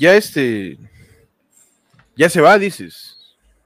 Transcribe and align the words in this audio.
ya 0.00 0.16
este. 0.16 0.78
Ya 2.16 2.28
se 2.28 2.40
va, 2.40 2.58
dices. 2.58 3.16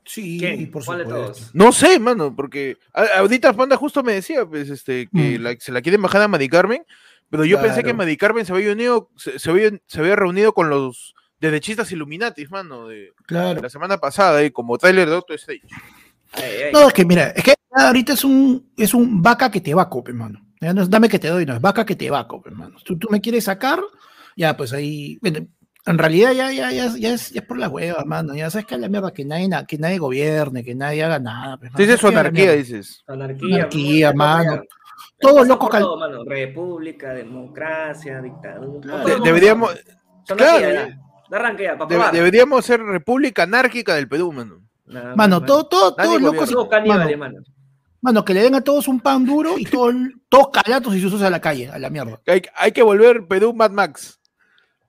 Sí, 0.05 0.37
¿Quién? 0.39 0.71
por 0.71 0.84
¿Cuál 0.84 0.99
de 0.99 1.05
supuesto. 1.05 1.33
todos? 1.33 1.55
No 1.55 1.73
sé, 1.73 1.99
mano, 1.99 2.34
porque 2.37 2.76
a- 2.92 3.18
ahorita 3.21 3.55
Panda 3.55 3.76
justo 3.76 4.03
me 4.03 4.13
decía, 4.13 4.44
pues, 4.44 4.68
este, 4.68 5.08
que 5.08 5.39
Mm. 5.39 5.42
la- 5.42 5.57
se 5.58 5.73
la 5.73 5.81
quieren 5.81 6.02
bajar 6.02 6.20
a 6.23 6.28
Madi 6.28 6.49
Carmen, 6.49 6.84
pero 7.31 7.44
yo 7.47 7.60
pensé 7.60 7.83
que. 7.83 7.94
Madi 7.94 8.16
Carmen 8.18 8.45
se 8.45 8.52
había 8.52 8.73
unido, 8.73 9.11
se, 9.16 9.39
se 9.39 9.50
había, 9.50 9.70
se 9.86 10.00
había 10.00 10.14
reunido 10.14 10.52
con 10.52 10.68
los 10.68 11.14
derechistas 11.41 11.91
Illuminatis, 11.91 12.51
mano, 12.51 12.89
de 12.89 13.12
Claro. 13.27 13.62
la 13.62 13.71
semana 13.71 13.96
pasada, 13.98 14.43
eh, 14.43 14.53
como 14.53 14.77
trailer 14.79 15.07
de 15.09 15.14
Doctor 15.14 15.37
Stage. 15.37 15.62
Ay, 16.32 16.43
ay. 16.66 16.73
No, 16.73 16.89
es 16.89 16.93
que 16.95 17.05
mira, 17.05 17.29
es 17.30 17.43
que 17.45 17.55
ahorita 17.73 18.12
es 18.12 18.25
un, 18.25 18.71
es 18.77 18.93
un 18.93 19.23
vaca 19.23 19.51
que 19.51 19.61
te 19.61 19.73
va, 19.75 19.89
cope, 19.89 20.12
mano. 20.12 20.41
Ya 20.61 20.73
no 20.75 20.82
es 20.82 20.91
dame 20.91 21.09
que 21.09 21.19
te 21.19 21.29
doy, 21.29 21.45
no, 21.46 21.55
es 21.55 21.61
vaca 21.61 21.85
que 21.87 21.96
te 21.96 22.11
va, 22.11 22.27
cope, 22.29 22.51
mano. 22.51 22.77
Tú, 22.85 22.98
tú 22.98 23.09
me 23.11 23.21
quieres 23.21 23.45
sacar, 23.45 23.80
ya, 24.37 24.57
pues 24.57 24.73
ahí. 24.73 25.19
bueno, 25.23 25.46
en 25.87 25.98
realidad 25.98 26.32
ya, 26.32 26.51
ya, 26.53 26.71
ya, 26.73 26.88
ya 26.97 27.15
es, 27.15 27.30
ya 27.30 27.41
es 27.41 27.47
por 27.47 27.59
la 27.59 27.69
hueva, 27.69 28.05
mano. 28.05 28.34
Ya 28.34 28.48
sabes 28.51 28.66
que 28.66 28.75
es 28.75 28.80
la 28.80 28.88
mierda, 28.88 29.12
que 29.12 29.25
nadie, 29.25 29.48
na- 29.48 29.66
que 29.66 29.77
nadie 29.79 29.98
gobierne, 29.98 30.65
que 30.65 30.75
nadie 30.75 31.05
haga 31.05 31.19
nada. 31.19 31.56
Pues, 31.59 31.73
mano. 31.73 31.84
Dice 31.84 31.98
su 31.98 32.06
anarquía, 32.09 32.52
dices. 32.52 33.02
Anarquía, 33.06 33.56
Anarquía, 33.56 34.11
¿no? 34.12 34.16
mano. 34.16 34.62
Todo 35.20 35.45
loco 35.45 35.69
cal- 35.69 35.83
todo, 35.83 35.98
mano. 35.98 36.25
República, 36.25 37.12
democracia, 37.12 38.20
dictadura. 38.20 38.80
Claro. 38.80 39.02
todo 39.05 39.15
De- 39.19 39.25
deberíamos, 39.25 39.75
son 40.27 40.37
claro, 40.39 40.61
ya. 40.61 40.87
De 41.30 41.37
arranque 41.37 41.62
ya, 41.65 41.73
para 41.78 41.87
de- 41.89 41.95
probar. 41.97 42.12
deberíamos 42.14 42.64
ser 42.64 42.80
república 42.83 43.42
anárquica 43.45 43.95
del 43.95 44.09
Perú, 44.09 44.33
mano. 44.33 44.61
Nada 44.87 45.14
Mano, 45.16 45.41
más, 45.41 45.47
todo, 45.47 45.64
todo, 45.66 45.95
todos 45.95 46.20
locos. 46.20 46.33
gobierna. 46.41 46.53
Todos 46.53 46.69
caníbales, 46.69 47.19
mano. 47.19 47.39
Mano, 48.03 48.23
que 48.25 48.34
le 48.34 48.42
den 48.42 48.55
a 48.55 48.61
todos 48.61 48.87
un 48.87 49.01
pan 49.01 49.25
duro 49.25 49.59
y 49.59 49.64
todo, 49.64 49.89
el- 49.91 50.14
todos 50.28 50.48
calatos 50.53 50.95
y 50.95 51.01
susos 51.01 51.23
a 51.23 51.30
la 51.30 51.41
calle, 51.41 51.69
a 51.70 51.78
la 51.78 51.89
mierda. 51.91 52.20
Hay, 52.27 52.42
hay 52.56 52.73
que 52.73 52.83
volver 52.83 53.27
Perú 53.27 53.55
Mad 53.55 53.70
Max. 53.70 54.20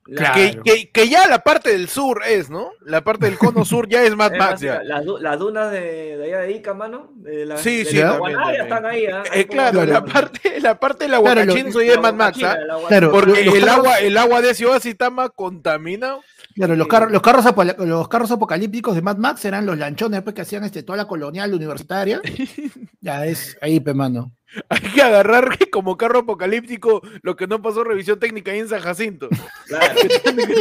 Que, 0.06 0.60
que- 0.64 0.90
que 0.92 1.10
ya 1.10 1.28
la 1.28 1.40
parte 1.40 1.72
del 1.72 1.90
sur 1.90 2.22
es, 2.28 2.50
¿no? 2.52 2.72
La 2.82 3.02
parte 3.04 3.26
del 3.26 3.40
cono 3.40 3.66
sur 3.66 3.90
ya 3.90 4.04
es 4.04 4.16
Mad 4.16 4.34
es 4.34 4.38
Max. 4.40 4.52
más, 4.52 4.62
ya. 4.62 4.84
Las, 4.84 5.04
du- 5.04 5.18
las 5.18 5.40
dunas 5.40 5.72
de, 5.72 6.18
de 6.18 6.24
allá 6.26 6.40
de 6.42 6.52
Ica, 6.52 6.74
mano. 6.76 7.10
De 7.16 7.46
la, 7.46 7.58
Sí, 7.58 7.80
de 7.84 7.86
sí, 7.90 7.98
la 7.98 8.12
también, 8.12 8.20
Guanaya 8.38 8.46
también. 8.46 8.62
están 8.68 8.86
ahí, 8.86 9.06
¿ah? 9.08 9.24
Eh, 9.34 9.48
claro, 9.48 9.84
la 9.86 10.06
parte, 10.06 10.60
la 10.62 10.80
parte 10.80 11.06
de 11.06 11.10
la 11.10 11.20
Claro, 11.22 11.44
lo- 11.46 11.56
ya 11.82 11.94
es 11.94 12.00
Mad 12.00 12.14
Max, 12.14 12.38
¿ah? 12.44 12.58
Claro, 12.88 13.12
Porque 13.12 13.42
el 13.48 13.68
agua, 13.68 14.00
el 14.00 14.16
agua 14.18 14.42
de 14.42 14.54
Ciudad 14.54 14.80
Citama 14.80 15.30
contamina. 15.30 16.18
Claro, 16.56 16.74
los 16.78 16.88
carros, 16.88 17.12
los 17.12 17.22
carros, 17.22 17.44
los 17.80 18.08
carros 18.08 18.32
apocalípticos 18.32 18.96
de 18.96 19.02
Mad 19.02 19.18
Max 19.18 19.44
eran 19.44 19.66
los 19.66 19.78
lanchones 19.78 20.22
pues, 20.22 20.34
que 20.34 20.42
hacían 20.42 20.64
este, 20.64 20.84
toda 20.84 20.96
la 20.96 21.06
colonial 21.06 21.54
universitaria. 21.54 22.22
ya 23.02 23.26
es 23.26 23.58
ahí, 23.62 23.82
pe 23.82 23.94
mano. 23.94 24.32
Hay 24.70 24.80
que 24.80 25.02
agarrar 25.02 25.58
como 25.70 25.98
carro 25.98 26.20
apocalíptico 26.20 27.02
lo 27.24 27.36
que 27.36 27.46
no 27.46 27.62
pasó 27.62 27.84
revisión 27.84 28.20
técnica 28.20 28.52
ahí 28.52 28.60
en 28.60 28.70
San 28.70 28.80
Jacinto. 28.80 29.28
Claro, 29.68 29.96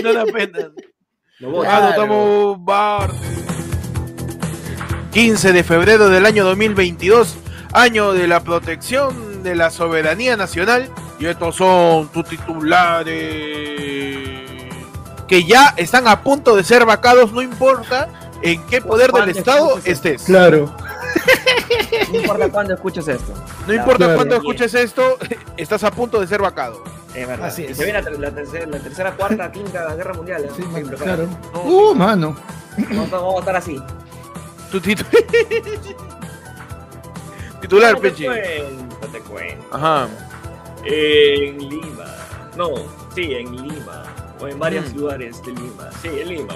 no 0.03 0.13
da 0.13 0.25
pena. 0.27 0.73
Ah, 1.65 1.81
no 1.81 1.89
estamos 1.91 2.65
bar- 2.65 3.13
15 5.13 5.53
de 5.53 5.63
febrero 5.63 6.09
del 6.09 6.27
año 6.27 6.45
2022, 6.45 7.37
año 7.73 8.13
de 8.15 8.27
la 8.27 8.43
protección 8.43 9.45
de 9.45 9.55
la 9.55 9.71
soberanía 9.71 10.37
nacional. 10.37 10.89
Y 11.21 11.27
estos 11.27 11.55
son 11.55 12.09
tus 12.09 12.29
titulares 12.29 14.44
que 15.29 15.45
ya 15.45 15.75
están 15.77 16.07
a 16.09 16.23
punto 16.23 16.55
de 16.57 16.65
ser 16.65 16.85
vacados, 16.85 17.33
no 17.33 17.41
importa 17.43 18.09
en 18.43 18.63
qué 18.67 18.81
poder 18.83 19.07
del 19.07 19.13
¿Cuándo 19.13 19.39
Estado 19.39 19.79
estés. 19.85 20.23
Claro. 20.25 20.75
No 22.13 22.19
importa 22.21 22.49
cuándo 22.49 22.75
escuches 22.75 23.07
esto. 23.09 23.33
No 23.67 23.73
importa 23.75 23.99
Claro. 24.05 24.15
cuándo 24.17 24.37
escuches 24.37 24.75
esto, 24.75 25.17
estás 25.57 25.83
a 25.85 25.91
punto 25.91 26.21
de 26.21 26.27
ser 26.27 26.41
vacado. 26.43 26.83
Es 27.15 27.27
verdad. 27.27 27.47
Así 27.49 27.63
Y 27.63 27.67
es. 27.67 27.77
se 27.77 27.85
viene 27.85 28.01
la, 28.03 28.05
ter- 28.11 28.19
la 28.21 28.31
tercera, 28.33 28.67
la 28.67 28.79
tercera, 28.81 29.13
cuarta, 29.13 29.51
quinta 29.53 29.95
guerra 29.95 30.13
mundial. 30.15 30.45
¿eh? 30.45 30.51
Sí, 30.57 30.63
ejemplo, 30.63 30.97
claro. 30.99 31.29
No. 31.53 31.61
Uh, 31.63 31.95
mano. 31.95 32.37
Vamos, 32.77 33.11
vamos 33.11 33.37
a 33.37 33.39
estar 33.41 33.57
así. 33.57 33.81
Tu 34.73 34.81
titu- 34.81 35.07
Titular, 37.61 37.95
No 37.95 38.01
Pechi. 38.01 38.25
cuento, 38.25 39.07
te 39.13 39.21
cuento. 39.21 39.67
Ajá. 39.77 40.09
En 40.85 41.59
Lima. 41.59 42.05
No, 42.57 42.69
sí, 43.15 43.33
en 43.35 43.53
Lima. 43.69 44.03
O 44.41 44.49
en 44.49 44.59
varios 44.59 44.93
Mm. 44.93 44.97
lugares 44.99 45.43
de 45.45 45.53
Lima. 45.53 45.91
Sí, 46.03 46.09
en 46.09 46.29
Lima. 46.29 46.55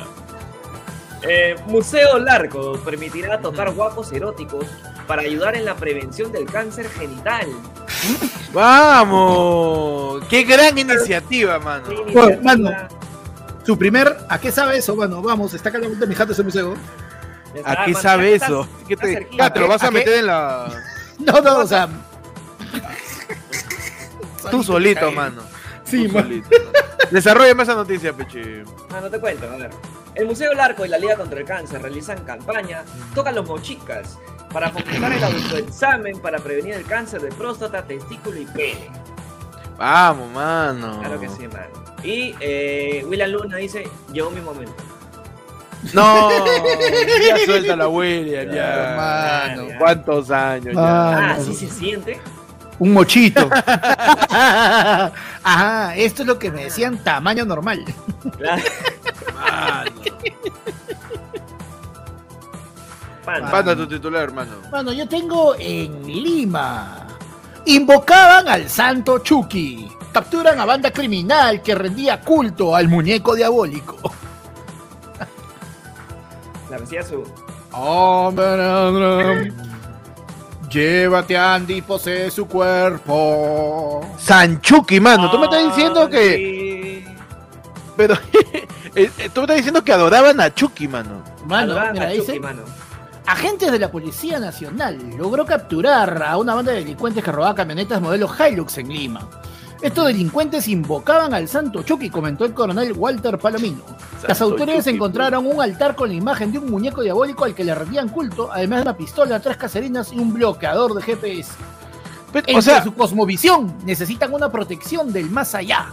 Eh, 1.22 1.56
Museo 1.66 2.18
Largo 2.18 2.78
permitirá 2.84 3.40
tocar 3.40 3.72
guapos 3.72 4.12
eróticos 4.12 4.66
para 5.06 5.22
ayudar 5.22 5.56
en 5.56 5.64
la 5.64 5.74
prevención 5.74 6.30
del 6.30 6.44
cáncer 6.46 6.88
genital. 6.90 7.46
Vamos. 8.52 10.22
Qué 10.28 10.42
gran 10.44 10.76
iniciativa, 10.78 11.58
mano. 11.58 11.88
Qué 11.88 11.94
Bueno, 12.12 12.30
iniciativa. 12.34 12.42
mano. 12.70 12.88
Su 13.64 13.76
primer, 13.78 14.16
¿a 14.28 14.38
qué 14.38 14.50
sabe 14.52 14.78
eso? 14.78 14.94
Bueno, 14.96 15.20
vamos, 15.20 15.52
está 15.54 15.68
acá 15.68 15.78
la 15.78 15.86
vuelta 15.88 16.04
de 16.04 16.08
mi 16.08 16.14
jato 16.14 16.32
ese 16.32 16.42
museo. 16.42 16.74
¿A 17.64 17.84
qué 17.84 17.92
mano, 17.92 18.02
sabe 18.02 18.34
estás- 18.34 18.48
eso? 18.50 18.68
¿Qué 18.86 18.96
te, 18.96 19.12
cerquita. 19.14 19.44
Ah, 19.46 19.52
te 19.52 19.60
lo 19.60 19.68
vas 19.68 19.82
a 19.82 19.86
¿A 19.86 19.90
qué? 19.90 19.94
meter 19.98 20.14
en 20.18 20.26
la. 20.26 20.68
No, 21.18 21.40
no, 21.40 21.58
o 21.58 21.66
sea. 21.66 21.88
Tú 24.50 24.62
solito, 24.62 25.10
mano. 25.10 25.42
Sí. 25.88 26.08
Desarrolla 27.10 27.62
esa 27.62 27.74
noticia, 27.74 28.12
Peche. 28.12 28.64
Ah, 28.90 29.00
no 29.00 29.10
te 29.10 29.18
cuento, 29.18 29.50
a 29.50 29.56
ver. 29.56 29.70
El 30.14 30.26
Museo 30.26 30.52
Larco 30.52 30.84
y 30.84 30.88
la 30.88 30.98
Liga 30.98 31.16
contra 31.16 31.38
el 31.38 31.46
Cáncer 31.46 31.80
realizan 31.80 32.24
campaña 32.24 32.82
Toca 33.14 33.30
los 33.30 33.46
Mochicas 33.46 34.18
para 34.52 34.70
fomentar 34.70 35.12
el 35.12 35.22
autoexamen 35.22 36.18
para 36.20 36.38
prevenir 36.38 36.74
el 36.74 36.84
cáncer 36.84 37.20
de 37.20 37.28
próstata, 37.28 37.84
testículo 37.84 38.40
y 38.40 38.46
pene. 38.46 38.90
Vamos, 39.76 40.30
mano. 40.32 40.98
Claro 41.00 41.20
que 41.20 41.28
sí, 41.28 41.46
mano. 41.46 41.88
Y 42.02 42.34
eh, 42.40 43.04
William 43.06 43.30
Luna 43.30 43.56
dice, 43.58 43.88
llegó 44.12 44.30
mi 44.30 44.40
momento. 44.40 44.74
No, 45.92 46.30
ya 47.28 47.38
suelta 47.44 47.76
la 47.76 47.88
William, 47.88 48.50
ya. 48.50 48.94
Mano. 48.96 49.68
Ya. 49.68 49.78
¿Cuántos 49.78 50.30
años 50.30 50.74
ya? 50.74 51.34
Ah. 51.34 51.38
¿sí 51.40 51.54
se 51.54 51.68
siente? 51.68 52.20
Un 52.78 52.92
mochito. 52.92 53.48
Ajá, 55.42 55.96
esto 55.96 56.22
es 56.22 56.28
lo 56.28 56.38
que 56.38 56.50
me 56.50 56.64
decían 56.64 57.02
tamaño 57.02 57.44
normal. 57.44 57.84
Claro. 58.36 58.62
Mano. 63.26 63.76
Tu 63.76 63.86
titular, 63.86 64.22
hermano. 64.22 64.52
Bueno, 64.70 64.92
yo 64.92 65.06
tengo 65.06 65.54
en 65.58 66.06
Lima. 66.06 67.06
Invocaban 67.66 68.48
al 68.48 68.68
santo 68.68 69.18
Chucky. 69.18 69.90
Capturan 70.12 70.58
a 70.58 70.64
banda 70.64 70.90
criminal 70.90 71.60
que 71.62 71.74
rendía 71.74 72.20
culto 72.20 72.74
al 72.74 72.88
muñeco 72.88 73.34
diabólico. 73.34 73.96
La 76.70 76.78
decía 76.78 77.02
su... 77.02 77.24
Llévate 80.70 81.36
a 81.36 81.54
Andy 81.54 81.74
y 81.76 81.82
posee 81.82 82.30
su 82.30 82.46
cuerpo. 82.46 84.06
Sanchuki, 84.18 85.00
mano. 85.00 85.30
Tú 85.30 85.38
me 85.38 85.44
estás 85.44 85.64
diciendo 85.64 86.08
que. 86.08 87.06
Pero. 87.96 88.14
eh, 88.94 89.10
eh, 89.18 89.30
Tú 89.32 89.40
me 89.40 89.44
estás 89.44 89.56
diciendo 89.56 89.82
que 89.82 89.92
adoraban 89.92 90.40
a 90.40 90.54
Chucky, 90.54 90.88
mano. 90.88 91.22
Mano, 91.46 91.74
mira, 91.92 92.06
a 92.06 92.10
Chucky, 92.10 92.20
dice, 92.20 92.40
mano. 92.40 92.62
agentes 93.26 93.72
de 93.72 93.78
la 93.78 93.90
Policía 93.90 94.38
Nacional 94.38 94.98
logró 95.16 95.46
capturar 95.46 96.22
a 96.22 96.36
una 96.36 96.54
banda 96.54 96.72
de 96.72 96.78
delincuentes 96.78 97.24
que 97.24 97.32
robaba 97.32 97.54
camionetas 97.54 98.00
modelo 98.00 98.28
Hilux 98.28 98.76
en 98.78 98.88
Lima. 98.88 99.28
Estos 99.80 100.06
delincuentes 100.06 100.66
invocaban 100.66 101.32
al 101.34 101.46
santo 101.48 101.82
Chucky, 101.84 102.10
comentó 102.10 102.44
el 102.44 102.52
coronel 102.52 102.92
Walter 102.94 103.38
Palomino. 103.38 103.84
Las 104.26 104.40
autoridades 104.40 104.84
Chucky, 104.84 104.96
encontraron 104.96 105.46
un 105.46 105.60
altar 105.62 105.94
con 105.94 106.08
la 106.08 106.14
imagen 106.16 106.50
de 106.50 106.58
un 106.58 106.68
muñeco 106.70 107.02
diabólico 107.02 107.44
al 107.44 107.54
que 107.54 107.62
le 107.64 107.74
rendían 107.74 108.08
culto, 108.08 108.50
además 108.52 108.78
de 108.80 108.82
una 108.82 108.96
pistola, 108.96 109.40
tres 109.40 109.56
caserinas 109.56 110.12
y 110.12 110.18
un 110.18 110.34
bloqueador 110.34 110.94
de 110.94 111.02
GPS. 111.02 111.52
Pe- 112.32 112.42
En 112.46 112.56
O 112.56 112.62
sea, 112.62 112.82
su 112.82 112.92
cosmovisión 112.94 113.78
necesitan 113.84 114.34
una 114.34 114.50
protección 114.50 115.12
del 115.12 115.30
más 115.30 115.54
allá. 115.54 115.92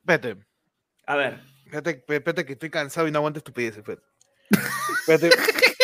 espérate. 0.00 0.40
A 1.06 1.16
ver. 1.16 1.40
Espérate, 1.66 1.90
espérate 2.08 2.46
que 2.46 2.54
estoy 2.54 2.70
cansado 2.70 3.06
y 3.06 3.10
no 3.10 3.18
aguanto 3.18 3.38
estupideces. 3.38 3.84
Espérate. 5.00 5.30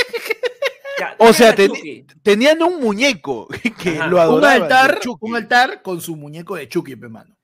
Ya, 0.99 1.17
O 1.19 1.33
sea, 1.33 1.55
tenían 2.23 2.63
un 2.63 2.81
muñeco 2.81 3.49
que 3.83 3.99
Ajá. 3.99 4.07
lo 4.07 4.17
Un 4.17 4.23
adoraban. 4.23 4.63
altar, 4.63 4.95
de 4.95 5.01
Chucky. 5.01 5.19
un 5.31 5.37
altar 5.37 5.83
con 5.83 6.01
su 6.01 6.15
muñeco 6.17 6.57
de 6.57 6.69
Chucky, 6.69 6.97
pe, 6.97 7.09
mano. 7.09 7.37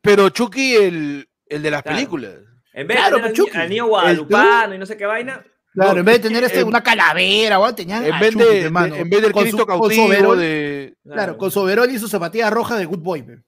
Pero 0.00 0.28
Chucky, 0.30 0.74
el, 0.76 1.28
el 1.46 1.62
de 1.62 1.70
las 1.70 1.82
Claro. 1.82 1.96
películas. 1.96 2.32
En 2.72 2.86
vez 2.86 2.96
Claro, 2.98 3.16
de 3.18 3.30
tener 3.32 3.56
al, 3.56 3.68
niño 3.68 3.86
guadalupano 3.86 4.74
y 4.74 4.78
no 4.78 4.86
sé 4.86 4.96
qué 4.96 5.06
vaina, 5.06 5.44
Claro, 5.72 5.92
No, 5.92 5.98
en 6.00 6.04
vez 6.06 6.14
de 6.22 6.28
tener 6.28 6.42
este, 6.44 6.60
en- 6.60 6.68
una 6.68 6.82
calavera, 6.82 7.58
weón, 7.58 7.74
tenían 7.76 8.04
En 8.04 8.14
a 8.14 8.18
vez, 8.20 8.32
Chucky, 8.32 8.44
de, 8.44 8.60
en 8.66 9.10
vez 9.10 9.22
del 9.22 9.32
Con 9.32 9.42
Cristo 9.42 9.58
su- 9.58 9.66
con 9.66 9.78
cautivo 9.80 10.04
overol, 10.06 10.38
de... 10.38 10.94
Claro, 11.04 11.36
con 11.36 11.50
su 11.50 11.60
overol 11.60 11.90
y 11.90 11.98
su 11.98 12.08
zapatilla 12.08 12.48
roja 12.50 12.76
de 12.76 12.86
Good 12.86 13.00
Boy, 13.00 13.22
pe. 13.22 13.38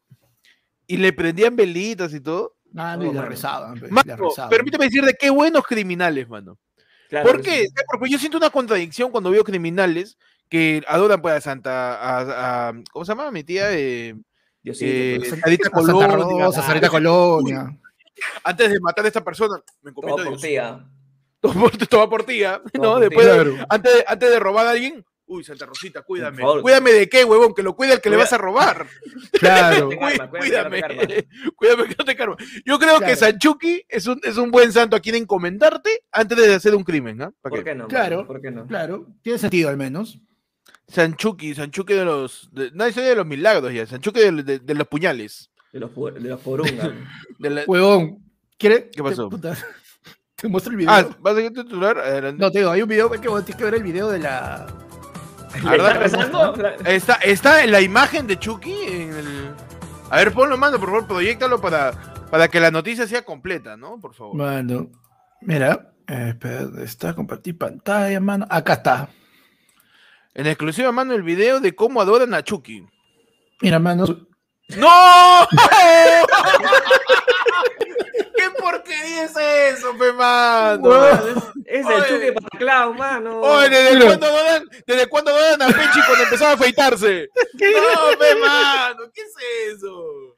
Y 0.86 0.98
le 0.98 1.12
prendían 1.14 1.56
velitas 1.56 2.12
y 2.12 2.20
todo. 2.20 2.54
Ah, 2.76 2.96
no, 2.98 3.04
No, 3.04 3.10
y 3.12 3.14
le 3.14 3.22
rezaban, 3.22 3.80
pe, 3.80 3.88
le 4.04 4.16
rezaban. 4.16 4.50
permíteme 4.50 4.84
decir 4.86 5.02
de 5.04 5.14
qué 5.14 5.30
buenos 5.30 5.64
criminales, 5.64 6.28
mano. 6.28 6.58
Claro 7.08 7.26
¿Por 7.31 7.40
qué? 7.43 7.66
Porque 7.90 8.10
yo 8.10 8.19
siento 8.19 8.37
una 8.38 8.50
contradicción 8.50 9.10
cuando 9.10 9.31
veo 9.31 9.43
criminales 9.44 10.19
que 10.49 10.82
adoran 10.87 11.20
pues 11.22 11.34
a 11.34 11.40
Santa, 11.40 11.94
a, 11.94 12.69
a- 12.69 12.72
¿cómo 12.93 13.05
se 13.05 13.12
llama? 13.12 13.31
Mi 13.31 13.44
tía, 13.44 13.69
eh, 13.72 14.14
Diosito, 14.62 14.90
eh, 14.90 15.16
pues. 15.19 15.40
Sarita 15.40 15.69
A 15.69 15.70
Santa 15.82 16.08
Colonia, 16.08 16.44
Rosa, 16.46 16.62
Sarita 16.62 16.88
Colonia. 16.88 17.78
antes 18.44 18.70
de 18.70 18.81
matar 18.81 19.05
a 19.05 19.08
esta 19.08 19.25
persona, 19.25 19.56
me 19.82 19.90
Todo 19.93 20.00
encomiendo 20.02 20.22
a 20.22 20.25
por 20.26 20.40
¿ah? 20.58 20.90
Todo 21.40 21.52
por, 21.55 21.70
todo. 21.88 21.88
Todo 22.72 22.82
¿no? 22.82 22.93
por 22.94 23.00
Después, 23.08 23.26
de- 23.26 23.66
antes, 23.69 23.94
de, 23.94 24.04
antes 24.06 24.31
de 24.31 24.38
robar 24.40 24.66
a 24.66 24.70
alguien, 24.70 25.04
uy, 25.28 25.44
Santa 25.44 25.66
Rosita, 25.66 26.02
cuídame. 26.02 26.42
favor. 26.42 26.62
Cuídame 26.62 26.90
de 26.92 27.08
qué, 27.08 27.25
huevón, 27.25 27.54
que 27.54 27.62
lo 27.62 27.76
cuide 27.76 27.92
el 27.94 28.00
que 28.00 28.10
le 28.10 28.16
Cuida- 28.16 28.25
vas 28.25 28.32
a 28.32 28.38
robar. 28.38 28.86
Claro. 29.32 29.88
Cuí- 29.88 29.96
cuídame, 29.98 30.38
Cuídame, 30.40 30.82
que 30.82 30.94
no 30.94 31.06
te 31.06 31.28
cuídame 31.56 31.84
que 31.88 31.94
no 31.98 32.04
te 32.04 32.16
karma. 32.16 32.36
Yo 32.64 32.78
creo 32.78 32.98
que 32.98 33.04
Claro. 33.04 33.16
Sanchuki 33.16 33.84
es 33.88 34.06
un, 34.06 34.20
es 34.25 34.36
un 34.36 34.50
buen 34.50 34.72
santo 34.72 34.96
a 34.96 35.00
quien 35.00 35.14
encomendarte 35.14 36.04
antes 36.12 36.36
de 36.38 36.54
hacer 36.54 36.75
un 36.75 36.82
crimen, 36.84 37.22
¿ah? 37.22 37.32
¿Para 37.40 37.54
¿Por 37.54 37.64
qué? 37.64 37.75
no? 37.75 37.86
Claro. 37.88 38.26
¿Por 38.26 38.40
qué 38.40 38.50
no? 38.50 38.66
Claro, 38.66 39.06
tiene 39.22 39.38
sentido 39.38 39.69
al 39.69 39.76
menos. 39.76 40.19
Sanchuki, 40.88 41.54
Sanchuki 41.54 41.92
de 41.94 42.04
los. 42.04 42.48
De, 42.52 42.70
no, 42.72 42.84
ese 42.86 43.02
de 43.02 43.14
los 43.14 43.26
milagros 43.26 43.72
ya. 43.72 43.86
Sanchuki 43.86 44.20
de, 44.20 44.42
de- 44.42 44.58
de 44.58 44.75
los 44.75 44.88
puñales. 44.88 45.50
De 45.72 45.80
los, 45.80 45.90
pu- 45.90 46.12
de 46.12 46.20
los 46.28 46.40
porungas. 46.40 46.90
De 47.38 47.50
la- 47.50 47.64
Huevón, 47.66 48.25
¿quiere? 48.56 48.88
¿Qué 48.90 49.02
pasó? 49.02 49.28
Te, 49.28 49.36
puta, 49.36 49.56
te 50.34 50.48
muestro 50.48 50.70
el 50.72 50.78
video. 50.78 50.90
Ah, 50.92 51.06
¿vas 51.20 51.34
a 51.34 51.36
seguir 51.36 51.52
titular? 51.52 51.98
Adelante. 51.98 52.40
No, 52.42 52.50
te 52.50 52.58
digo, 52.60 52.70
hay 52.70 52.80
un 52.82 52.88
video, 52.88 53.12
hay 53.12 53.20
que, 53.20 53.28
tienes 53.28 53.56
que 53.56 53.64
ver 53.64 53.75
el 53.75 53.82
video 53.82 54.08
de 54.08 54.19
la... 54.20 54.66
Está, 56.84 57.14
está 57.14 57.64
en 57.64 57.72
la 57.72 57.80
imagen 57.80 58.26
de 58.26 58.38
Chucky 58.38 58.74
en 58.86 59.12
el. 59.14 59.50
A 60.10 60.16
ver, 60.16 60.32
ponlo, 60.32 60.56
mando, 60.56 60.78
por 60.78 60.90
favor, 60.90 61.06
proyectalo 61.06 61.60
para, 61.60 61.92
para 62.30 62.48
que 62.48 62.60
la 62.60 62.70
noticia 62.70 63.06
sea 63.06 63.24
completa, 63.24 63.76
¿no? 63.76 63.98
Por 64.00 64.14
favor. 64.14 64.36
Mano, 64.36 64.90
mira, 65.40 65.92
eh, 66.06 66.28
espera, 66.30 66.62
¿dónde 66.62 66.84
está? 66.84 67.14
Compartir 67.14 67.58
pantalla, 67.58 68.20
mano. 68.20 68.46
Acá 68.48 68.74
está. 68.74 69.08
En 70.34 70.46
exclusiva, 70.46 70.92
mano, 70.92 71.14
el 71.14 71.22
video 71.22 71.60
de 71.60 71.74
cómo 71.74 72.00
adoran 72.00 72.32
a 72.34 72.42
Chucky. 72.42 72.86
Mira, 73.60 73.78
mano. 73.78 74.06
¡No! 74.76 75.48
¿Qué 78.38 78.50
porquería 78.50 79.25
es 79.25 79.37
eso, 79.37 79.96
pe 79.99 80.12
mano? 80.12 81.06
Es 81.64 81.85
el 81.85 81.93
Oye. 81.93 82.08
Chucky 82.08 82.32
Pataclao, 82.32 82.94
mano. 82.94 83.40
Oye, 83.40 83.69
¿desde 83.69 84.06
cuándo 84.06 84.26
adoran, 84.26 84.64
¿desde 84.87 85.06
cuándo 85.08 85.31
adoran 85.32 85.62
a 85.62 85.67
Pechi 85.67 86.00
cuando 86.06 86.25
empezaba 86.25 86.50
a 86.52 86.55
afeitarse? 86.55 87.29
No, 87.58 88.19
pe 88.19 88.35
mano, 88.37 89.11
¿qué 89.12 89.23
es 89.23 89.75
eso? 89.75 90.37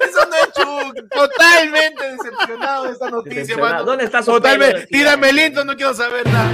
Eso 0.00 0.28
no 0.28 0.36
es 0.36 0.52
Chucky. 0.52 1.08
Totalmente 1.08 2.12
decepcionado 2.12 2.84
de 2.84 2.92
esta 2.92 3.10
noticia, 3.10 3.56
mano. 3.58 3.84
¿Dónde 3.84 4.04
está 4.04 4.22
su 4.22 4.30
Totalmente. 4.30 4.86
Tírame 4.86 5.30
el 5.30 5.38
intro, 5.40 5.64
no 5.64 5.74
quiero 5.74 5.92
saber 5.92 6.24
nada. 6.26 6.52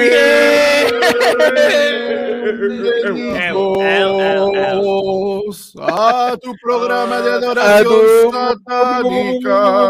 a 5.81 6.37
tu 6.43 6.55
programa 6.62 7.23
de 7.23 7.32
adoración 7.32 8.32
satánica. 8.32 9.81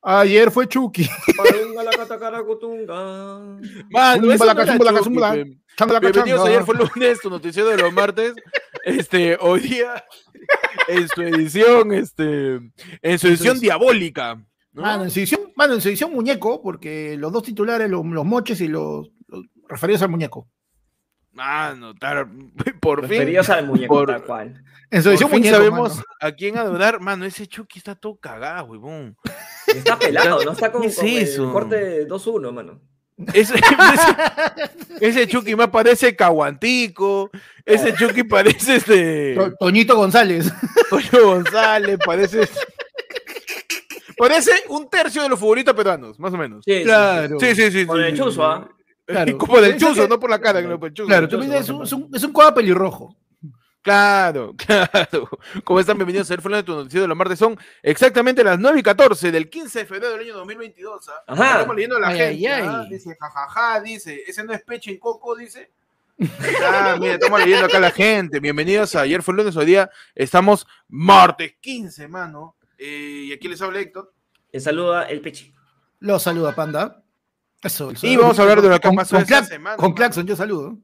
Ayer 0.00 0.50
fue 0.50 0.66
Chucky. 0.66 1.06
Bienvenidos, 6.00 6.46
ayer 6.46 6.64
fue 6.64 6.76
lunes, 6.76 7.20
tu 7.20 7.28
noticiero 7.28 7.68
de 7.68 7.76
los 7.76 7.92
martes. 7.92 8.32
Este, 8.84 9.36
hoy 9.38 9.60
día, 9.60 10.02
en 10.86 11.08
su 11.08 11.20
edición, 11.20 11.92
este, 11.92 12.58
en 13.02 13.18
su 13.18 13.28
edición 13.28 13.60
diabólica. 13.60 14.42
¿No? 14.72 14.82
Mano, 14.82 15.04
en 15.04 15.10
su 15.10 15.18
edición, 15.20 15.40
mano, 15.56 15.74
en 15.74 15.80
su 15.80 15.88
edición 15.88 16.12
muñeco, 16.12 16.60
porque 16.62 17.16
los 17.16 17.32
dos 17.32 17.42
titulares, 17.42 17.90
los, 17.90 18.04
los 18.04 18.24
moches 18.24 18.60
y 18.60 18.68
los, 18.68 19.08
los 19.28 19.44
referidos 19.68 20.02
al 20.02 20.08
muñeco. 20.10 20.48
Mano, 21.32 21.94
tar- 21.94 22.28
por 22.80 23.00
fin, 23.02 23.10
Referidos 23.10 23.48
al 23.50 23.66
muñeco 23.66 23.94
por- 23.94 24.08
tal 24.08 24.24
cual. 24.24 24.64
En 24.90 25.02
su 25.02 25.08
por 25.08 25.12
edición 25.12 25.30
fin 25.30 25.38
muñeco. 25.40 25.56
sabemos 25.56 25.90
mano. 25.96 26.04
a 26.20 26.32
quién 26.32 26.56
adorar. 26.58 27.00
Mano, 27.00 27.24
ese 27.26 27.46
Chucky 27.46 27.78
está 27.78 27.94
todo 27.94 28.16
cagado, 28.16 28.66
huevón. 28.66 29.16
Está 29.66 29.98
pelado, 29.98 30.42
¿no? 30.44 30.52
Está 30.52 30.72
con, 30.72 30.80
¿Qué 30.82 30.88
es 30.88 30.96
con 30.96 31.06
eso? 31.06 31.44
el 31.44 31.52
corte 31.52 32.08
2-1, 32.08 32.52
mano. 32.52 32.80
Ese, 33.34 33.54
ese, 35.00 35.06
ese 35.06 35.26
Chucky 35.28 35.54
más 35.56 35.68
parece 35.68 36.14
Caguantico. 36.16 37.30
Ese 37.64 37.92
Chucky 37.94 38.22
parece 38.24 38.76
este. 38.76 39.34
To- 39.34 39.52
Toñito 39.60 39.96
González. 39.96 40.50
Toño 40.88 41.24
González, 41.26 41.98
parece. 42.04 42.48
Parece 44.18 44.50
un 44.68 44.88
tercio 44.90 45.22
de 45.22 45.28
los 45.28 45.38
futbolistas 45.38 45.74
peruanos, 45.74 46.18
más 46.18 46.32
o 46.32 46.36
menos. 46.36 46.64
Sí, 46.64 46.78
sí, 46.78 46.84
Claro. 46.84 47.38
Sí, 47.40 47.54
sí, 47.54 47.70
sí. 47.70 47.84
Sí, 47.84 47.90
el 47.90 48.10
sí, 48.16 48.16
chuzo, 48.18 48.30
sí. 48.32 48.40
¿ah? 48.42 48.68
Claro. 49.06 49.38
Como 49.38 49.60
del 49.60 49.74
Dice 49.74 49.86
chuzo, 49.86 50.02
que- 50.02 50.08
no 50.08 50.20
por 50.20 50.30
la 50.30 50.40
cara, 50.40 50.60
que 50.60 50.68
no 50.68 50.78
por 50.78 50.88
el 50.88 50.94
chuzo. 50.94 51.06
Claro, 51.08 51.28
tú 51.28 51.36
Chuzo, 51.36 51.48
me 51.48 51.54
dices, 51.54 51.64
es 51.64 51.70
un, 51.70 51.76
por 51.78 51.86
es 51.86 51.92
un, 51.92 52.10
es 52.14 52.24
un 52.24 52.32
coda 52.32 52.54
pelirrojo. 52.54 53.16
Claro, 53.80 54.54
claro. 54.66 55.30
¿Cómo 55.64 55.80
están? 55.80 55.96
Bienvenidos 55.96 56.30
a 56.30 56.34
el 56.34 56.42
de 56.42 56.62
tu 56.62 56.74
noticiero 56.74 57.02
de 57.02 57.08
los 57.08 57.16
martes. 57.16 57.38
Son 57.38 57.56
exactamente 57.82 58.44
las 58.44 58.58
9 58.58 58.80
y 58.80 58.82
14 58.82 59.30
del 59.32 59.48
15 59.48 59.78
de 59.78 59.86
febrero 59.86 60.10
del 60.12 60.20
año 60.20 60.34
2022. 60.34 61.08
¿ah? 61.08 61.12
Ajá. 61.26 61.52
Estamos 61.52 61.76
leyendo 61.76 61.96
a 61.96 62.00
la 62.00 62.08
Ay, 62.08 62.18
gente. 62.18 62.48
ay, 62.48 62.62
¿ah? 62.66 62.80
ay. 62.82 62.90
Dice, 62.90 63.16
jajaja, 63.18 63.80
dice, 63.80 64.22
ese 64.26 64.44
no 64.44 64.52
es 64.52 64.62
peche 64.62 64.90
en 64.90 64.98
coco, 64.98 65.34
dice. 65.36 65.70
Ah, 66.66 66.96
mira, 67.00 67.14
estamos 67.14 67.38
leyendo 67.40 67.66
acá 67.66 67.78
a 67.78 67.80
la 67.80 67.90
gente. 67.92 68.40
Bienvenidos 68.40 68.94
a 68.96 69.02
Ayer 69.02 69.22
fue 69.22 69.32
el 69.32 69.38
lunes, 69.38 69.56
hoy 69.56 69.66
día 69.66 69.88
estamos 70.14 70.66
martes 70.88 71.54
15, 71.60 72.08
mano. 72.08 72.56
Eh, 72.78 73.24
y 73.28 73.32
aquí 73.32 73.48
les 73.48 73.60
habla 73.60 73.80
Héctor. 73.80 74.12
Le 74.52 74.60
saluda 74.60 75.04
el 75.04 75.20
Pechi. 75.20 75.52
Los 76.00 76.22
saluda, 76.22 76.54
Panda. 76.54 77.02
Eso. 77.62 77.92
Y 78.02 78.16
vamos 78.16 78.38
a 78.38 78.42
hablar 78.42 78.62
de 78.62 78.68
lo 78.68 78.74
que 78.80 78.86
con, 78.88 78.96
pasó 78.96 79.16
con 79.16 79.22
esta 79.22 79.40
Clax- 79.40 79.48
semana, 79.48 79.76
Con. 79.76 79.92
Claxon, 79.92 80.26
yo 80.26 80.36
saludo. 80.36 80.70
Mano, 80.70 80.80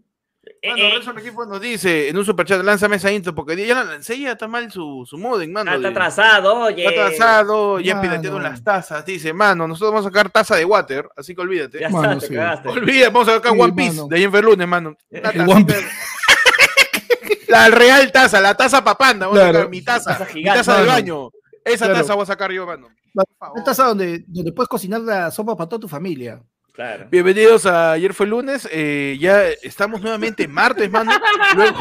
Eh, 0.60 0.60
eh, 0.76 0.90
Renzo 0.92 1.12
Requifo 1.12 1.46
nos 1.46 1.58
dice 1.60 2.08
en 2.08 2.18
un 2.18 2.24
superchat, 2.24 2.62
lánzame 2.62 2.96
esa 2.96 3.10
intro, 3.12 3.34
porque 3.34 3.56
ya 3.66 3.74
la 3.76 3.84
lancé, 3.84 4.18
ya 4.18 4.32
está 4.32 4.46
mal 4.48 4.70
su, 4.70 5.04
su 5.08 5.16
modem, 5.16 5.50
mano. 5.52 5.70
ah, 5.70 5.76
está 5.76 5.88
atrasado, 5.88 6.54
oye. 6.54 6.84
Está 6.84 7.06
atrasado, 7.06 7.80
ya 7.80 7.98
piratearon 8.00 8.42
las 8.42 8.62
tazas. 8.62 9.06
Dice, 9.06 9.32
mano, 9.32 9.66
nosotros 9.68 9.92
vamos 9.92 10.06
a 10.06 10.08
sacar 10.10 10.30
taza 10.30 10.56
de 10.56 10.64
water, 10.66 11.08
así 11.16 11.34
que 11.34 11.40
olvídate. 11.40 11.80
Ya 11.80 11.88
Mano, 11.88 12.12
está, 12.14 12.20
te 12.20 12.26
sí. 12.26 12.34
cagaste. 12.34 12.68
Olvida, 12.68 13.08
vamos 13.10 13.28
a 13.28 13.34
sacar 13.36 13.52
Sí, 13.52 13.58
One 13.60 13.72
Piece 13.72 13.96
mano. 13.96 14.08
de 14.08 14.18
Jennifer 14.18 14.44
Lunes, 14.44 14.68
mano. 14.68 14.96
Una 15.10 15.30
One 15.54 15.64
Piece. 15.64 15.86
La 17.48 17.68
real 17.68 18.10
taza, 18.10 18.40
la 18.40 18.54
taza 18.56 18.82
papanda. 18.82 19.26
Vamos 19.26 19.38
a 19.40 19.42
Claro. 19.44 19.58
sacar 19.58 19.70
mi 19.70 19.82
taza, 19.82 20.18
Taza 20.18 20.34
mi 20.34 20.44
taza 20.44 20.72
del 20.78 20.86
mano. 20.86 20.92
baño. 20.92 21.30
Esa 21.64 21.86
Claro. 21.86 22.00
taza 22.00 22.14
voy 22.14 22.22
a 22.22 22.26
sacar 22.26 22.52
yo, 22.52 22.66
mano. 22.66 22.88
Una 23.14 23.64
taza 23.64 23.84
donde, 23.84 24.24
donde 24.26 24.52
puedes 24.52 24.68
cocinar 24.68 25.00
la 25.00 25.30
sopa 25.30 25.56
para 25.56 25.68
toda 25.68 25.80
tu 25.80 25.88
familia. 25.88 26.42
Claro. 26.72 27.06
Bienvenidos 27.10 27.64
a 27.66 27.92
Ayer 27.92 28.12
fue 28.12 28.26
lunes. 28.26 28.68
eh, 28.70 29.16
ya 29.20 29.44
estamos 29.48 30.00
nuevamente 30.02 30.46
martes, 30.48 30.90
mano. 30.90 31.12
Luego, 31.54 31.78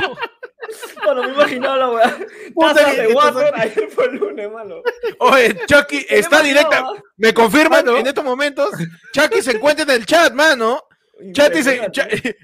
Bueno, 1.04 1.24
me 1.24 1.34
imaginaba 1.34 1.78
la 1.78 1.90
weá. 1.90 2.18
De 2.98 3.14
water, 3.14 3.54
ayer 3.56 3.90
fue 3.90 4.06
el 4.06 4.16
lunes, 4.16 4.52
mano. 4.52 4.76
oye, 5.20 5.60
Chucky 5.66 6.06
está 6.08 6.42
directa. 6.42 6.86
Me 7.18 7.34
confirman 7.34 7.84
Mano. 7.86 7.98
en 7.98 8.08
estos 8.08 8.24
momentos. 8.24 8.70
Chucky 9.12 9.42
se 9.42 9.52
encuentra 9.52 9.84
en 9.84 9.90
el 9.92 10.06
chat, 10.06 10.34
mano. 10.34 10.82
Chat 11.32 11.54
dice, 11.54 11.80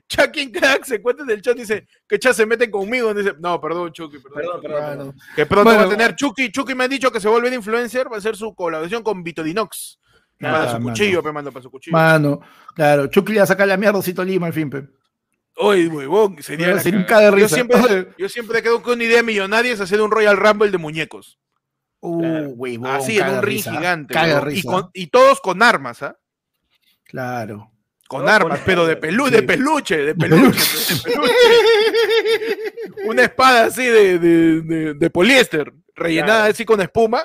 Chucky 0.08 0.42
en 0.42 0.52
crack 0.52 0.86
se 0.86 0.96
encuentra 0.96 1.24
en 1.26 1.32
el 1.32 1.42
chat, 1.42 1.58
dice 1.58 1.88
que 2.08 2.20
chat 2.20 2.34
se 2.36 2.46
meten 2.46 2.70
conmigo. 2.70 3.14
Dice, 3.14 3.34
no, 3.40 3.60
perdón, 3.60 3.92
Chucky, 3.92 4.20
perdón. 4.20 4.62
Perdón. 4.62 5.16
Que 5.36 5.46
pronto 5.48 5.64
Bueno. 5.72 5.80
va 5.82 5.86
a 5.88 5.90
tener 5.90 6.16
Chucky. 6.16 6.52
Chucky 6.52 6.76
me 6.76 6.84
ha 6.84 6.88
dicho 6.88 7.12
que 7.12 7.20
se 7.20 7.28
vuelve 7.28 7.54
influencer, 7.54 8.10
va 8.12 8.16
a 8.16 8.20
hacer 8.20 8.36
su 8.38 8.54
colaboración 8.54 9.02
con 9.04 9.24
Vitorinox. 9.24 10.00
para 10.40 10.64
Ah, 10.64 10.68
su 10.68 10.74
mano. 10.74 10.86
cuchillo, 10.86 11.22
pe, 11.22 11.32
mando, 11.34 11.52
para 11.52 11.64
su 11.64 11.70
cuchillo. 11.72 11.98
Mano, 11.98 12.40
claro, 12.74 13.08
Chucky 13.08 13.34
le 13.34 13.40
va 13.40 13.44
a 13.44 13.48
sacar 13.48 13.68
la 13.68 13.76
mierda 13.76 13.98
a 13.98 14.00
Osito 14.00 14.24
Lima 14.24 14.48
al 14.48 14.54
fin, 14.54 14.70
pe. 14.70 14.88
Oye, 15.58 15.88
huevón, 15.90 16.42
sería 16.42 16.68
la 16.74 16.82
caga 17.06 17.26
de 17.26 17.32
yo 17.32 17.36
risa. 17.36 17.56
siempre, 17.56 18.08
yo 18.18 18.30
siempre 18.30 18.62
quedo 18.64 18.82
con 18.82 18.94
una 18.94 19.04
idea 19.04 19.22
millonaria 19.22 19.74
es 19.74 19.82
hacer 19.82 20.00
un 20.00 20.10
Royal 20.12 20.38
Rumble 20.38 20.72
de 20.72 20.78
muñecos. 20.78 21.38
Uh, 22.00 22.22
Claro. 22.22 22.50
huevón, 22.52 22.88
Así, 22.88 23.18
en 23.18 23.28
un 23.28 23.42
ring 23.42 23.58
risa, 23.58 23.72
gigante. 23.72 24.14
Caga 24.14 24.38
y, 24.38 24.46
risa. 24.46 24.72
con- 24.72 24.90
y 24.94 25.08
todos 25.08 25.42
con 25.42 25.62
armas, 25.62 26.04
¿ah? 26.04 26.16
Claro. 27.04 27.72
Con 28.10 28.28
armas, 28.28 28.58
con 28.58 28.66
pero 28.66 28.88
de, 28.88 28.96
pelu 28.98 29.28
sí. 29.28 29.32
de 29.34 29.44
peluche, 29.44 29.98
de 29.98 30.16
peluche, 30.16 30.60
de 30.60 31.02
peluche. 31.04 31.30
Una 33.06 33.22
espada 33.22 33.66
así 33.66 33.86
de, 33.86 34.18
de, 34.18 34.62
de- 34.62 34.94
de 34.96 35.10
poliéster, 35.12 35.72
rellenada 35.96 36.40
Claro. 36.40 36.52
así 36.52 36.66
con 36.66 36.82
espuma. 36.82 37.24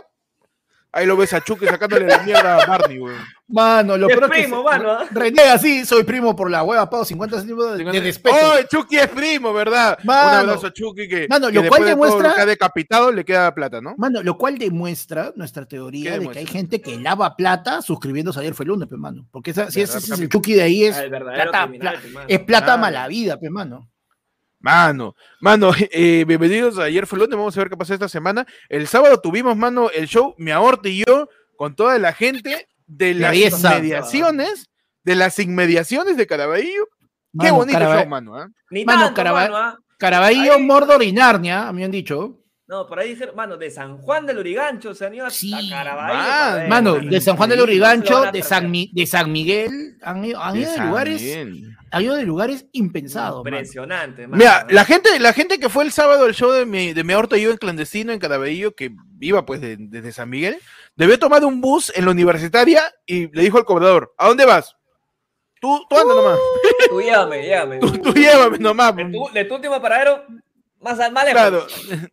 Ahí 0.97 1.07
lo 1.07 1.17
ves 1.17 1.33
a 1.33 1.41
Chucky 1.43 1.67
sacándole 1.67 2.07
la 2.07 2.19
mierda 2.19 2.57
a 2.63 2.67
Barney, 2.67 2.99
weón. 3.01 3.19
Mano, 3.49 3.97
lo 3.99 4.09
Es 4.09 4.17
peor 4.17 4.25
es 4.25 4.31
que 4.39 4.43
primo, 4.45 4.59
se- 4.59 4.65
mano, 4.79 4.99
renega 5.11 5.53
así, 5.55 5.85
soy 5.85 6.05
primo 6.05 6.35
por 6.37 6.51
la 6.51 6.63
hueva, 6.63 6.89
pago 6.89 7.05
50 7.05 7.39
céntimos 7.39 7.77
de, 7.77 7.85
de 7.85 8.01
despecho. 8.01 8.37
¡Oh, 8.37 8.63
Chucky 8.71 8.97
es 8.99 9.09
primo, 9.09 9.53
¿verdad? 9.53 9.99
Mano. 10.05 10.29
Un 10.45 10.49
abrazo 10.51 10.67
a 10.69 10.73
Chucky 10.73 11.09
que, 11.09 11.27
Mano, 11.29 11.49
que 11.49 11.55
lo 11.55 11.67
cual 11.69 11.85
después 11.85 11.85
de 11.85 11.91
todo 11.91 11.97
demuestra- 12.21 12.29
lo 12.31 12.35
que 12.37 12.41
ha 12.41 12.47
decapitado 12.47 13.13
le 13.13 13.25
queda 13.25 13.55
plata, 13.55 13.81
¿no? 13.81 13.95
Mano, 13.99 14.23
lo 14.23 14.39
cual 14.39 14.57
demuestra 14.57 15.33
nuestra 15.37 15.67
teoría 15.67 16.13
¿Qué 16.13 16.19
de 16.21 16.25
que 16.29 16.29
hay 16.39 16.45
demuestra? 16.45 16.53
gente 16.61 16.81
que 16.81 16.97
lava 16.99 17.37
plata 17.37 17.83
suscribiéndose 17.83 18.41
ayer 18.41 18.55
fue 18.55 18.65
el 18.65 18.69
lunes, 18.69 18.89
pe, 18.89 18.97
mano. 18.97 19.27
Porque 19.31 19.51
esa- 19.51 19.71
si 19.71 19.83
ese 19.83 19.99
es 19.99 20.09
el 20.11 20.29
Chucky 20.29 20.55
de 20.55 20.63
ahí 20.63 20.85
es 20.85 20.97
Ah, 20.97 21.03
plata, 21.09 21.63
criminal, 21.65 21.99
es 22.29 22.39
plata 22.41 22.77
mala 22.77 23.09
vida, 23.09 23.39
pe, 23.39 23.51
mano. 23.51 23.91
Mano, 24.69 25.15
mano, 25.43 25.73
eh, 25.93 26.25
bienvenidos 26.27 26.79
a 26.79 26.85
Ayer 26.85 27.07
fue 27.07 27.19
lunes, 27.19 27.37
vamos 27.37 27.55
a 27.55 27.61
ver 27.61 27.69
qué 27.69 27.77
pasó 27.77 27.93
esta 27.93 28.09
semana. 28.09 28.47
El 28.71 28.87
sábado 28.87 29.21
tuvimos, 29.21 29.55
mano, 29.59 29.91
el 29.91 30.07
show 30.09 30.35
Mi 30.39 30.53
Aorta 30.53 30.89
y 30.89 31.05
yo 31.05 31.29
con 31.59 31.77
toda 31.77 31.99
la 31.99 32.15
gente 32.15 32.67
de 32.87 33.13
las 33.13 33.35
inmediaciones 33.37 34.65
de 35.03 35.17
las 35.17 35.39
inmediaciones 35.39 36.17
de 36.17 36.27
Caraballo. 36.27 36.89
Qué 37.39 37.51
bonito 37.51 37.79
Caraba- 37.79 38.01
show, 38.01 38.09
mano. 38.09 38.33
Ni 38.71 38.87
Mano, 38.87 39.01
tanto, 39.03 39.15
Caraba- 39.17 39.43
mano, 39.43 39.57
¿ah? 39.59 39.79
Caraballo, 39.99 40.55
Ahí- 40.55 40.63
Mordor 40.63 41.03
y 41.03 41.13
Narnia, 41.13 41.71
me 41.71 41.85
han 41.85 41.91
dicho. 41.91 42.39
No, 42.67 42.87
por 42.87 42.99
ahí 42.99 43.11
dijeron, 43.11 43.37
mano, 43.37 43.59
de 43.59 43.71
San 43.71 43.99
Juan 43.99 44.25
del 44.25 44.39
Urigancho 44.39 44.95
se 44.95 45.05
han 45.05 45.15
ido 45.15 45.29
Sí, 45.29 45.53
a 45.53 45.69
Caraballo. 45.69 46.57
ver, 46.61 46.69
Mano, 46.69 46.95
de 46.95 47.21
San 47.21 47.37
Juan 47.37 47.51
del 47.51 47.61
Urigancho, 47.61 48.33
de. 48.33 48.43
San, 48.43 48.71
Mi- 48.71 48.91
de 48.95 49.07
San 49.07 49.31
Miguel, 49.31 49.99
han 50.03 50.25
ido, 50.25 50.41
han 50.41 50.55
De 50.55 50.61
ido 50.61 50.71
de 50.71 50.77
San 50.77 50.89
lugares, 50.89 51.21
Miguel. 51.21 51.77
han 51.91 52.03
ido 52.03 52.15
de 52.17 52.23
lugares 52.23 52.67
impensados. 52.73 53.41
Impresionante, 53.45 54.27
mano. 54.27 54.39
Mira, 54.39 54.67
la 54.71 54.87
gente, 54.87 55.19
la 55.21 55.35
gente 55.35 55.59
que 55.61 55.69
fue 55.69 55.85
el 55.85 55.93
sábado 55.93 56.25
al 56.25 56.35
show 56.35 56.53
de 56.53 56.65
mi, 56.65 56.95
de 56.95 57.05
mi 57.05 57.13
aorto 57.13 57.37
yo 57.37 57.51
en 57.51 57.59
clandestino 57.59 58.13
en 58.15 58.19
Caraballo, 58.19 58.75
que 58.75 58.93
iba 59.21 59.45
pues 59.45 59.61
de- 59.61 59.77
desde 59.79 60.13
San 60.13 60.31
Miguel, 60.31 60.57
debió 60.97 61.19
tomar 61.19 61.45
un 61.45 61.61
bus 61.61 61.93
en 61.95 62.07
la 62.07 62.13
universitaria 62.13 62.83
y 63.05 63.31
le 63.37 63.43
dijo 63.43 63.59
al 63.59 63.67
cobrador, 63.67 64.15
¿a 64.17 64.27
dónde 64.29 64.47
vas? 64.47 64.75
Tú, 65.61 65.85
tú 65.91 65.99
anda 65.99 66.15
nomás, 66.15 66.39
Tú 66.89 67.01
llévame, 67.03 67.43
llévame. 67.43 67.79
tú, 67.81 67.91
tú 67.99 68.13
llévame 68.15 68.57
nomás. 68.59 68.97
De 68.97 69.05
tu, 69.05 69.29
de 69.35 69.45
tu 69.45 69.55
último 69.55 69.83
paradero, 69.83 70.25
más, 70.85 71.13
más 71.13 71.25
lejos. 71.25 71.41
Claro, 71.41 71.67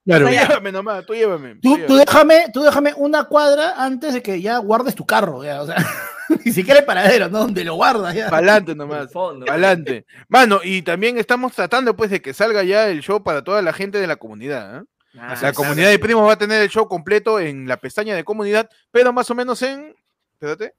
Claro. 0.05 0.25
tú 0.27 0.31
llévame 0.31 0.71
nomás, 0.71 1.05
tú 1.05 1.13
llévame. 1.13 1.55
Tú, 1.55 1.59
tú 1.61 1.69
tú 1.69 1.77
llévame. 1.77 1.99
déjame, 1.99 2.45
tú 2.53 2.61
déjame 2.63 2.93
una 2.95 3.25
cuadra 3.25 3.75
antes 3.77 4.13
de 4.13 4.21
que 4.23 4.41
ya 4.41 4.57
guardes 4.57 4.95
tu 4.95 5.05
carro, 5.05 5.43
ya, 5.43 5.61
o 5.61 5.65
sea, 5.67 5.75
ni 6.45 6.51
siquiera 6.51 6.79
el 6.79 6.85
paradero, 6.85 7.29
¿no? 7.29 7.39
Donde 7.39 7.63
lo 7.63 7.75
guardas 7.75 8.15
ya. 8.15 8.29
Pa'lante 8.29 8.71
Al 8.71 8.77
nomás. 8.77 9.09
Adelante. 9.47 10.05
Mano, 10.29 10.61
y 10.63 10.81
también 10.81 11.17
estamos 11.17 11.53
tratando 11.53 11.95
pues 11.95 12.09
de 12.09 12.21
que 12.21 12.33
salga 12.33 12.63
ya 12.63 12.87
el 12.87 13.01
show 13.01 13.21
para 13.21 13.43
toda 13.43 13.61
la 13.61 13.73
gente 13.73 13.99
de 13.99 14.07
la 14.07 14.15
comunidad. 14.15 14.77
¿ah? 14.77 14.83
Ah, 15.19 15.35
La 15.41 15.53
comunidad 15.53 15.89
de 15.89 15.99
primos 15.99 16.27
va 16.27 16.33
a 16.33 16.37
tener 16.37 16.61
el 16.61 16.69
show 16.69 16.87
completo 16.87 17.39
en 17.39 17.67
la 17.67 17.77
pestaña 17.77 18.15
de 18.15 18.23
comunidad, 18.23 18.69
pero 18.91 19.11
más 19.11 19.29
o 19.29 19.35
menos 19.35 19.61
en... 19.61 19.93
Espérate. 20.33 20.73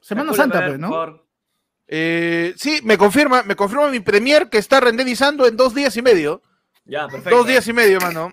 Semana 0.00 0.32
Santa, 0.34 0.66
pues, 0.66 0.78
¿no? 0.78 0.88
por. 0.90 1.26
Eh, 1.92 2.54
sí, 2.56 2.80
me 2.84 2.96
confirma, 2.96 3.42
me 3.42 3.56
confirma 3.56 3.88
mi 3.88 4.00
premier 4.00 4.48
que 4.48 4.58
está 4.58 4.78
renderizando 4.78 5.46
en 5.46 5.56
dos 5.56 5.74
días 5.74 5.96
y 5.96 6.02
medio. 6.02 6.40
Ya, 6.90 7.06
perfecto. 7.06 7.36
Dos 7.38 7.46
días 7.46 7.66
y 7.68 7.72
medio, 7.72 8.00
mano. 8.00 8.32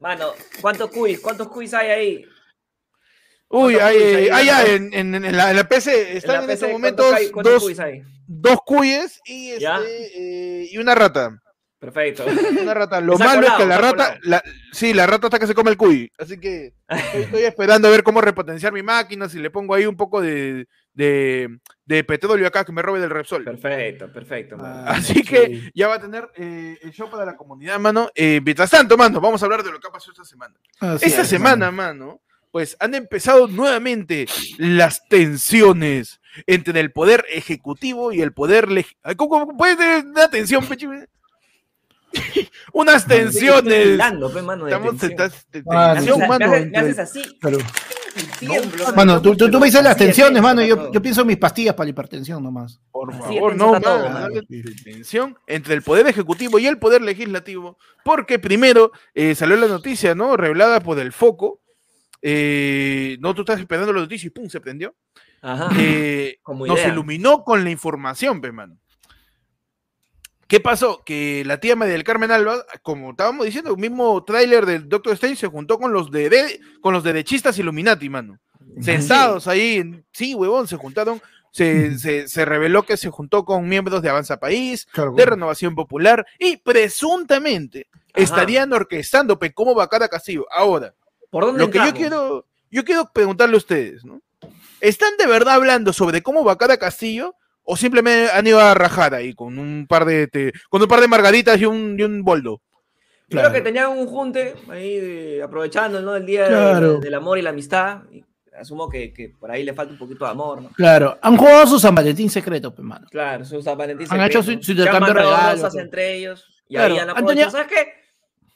Mano, 0.00 0.32
¿cuántos 0.60 0.90
quiz? 0.90 1.20
¿Cuántos 1.20 1.48
quiz 1.48 1.74
hay 1.74 1.88
ahí? 1.90 2.24
Uy, 3.50 3.74
¿Cuántos 3.74 3.82
hay, 3.98 4.28
hay, 4.28 4.48
ah, 4.48 4.64
en, 4.66 4.94
en- 4.94 5.14
en 5.24 5.36
la, 5.36 5.50
en 5.50 5.56
la 5.56 5.68
PC 5.68 6.16
están 6.16 6.42
en, 6.42 6.46
la 6.46 6.52
estos 6.54 6.68
PC, 6.68 6.72
momentos 6.72 7.06
¿cuántos 7.06 7.30
¿Cuántos 7.32 7.52
dos, 7.54 7.64
quiz 7.64 7.80
hay? 7.80 8.02
dos 8.26 8.58
cuyes 8.64 9.20
y, 9.26 9.50
este, 9.50 10.62
eh, 10.62 10.68
y 10.70 10.78
una 10.78 10.94
rata. 10.94 11.38
Perfecto. 11.78 12.24
Una 12.60 12.74
rata. 12.74 13.00
Lo 13.00 13.16
malo 13.18 13.46
es 13.46 13.52
que 13.52 13.64
la 13.64 13.78
rata, 13.78 14.18
la, 14.22 14.42
sí, 14.72 14.92
la 14.92 15.06
rata 15.06 15.28
hasta 15.28 15.38
que 15.38 15.46
se 15.46 15.54
come 15.54 15.70
el 15.70 15.76
cuy. 15.76 16.10
Así 16.18 16.40
que 16.40 16.72
estoy 17.14 17.42
esperando 17.44 17.86
a 17.86 17.90
ver 17.92 18.02
cómo 18.02 18.20
repotenciar 18.20 18.72
mi 18.72 18.82
máquina, 18.82 19.28
si 19.28 19.38
le 19.38 19.50
pongo 19.50 19.74
ahí 19.74 19.86
un 19.86 19.96
poco 19.96 20.20
de, 20.20 20.66
de, 20.98 21.60
de 21.86 22.02
petróleo 22.02 22.48
acá 22.48 22.64
que 22.64 22.72
me 22.72 22.82
robe 22.82 22.98
del 22.98 23.10
Repsol. 23.10 23.44
Perfecto, 23.44 24.12
perfecto. 24.12 24.56
mano. 24.56 24.82
Ah, 24.84 24.94
Así 24.96 25.14
sí. 25.14 25.22
que 25.22 25.70
ya 25.72 25.86
va 25.86 25.94
a 25.94 26.00
tener 26.00 26.28
eh, 26.34 26.76
el 26.82 26.90
show 26.90 27.08
para 27.08 27.24
la 27.24 27.36
comunidad, 27.36 27.78
mano. 27.78 28.10
Eh, 28.16 28.40
mientras 28.44 28.68
tanto, 28.68 28.96
mano, 28.96 29.20
vamos 29.20 29.40
a 29.40 29.46
hablar 29.46 29.62
de 29.62 29.70
lo 29.70 29.78
que 29.78 29.86
ha 29.86 29.92
pasado 29.92 30.10
esta 30.10 30.24
semana. 30.24 30.56
Así 30.80 31.06
Esta 31.06 31.22
es, 31.22 31.28
semana, 31.28 31.70
mano, 31.70 32.20
pues 32.50 32.76
han 32.80 32.96
empezado 32.96 33.46
nuevamente 33.46 34.26
las 34.58 35.06
tensiones 35.08 36.20
entre 36.48 36.80
el 36.80 36.90
poder 36.90 37.24
ejecutivo 37.30 38.12
y 38.12 38.20
el 38.20 38.32
poder 38.32 38.68
legislativo. 38.68 39.28
¿Cómo, 39.28 39.46
cómo 39.46 39.56
puede 39.56 39.76
tener 39.76 40.04
una 40.04 40.28
tensión, 40.28 40.66
pechi? 40.66 40.88
Unas 42.72 43.06
tensiones. 43.06 43.98
mano, 43.98 44.28
de 44.30 44.40
Estamos 44.72 44.98
tensión. 44.98 46.28
mano, 46.28 46.48
me 46.48 46.76
haces 46.76 46.98
así. 46.98 47.38
Claro. 47.40 47.58
Tiemblo, 48.38 48.84
Mano, 48.94 49.20
tú, 49.22 49.36
tú, 49.36 49.50
tú 49.50 49.58
me 49.60 49.66
dices 49.66 49.82
las 49.82 49.96
tensiones, 49.96 50.42
mano, 50.42 50.62
yo, 50.64 50.90
pienso 51.02 51.22
en 51.22 51.26
mis 51.26 51.36
pastillas 51.36 51.74
para 51.74 51.86
la 51.86 51.90
hipertensión 51.90 52.42
nomás. 52.42 52.80
Por 52.90 53.12
favor, 53.14 53.54
no, 53.56 53.72
mano, 53.78 54.28
tensión 54.84 55.36
entre 55.46 55.74
el 55.74 55.82
poder 55.82 56.06
ejecutivo 56.06 56.58
y 56.58 56.66
el 56.66 56.78
poder 56.78 57.02
legislativo, 57.02 57.78
porque 58.04 58.38
primero 58.38 58.92
eh, 59.14 59.34
salió 59.34 59.56
la 59.56 59.66
noticia, 59.68 60.14
¿no? 60.14 60.36
Revelada 60.36 60.80
por 60.80 60.98
el 60.98 61.12
foco. 61.12 61.60
eh, 62.22 63.16
no, 63.20 63.34
tú 63.34 63.42
estás 63.42 63.60
esperando 63.60 63.92
la 63.92 64.00
noticia 64.00 64.26
y 64.26 64.30
pum, 64.30 64.48
se 64.48 64.60
prendió. 64.60 64.94
Ajá. 65.40 65.68
eh, 65.78 66.38
Como 66.42 66.66
nos 66.66 66.84
iluminó 66.84 67.44
con 67.44 67.62
la 67.62 67.70
información, 67.70 68.40
pe, 68.40 68.50
mano. 68.50 68.76
¿Qué 70.48 70.60
pasó? 70.60 71.02
Que 71.04 71.42
la 71.46 71.60
tía 71.60 71.76
María 71.76 71.92
del 71.92 72.04
Carmen 72.04 72.30
Alba, 72.30 72.64
como 72.82 73.10
estábamos 73.10 73.44
diciendo, 73.46 73.70
el 73.70 73.76
mismo 73.76 74.24
tráiler 74.24 74.64
del 74.66 74.88
Doctor 74.88 75.12
Strange 75.12 75.36
se 75.36 75.46
juntó 75.46 75.78
con 75.78 75.92
los 75.92 76.10
de, 76.10 76.30
de- 76.30 76.60
con 76.80 76.94
los 76.94 77.04
derechistas 77.04 77.58
Illuminati, 77.58 78.08
mano. 78.08 78.38
Sentados 78.80 79.46
ahí, 79.46 79.76
en- 79.76 80.04
sí, 80.12 80.34
huevón, 80.34 80.66
se 80.66 80.76
juntaron, 80.76 81.20
se, 81.52 81.98
se, 81.98 82.28
se 82.28 82.44
reveló 82.46 82.82
que 82.84 82.96
se 82.96 83.10
juntó 83.10 83.44
con 83.44 83.68
miembros 83.68 84.00
de 84.02 84.08
Avanza 84.08 84.38
País, 84.40 84.86
Claro, 84.92 85.12
de 85.12 85.26
Renovación 85.26 85.74
Popular, 85.74 86.26
y 86.38 86.56
presuntamente 86.56 87.88
Ajá. 88.14 88.22
estarían 88.24 88.72
orquestando 88.72 89.38
pe, 89.38 89.52
cómo 89.52 89.74
va 89.74 89.88
cada 89.88 90.08
Castillo. 90.08 90.46
Ahora, 90.50 90.94
¿Por 91.30 91.44
dónde 91.44 91.60
lo 91.64 91.70
que 91.70 91.78
yo 91.78 91.92
quiero, 91.92 92.46
yo 92.70 92.84
quiero 92.84 93.10
preguntarle 93.12 93.54
a 93.54 93.58
ustedes, 93.58 94.04
¿no? 94.04 94.22
¿Están 94.80 95.16
de 95.18 95.26
verdad 95.26 95.54
hablando 95.54 95.92
sobre 95.92 96.22
cómo 96.22 96.44
va 96.44 96.56
cada 96.56 96.76
castillo? 96.78 97.34
¿O 97.70 97.76
simplemente 97.76 98.30
han 98.32 98.46
ido 98.46 98.58
a 98.60 98.72
rajar 98.72 99.14
ahí 99.14 99.34
con 99.34 99.58
un 99.58 99.86
par 99.86 100.06
de 100.06 100.26
te- 100.26 100.52
con 100.70 100.80
un 100.80 100.88
par 100.88 101.00
de 101.02 101.08
margaritas 101.08 101.60
y 101.60 101.66
un, 101.66 101.96
y 101.98 102.02
un 102.02 102.22
boldo? 102.24 102.62
Creo 103.28 103.42
Claro. 103.42 103.52
que 103.54 103.60
tenían 103.60 103.90
un 103.90 104.06
junte 104.06 104.54
ahí 104.70 104.96
de- 104.98 105.42
aprovechando 105.42 106.00
¿no? 106.00 106.16
el 106.16 106.24
día 106.24 106.48
de- 106.48 106.98
del 106.98 107.14
amor 107.14 107.36
y 107.38 107.42
la 107.42 107.50
amistad. 107.50 108.04
Y 108.10 108.24
asumo 108.58 108.88
que, 108.88 109.12
que 109.12 109.34
por 109.38 109.50
ahí 109.50 109.64
le 109.64 109.74
falta 109.74 109.92
un 109.92 109.98
poquito 109.98 110.24
de 110.24 110.30
amor, 110.30 110.62
¿no? 110.62 110.70
Claro, 110.70 111.18
han 111.20 111.36
jugado 111.36 111.66
su 111.66 111.78
San 111.78 111.94
Valentín 111.94 112.30
secreto, 112.30 112.74
pues, 112.74 112.86
mano. 112.86 113.06
Claro, 113.10 113.44
su 113.44 113.60
San 113.60 113.76
Valentín 113.76 114.06
Han 114.10 114.20
hecho 114.22 114.42
secreto. 114.42 114.62
su- 114.64 114.70
intercambio 114.72 115.12
de 115.14 115.20
regalos, 115.20 115.76
entre 115.76 116.14
ellos. 116.14 116.62
Y 116.68 116.74
Claro, 116.74 116.94
ahí 116.94 117.00
han 117.00 117.10
aprovechado. 117.10 117.28
tenido- 117.34 117.50
¿Sabes 117.50 117.66
qué? 117.68 117.92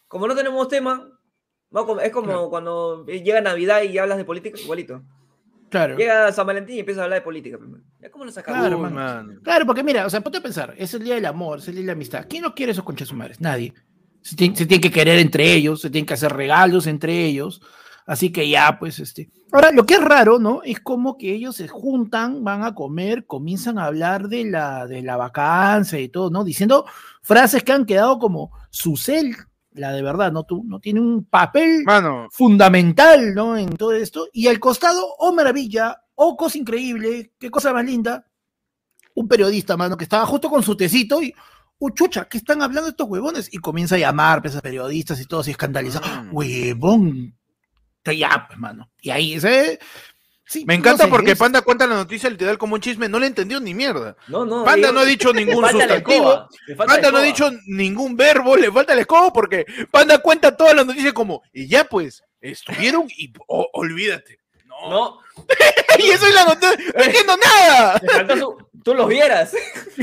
Como 0.08 0.26
no 0.26 0.34
tenemos 0.34 0.66
tema, 0.68 1.06
es 2.02 2.10
como 2.12 2.48
cuando 2.48 3.04
llega 3.04 3.40
Navidad 3.42 3.82
y 3.82 3.98
hablas 3.98 4.16
de 4.16 4.24
política, 4.24 4.58
igualito. 4.58 5.02
Claro. 5.72 5.96
Llega 5.96 6.30
San 6.32 6.46
Valentín 6.46 6.76
y 6.76 6.80
empieza 6.80 7.00
a 7.00 7.04
hablar 7.04 7.20
de 7.20 7.24
política. 7.24 7.56
primero. 7.56 7.82
¿Ya 7.98 8.10
cómo 8.10 8.26
lo 8.26 8.30
sacamos? 8.30 8.60
Claro, 8.60 8.78
Uy, 8.78 8.90
mano. 8.90 9.40
Claro, 9.42 9.64
porque 9.64 9.82
mira, 9.82 10.04
o 10.04 10.10
sea, 10.10 10.20
ponte 10.20 10.36
a 10.36 10.42
pensar, 10.42 10.74
es 10.76 10.92
el 10.92 11.02
día 11.02 11.14
del 11.14 11.24
amor, 11.24 11.60
es 11.60 11.68
el 11.68 11.74
día 11.74 11.80
de 11.80 11.86
la 11.86 11.92
amistad. 11.94 12.26
¿Quién 12.28 12.42
no 12.42 12.54
quiere 12.54 12.72
esos 12.72 12.84
conchas 12.84 13.08
sumares? 13.08 13.40
Nadie. 13.40 13.72
Se 14.20 14.36
tienen, 14.36 14.54
se 14.54 14.66
tienen 14.66 14.82
que 14.82 14.90
querer 14.90 15.18
entre 15.18 15.50
ellos, 15.50 15.80
se 15.80 15.88
tienen 15.88 16.04
que 16.04 16.12
hacer 16.12 16.30
regalos 16.30 16.86
entre 16.86 17.24
ellos. 17.24 17.62
Así 18.04 18.30
que 18.30 18.46
ya, 18.48 18.78
pues, 18.78 18.98
este. 18.98 19.30
Ahora, 19.50 19.72
lo 19.72 19.86
que 19.86 19.94
es 19.94 20.04
raro, 20.04 20.38
¿no? 20.38 20.60
Es 20.62 20.78
como 20.80 21.16
que 21.16 21.32
ellos 21.32 21.56
se 21.56 21.68
juntan, 21.68 22.44
van 22.44 22.64
a 22.64 22.74
comer, 22.74 23.24
comienzan 23.26 23.78
a 23.78 23.86
hablar 23.86 24.28
de 24.28 24.44
la, 24.44 24.86
de 24.86 25.00
la 25.00 25.16
vacancia 25.16 25.98
y 25.98 26.08
todo, 26.08 26.28
¿no? 26.28 26.44
Diciendo 26.44 26.84
frases 27.22 27.62
que 27.62 27.72
han 27.72 27.86
quedado 27.86 28.18
como 28.18 28.50
su 28.70 28.96
cel, 28.98 29.34
la 29.74 29.92
de 29.92 30.02
verdad, 30.02 30.32
¿no? 30.32 30.44
Tú, 30.44 30.62
no 30.64 30.80
tiene 30.80 31.00
un 31.00 31.24
papel 31.24 31.82
Mano, 31.84 32.28
fundamental, 32.30 33.34
¿no? 33.34 33.56
En 33.56 33.76
todo 33.76 33.92
esto. 33.92 34.28
Y 34.32 34.46
al 34.48 34.58
costado, 34.58 35.14
oh 35.18 35.32
maravilla, 35.32 36.02
oh 36.14 36.36
cosa 36.36 36.58
increíble, 36.58 37.32
qué 37.38 37.50
cosa 37.50 37.72
más 37.72 37.84
linda. 37.84 38.26
Un 39.14 39.28
periodista, 39.28 39.76
mano, 39.76 39.96
que 39.96 40.04
estaba 40.04 40.26
justo 40.26 40.48
con 40.48 40.62
su 40.62 40.76
tecito 40.76 41.22
y, 41.22 41.34
oh 41.78 41.90
chucha, 41.90 42.28
¿qué 42.28 42.38
están 42.38 42.62
hablando 42.62 42.88
estos 42.88 43.08
huevones? 43.08 43.52
Y 43.52 43.58
comienza 43.58 43.96
a 43.96 43.98
llamar 43.98 44.40
pues, 44.40 44.56
a 44.56 44.60
periodistas 44.60 45.20
y 45.20 45.26
todos 45.26 45.48
y 45.48 45.52
escandalizados. 45.52 46.26
Mm. 46.26 46.28
Huevón. 46.32 47.38
Te 48.02 48.16
ya, 48.16 48.46
pues, 48.46 48.58
mano. 48.58 48.90
Y 49.00 49.10
ahí 49.10 49.34
ese. 49.34 49.78
Sí, 50.44 50.64
me 50.66 50.74
no 50.74 50.80
encanta 50.80 51.04
sé, 51.04 51.10
porque 51.10 51.32
es- 51.32 51.38
Panda 51.38 51.62
cuenta 51.62 51.86
la 51.86 51.94
noticia 51.94 52.28
literal 52.28 52.58
como 52.58 52.74
un 52.74 52.80
chisme, 52.80 53.08
no 53.08 53.18
le 53.18 53.26
entendió 53.28 53.60
ni 53.60 53.74
mierda. 53.74 54.16
No, 54.28 54.44
no. 54.44 54.64
Panda 54.64 54.88
digo, 54.88 54.92
no 54.92 55.00
ha 55.00 55.04
dicho 55.04 55.32
ningún 55.32 55.68
sustantivo. 55.68 56.48
Panda 56.76 57.10
no 57.10 57.18
ha 57.18 57.22
dicho 57.22 57.50
ningún 57.66 58.16
verbo, 58.16 58.56
le 58.56 58.70
falta 58.70 58.92
el 58.92 58.98
escobo 58.98 59.32
porque 59.32 59.64
Panda 59.90 60.18
cuenta 60.18 60.56
todas 60.56 60.74
las 60.74 60.84
noticias 60.84 61.12
como, 61.12 61.42
y 61.52 61.68
ya 61.68 61.84
pues, 61.84 62.22
estuvieron 62.40 63.06
y 63.16 63.32
o- 63.46 63.68
olvídate. 63.72 64.38
No. 64.90 65.18
Y 65.98 66.10
eso 66.10 66.26
es 66.26 66.34
la 66.34 66.44
noticia, 66.46 66.76
no 66.96 67.02
entiendo 67.04 67.36
nada. 67.36 68.00
le 68.02 68.08
faltó 68.08 68.36
su. 68.36 68.56
Tú 68.82 68.94
los 68.94 69.06
vieras. 69.06 69.52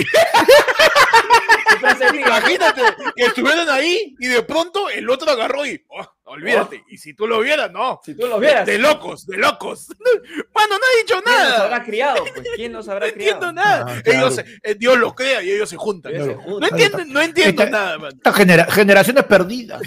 Imagínate 2.13 2.81
que 3.15 3.23
estuvieron 3.25 3.69
ahí 3.69 4.15
y 4.19 4.27
de 4.27 4.41
pronto 4.43 4.89
el 4.89 5.09
otro 5.09 5.31
agarró 5.31 5.65
y, 5.65 5.83
oh, 5.89 6.05
olvídate. 6.25 6.83
Y 6.89 6.97
si 6.97 7.13
tú 7.13 7.27
lo 7.27 7.39
vieras, 7.39 7.71
no. 7.71 7.99
Si 8.03 8.15
tú 8.15 8.27
los 8.27 8.39
vieras. 8.39 8.65
De 8.65 8.77
locos, 8.77 9.25
de 9.27 9.37
locos. 9.37 9.87
Mano, 10.53 10.69
no 10.69 10.75
ha 10.75 10.97
dicho 11.01 11.21
¿Quién 11.23 11.35
los 11.35 11.49
nada. 11.49 11.63
habrá 11.65 11.83
criado? 11.83 12.23
Pues, 12.33 12.47
¿quién 12.55 12.73
los 12.73 12.87
habrá 12.89 13.07
No 13.07 13.13
criado? 13.13 13.33
entiendo 13.35 13.61
nada. 13.61 13.85
Ah, 13.87 14.01
claro. 14.03 14.19
Ellos, 14.19 14.35
se- 14.35 14.45
eh, 14.63 14.75
Dios 14.75 14.97
los 14.97 15.13
crea 15.13 15.41
y 15.43 15.51
ellos 15.51 15.69
se 15.69 15.77
juntan. 15.77 16.13
Ellos 16.15 16.27
se 16.27 16.35
No 16.49 16.67
entienden, 16.67 17.11
no 17.13 17.21
entiendo 17.21 17.63
Esta- 17.63 17.77
nada, 17.77 17.97
man. 17.97 18.11
Estas 18.15 18.35
genera- 18.35 18.71
generaciones 18.71 19.23
perdidas. 19.25 19.81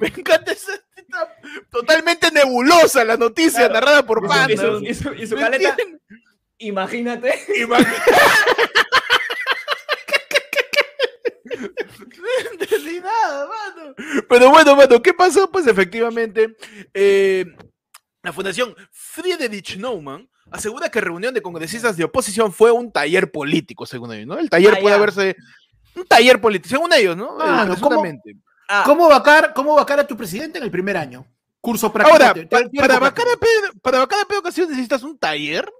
Me 0.00 0.08
encanta 0.08 0.52
esa 0.52 0.72
totalmente 1.70 2.30
nebulosa 2.30 3.04
la 3.04 3.16
noticia 3.16 3.68
Claro. 3.68 3.74
narrada 3.74 4.06
por 4.06 4.26
Panda. 4.26 4.52
y 4.52 4.56
su- 4.56 4.84
y 4.84 4.94
su- 4.94 5.12
y 5.14 5.26
su 5.26 5.34
imagínate. 5.36 5.98
Imagínate. 6.58 7.34
No 12.20 12.52
entendí 12.52 13.00
nada, 13.00 13.46
mano. 13.48 13.94
Pero 14.28 14.50
bueno, 14.50 14.76
mano, 14.76 15.02
¿qué 15.02 15.12
pasó? 15.12 15.50
Pues 15.50 15.66
efectivamente, 15.66 16.56
eh, 16.94 17.44
la 18.22 18.32
Fundación 18.32 18.74
Friedrich 18.90 19.76
Naumann 19.76 20.28
asegura 20.50 20.88
que 20.90 21.00
reunión 21.00 21.34
de 21.34 21.42
congresistas 21.42 21.96
de 21.96 22.04
oposición 22.04 22.52
fue 22.52 22.70
un 22.70 22.92
taller 22.92 23.30
político, 23.30 23.86
según 23.86 24.12
ellos, 24.12 24.26
¿no? 24.26 24.38
El 24.38 24.50
taller 24.50 24.74
Ah, 24.76 24.80
puede 24.80 24.96
ya. 24.96 25.00
verse 25.00 25.36
un 25.96 26.06
taller 26.06 26.40
político, 26.40 26.68
según 26.76 26.92
ellos, 26.92 27.16
¿no? 27.16 27.34
Eh, 27.34 27.46
Mano, 27.46 27.74
¿cómo- 27.74 27.88
presuntamente. 27.88 28.36
Ah, 28.72 28.82
¿Cómo 28.86 29.08
vacar, 29.08 29.52
¿Cómo 29.52 29.74
vacar 29.74 29.98
a 30.00 30.06
tu 30.06 30.16
presidente 30.16 30.58
en 30.58 30.64
el 30.64 30.70
primer 30.70 30.96
año? 30.96 31.26
Curso 31.60 31.92
práctico. 31.92 32.14
Ahora, 32.22 32.32
te- 32.34 32.46
te- 32.46 32.70
para 32.78 32.94
te- 32.94 33.00
vacar 33.00 33.26
a 33.26 33.36
Pedro, 33.36 33.72
para 33.82 33.98
vacar 33.98 34.20
a 34.20 34.24
Pedro 34.24 34.42
Castillo 34.42 34.68
necesitas 34.68 35.02
un 35.02 35.18
taller. 35.18 35.70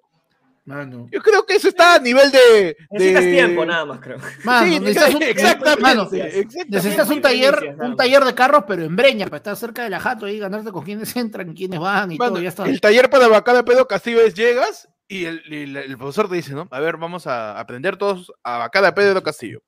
Mano. 0.67 1.09
Yo 1.11 1.21
creo 1.23 1.45
que 1.47 1.55
eso 1.57 1.69
está 1.69 1.95
a 1.95 1.99
nivel 1.99 2.31
de. 2.31 2.77
necesitas 2.91 3.25
de- 3.25 3.33
tiempo 3.33 3.65
nada 3.65 3.85
más, 3.87 3.99
creo. 4.01 4.19
Mano, 4.45 4.67
Sí, 4.67 4.79
necesitas 4.81 5.15
un- 5.15 5.23
exactamente. 5.23 5.83
mano, 5.83 6.03
exactamente. 6.13 6.67
Necesitas 6.69 7.09
un 7.11 7.21
taller, 7.23 7.77
un 7.81 7.97
taller 7.97 8.25
de 8.25 8.35
carros, 8.35 8.65
pero 8.69 8.83
en 8.85 8.95
Breña, 8.95 9.25
para 9.27 9.39
estar 9.39 9.57
cerca 9.57 9.83
de 9.85 9.91
la 9.91 9.99
jato 10.01 10.29
y 10.29 10.39
ganarte 10.39 10.71
con 10.71 10.85
quiénes 10.85 11.17
entran, 11.17 11.55
quiénes 11.55 11.81
van 11.81 12.13
y 12.13 12.19
Mano, 12.19 12.33
todo, 12.33 12.43
ya 12.43 12.51
está. 12.51 12.67
el 12.67 12.81
taller 12.81 13.09
para 13.09 13.27
vacar 13.29 13.57
a 13.57 13.65
Pedro 13.65 13.87
Castillo 13.89 14.21
es 14.21 14.35
llegas 14.35 14.89
y 15.09 15.25
el, 15.25 15.43
y 15.49 15.63
el- 15.63 15.77
el 15.77 15.97
profesor 15.99 16.29
te 16.29 16.37
dice, 16.37 16.53
¿no? 16.53 16.69
A 16.71 16.79
ver, 16.81 16.99
vamos 16.99 17.27
a 17.27 17.59
aprender 17.59 17.97
todos 17.97 18.31
a 18.45 18.59
vacar 18.59 18.85
a 18.85 18.95
Pedro 18.95 19.23
Castillo. 19.23 19.63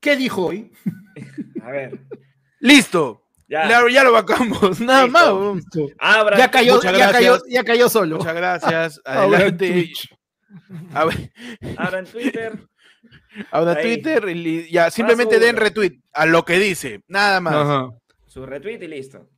¿Qué 0.00 0.16
dijo 0.16 0.46
hoy? 0.46 0.72
A 1.62 1.70
ver. 1.70 2.00
Listo. 2.60 3.24
Ya. 3.48 3.68
Ya, 3.68 3.80
ya 3.90 4.04
lo 4.04 4.12
vacamos. 4.12 4.80
Nada 4.80 5.04
Listo. 5.04 5.54
más. 5.54 5.64
Abra. 5.98 6.36
Ya 6.36 6.50
cayó, 6.50 6.74
Muchas 6.76 6.98
ya 6.98 7.10
cayó, 7.10 7.38
ya 7.48 7.64
cayó 7.64 7.88
solo. 7.88 8.18
Muchas 8.18 8.34
gracias. 8.34 9.00
Ahora 9.04 9.26
en 9.26 9.34
Adelante. 9.34 9.72
Twitch. 9.72 10.14
A 10.92 11.04
ver, 11.04 11.32
Abran 11.76 12.06
Twitter. 12.06 12.66
Twitter. 13.82 14.28
y 14.28 14.70
ya, 14.70 14.90
simplemente 14.90 15.38
den 15.38 15.56
retweet 15.56 16.00
a 16.12 16.26
lo 16.26 16.44
que 16.44 16.58
dice. 16.58 17.02
Nada 17.06 17.40
más. 17.40 17.54
Ajá. 17.54 17.88
Su 18.26 18.44
retweet 18.46 18.82
y 18.82 18.88
listo. 18.88 19.28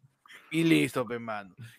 Y 0.51 0.65
listo, 0.65 1.07
pe. 1.07 1.19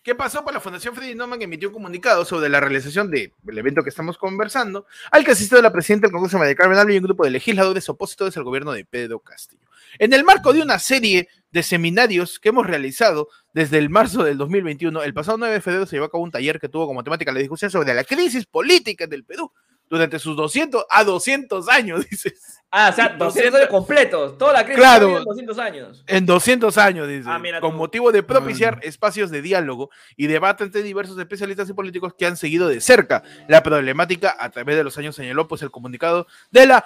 ¿Qué 0.01 0.15
pasó? 0.15 0.43
Pues 0.43 0.53
la 0.53 0.61
Fundación 0.61 0.95
Freddy 0.95 1.13
Noman 1.13 1.41
emitió 1.41 1.69
un 1.69 1.73
comunicado 1.73 2.23
sobre 2.23 2.47
la 2.47 2.61
realización 2.61 3.11
del 3.11 3.33
evento 3.57 3.83
que 3.83 3.89
estamos 3.89 4.17
conversando, 4.17 4.85
al 5.11 5.25
que 5.25 5.31
asistió 5.31 5.61
la 5.61 5.73
presidenta 5.73 6.07
del 6.07 6.13
Congreso, 6.13 6.37
María 6.37 6.55
Carmen 6.55 6.77
Alba, 6.77 6.93
y 6.93 6.97
un 6.97 7.03
grupo 7.03 7.25
de 7.25 7.31
legisladores 7.31 7.89
opositores 7.89 8.37
al 8.37 8.43
gobierno 8.43 8.71
de 8.71 8.85
Pedro 8.85 9.19
Castillo. 9.19 9.67
En 9.99 10.13
el 10.13 10.23
marco 10.23 10.53
de 10.53 10.61
una 10.61 10.79
serie 10.79 11.27
de 11.51 11.63
seminarios 11.63 12.39
que 12.39 12.49
hemos 12.49 12.65
realizado 12.65 13.27
desde 13.53 13.77
el 13.77 13.89
marzo 13.89 14.23
del 14.23 14.37
2021, 14.37 15.03
el 15.03 15.13
pasado 15.13 15.37
9 15.37 15.55
de 15.55 15.61
febrero 15.61 15.85
se 15.85 15.97
llevó 15.97 16.05
a 16.05 16.11
cabo 16.11 16.23
un 16.23 16.31
taller 16.31 16.59
que 16.59 16.69
tuvo 16.69 16.87
como 16.87 17.03
temática 17.03 17.33
la 17.33 17.39
discusión 17.39 17.69
sobre 17.69 17.93
la 17.93 18.05
crisis 18.05 18.45
política 18.45 19.05
del 19.05 19.25
Perú 19.25 19.51
durante 19.91 20.17
sus 20.17 20.35
200 20.37 20.85
a 20.89 21.03
200 21.03 21.67
años, 21.69 22.03
dices. 22.09 22.57
Ah, 22.71 22.89
o 22.89 22.95
sea, 22.95 23.09
200 23.09 23.53
años 23.59 23.69
completos. 23.69 24.37
Toda 24.37 24.53
la 24.53 24.63
crisis 24.63 24.79
Claro. 24.79 25.17
en 25.17 25.23
200 25.25 25.59
años. 25.59 26.03
En 26.07 26.25
200 26.25 26.77
años, 26.77 27.05
dice, 27.07 27.29
Ah, 27.29 27.41
con 27.59 27.75
motivo 27.75 28.13
de 28.13 28.23
propiciar 28.23 28.75
Bueno. 28.75 28.87
espacios 28.89 29.29
de 29.29 29.41
diálogo 29.41 29.89
y 30.15 30.27
debate 30.27 30.63
entre 30.63 30.81
diversos 30.81 31.19
especialistas 31.19 31.69
y 31.69 31.73
políticos 31.73 32.13
que 32.17 32.25
han 32.25 32.37
seguido 32.37 32.69
de 32.69 32.79
cerca 32.79 33.23
la 33.49 33.61
problemática 33.61 34.33
a 34.39 34.49
través 34.49 34.77
de 34.77 34.85
los 34.85 34.97
años, 34.97 35.15
señaló 35.17 35.49
pues 35.49 35.61
el 35.63 35.69
comunicado 35.71 36.27
de 36.49 36.65
la 36.65 36.85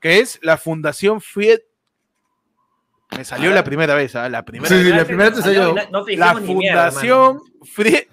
que 0.00 0.18
es 0.20 0.38
la 0.42 0.58
Fundación 0.58 1.22
Fried. 1.22 1.60
Me 3.16 3.24
salió 3.24 3.50
A 3.50 3.54
la 3.54 3.64
primera 3.64 3.94
vez, 3.94 4.14
¿ah? 4.16 4.28
la 4.28 4.44
primera 4.44 4.68
Sí, 4.68 4.74
vez. 4.74 4.84
sí, 4.86 4.92
la 4.92 5.04
primera 5.06 5.32
te 5.32 5.40
salió. 5.42 5.74
No 5.90 6.04
La 6.06 6.34
Fundación 6.36 7.40
Fried. 7.64 8.04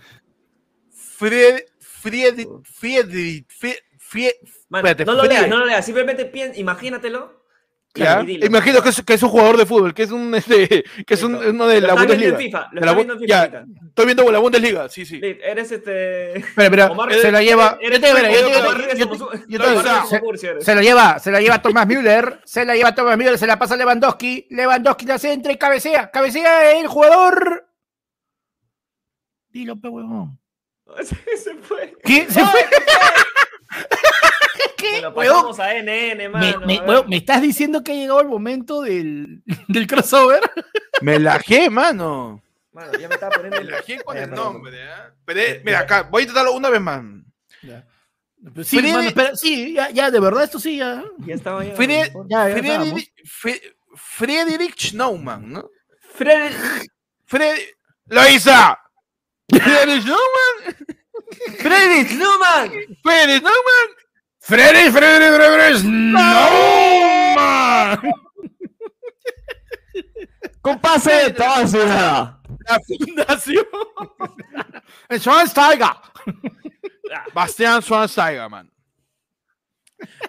Fried. 1.18 1.60
Fried. 2.10 2.48
Fried. 2.64 3.44
Fried. 3.48 3.76
Fried. 4.00 4.32
mano. 4.70 4.88
espérate, 4.88 5.06
no 5.06 5.14
lo 5.14 5.24
leas, 5.24 5.48
no 5.50 5.58
lo 5.60 5.66
leas. 5.66 5.86
Simplemente 5.86 6.26
piensa, 6.26 6.60
imagínatelo. 6.60 7.46
Imagino 8.44 8.84
que 8.84 8.90
es, 8.90 9.02
que 9.02 9.14
es 9.16 9.24
un 9.24 9.30
jugador 9.30 9.58
de 9.58 9.66
fútbol, 9.66 9.92
que 9.96 10.04
es 10.04 10.12
un 10.12 10.34
este, 10.36 10.84
que 11.06 11.14
es 11.16 11.24
un, 11.24 11.34
Listo. 11.34 11.50
uno 11.50 11.66
de 11.68 11.82
Lo 11.82 11.88
la 11.88 11.94
Bundesliga. 11.96 12.30
en 12.30 12.38
FIFA. 12.38 12.70
Lo 12.74 12.80
De 12.80 12.86
la 12.86 12.92
estás 12.92 12.94
Bu- 12.94 12.96
viendo 12.98 13.14
en 13.14 13.20
FIFA 13.20 13.28
ya, 13.28 13.40
ahorita. 13.42 13.66
Estoy 13.88 14.06
viendo 14.06 14.32
la 14.32 14.40
Bundesliga, 14.40 14.90
sí, 14.90 15.06
sí. 15.06 15.20
Eres 15.24 15.72
este. 15.72 16.38
Espera, 16.38 16.66
espera, 16.66 16.92
Omar- 16.92 17.12
se 17.14 17.32
lo 17.32 17.42
lleva. 17.42 17.80
se- 20.62 20.76
lo 20.76 20.82
lleva, 20.82 21.20
se 21.20 21.32
la 21.32 21.40
lleva 21.42 21.62
Thomas 21.62 21.88
Müller, 21.88 22.42
se 22.46 22.66
la 22.66 22.76
lleva 22.76 22.94
Thomas 22.94 23.18
Müller, 23.18 23.38
se 23.38 23.48
la 23.48 23.58
pasa 23.58 23.74
a 23.74 23.78
Lewandowski, 23.78 24.48
Lewandowski 24.52 25.06
la 25.06 25.18
centra 25.18 25.52
y 25.52 25.58
cabecea, 25.58 26.12
cabecea 26.12 26.80
el 26.80 26.88
jugador. 26.88 27.68
Dilo, 29.50 29.80
pe 29.80 29.88
huevón. 29.88 30.40
Se 31.44 31.56
fue. 31.62 31.96
¿Qué? 32.04 32.26
¿Se 32.30 32.46
fue? 32.46 32.60
Se 33.70 34.76
¿Qué? 34.78 35.02
lo 35.02 35.14
pasamos 35.14 35.60
a 35.60 35.74
NN, 35.74 36.32
mano. 36.32 36.66
me- 36.66 36.78
a 36.78 37.04
¿me 37.04 37.18
estás 37.18 37.42
diciendo 37.42 37.84
que 37.84 37.92
ha 37.92 37.96
llegado 37.96 38.22
el 38.22 38.28
momento 38.28 38.82
del, 38.82 39.44
del 39.68 39.88
crossover? 39.88 40.42
Me 41.02 41.20
lajé, 41.20 41.70
mano. 41.70 42.42
Mano, 42.72 42.92
ya 43.00 43.08
me 43.08 43.16
estaba 43.16 43.36
poniendo 43.36 43.60
Me 43.62 43.72
lajé 43.72 44.00
con 44.04 44.16
el 44.18 44.30
nombre, 44.30 44.84
¿ah? 44.92 45.12
Pero, 45.26 45.40
eh, 45.40 45.62
mira, 45.66 45.80
acá, 45.80 46.04
voy 46.04 46.22
a 46.22 46.24
intentarlo 46.24 46.54
una 46.54 46.70
vez 46.70 46.82
más. 46.82 47.04
Pues 48.54 48.68
Sí, 48.68 48.78
Freddy- 48.78 48.92
mano, 48.94 49.08
espera, 49.08 49.36
sí, 49.36 49.74
ya, 49.74 49.90
ya, 49.90 50.12
de 50.12 50.20
verdad, 50.20 50.44
esto 50.44 50.60
sí, 50.60 50.78
ya. 50.78 51.04
Ya 51.20 51.34
estaba 51.36 51.64
ya. 51.66 51.76
Fred- 51.76 52.12
Ya. 52.30 52.44
Friedrich, 52.56 53.12
Fre- 53.26 53.76
Friedrich 53.96 54.78
Schnaumann, 54.92 55.52
¿no? 55.52 55.70
Fred. 56.14 56.52
Fred... 57.26 57.58
¡Lo 58.06 58.28
hizo! 58.30 58.52
Friedrich 59.52 60.04
Schnaumann. 60.04 60.76
Freddy 61.60 62.16
Newman. 62.16 62.70
Friedrich 63.04 63.42
Schnaumann. 63.42 63.90
Freddy, 64.40 64.92
Freddy, 64.92 65.28
Freddy, 65.36 65.84
no, 65.84 67.36
man. 67.36 68.00
Con 70.62 70.80
pase 70.80 71.12
de 71.12 71.30
Tácida. 71.32 72.40
La 72.68 72.80
fundación. 72.80 73.66
Schweinsteiger. 75.12 75.96
Bastian 77.34 77.82
Schweinsteiger, 77.82 78.50
man. 78.50 78.72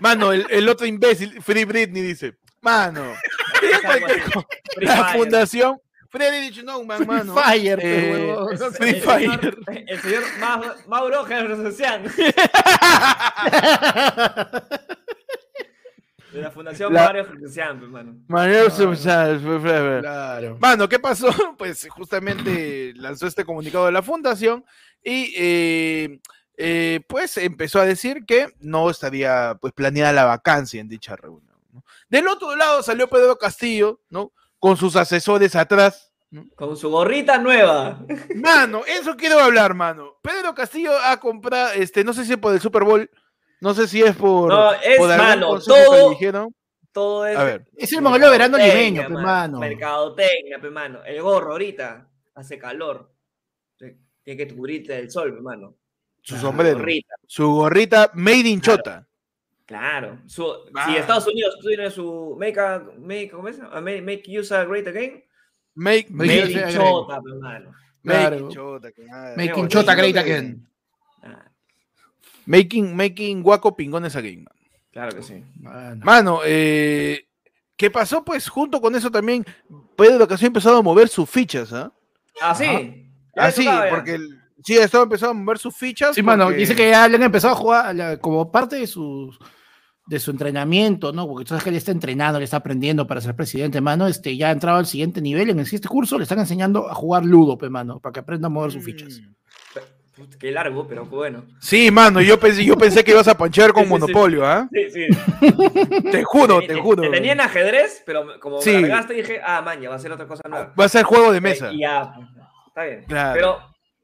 Mano, 0.00 0.32
el, 0.32 0.46
el 0.50 0.68
otro 0.68 0.86
imbécil, 0.86 1.42
Free 1.42 1.64
Britney, 1.64 2.02
dice, 2.02 2.38
mano, 2.60 3.14
la 4.80 5.12
fundación 5.12 5.80
Friedrich 6.10 6.62
Naumann, 6.64 7.06
mano. 7.06 7.34
Fire, 7.34 7.78
eh, 7.82 8.12
huevón. 8.34 8.72
Free 8.72 8.88
el 8.90 9.02
Fire. 9.02 9.30
señor, 9.40 9.58
el 9.86 10.00
señor 10.00 10.22
Ma- 10.40 10.74
Mauro 10.86 11.24
Gerrosian. 11.24 12.04
De 16.32 16.42
la 16.42 16.50
Fundación 16.50 16.92
La- 16.92 17.04
Mario 17.06 17.24
Gerrosian, 17.26 17.82
hermano. 17.82 18.16
Fue- 18.28 18.70
fue- 18.70 19.60
fue. 19.60 19.98
Claro. 20.00 20.58
Mano, 20.60 20.88
¿qué 20.88 20.98
pasó? 20.98 21.28
Pues 21.58 21.86
justamente 21.90 22.92
lanzó 22.96 23.26
este 23.26 23.44
comunicado 23.44 23.86
de 23.86 23.92
la 23.92 24.02
fundación 24.02 24.64
y 25.02 25.32
eh, 25.36 26.20
eh, 26.56 27.00
pues 27.08 27.36
empezó 27.38 27.80
a 27.80 27.86
decir 27.86 28.24
que 28.26 28.48
no 28.60 28.90
estaría 28.90 29.56
pues 29.60 29.72
planeada 29.72 30.12
la 30.12 30.24
vacancia 30.24 30.80
en 30.80 30.88
dicha 30.88 31.16
reunión. 31.16 31.56
¿no? 31.72 31.82
Del 32.08 32.28
otro 32.28 32.54
lado 32.56 32.82
salió 32.82 33.08
Pedro 33.08 33.36
Castillo, 33.38 34.00
¿no? 34.10 34.32
Con 34.58 34.76
sus 34.76 34.96
asesores 34.96 35.54
atrás. 35.56 36.12
Con 36.56 36.76
su 36.76 36.90
gorrita 36.90 37.38
nueva. 37.38 38.04
Mano, 38.34 38.82
eso 38.86 39.16
quiero 39.16 39.38
hablar, 39.38 39.74
mano. 39.74 40.16
Pedro 40.22 40.54
Castillo 40.54 40.92
ha 40.98 41.18
comprado, 41.18 41.72
este, 41.72 42.04
no 42.04 42.12
sé 42.12 42.24
si 42.24 42.32
es 42.32 42.38
por 42.38 42.52
el 42.52 42.60
Super 42.60 42.84
Bowl, 42.84 43.10
no 43.60 43.72
sé 43.72 43.88
si 43.88 44.02
es 44.02 44.14
por, 44.14 44.50
No, 44.50 44.72
es, 44.74 44.98
por 44.98 45.08
mano, 45.16 45.58
todo-. 45.60 46.50
Todo 46.92 47.26
es. 47.26 47.36
A 47.36 47.44
ver. 47.44 47.66
Es 47.76 47.92
el 47.92 48.02
modelo 48.02 48.26
de 48.26 48.32
verano 48.32 48.58
limeño, 48.58 49.02
pe, 49.02 49.08
mano. 49.08 49.58
Mercadotecnia, 49.58 50.58
pe, 50.60 50.70
mano. 50.70 51.02
El 51.04 51.22
gorro 51.22 51.52
ahorita 51.52 52.08
hace 52.34 52.58
calor. 52.58 53.12
Tiene 53.78 54.36
que 54.46 54.54
cubrirte 54.54 54.94
del 54.94 55.10
sol, 55.10 55.34
pe, 55.34 55.40
mano. 55.40 55.74
Su 56.20 56.36
sombrero, 56.36 56.78
Gorrita. 56.78 57.14
su 57.26 57.48
gorrita 57.50 58.10
made 58.14 58.48
in 58.48 58.60
Claro. 58.60 58.78
Chota. 58.78 59.07
Claro. 59.68 60.18
Su, 60.26 60.50
Ah. 60.74 60.86
Si 60.86 60.96
Estados 60.96 61.26
Unidos 61.26 61.58
tiene 61.60 61.90
su 61.90 62.34
make, 62.40 62.58
a, 62.58 62.82
make, 62.98 63.30
¿cómo 63.30 63.48
es? 63.48 63.60
A 63.60 63.80
make, 63.82 64.00
make 64.00 64.22
USA 64.38 64.64
great 64.64 64.86
again. 64.88 65.22
Make, 65.74 66.06
Make 66.10 66.46
great. 66.46 66.74
Chota, 66.74 67.20
mano. 67.20 67.74
make 68.02 68.18
Claro. 68.30 68.48
Chota, 68.48 68.90
claro. 68.92 69.36
Making 69.36 69.68
Chota 69.68 69.94
great 69.94 70.16
again. 70.16 70.66
Ah, 71.22 71.44
Making, 72.46 72.96
making 72.96 73.42
guaco 73.42 73.76
pingones 73.76 74.16
again. 74.16 74.44
man. 74.44 74.54
claro 74.90 75.14
que 75.14 75.22
sí. 75.22 75.44
Mano. 75.60 76.04
Mano, 76.04 76.40
eh, 76.46 77.26
¿qué 77.76 77.90
pasó? 77.90 78.24
Pues 78.24 78.48
junto 78.48 78.80
con 78.80 78.94
eso 78.96 79.10
también, 79.10 79.44
Pedro 79.96 80.26
Castillo 80.26 80.46
ha 80.46 80.54
empezado 80.54 80.78
a 80.78 80.82
mover 80.82 81.08
sus 81.08 81.28
fichas, 81.28 81.72
¿ah? 81.74 81.92
Ah, 82.40 82.54
sí. 82.54 83.04
Ah, 83.36 83.50
sí, 83.50 83.68
porque 83.90 84.14
el- 84.14 84.40
sí, 84.64 84.78
ha 84.78 84.84
estado 84.84 85.04
empezando 85.04 85.32
a 85.32 85.34
mover 85.34 85.58
sus 85.58 85.76
fichas. 85.76 86.14
Sí, 86.14 86.22
mano, 86.22 86.46
porque- 86.46 86.58
dice 86.60 86.74
que 86.74 86.88
ya 86.90 87.06
le 87.06 87.16
han 87.16 87.22
empezado 87.22 87.52
a 87.52 87.56
jugar 87.56 87.94
la- 87.94 88.16
como 88.18 88.50
parte 88.50 88.76
de 88.76 88.86
sus 88.86 89.38
de 90.08 90.18
su 90.18 90.30
entrenamiento, 90.30 91.12
¿no? 91.12 91.26
Porque 91.28 91.44
tú 91.44 91.50
sabes 91.50 91.64
que 91.64 91.70
él 91.70 91.76
está 91.76 91.92
entrenando, 91.92 92.38
le 92.38 92.44
está 92.46 92.56
aprendiendo 92.58 93.06
para 93.06 93.20
ser 93.20 93.36
presidente, 93.36 93.80
mano. 93.80 94.06
Este, 94.08 94.36
ya 94.36 94.48
ha 94.48 94.52
entrado 94.52 94.78
al 94.78 94.86
siguiente 94.86 95.20
nivel. 95.20 95.50
En 95.50 95.58
el 95.58 95.66
siguiente 95.66 95.88
curso 95.88 96.16
le 96.16 96.22
están 96.22 96.38
enseñando 96.38 96.88
a 96.90 96.94
jugar 96.94 97.24
ludo, 97.24 97.58
pe, 97.58 97.68
mano, 97.68 98.00
para 98.00 98.12
que 98.14 98.20
aprenda 98.20 98.46
a 98.46 98.50
mover 98.50 98.72
sus 98.72 98.82
fichas. 98.84 99.20
Mm. 99.20 99.34
Puta, 100.16 100.36
Qué 100.38 100.50
largo, 100.50 100.88
pero 100.88 101.04
bueno. 101.04 101.44
Sí, 101.60 101.90
mano, 101.92 102.20
yo 102.20 102.40
pensé, 102.40 102.64
yo 102.64 102.76
pensé 102.76 103.04
que 103.04 103.12
ibas 103.12 103.28
a 103.28 103.36
panchear 103.38 103.72
con 103.74 103.84
Sí, 103.84 103.88
sí, 103.90 103.94
sí. 103.94 104.00
Monopolio, 104.00 104.44
¿ah? 104.46 104.68
Sí, 104.72 104.90
sí. 104.90 105.06
Te 106.10 106.24
juro, 106.24 106.60
te 106.60 106.68
Te- 106.68 106.74
juro. 106.80 107.02
Te 107.02 107.10
tenía 107.10 107.32
en 107.32 107.40
ajedrez, 107.40 108.02
pero 108.04 108.40
como 108.40 108.60
Sí. 108.60 108.72
me 108.72 108.80
largaste 108.82 109.14
dije, 109.14 109.40
ah, 109.44 109.62
man, 109.62 109.80
ya 109.80 109.90
va 109.90 109.94
a 109.96 109.98
ser 110.00 110.10
otra 110.10 110.26
cosa 110.26 110.42
nueva. 110.48 110.72
Va 110.78 110.84
a 110.86 110.88
ser 110.88 111.04
juego 111.04 111.30
de 111.32 111.40
mesa. 111.40 111.72
Y 111.72 111.80
ya, 111.82 112.12
pues, 112.16 112.26
está 112.68 112.84
bien. 112.84 113.04
Claro. 113.06 113.34
Pero 113.34 113.58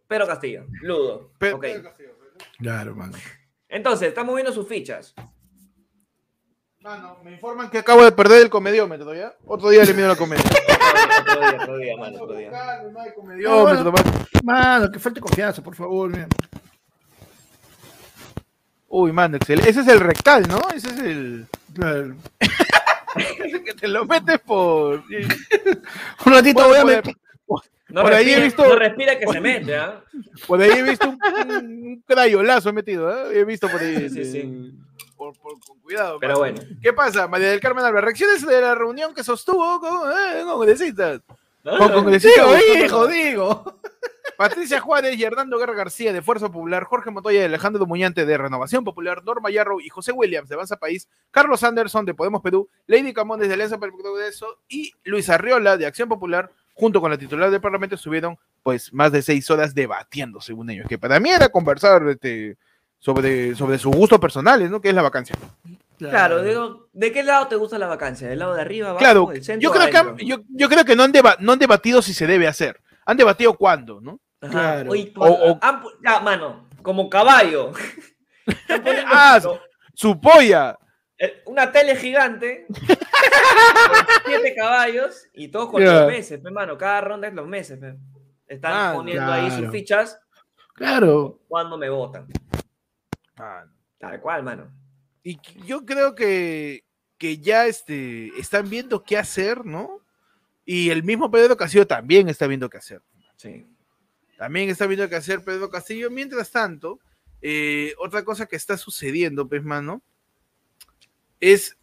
Pedro 0.07 0.27
Castillo, 0.29 0.67
Ludo. 0.83 1.31
Pe- 1.39 1.53
Ok. 1.55 1.67
Claro, 2.59 2.95
mano. 2.95 3.15
Entonces, 3.69 4.09
estamos 4.09 4.35
viendo 4.37 4.53
sus 4.53 4.69
fichas. 4.69 5.15
Mano, 6.85 7.17
me 7.25 7.33
informan 7.33 7.71
que 7.71 7.79
acabo 7.79 8.05
de 8.05 8.13
perder 8.13 8.43
el 8.43 8.51
comediómetro, 8.51 9.15
¿ya? 9.15 9.33
Otro 9.47 9.71
día 9.71 9.85
le 9.85 9.95
mido 9.95 10.07
la 10.09 10.17
comedia. 10.17 10.45
Otro 11.25 11.41
día, 11.41 11.57
otro 11.63 11.79
día, 11.79 11.97
mano, 11.97 12.23
otro 12.23 12.37
día. 12.37 12.51
Comediómetro, 13.15 13.93
mano. 13.93 14.11
Mano, 14.43 14.93
que 14.93 14.99
falte 14.99 15.21
confianza, 15.21 15.63
por 15.63 15.75
favor. 15.75 16.11
mira. 16.11 16.27
Uy, 18.89 19.13
mano, 19.13 19.37
excelente. 19.39 19.71
Ese 19.71 19.81
es 19.81 19.89
el 19.89 20.01
rectal, 20.01 20.47
¿no? 20.47 20.61
Ese 20.75 20.89
es 20.89 20.99
el. 20.99 21.47
Claro. 21.75 22.15
Que 23.65 23.73
te 23.75 23.87
lo 23.89 24.05
metes 24.07 24.41
por. 24.41 25.05
Un 26.27 26.33
ratito 26.33 26.55
Bueno, 26.65 26.69
voy 26.69 26.77
a 26.77 26.83
por, 26.83 26.91
meter. 26.97 27.15
No 27.89 28.03
Por 28.03 28.13
ahí 28.13 28.25
he 28.33 28.41
respira, 28.41 28.45
visto- 28.45 28.69
no 28.69 28.75
respira 28.77 29.19
que 29.21 29.27
se 29.29 29.41
mete, 29.41 29.77
¿ah? 29.77 30.03
por 30.49 30.61
ahí 30.61 30.71
he 30.73 30.83
visto 30.83 31.09
un, 31.09 31.19
un, 31.23 31.57
un 31.87 32.03
crayolazo 32.05 32.71
he 32.71 32.73
metido, 32.73 33.31
¿eh? 33.31 33.39
He 33.39 33.45
visto 33.45 33.69
por 33.69 33.81
ahí. 33.81 34.11
Sí, 34.11 34.25
sí, 34.25 34.33
sí. 34.33 34.73
Eh, 35.15 35.17
Por, 35.17 35.39
por- 35.39 35.61
con 35.67 35.79
cuidado. 35.81 36.19
Pero 36.21 36.41
mano. 36.41 36.55
bueno. 36.57 36.77
¿Qué 36.83 36.93
pasa, 36.93 37.29
María 37.29 37.51
del 37.51 37.61
Carmen 37.61 37.85
Alba? 37.85 38.01
Reacciones 38.01 38.45
de 38.47 38.61
la 38.61 38.75
reunión 38.75 39.15
que 39.15 39.23
sostuvo 39.25 39.81
con 39.81 40.11
eh, 40.11 40.43
congresistas. 40.45 41.21
¿no? 41.63 41.79
Con 41.79 41.93
congresistas. 41.93 42.47
Digo, 42.47 42.85
hijo, 42.85 43.07
digo. 43.07 43.81
Patricia 44.37 44.81
Juárez 44.81 45.17
y 45.17 45.23
Hernando 45.23 45.59
Guerra 45.59 45.75
García 45.75 46.13
de 46.13 46.21
Fuerza 46.21 46.49
Popular, 46.49 46.83
Jorge 46.85 47.11
Montoya 47.13 47.43
y 47.43 47.45
Alejandro 47.45 47.87
Muñante 47.87 48.27
de 48.27 48.37
Renovación 48.37 48.83
Popular, 48.83 49.23
Norma 49.23 49.49
Yarrow 49.51 49.81
y 49.81 49.89
José 49.89 50.11
Williams 50.11 50.49
de 50.49 50.57
Avanza 50.57 50.77
País, 50.77 51.09
Carlos 51.31 51.63
Anderson 51.63 52.05
de 52.05 52.15
Podemos 52.15 52.43
Perú, 52.43 52.69
Lady 52.89 53.13
Camones 53.15 53.47
de 53.47 53.55
Alianza 53.55 53.79
para 53.79 53.93
el 53.93 53.99
Progreso 53.99 54.59
y 54.69 54.93
Luis 55.05 55.31
Arriola 55.31 55.77
de 55.77 55.87
Acción 55.87 56.09
Popular, 56.09 56.51
junto 56.75 57.01
con 57.01 57.13
la 57.13 57.19
titular 57.19 57.49
del 57.53 57.61
Parlamento, 57.61 57.95
estuvieron 57.95 58.37
pues 58.65 58.93
más 58.93 59.13
de 59.13 59.23
seis 59.23 59.49
horas 59.51 59.73
debatiendo, 59.73 60.41
según 60.41 60.69
ellos, 60.71 60.87
que 60.89 60.99
para 60.99 61.21
mí 61.21 61.31
era 61.31 61.49
conversar 61.49 62.03
este, 62.09 62.57
sobre, 63.09 63.55
sobre 63.55 63.77
sus 63.79 63.95
gustos 63.95 64.19
personales, 64.19 64.71
¿no? 64.71 64.81
Que 64.81 64.89
es 64.89 64.95
la 64.95 65.03
vacancia. 65.03 65.37
Claro, 65.99 66.43
digo, 66.43 66.89
¿de 66.95 67.13
qué 67.13 67.23
lado 67.23 67.49
te 67.49 67.57
gusta 67.57 67.79
la 67.79 67.87
vacancia? 67.87 68.27
¿Del 68.29 68.39
lado 68.39 68.55
de 68.55 68.63
arriba, 68.63 68.89
abajo, 68.89 68.99
Claro, 69.05 69.27
del 69.27 69.45
centro? 69.45 69.63
yo 69.71 69.77
creo, 69.77 69.91
que 69.91 69.97
han- 69.99 70.17
yo, 70.17 70.37
yo 70.49 70.69
creo 70.71 70.85
que 70.87 70.97
no 70.97 71.03
han, 71.03 71.13
deba- 71.13 71.37
no 71.39 71.53
han 71.53 71.59
debatido 71.59 72.01
si 72.01 72.15
se 72.15 72.27
debe 72.27 72.49
hacer, 72.49 72.81
han 73.05 73.17
debatido 73.19 73.55
cuándo, 73.59 74.01
¿no? 74.01 74.21
Ajá. 74.41 74.51
Claro. 74.53 74.91
Oye, 74.91 75.13
O- 75.17 75.27
o- 75.53 75.59
han 75.61 75.83
ya, 76.03 76.21
mano, 76.21 76.67
como 76.83 77.09
caballo. 77.11 77.73
Ah, 79.07 79.41
Su 79.95 80.19
polla. 80.21 80.77
eh, 81.19 81.43
una 81.47 81.71
tele 81.71 81.97
gigante 81.97 82.67
con 82.69 84.07
siete 84.27 84.55
caballos 84.55 85.27
y 85.35 85.49
todos 85.49 85.71
con 85.71 85.83
Ya. 85.83 86.01
los 86.01 86.07
meses, 86.09 86.41
pe, 86.41 86.51
mano. 86.51 86.77
Cada 86.79 87.01
ronda 87.03 87.29
es 87.29 87.35
los 87.35 87.47
meses. 87.47 87.79
Están 88.49 88.73
Ah, 88.75 88.93
poniendo 88.95 89.31
ahí 89.33 89.51
sus 89.51 89.71
fichas 89.71 90.19
Claro. 90.75 91.39
cuando 91.49 91.79
me 91.79 91.89
votan. 91.89 92.27
Ah, 93.37 93.65
Tal 93.99 94.21
cual, 94.21 94.43
mano. 94.43 94.71
Y 95.23 95.37
que- 95.37 95.61
yo 95.63 95.85
creo 95.87 96.15
que, 96.15 96.85
que 97.17 97.39
ya 97.39 97.67
este, 97.67 98.29
están 98.39 98.69
viendo 98.69 99.03
qué 99.03 99.17
hacer, 99.17 99.65
¿no? 99.65 100.01
Y 100.67 100.91
el 100.91 101.03
mismo 101.03 101.31
Pedro 101.31 101.57
Castillo 101.57 101.87
también 101.87 102.29
está 102.29 102.47
viendo 102.47 102.69
qué 102.69 102.79
hacer. 102.79 103.01
Sí. 103.37 103.67
También 104.37 104.69
está 104.69 104.87
viendo 104.87 105.09
qué 105.09 105.17
hacer 105.17 105.43
Pedro 105.43 105.71
Castillo. 105.71 106.11
Mientras 106.11 106.51
tanto, 106.51 107.01
eh, 107.41 107.95
otra 107.99 108.25
cosa 108.25 108.47
que 108.47 108.57
está 108.57 108.77
sucediendo, 108.77 109.49
pues, 109.49 109.63
mano, 109.63 110.03
es 111.41 111.77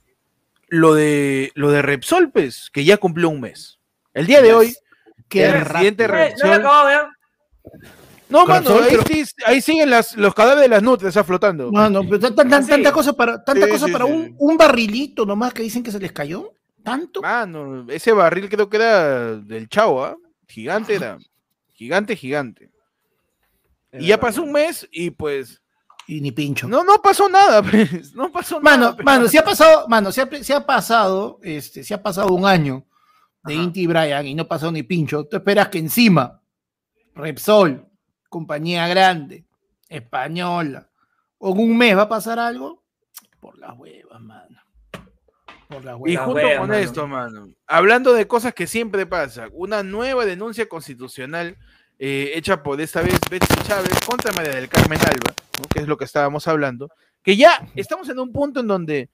lo 0.68 0.94
de, 0.94 1.52
lo 1.56 1.72
de 1.72 1.82
Repsol, 1.82 2.32
pues, 2.32 2.70
que 2.72 2.84
ya 2.86 2.98
cumplió 2.98 3.30
un 3.30 3.42
mes. 3.42 3.80
El 4.14 4.28
día 4.28 4.42
de 4.42 4.54
hoy, 4.54 4.76
Qué 5.28 5.46
el 5.46 5.64
presidente 5.64 6.04
Eh, 6.04 6.08
no 6.08 6.14
Repsol... 6.14 6.62
No, 8.32 8.46
mano, 8.46 8.70
ahí, 8.76 8.88
pero- 8.90 9.04
sí- 9.04 9.24
ahí 9.46 9.62
siguen 9.62 9.90
las, 9.90 10.16
los 10.16 10.34
cadáveres 10.34 10.64
de 10.64 10.70
las 10.70 10.82
nutrias 10.84 11.16
ah, 11.18 11.24
flotando. 11.24 11.72
Mano, 11.72 12.02
pero 12.04 12.20
tan- 12.20 12.36
tan- 12.36 12.54
Ah, 12.54 12.62
sí. 12.64 12.70
tanta 12.70 12.92
cosa 12.92 13.14
para, 13.14 13.44
tanta 13.44 13.66
Sí, 13.66 13.72
cosa 13.72 13.86
sí, 13.88 13.92
para 13.92 14.06
sí. 14.06 14.12
Un, 14.12 14.36
un 14.40 14.58
barrilito 14.58 15.26
nomás 15.26 15.54
que 15.54 15.64
dicen 15.64 15.84
que 15.84 15.92
se 15.92 16.00
les 16.00 16.12
cayó. 16.12 16.54
¿Tanto? 16.84 17.22
Mano, 17.22 17.86
ese 17.90 18.12
barril 18.12 18.50
creo 18.50 18.68
que 18.68 18.78
era 18.78 19.36
del 19.36 19.70
Chavo, 19.70 20.04
¿ah? 20.04 20.16
Gigante 20.48 20.96
era. 20.96 21.18
Gigante, 21.74 22.16
gigante. 22.16 22.72
Es 23.92 24.04
Y 24.04 24.08
ya 24.08 24.20
pasó 24.20 24.44
un 24.44 24.52
mes 24.52 24.88
y 24.92 25.12
pues. 25.12 25.62
Y 26.08 26.20
ni 26.22 26.32
pincho. 26.32 26.68
No, 26.68 26.84
no 26.84 27.02
pasó 27.02 27.30
nada, 27.30 27.62
pues. 27.72 28.14
No 28.16 28.32
pasó 28.32 28.60
Mano, 28.60 28.84
nada. 28.86 28.96
pues. 28.96 29.06
mano, 29.06 29.28
si 29.28 29.38
ha 29.38 29.44
pasado, 29.44 29.88
mano, 29.88 30.12
si 30.12 30.22
ha, 30.22 30.30
si 30.42 30.52
ha 30.54 30.66
pasado, 30.66 31.40
este, 31.44 31.84
si 31.84 31.94
ha 31.94 32.02
pasado 32.02 32.30
un 32.34 32.46
año 32.46 32.84
de 33.44 33.54
Ajá. 33.54 33.64
Inti 33.64 33.82
y 33.82 33.88
Brian 33.88 34.26
y 34.26 34.34
no 34.36 34.48
pasó 34.48 34.72
ni 34.72 34.84
pincho, 34.84 35.26
tú 35.26 35.38
esperas 35.38 35.70
que 35.70 35.78
encima 35.80 36.42
Repsol, 37.14 37.86
compañía 38.32 38.88
grande, 38.88 39.44
española, 39.90 40.90
o 41.38 41.52
en 41.54 41.60
un 41.60 41.78
mes 41.78 41.98
va 41.98 42.04
a 42.04 42.10
pasar 42.10 42.40
algo, 42.40 42.82
por 43.42 43.58
las 43.60 43.78
huevas, 43.78 44.22
mano. 44.22 44.58
Por 45.68 45.84
las 45.84 45.98
Y 45.98 46.02
huevas. 46.02 46.16
La 46.16 46.26
junto 46.26 46.42
con 46.42 46.70
mano. 46.70 46.74
esto, 46.76 47.08
mano, 47.08 47.48
hablando 47.68 48.14
de 48.14 48.26
cosas 48.28 48.54
que 48.54 48.68
siempre 48.68 49.06
pasan, 49.06 49.50
una 49.54 49.84
nueva 49.84 50.26
denuncia 50.26 50.68
constitucional 50.70 51.58
eh, 52.00 52.32
hecha 52.36 52.64
por 52.64 52.80
esta 52.80 53.02
vez 53.02 53.20
Betsy 53.30 53.54
Chávez 53.68 54.00
contra 54.08 54.32
María 54.32 54.56
del 54.56 54.70
Carmen 54.70 55.00
Alba, 55.00 55.34
¿no? 55.60 55.66
que 55.70 55.80
es 55.82 55.88
lo 55.88 55.98
que 55.98 56.06
estábamos 56.06 56.48
hablando, 56.48 56.90
que 57.22 57.36
ya 57.36 57.68
estamos 57.76 58.08
en 58.10 58.18
un 58.20 58.32
punto 58.32 58.62
en 58.62 58.68
donde 58.68 59.10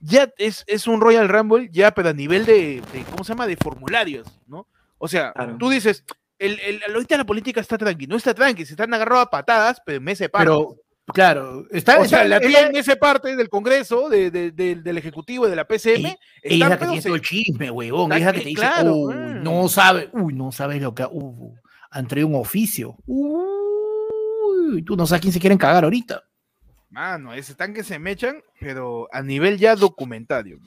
ya 0.00 0.32
es, 0.38 0.64
es 0.66 0.86
un 0.86 1.00
Royal 1.02 1.28
Rumble, 1.28 1.68
ya, 1.70 1.90
pero 1.92 2.08
a 2.08 2.12
nivel 2.14 2.46
de, 2.46 2.82
de, 2.92 3.04
¿cómo 3.10 3.22
se 3.22 3.32
llama?, 3.32 3.46
de 3.46 3.56
formularios, 3.56 4.26
¿no? 4.46 4.66
O 4.98 5.08
sea, 5.08 5.32
Claro. 5.34 5.56
tú 5.58 5.68
dices, 5.68 6.04
el, 6.40 6.58
el, 6.60 6.82
ahorita 6.92 7.16
la 7.18 7.24
política 7.24 7.60
está 7.60 7.78
tranqui, 7.78 8.06
no 8.08 8.16
está 8.16 8.34
tranqui, 8.34 8.64
se 8.66 8.72
están 8.72 8.92
agarrando 8.92 9.20
a 9.20 9.30
patadas, 9.30 9.80
pero 9.86 10.00
me 10.00 10.16
separo. 10.16 10.70
Pero, 10.70 10.82
claro, 11.14 11.66
está, 11.70 12.00
O 12.00 12.04
sea, 12.06 12.24
está- 12.24 12.28
la 12.28 12.36
es 12.38 12.46
tía 12.48 12.62
la- 12.62 12.68
en 12.68 12.76
esa 12.76 12.96
parte 12.96 13.36
del 13.36 13.48
Congreso, 13.48 14.08
de- 14.08 14.30
de- 14.30 14.50
del- 14.50 14.82
del 14.82 14.98
Ejecutivo 14.98 15.48
de 15.48 15.56
la 15.56 15.66
PCM, 15.66 15.98
ella 16.06 16.18
es 16.42 16.52
están, 16.52 16.70
la 16.70 16.78
que 16.78 16.86
tiene 16.86 17.02
todo 17.02 17.14
el 17.14 17.20
chisme, 17.22 17.70
huevón. 17.70 18.12
Es 18.12 18.22
la 18.24 18.32
que 18.32 18.38
que- 18.38 18.42
te 18.44 18.48
dice, 18.50 18.60
claro, 18.60 18.94
"Uy, 18.96 19.14
mm. 19.14 19.42
no 19.42 19.68
sabe, 19.68 20.08
uy, 20.12 20.34
no 20.34 20.50
sabes 20.52 20.80
lo 20.82 20.94
que 20.94 21.04
uh, 21.04 21.54
han 21.90 22.06
traído 22.08 22.28
un 22.28 22.34
oficio. 22.36 22.96
Uy, 23.06 24.82
tú 24.82 24.96
no 24.96 25.06
sabes 25.06 25.20
quién 25.22 25.32
se 25.32 25.40
quieren 25.40 25.58
cagar 25.58 25.84
ahorita. 25.84 26.22
Mano, 26.90 27.32
ese 27.34 27.52
están 27.52 27.72
que 27.72 27.84
se 27.84 27.98
mechan, 27.98 28.42
pero 28.58 29.08
a 29.12 29.22
nivel 29.22 29.58
ya 29.58 29.76
documentario. 29.76 30.58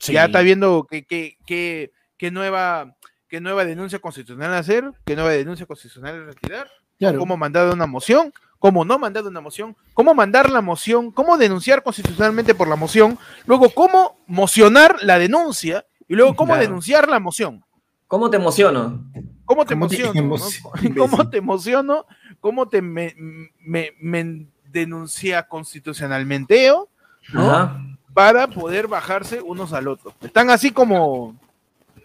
Ya 0.00 0.26
está 0.26 0.40
viendo 0.40 0.86
qué, 0.88 1.04
qué, 1.04 1.36
qué, 1.46 1.90
qué 2.16 2.30
nueva, 2.30 2.94
qué 3.28 3.40
nueva 3.40 3.64
denuncia 3.64 3.98
constitucional 3.98 4.54
hacer, 4.54 4.90
qué 5.04 5.14
nueva 5.14 5.30
denuncia 5.30 5.66
constitucional 5.66 6.26
retirar, 6.26 6.68
Claro. 6.98 7.18
cómo 7.18 7.36
mandar 7.36 7.72
una 7.72 7.86
moción, 7.86 8.32
cómo 8.58 8.84
no 8.84 8.98
mandar 8.98 9.24
una 9.24 9.40
moción, 9.40 9.76
cómo 9.94 10.14
mandar 10.14 10.50
la 10.50 10.62
moción, 10.62 11.10
cómo 11.10 11.36
denunciar 11.36 11.82
constitucionalmente 11.82 12.54
por 12.54 12.68
la 12.68 12.76
moción, 12.76 13.18
luego 13.46 13.68
cómo 13.70 14.18
mocionar 14.26 14.96
la 15.02 15.18
denuncia 15.18 15.84
y 16.08 16.14
luego 16.14 16.34
cómo 16.34 16.52
Claro. 16.54 16.62
denunciar 16.68 17.08
la 17.08 17.20
moción. 17.20 17.62
¿Cómo 18.08 18.30
te 18.30 18.36
emociono? 18.36 19.04
¿Cómo 19.44 19.64
te 19.66 19.74
¿Cómo 19.74 19.88
te 19.88 19.96
emociono? 19.96 20.12
no? 20.14 20.20
emociono, 20.20 20.70
¿Cómo 20.96 21.28
te 21.30 21.38
emociono? 21.38 22.06
¿Cómo 22.40 22.68
te 22.68 22.80
me, 22.82 23.14
me- 23.60 23.92
me 24.00 24.46
denuncia 24.64 25.46
constitucionalmente 25.48 26.66
yo? 26.66 26.88
¿no? 27.32 27.96
Para 28.14 28.46
poder 28.46 28.86
bajarse 28.86 29.40
unos 29.42 29.72
al 29.72 29.88
otro. 29.88 30.14
Están 30.22 30.48
así 30.50 30.70
como, 30.70 31.36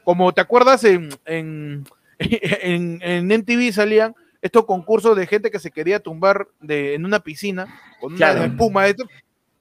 como 0.03 0.31
¿te 0.33 0.41
acuerdas? 0.41 0.83
En, 0.83 1.09
en, 1.25 1.85
en, 2.19 2.99
en 3.01 3.27
MTV 3.27 3.71
salían 3.73 4.15
estos 4.41 4.65
concursos 4.65 5.15
de 5.15 5.27
gente 5.27 5.51
que 5.51 5.59
se 5.59 5.71
quería 5.71 5.99
tumbar 5.99 6.47
de, 6.59 6.95
en 6.95 7.05
una 7.05 7.19
piscina 7.19 7.67
con 7.99 8.13
una 8.13 8.17
Claro. 8.17 8.43
espuma. 8.45 8.87
esto, 8.87 9.05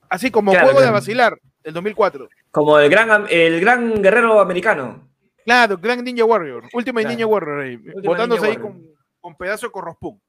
así 0.08 0.30
como 0.30 0.52
Claro, 0.52 0.66
Juego 0.68 0.80
de. 0.80 0.90
Vacilar, 0.92 1.38
del 1.62 1.74
2004. 1.74 2.28
Como 2.50 2.78
el 2.78 2.88
gran, 2.90 3.26
el 3.30 3.60
gran 3.60 4.02
guerrero 4.02 4.40
americano. 4.40 5.06
Claro, 5.44 5.76
Gran 5.78 6.04
Ninja 6.04 6.24
Warrior, 6.24 6.68
Claro. 7.02 7.08
Ninja 7.16 7.26
Warrior, 7.26 7.60
ahí, 7.60 7.74
Ultimate 7.76 8.06
botándose 8.08 8.42
Ninja 8.42 8.52
ahí 8.58 8.62
Warrior. 8.64 8.82
con, 8.82 8.94
con 9.20 9.34
pedazo 9.36 9.66
de 9.66 9.72
verdad. 9.72 10.20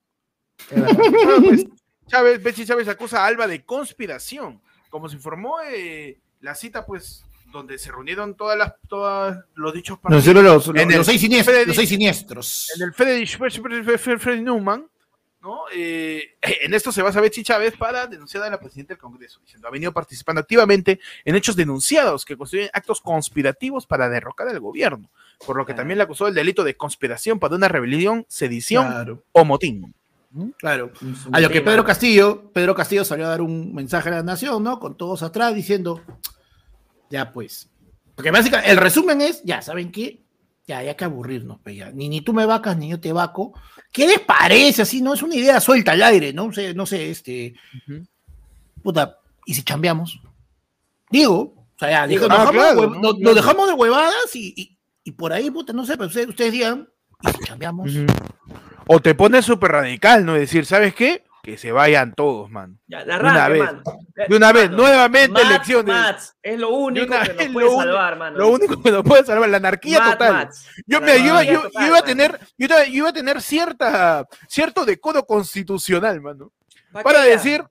Ah, 0.75 1.37
pues, 1.43 1.65
Chávez, 2.07 2.43
Betsy 2.43 2.65
Chávez 2.65 2.87
acusa 2.87 3.23
a 3.23 3.27
Alba 3.27 3.47
de 3.47 3.63
conspiración, 3.63 4.61
como 4.89 5.07
se 5.07 5.15
informó 5.15 5.55
eh, 5.61 6.19
la 6.41 6.55
cita, 6.55 6.85
pues, 6.85 7.23
donde 7.51 7.77
se 7.77 7.91
reunieron 7.91 8.35
todas 8.35 8.57
las, 8.57 8.73
todos 8.87 9.35
los 9.55 9.73
dichos 9.73 9.99
partidos. 9.99 10.25
Los, 10.27 10.67
los- 10.67 10.75
En 10.75 10.87
los 10.89 10.97
el- 10.99 11.05
seis 11.05 11.21
siniestros, 11.21 11.55
Freddy- 11.55 11.67
los 11.67 11.75
seis 11.75 11.89
siniestros. 11.89 12.71
En 12.75 12.83
el 12.83 12.93
Friedrich 12.93 13.37
Freddy 14.19 14.41
Newman, 14.41 14.87
¿no? 15.41 15.61
Eh, 15.73 16.35
en 16.41 16.73
esto 16.73 16.91
se 16.91 17.01
basa 17.01 17.19
Betsy 17.19 17.43
Chávez 17.43 17.75
para 17.75 18.05
denunciar 18.07 18.43
a 18.43 18.49
la 18.49 18.59
presidenta 18.59 18.93
del 18.93 18.99
Congreso, 19.01 19.39
diciendo 19.43 19.67
ha 19.67 19.71
venido 19.71 19.91
participando 19.91 20.39
activamente 20.39 20.99
en 21.25 21.35
hechos 21.35 21.55
denunciados 21.55 22.25
que 22.25 22.37
constituyen 22.37 22.69
actos 22.73 23.01
conspirativos 23.01 23.87
para 23.87 24.07
derrocar 24.07 24.47
al 24.47 24.59
gobierno, 24.59 25.09
por 25.45 25.55
lo 25.57 25.65
que 25.65 25.71
Claro. 25.73 25.81
también 25.81 25.97
le 25.97 26.03
acusó 26.03 26.25
del 26.25 26.35
delito 26.35 26.63
de 26.63 26.77
conspiración 26.77 27.39
para 27.39 27.55
una 27.55 27.67
rebelión, 27.67 28.25
sedición 28.29 28.85
Claro, 28.87 29.23
o 29.31 29.43
motín. 29.43 29.95
claro. 30.59 30.91
Un 31.01 31.15
A 31.35 31.39
lo 31.39 31.49
que. 31.49 31.61
Pedro 31.61 31.83
Castillo, 31.83 32.51
Pedro 32.53 32.75
Castillo 32.75 33.03
salió 33.03 33.25
a 33.25 33.29
dar 33.29 33.41
un 33.41 33.73
mensaje 33.73 34.09
a 34.09 34.11
la 34.13 34.23
nación, 34.23 34.63
¿no? 34.63 34.79
Con 34.79 34.95
todos 34.95 35.23
atrás 35.23 35.55
diciendo, 35.55 36.01
ya 37.11 37.31
pues. 37.31 37.69
Porque 38.15 38.31
básicamente 38.31 38.71
el 38.71 38.77
resumen 38.77 39.21
es, 39.21 39.43
ya, 39.43 39.61
¿saben 39.61 39.91
qué? 39.91 40.21
ya, 40.67 40.81
ya 40.83 40.95
que 40.95 41.03
aburrirnos, 41.03 41.59
pues 41.61 41.75
ya. 41.75 41.91
Ni, 41.91 42.07
ni 42.07 42.21
tú 42.21 42.33
me 42.33 42.45
vacas, 42.45 42.77
ni 42.77 42.89
yo 42.89 42.99
te 42.99 43.11
vaco. 43.11 43.53
¿Qué 43.91 44.07
les 44.07 44.19
parece? 44.19 44.83
Así, 44.83 45.01
¿no? 45.01 45.13
Es 45.13 45.21
una 45.21 45.35
idea 45.35 45.59
suelta 45.59 45.91
al 45.91 46.01
aire, 46.03 46.31
¿no? 46.31 46.53
sé, 46.53 46.73
no 46.73 46.85
sé, 46.85 47.09
este. 47.09 47.55
Puta, 48.81 49.17
¿y 49.45 49.53
si 49.53 49.63
chambeamos? 49.63 50.21
Digo, 51.09 51.39
o 51.75 51.79
sea, 51.79 51.89
ya, 51.89 52.07
Digo, 52.07 52.27
nos, 52.27 52.37
dejamos 52.37 52.51
claro, 52.53 52.89
¿no? 52.89 53.13
nos- 53.19 53.35
dejamos 53.35 53.67
de 53.67 53.73
huevadas 53.73 54.35
y, 54.35 54.53
y, 54.55 54.77
y 55.03 55.11
por 55.11 55.33
ahí, 55.33 55.51
puta, 55.51 55.73
no 55.73 55.85
sé, 55.85 55.97
pero 55.97 56.07
ustedes, 56.07 56.29
ustedes 56.29 56.53
digan, 56.53 56.87
¿y 57.21 57.27
si 57.31 57.39
chambeamos? 57.43 57.91
O 58.87 59.01
te 59.01 59.13
pones 59.13 59.43
súper 59.43 59.71
radical, 59.71 60.25
¿no? 60.25 60.35
Decir, 60.35 60.65
¿sabes 60.65 60.95
qué? 60.95 61.25
Que 61.43 61.57
se 61.57 61.71
vayan 61.71 62.13
todos, 62.13 62.49
man. 62.51 62.79
Ya, 62.87 63.03
de 63.03 63.15
una 63.19 63.47
vez. 63.49 63.63
mano. 63.63 63.83
De 64.27 64.35
una 64.35 64.51
vez, 64.51 64.69
Mano, 64.69 64.83
nuevamente 64.83 65.41
elecciones. 65.41 66.35
Es 66.43 66.59
lo 66.59 66.69
único 66.69 67.07
una 67.07 67.23
que 67.23 67.33
nos 67.33 67.53
puede 67.53 67.69
salvar, 67.75 68.17
mano. 68.17 68.37
Lo 68.37 68.47
único 68.49 68.81
que 68.83 68.91
nos 68.91 69.03
puede 69.03 69.25
salvar, 69.25 69.49
la 69.49 69.57
anarquía 69.57 70.03
total. 70.11 70.49
Yo, 70.85 70.99
La 70.99 71.15
iba- 71.17 71.31
anarquía 71.39 71.53
yo- 71.53 71.61
total, 71.63 71.81
yo 71.81 71.87
iba 71.87 71.97
a 71.97 72.01
tener, 72.03 72.39
yo 72.57 72.65
iba, 72.67 72.85
yo 72.85 72.93
iba 72.93 73.09
a 73.09 73.13
tener 73.13 73.41
cierta, 73.41 74.27
cierto 74.47 74.85
decoro 74.85 75.25
constitucional, 75.25 76.21
mano. 76.21 76.51
¿Pa' 76.91 77.01
para 77.03 77.19
ya? 77.25 77.31
decir, 77.31 77.63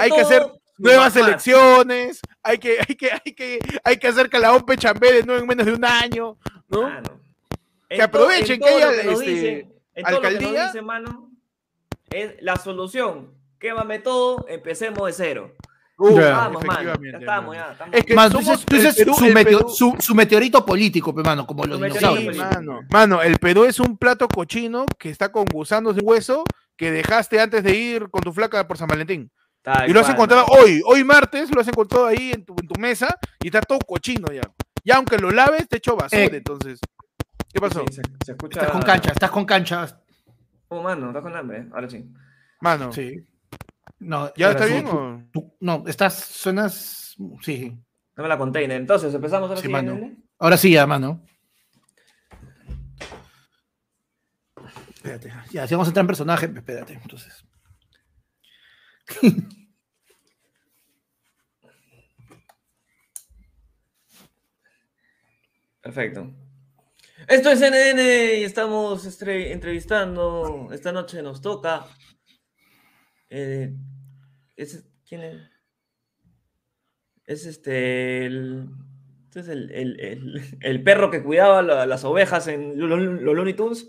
hay 0.00 0.10
que 0.10 0.20
hacer 0.20 0.46
Nuevas 0.76 1.14
elecciones, 1.16 2.20
hay 2.42 2.58
que, 2.58 2.78
hay 2.80 2.94
que, 2.96 3.10
hay 3.12 3.32
que, 3.32 3.58
hay 3.84 3.96
que 3.96 4.08
hacer 4.08 4.28
que 4.28 4.40
la 4.40 4.52
OPE 4.54 4.76
chambee 4.76 5.12
de 5.12 5.22
nuevo 5.22 5.40
en 5.40 5.46
menos 5.46 5.66
de 5.66 5.72
un 5.72 5.84
año, 5.84 6.36
¿no? 6.68 6.82
Mano. 6.82 7.20
Que 7.88 8.02
aprovechen 8.02 8.58
que 8.60 8.66
todo 8.68 8.76
haya, 8.78 8.90
que 9.02 9.04
nos 9.08 9.20
este, 9.20 9.30
dicen- 9.30 9.72
alcaldía. 10.04 10.66
dicen, 10.66 10.84
mano, 10.84 11.23
es 12.22 12.34
la 12.42 12.56
solución. 12.56 13.32
Quémame 13.58 13.98
todo, 13.98 14.46
empecemos 14.48 15.06
de 15.06 15.12
cero. 15.12 15.54
Uh, 15.96 16.16
Vamos, 16.16 16.64
mano. 16.64 16.82
Ya 16.82 16.90
efectivamente, 16.92 17.18
estamos, 17.18 17.56
ya. 17.56 17.72
Estamos. 17.72 17.94
Es 17.94 18.04
que 18.04 18.14
Mano, 18.14 18.30
somos 18.32 18.44
dices, 18.46 18.66
tú 18.66 18.74
dices 18.76 18.96
Perú- 18.96 19.14
su, 19.14 19.24
el 19.26 19.34
meteo- 19.34 19.58
Perú- 19.60 19.68
su- 19.70 19.96
su 20.00 20.14
meteorito 20.14 20.66
político, 20.66 21.14
pues, 21.14 21.24
mano, 21.24 21.46
como 21.46 21.64
los 21.64 21.78
Sí, 21.78 21.84
dinosaurios. 21.84 22.24
político. 22.36 22.44
mano. 22.52 22.80
Mano, 22.90 23.22
el 23.22 23.38
Perú 23.38 23.64
es 23.64 23.78
un 23.78 23.96
plato 23.96 24.26
cochino 24.28 24.86
que 24.98 25.10
está 25.10 25.30
con 25.30 25.44
gusanos 25.46 25.94
de 25.94 26.02
hueso 26.02 26.42
que 26.76 26.90
dejaste 26.90 27.38
antes 27.40 27.62
de 27.62 27.76
ir 27.76 28.10
con 28.10 28.22
tu 28.22 28.32
flaca 28.32 28.66
por 28.66 28.76
San 28.76 28.88
Valentín. 28.88 29.30
Tal 29.62 29.88
y 29.88 29.92
lo 29.92 30.00
has 30.00 30.06
cual, 30.06 30.16
encontrado 30.16 30.46
hoy, 30.48 30.82
hoy 30.84 31.04
martes, 31.04 31.54
lo 31.54 31.60
has 31.60 31.68
encontrado 31.68 32.06
ahí 32.06 32.32
en 32.34 32.44
tu, 32.44 32.54
en 32.60 32.66
tu 32.68 32.78
mesa 32.80 33.16
y 33.40 33.46
está 33.46 33.60
todo 33.62 33.78
cochino 33.78 34.30
ya. 34.32 34.42
Ya 34.84 34.96
aunque 34.96 35.16
lo 35.16 35.30
laves, 35.30 35.68
te 35.68 35.76
echo 35.78 35.94
basura, 35.96 36.22
Eh. 36.24 36.30
entonces. 36.32 36.80
¿Qué 37.52 37.60
pasó? 37.60 37.84
Sí, 37.88 37.94
se, 37.94 38.02
se 38.26 38.32
escucha. 38.32 38.58
Estás 38.60 38.72
con 38.72 38.82
cancha, 38.82 39.12
estás 39.12 39.30
con 39.30 39.44
cancha. 39.44 40.00
Oh, 40.76 40.82
mano, 40.82 41.06
estás 41.08 41.22
con 41.22 41.36
hambre. 41.36 41.68
Ahora 41.72 41.88
sí. 41.88 42.04
Mano, 42.60 42.92
Sí. 42.92 43.24
No, 44.00 44.34
¿ya 44.34 44.48
ahora 44.48 44.58
está 44.58 44.72
bien 44.74 44.84
tú- 44.86 44.96
o...? 44.96 45.22
tú- 45.32 45.56
no, 45.60 45.84
estás, 45.86 46.14
suenas. 46.18 47.14
Sí, 47.42 47.56
sí. 47.56 47.78
Dame 48.16 48.28
la 48.28 48.36
container. 48.38 48.76
Entonces, 48.80 49.14
empezamos 49.14 49.48
ahora 49.48 49.60
Sí, 49.60 49.66
sí. 49.68 49.72
mano. 49.72 50.00
Ahora 50.38 50.56
sí, 50.56 50.72
ya, 50.72 50.84
mano. 50.86 51.22
Espérate. 54.94 55.32
Ya, 55.52 55.66
si 55.68 55.74
vamos 55.74 55.86
a 55.86 55.90
entrar 55.90 56.02
en 56.02 56.06
personaje, 56.08 56.46
espérate, 56.46 56.94
entonces. 56.94 57.44
Perfecto. 65.82 66.32
Esto 67.28 67.50
es 67.50 67.60
NN 67.60 68.00
y 68.40 68.44
estamos 68.44 69.06
entrevistando. 69.22 70.68
Esta 70.72 70.92
noche 70.92 71.22
nos 71.22 71.40
toca. 71.40 71.86
eh, 73.30 73.74
es- 74.56 74.84
¿Quién 75.08 75.22
es? 75.22 75.42
Es 77.26 77.46
este. 77.46 78.26
El, 78.26 78.68
este 79.24 79.40
es 79.40 79.48
el, 79.48 79.70
el- 79.72 80.00
el- 80.00 80.58
el 80.60 80.82
perro 80.82 81.10
que 81.10 81.22
cuidaba 81.22 81.62
la- 81.62 81.86
las 81.86 82.04
ovejas 82.04 82.46
en 82.48 82.78
lo- 82.78 82.86
lo- 82.86 82.96
los 82.98 83.34
Looney 83.34 83.54
Tunes. 83.54 83.88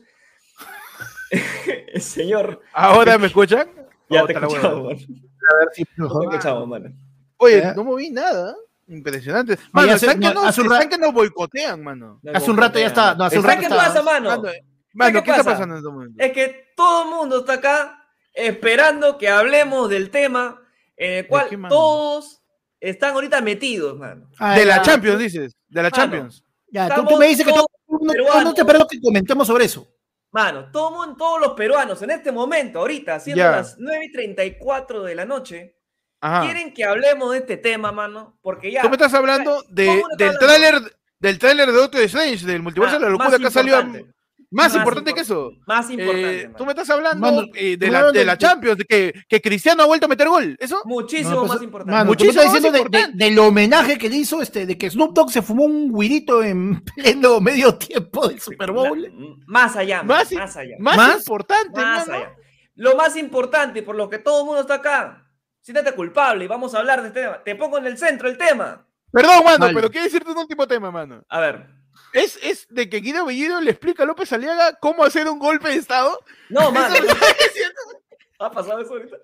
el 1.93 2.02
señor. 2.02 2.62
¿Ahora 2.74 3.17
me 3.17 3.28
escuchan? 3.28 3.69
Ya 4.10 4.24
Oh, 4.24 4.28
te 4.28 4.34
escuchamos. 4.34 4.93
A 4.93 5.56
ver 5.58 5.69
si 5.74 5.86
te 5.86 5.91
escuchamos, 6.04 6.67
mano. 6.67 6.89
Oye, 7.38 7.60
Ya. 7.60 7.74
no 7.74 7.84
moví 7.84 8.10
nada. 8.12 8.56
Impresionante. 8.88 9.56
No, 9.56 9.62
Mano, 9.71 9.88
no, 9.88 9.93
hace 9.95 10.06
un 10.62 10.67
están 10.67 10.82
ra- 10.84 10.89
que 10.89 10.98
nos 10.98 11.13
boicotean, 11.13 11.84
mano. 11.84 12.19
Hace 12.34 12.52
un 12.52 12.58
rato 12.58 12.78
ya 12.80 12.88
está. 12.88 13.15
No, 13.15 13.24
hace 13.26 13.38
un 13.38 13.43
¿Sabes 13.43 13.58
rato 13.58 13.67
qué 13.67 13.74
está- 13.76 13.88
pasa, 13.88 14.04
mano? 14.04 14.30
Mano, 14.30 14.43
mano, 14.93 15.19
qué 15.19 15.24
¿qué 15.24 15.32
está 15.32 15.43
pasa? 15.43 15.52
pasando 15.52 15.76
en 15.76 15.80
este 15.80 15.91
momento? 15.91 16.24
Es 16.24 16.32
que 16.32 16.74
todo 16.76 17.04
el 17.04 17.10
mundo 17.10 17.39
está 17.39 17.54
acá 17.54 18.04
esperando 18.34 19.17
que 19.17 19.28
hablemos 19.30 19.89
del 19.89 20.10
tema 20.12 20.62
en 20.98 21.12
el 21.19 21.28
cual 21.28 21.48
qué, 21.50 21.58
todos 21.69 22.41
están 22.80 23.13
ahorita 23.13 23.41
metidos, 23.41 23.98
mano. 23.98 24.30
Ah, 24.39 24.56
De 24.56 24.65
la 24.65 24.78
ya, 24.78 24.82
Champions, 24.84 25.19
dices. 25.19 25.56
De 25.67 25.82
la 25.82 25.89
Mano, 25.89 25.95
Champions. 25.95 26.43
Ya, 26.71 26.93
tú, 26.93 27.17
me 27.17 27.28
dices 27.28 27.45
que 27.45 27.52
todos 27.54 27.65
todo- 27.88 28.00
no, 28.02 28.12
peruanos. 28.12 28.43
no 28.43 28.54
te 28.54 28.62
espero 28.62 28.88
que 28.88 29.00
comentemos 29.02 29.48
sobre 29.48 29.65
eso. 29.65 29.88
Mano, 30.32 30.69
todo 30.71 30.91
mundo- 30.91 31.15
todos 31.17 31.39
los 31.39 31.54
peruanos 31.54 32.02
en 32.02 32.12
este 32.12 32.32
momento, 32.32 32.80
ahorita, 32.80 33.19
siendo 33.21 33.41
Ya. 33.41 33.52
las 33.52 33.78
9 33.80 34.06
y 34.06 34.12
34 34.12 35.02
de 35.04 35.15
la 35.15 35.26
noche, 35.26 35.75
Ajá. 36.26 36.42
quieren 36.44 36.74
que 36.74 36.84
hablemos 36.84 37.32
de 37.32 37.38
este 37.40 37.58
tema, 37.58 37.92
mano, 37.92 38.38
porque 38.42 38.72
ya. 38.72 38.82
Tú 38.82 38.90
me 38.90 38.96
estás 38.96 39.14
hablando 39.14 39.64
de, 39.70 39.86
¿Cómo 39.88 39.98
no 40.08 40.08
está 40.12 40.26
del 40.26 40.38
tráiler 40.40 40.82
del 41.20 41.40
tráiler 41.40 41.68
de 41.68 41.74
Doctor 41.78 42.02
Strange, 42.02 42.46
del 42.46 42.62
multiverso 42.62 42.96
Ah, 42.96 43.00
de 43.00 43.06
la 43.06 43.10
locura, 43.12 43.30
más 43.30 43.40
que 43.40 43.48
ha 43.48 43.52
salido 43.52 43.80
importante, 43.80 44.14
más, 44.52 44.68
más 44.68 44.76
importante 44.76 45.14
que 45.14 45.22
eso. 45.22 45.52
Más 45.66 45.90
importante. 45.90 46.40
Eh, 46.42 46.44
mano. 46.46 46.58
tú 46.58 46.66
me 46.66 46.72
estás 46.74 46.90
hablando 46.90 47.20
Mano, 47.32 47.48
eh, 47.56 47.78
de, 47.78 47.90
la, 47.90 48.06
de 48.12 48.20
de- 48.20 48.26
la 48.26 48.34
de- 48.34 48.38
Champions, 48.38 48.78
de 48.78 48.86
que, 48.86 49.14
que 49.28 49.42
Cristiano 49.42 49.84
ha 49.84 49.86
vuelto 49.88 50.06
a 50.06 50.10
meter 50.10 50.28
gol. 50.28 50.56
¿Eso? 50.60 50.82
Muchísimo 50.86 51.40
pues, 51.40 51.54
más 51.54 51.62
importante. 51.64 51.98
Me 52.00 52.04
Muchísimo 52.06 52.32
estás 52.42 52.46
más 52.46 52.54
diciendo 52.54 52.78
de- 52.78 52.84
de- 52.90 52.98
importante. 53.00 53.26
del 53.26 53.40
homenaje 53.40 53.98
que 53.98 54.10
le 54.10 54.16
hizo 54.18 54.42
este, 54.42 54.66
de 54.66 54.78
que 54.78 54.90
Snoop 54.90 55.14
Dogg 55.16 55.32
se 55.32 55.42
fumó 55.42 55.64
un 55.66 55.92
guirito 55.98 56.44
en 56.44 56.82
pleno 56.96 57.40
medio 57.42 57.76
tiempo 57.76 58.28
del 58.28 58.40
Super 58.40 58.72
Bowl. 58.72 59.02
La- 59.02 59.10
más 59.48 59.76
allá, 59.76 60.04
Más 60.04 60.32
más, 60.32 60.58
allá. 60.58 60.76
Más, 60.80 60.98
¿Más? 60.98 61.18
importante, 61.18 61.82
Más 61.82 62.08
mano. 62.08 62.20
allá. 62.20 62.34
Lo 62.76 62.96
más 62.96 63.16
importante 63.16 63.80
y 63.80 63.82
por 63.82 63.96
lo 63.96 64.10
que 64.10 64.20
todo 64.20 64.42
el 64.42 64.46
mundo 64.46 64.62
está 64.62 64.76
acá, 64.76 65.25
siéntate 65.65 65.93
culpable 65.93 66.45
y 66.45 66.47
vamos 66.47 66.75
a 66.75 66.80
hablar 66.80 67.01
de 67.01 67.08
este 67.08 67.21
tema. 67.21 67.43
Te 67.43 67.56
pongo 67.56 67.80
en 67.80 67.88
el 67.88 67.97
centro 67.97 68.30
el 68.30 68.38
tema. 68.38 68.86
Perdón, 69.12 69.43
mano, 69.43 69.58
Vale. 69.60 69.73
pero 69.73 69.89
quiero 69.89 70.04
decirte 70.04 70.30
un 70.30 70.38
último 70.38 70.67
tema, 70.67 70.91
mano. 70.91 71.25
A 71.28 71.39
ver. 71.39 71.65
Es, 72.13 72.38
es 72.43 72.67
de 72.69 72.88
que 72.88 72.99
Guido 72.99 73.25
Bellido 73.25 73.60
le 73.60 73.71
explica 73.71 74.04
a 74.04 74.06
López 74.06 74.32
Aliaga 74.32 74.78
cómo 74.80 75.04
hacer 75.04 75.28
un 75.28 75.39
golpe 75.39 75.69
de 75.69 75.78
Estado. 75.78 76.19
No, 76.49 76.71
mano. 76.71 76.93
¿Ha 78.38 78.52
pasado 78.52 78.82
eso 78.82 78.93
ahorita? 78.93 79.17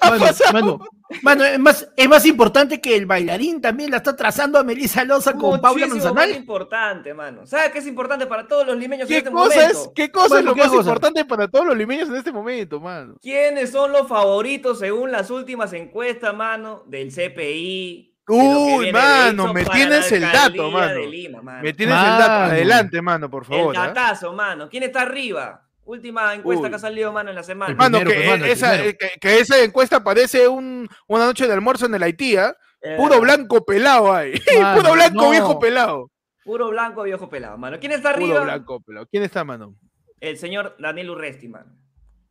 ha 0.00 0.10
Mano, 0.10 0.24
pasado. 0.26 0.52
mano, 0.52 0.78
mano, 1.22 1.44
es, 1.44 1.58
más, 1.60 1.88
es 1.96 2.08
más 2.08 2.26
importante 2.26 2.80
que 2.80 2.96
el 2.96 3.06
bailarín 3.06 3.60
también 3.60 3.90
la 3.90 3.98
está 3.98 4.16
trazando 4.16 4.58
a 4.58 4.64
Melissa 4.64 5.04
Loza 5.04 5.34
con 5.34 5.60
Paula 5.60 5.86
Manzanal. 5.86 6.30
importante, 6.32 7.14
mano. 7.14 7.46
¿Sabes 7.46 7.70
qué 7.70 7.78
es 7.78 7.86
importante 7.86 8.26
para 8.26 8.48
todos 8.48 8.66
los 8.66 8.76
limeños 8.76 9.08
en 9.08 9.08
¿Qué 9.08 9.18
este 9.18 9.30
cosa, 9.30 9.54
momento? 9.60 9.82
es, 9.84 9.90
¿Qué 9.94 10.10
cosa 10.10 10.28
Mano, 10.34 10.38
es 10.40 10.44
lo 10.46 10.54
¿qué 10.54 10.60
más 10.62 10.68
cosa? 10.70 10.80
importante 10.80 11.24
para 11.24 11.48
todos 11.48 11.66
los 11.66 11.76
limeños 11.76 12.08
en 12.08 12.16
este 12.16 12.32
momento, 12.32 12.80
mano? 12.80 13.16
¿Quiénes 13.22 13.70
son 13.70 13.92
los 13.92 14.08
favoritos 14.08 14.80
según 14.80 15.12
las 15.12 15.30
últimas 15.30 15.72
encuestas, 15.72 16.34
mano, 16.34 16.82
del 16.86 17.10
CPI? 17.12 18.16
Uy, 18.30 18.92
mano, 18.92 19.54
me 19.54 19.64
tienes 19.64 20.10
el 20.12 20.20
dato, 20.22 20.70
mano. 20.70 20.94
de 21.00 21.06
Lima, 21.06 21.40
mano. 21.40 21.62
Me 21.62 21.72
tienes 21.72 21.94
el 21.96 22.02
dato. 22.18 22.52
Adelante, 22.52 23.00
mano, 23.00 23.30
por 23.30 23.44
El 23.44 23.48
favor. 23.48 23.76
¿ah? 23.78 23.86
datazo, 23.86 24.32
mano. 24.34 24.68
¿Quién 24.68 24.82
está 24.82 25.02
arriba? 25.02 25.64
Última 25.88 26.34
encuesta 26.34 26.64
Uy. 26.64 26.68
que 26.70 26.76
ha 26.76 26.78
salido, 26.78 27.10
mano, 27.12 27.30
en 27.30 27.36
la 27.36 27.42
semana. 27.42 27.74
Mano, 27.74 28.00
primero, 28.00 28.20
que, 28.20 28.26
pues, 28.28 28.40
mano, 28.40 28.44
esa, 28.52 28.84
eh, 28.84 28.94
que, 28.94 29.08
que 29.18 29.40
esa 29.40 29.58
encuesta 29.64 30.04
parece 30.04 30.46
un, 30.46 30.86
una 31.06 31.24
noche 31.24 31.46
de 31.46 31.52
almuerzo 31.54 31.86
en 31.86 31.94
el 31.94 32.02
Haití, 32.02 32.36
¿ah? 32.36 32.54
Eh, 32.82 32.94
Puro 32.98 33.18
blanco 33.22 33.64
pelado 33.64 34.12
ahí. 34.12 34.34
Mano, 34.60 34.80
Puro 34.82 34.92
blanco 34.92 35.22
no. 35.22 35.30
viejo 35.30 35.58
pelado. 35.58 36.10
Puro 36.44 36.68
blanco, 36.68 37.02
viejo 37.04 37.28
pelado, 37.30 37.56
mano. 37.58 37.78
¿Quién 37.80 37.92
está 37.92 38.12
Puro 38.12 38.24
arriba? 38.26 38.40
blanco 38.44 38.80
pelado. 38.80 39.06
¿Quién 39.10 39.22
está, 39.22 39.44
mano? 39.44 39.74
El 40.20 40.36
señor 40.38 40.76
Daniel 40.78 41.10
Urresti, 41.10 41.48
mano. 41.48 41.72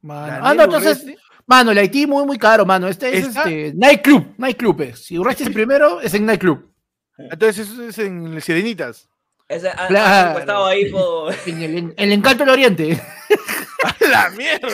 Mano. 0.01 0.27
Daniel 0.27 0.41
Ah, 0.45 0.53
no, 0.53 0.63
entonces, 0.63 1.03
Urresti. 1.03 1.21
mano, 1.47 1.71
el 1.71 1.77
Haití 1.79 2.05
muy, 2.07 2.25
muy 2.25 2.37
caro, 2.37 2.63
mano. 2.65 2.87
Este 2.87 3.17
es 3.17 3.35
este, 3.35 3.73
Nightclub, 3.75 4.35
Nightclub 4.37 4.81
es. 4.83 5.05
Si 5.05 5.17
Urresti 5.17 5.43
es 5.43 5.47
el 5.47 5.53
primero, 5.55 5.99
es 5.99 6.13
en 6.13 6.25
Nightclub. 6.25 6.71
Entonces 7.17 7.67
eso 7.67 7.83
es 7.83 7.97
en 7.99 8.39
Sirenitas. 8.39 9.09
Ese 9.47 9.69
ha, 9.69 9.86
ha 9.86 9.88
Claro. 9.88 10.29
encuestado 10.29 10.65
ahí 10.65 10.91
por 10.91 11.33
En 11.45 11.62
el, 11.62 11.75
en 11.77 11.93
el 11.97 12.12
Encanto 12.13 12.43
del 12.43 12.53
Oriente. 12.53 13.01
¡A 13.83 14.07
la 14.10 14.29
mierda! 14.31 14.67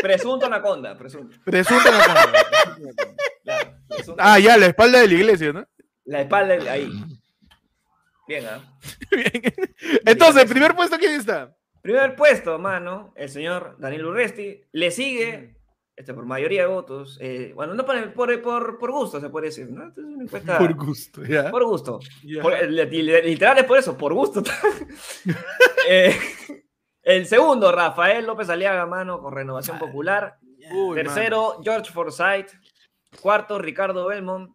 presunto 0.00 0.46
anaconda, 0.46 0.96
presunto. 0.98 1.36
Anaconda. 1.46 2.42
Claro, 3.44 3.74
presunto. 3.88 4.16
Ah, 4.22 4.38
ya, 4.38 4.56
la 4.56 4.66
espalda 4.66 5.00
de 5.00 5.08
la 5.08 5.14
iglesia, 5.14 5.52
¿no? 5.52 5.66
La 6.04 6.22
espalda 6.22 6.54
ahí. 6.72 6.90
Bien, 8.26 8.46
¿ah? 8.46 8.60
Bien. 9.10 9.30
Entonces, 10.06 10.44
primer 10.46 10.74
puesto, 10.74 10.96
¿quién 10.98 11.12
está? 11.12 11.54
Primer 11.82 12.14
puesto, 12.16 12.58
mano, 12.58 13.12
el 13.16 13.28
señor 13.28 13.76
Daniel 13.78 14.06
Urresti. 14.06 14.62
Le 14.72 14.90
sigue, 14.90 15.56
este, 15.96 16.14
por 16.14 16.24
mayoría 16.26 16.62
de 16.62 16.68
votos. 16.68 17.18
eh, 17.20 17.52
bueno, 17.54 17.74
no 17.74 17.84
por, 17.84 18.12
por, 18.14 18.42
por, 18.42 18.78
por 18.78 18.90
gusto, 18.92 19.20
se 19.20 19.28
puede 19.28 19.46
decir, 19.46 19.70
¿no? 19.70 19.88
Esto 19.88 20.00
es 20.00 20.06
una 20.06 20.22
encuesta 20.24 20.58
Por 20.58 20.74
gusto, 20.74 21.24
¿ya? 21.24 21.50
por 21.50 21.64
gusto. 21.64 22.00
Por- 22.40 22.68
li- 22.68 23.02
literal 23.22 23.58
es 23.58 23.64
por 23.64 23.78
eso, 23.78 23.96
por 23.96 24.12
gusto. 24.14 24.42
Eh, 25.88 26.16
el 27.02 27.26
segundo, 27.26 27.72
Rafael 27.72 28.24
López 28.24 28.48
Aliaga, 28.48 28.86
mano, 28.86 29.20
con 29.20 29.34
Renovación 29.34 29.78
Popular. 29.78 30.38
Uy, 30.72 30.94
Tercero, 30.94 31.60
George 31.62 31.90
Forsyth. 31.92 32.52
Cuarto, 33.20 33.58
Ricardo 33.58 34.06
Belmont. 34.06 34.54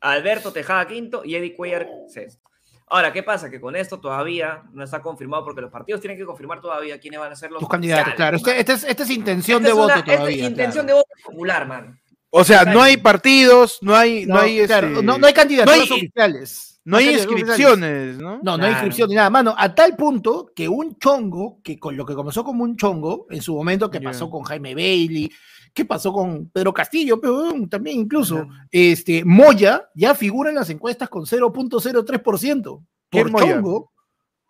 Alberto 0.00 0.52
Tejada 0.52 0.86
quinto 0.86 1.24
y 1.24 1.36
Eddie 1.36 1.54
Cuellar 1.54 1.86
sexto. 2.08 2.50
Ahora, 2.86 3.12
¿qué 3.12 3.22
pasa? 3.22 3.50
Que 3.50 3.60
con 3.60 3.74
esto 3.76 3.98
todavía 3.98 4.62
no 4.72 4.84
está 4.84 5.00
confirmado 5.00 5.44
porque 5.44 5.60
los 5.62 5.70
partidos 5.70 6.00
tienen 6.00 6.18
que 6.18 6.24
confirmar 6.24 6.60
todavía 6.60 6.98
quiénes 7.00 7.18
van 7.18 7.32
a 7.32 7.36
ser 7.36 7.50
los 7.50 7.60
Tus 7.60 7.68
candidatos, 7.68 8.14
claro. 8.14 8.38
mano. 8.38 8.48
Este, 8.48 8.60
este 8.60 8.72
es, 8.74 8.84
este 8.84 9.02
es 9.04 9.10
intención 9.10 9.62
Esta 9.62 9.68
de 9.68 9.70
es 9.70 9.74
voto 9.74 9.86
una- 9.86 9.98
esta 10.00 10.12
es 10.12 10.18
todavía. 10.18 10.46
intención 10.46 10.84
claro. 10.84 10.86
de 10.86 10.92
voto 10.94 11.10
popular, 11.24 11.66
man. 11.66 12.00
O 12.30 12.44
sea, 12.44 12.64
no 12.64 12.82
hay 12.82 12.96
partidos, 12.96 13.78
no 13.80 13.94
hay, 13.94 14.26
no, 14.26 14.34
No, 14.34 14.40
hay, 14.40 14.66
claro, 14.66 14.88
este, 14.88 15.02
no, 15.02 15.18
no 15.18 15.26
hay 15.26 15.32
candidaturas 15.32 15.76
no 15.78 15.82
hay- 15.84 15.90
oficiales. 16.00 16.80
no 16.84 16.96
hay 16.96 17.04
candidaturas 17.06 17.40
inscripciones, 17.40 18.18
¿no? 18.18 18.30
No, 18.36 18.42
no 18.42 18.52
hay 18.52 18.58
Claro. 18.58 18.72
inscripción 18.72 19.08
ni 19.08 19.14
nada. 19.14 19.30
Mano, 19.30 19.54
a 19.56 19.74
tal 19.74 19.96
punto 19.96 20.50
que 20.54 20.68
un 20.68 20.98
chongo, 20.98 21.60
que 21.62 21.78
con 21.78 21.96
lo 21.96 22.04
que 22.04 22.14
comenzó 22.14 22.44
como 22.44 22.64
un 22.64 22.76
chongo, 22.76 23.26
en 23.30 23.40
su 23.40 23.54
momento, 23.54 23.90
que 23.90 24.00
pasó 24.00 24.28
con 24.28 24.42
Jaime 24.42 24.74
Bailey, 24.74 25.30
que 25.74 25.84
pasó 25.84 26.12
con 26.12 26.48
Pedro 26.50 26.72
Castillo, 26.72 27.20
pero 27.20 27.52
también 27.68 27.98
incluso, 27.98 28.46
este, 28.70 29.24
Moya 29.24 29.90
ya 29.94 30.14
figura 30.14 30.48
en 30.50 30.56
las 30.56 30.70
encuestas 30.70 31.08
con 31.08 31.26
0.03%. 31.26 32.80
¿Quién 33.10 33.24
Por 33.30 33.32
Moya? 33.32 33.54
chongo, 33.56 33.92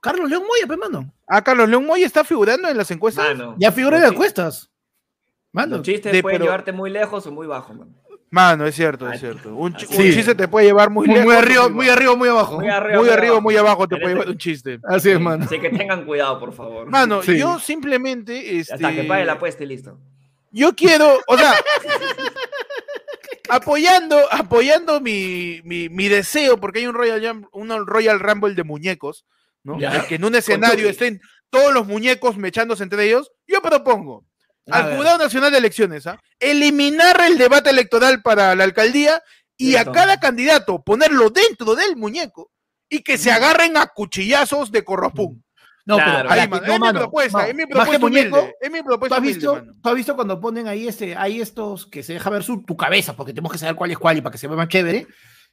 Carlos 0.00 0.28
León 0.28 0.42
Moya, 0.46 0.66
pues, 0.66 0.78
mano. 0.78 1.12
Ah, 1.26 1.42
Carlos 1.42 1.66
León 1.68 1.86
Moy 1.86 2.02
está 2.02 2.24
figurando 2.24 2.68
en 2.68 2.76
las 2.76 2.90
encuestas. 2.90 3.26
Mano, 3.26 3.56
Ya 3.58 3.72
figura 3.72 3.96
en 3.96 4.02
las 4.02 4.12
encuestas. 4.12 4.70
Mano, 5.50 5.76
Los 5.78 5.86
chistes 5.86 6.12
de- 6.12 6.20
pueden 6.20 6.36
pero- 6.36 6.44
llevarte 6.46 6.72
muy 6.72 6.90
lejos 6.90 7.26
o 7.26 7.32
muy 7.32 7.46
bajo, 7.46 7.72
man. 7.72 7.88
Mano, 8.30 8.66
es 8.66 8.74
cierto, 8.74 9.08
es 9.12 9.20
cierto. 9.20 9.54
Un, 9.54 9.74
chiste 9.76 10.34
te 10.34 10.48
puede 10.48 10.66
llevar 10.66 10.90
muy, 10.90 11.06
muy, 11.06 11.14
lejos. 11.14 11.26
muy 11.32 11.36
arriba, 11.36 11.68
muy 11.68 11.88
arriba, 11.88 12.16
muy 12.16 12.28
abajo. 12.28 12.56
Muy 12.58 12.68
arriba, 12.68 12.98
Muy 13.00 13.08
arriba, 13.08 13.40
muy 13.40 13.56
abajo 13.56 13.86
te 13.86 13.94
puede 13.96 14.06
este- 14.06 14.14
llevar 14.14 14.28
un 14.28 14.38
chiste. 14.38 14.80
Así 14.82 15.10
es, 15.10 15.20
mano. 15.20 15.44
Así 15.44 15.60
que 15.60 15.70
tengan 15.70 16.04
cuidado, 16.04 16.40
por 16.40 16.52
favor. 16.52 16.90
Mano, 16.90 17.22
Sí. 17.22 17.38
yo 17.38 17.60
simplemente. 17.60 18.58
Este, 18.58 18.74
Hasta 18.74 18.92
que 18.92 19.04
pague 19.04 19.24
la 19.24 19.34
apuesta 19.34 19.62
y 19.62 19.66
listo. 19.68 19.98
Yo 20.56 20.76
quiero, 20.76 21.20
o 21.26 21.36
sea, 21.36 21.52
apoyando, 23.48 24.16
apoyando 24.32 25.00
mi, 25.00 25.60
mi, 25.64 25.88
mi 25.88 26.08
deseo, 26.08 26.60
porque 26.60 26.78
hay 26.78 26.86
un 26.86 26.94
Royal, 26.94 27.48
un 27.50 27.86
Royal 27.86 28.20
Rumble 28.20 28.54
de 28.54 28.62
muñecos, 28.62 29.26
¿no? 29.64 29.78
Que 30.08 30.14
en 30.14 30.24
un 30.24 30.36
escenario 30.36 30.88
estén 30.88 31.20
todos 31.50 31.74
los 31.74 31.88
muñecos 31.88 32.36
mechándose 32.36 32.84
entre 32.84 33.04
ellos, 33.04 33.32
yo 33.48 33.60
propongo 33.62 34.24
A 34.70 34.78
al 34.78 34.86
ver. 34.86 34.96
Jurado 34.96 35.18
Nacional 35.18 35.50
de 35.50 35.58
Elecciones, 35.58 36.06
¿ah? 36.06 36.20
eliminar 36.38 37.20
el 37.22 37.36
debate 37.36 37.70
electoral 37.70 38.22
para 38.22 38.54
la 38.54 38.62
alcaldía 38.62 39.24
y 39.56 39.74
a 39.74 39.84
cada 39.84 40.20
candidato 40.20 40.84
ponerlo 40.84 41.30
dentro 41.30 41.74
del 41.74 41.96
muñeco 41.96 42.52
y 42.88 43.02
que 43.02 43.18
se 43.18 43.32
agarren 43.32 43.76
a 43.76 43.86
cuchillazos 43.86 44.70
de 44.70 44.84
corropún. 44.84 45.43
No, 45.86 45.96
Claro. 45.96 46.28
pero 46.30 46.40
Ahí, 46.40 46.48
no, 46.48 46.56
es 46.56 46.80
mi 46.80 46.98
propuesta, 46.98 47.38
no. 47.42 47.44
es 47.44 47.54
mi 47.54 47.66
propuesta 47.66 47.98
muñeco, 47.98 48.36
humilde, 48.36 48.56
es 48.60 48.70
mi 48.72 48.78
¿Tú 48.78 48.84
propuesta 48.84 49.16
has, 49.16 49.20
humilde, 49.20 49.38
visto, 49.38 49.62
tú 49.82 49.88
has 49.88 49.94
visto 49.94 50.14
cuando 50.16 50.40
ponen 50.40 50.66
ahí 50.66 50.88
este, 50.88 51.14
hay 51.14 51.40
estos 51.40 51.86
que 51.86 52.02
se 52.02 52.14
deja 52.14 52.30
ver 52.30 52.42
su, 52.42 52.62
tu 52.62 52.76
cabeza, 52.76 53.14
porque 53.14 53.32
tenemos 53.32 53.52
que 53.52 53.58
saber 53.58 53.74
cuál 53.74 53.90
es 53.90 53.98
cuál 53.98 54.16
y 54.16 54.20
para 54.22 54.32
que 54.32 54.38
se 54.38 54.48
vea 54.48 54.56
más 54.56 54.68
chévere, 54.68 55.06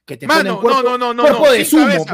que 0.06 0.16
te 0.16 0.26
Mano, 0.26 0.60
ponen 0.60 0.62
cuerpo, 0.62 0.82
no, 0.82 0.98
no, 0.98 1.14
no, 1.14 1.22
cuerpo 1.22 1.46
no, 1.46 1.52
de 1.52 1.64
sumo. 1.64 2.04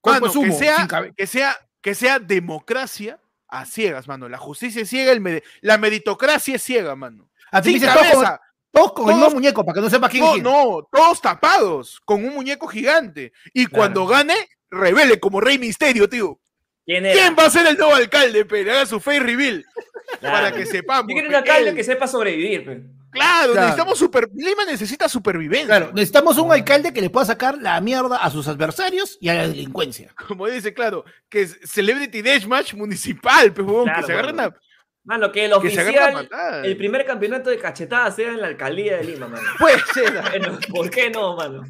Cuerpo 0.00 0.28
de 0.28 0.40
que 0.40 0.52
sea, 0.52 0.88
que 1.16 1.26
sea, 1.26 1.56
que 1.80 1.94
sea 1.94 2.18
democracia 2.18 3.18
a 3.48 3.64
ciegas, 3.64 4.06
mano. 4.08 4.28
La 4.28 4.38
justicia 4.38 4.82
es 4.82 4.90
ciega, 4.90 5.12
el 5.12 5.42
la 5.62 5.78
meritocracia 5.78 6.56
es 6.56 6.62
ciega, 6.62 6.94
mano. 6.94 7.30
Tú 7.50 7.62
Sin 7.62 7.74
dices 7.74 7.90
todos 7.94 8.24
con, 8.72 8.94
todos 8.94 9.10
el 9.10 9.16
mismo 9.16 9.30
muñeco, 9.30 9.64
para 9.64 9.76
que 9.76 9.80
no 9.80 9.88
sepa 9.88 10.08
quién 10.08 10.24
es 10.24 10.42
no, 10.42 10.64
no, 10.64 10.88
todos 10.92 11.20
tapados, 11.20 12.00
con 12.04 12.24
un 12.24 12.34
muñeco 12.34 12.66
gigante. 12.66 13.32
Y 13.52 13.66
cuando 13.66 14.06
gane, 14.06 14.34
revele 14.70 15.20
como 15.20 15.40
Rey 15.40 15.58
Misterio, 15.58 16.08
tío. 16.08 16.40
¿Quién 16.86 17.34
va 17.38 17.46
a 17.46 17.50
ser 17.50 17.66
el 17.66 17.76
nuevo 17.76 17.94
alcalde, 17.94 18.44
pe? 18.44 18.60
Haga 18.70 18.86
su 18.86 19.00
face 19.00 19.20
reveal 19.20 19.64
Claro. 20.20 20.34
para 20.36 20.52
que 20.52 20.66
sepamos. 20.66 21.06
Yo 21.08 21.14
quiero 21.14 21.28
un 21.30 21.34
alcalde 21.34 21.70
Él. 21.70 21.76
que 21.76 21.84
sepa 21.84 22.06
sobrevivir, 22.06 22.64
pe. 22.64 22.82
Claro, 23.10 23.52
Claro. 23.52 23.54
necesitamos 23.68 23.98
super. 23.98 24.28
Lima 24.34 24.64
necesita 24.64 25.08
supervivencia. 25.08 25.66
Claro, 25.66 25.92
necesitamos 25.94 26.36
un 26.36 26.50
alcalde 26.52 26.92
que 26.92 27.00
le 27.00 27.10
pueda 27.10 27.24
sacar 27.24 27.56
la 27.58 27.80
mierda 27.80 28.16
a 28.16 28.28
sus 28.30 28.48
adversarios 28.48 29.16
y 29.20 29.28
a 29.28 29.34
la 29.34 29.48
delincuencia. 29.48 30.12
Como 30.28 30.46
dice, 30.48 30.74
claro, 30.74 31.04
que 31.28 31.42
es 31.42 31.58
Celebrity 31.64 32.22
Deathmatch 32.22 32.74
municipal, 32.74 33.52
pe, 33.52 33.62
Claro, 33.64 33.84
que 34.00 34.02
se 34.06 34.12
agarren 34.12 34.36
mano. 34.36 34.48
a. 34.56 34.60
Mano, 35.06 35.30
que 35.32 35.44
el 35.44 35.52
Que 35.62 35.70
se 35.70 35.80
agarren 35.80 35.98
a 36.00 36.04
oficial, 36.06 36.14
matar. 36.30 36.66
el 36.66 36.76
primer 36.76 37.04
campeonato 37.06 37.50
de 37.50 37.58
cachetadas 37.58 38.16
sea 38.16 38.28
en 38.32 38.40
la 38.40 38.46
alcaldía 38.48 38.96
de 38.96 39.04
Lima, 39.04 39.28
mano. 39.28 39.46
Puede 39.58 39.78
ser. 39.92 40.20
Bueno, 40.30 40.58
¿Por 40.70 40.90
qué 40.90 41.10
no, 41.10 41.36
mano? 41.36 41.62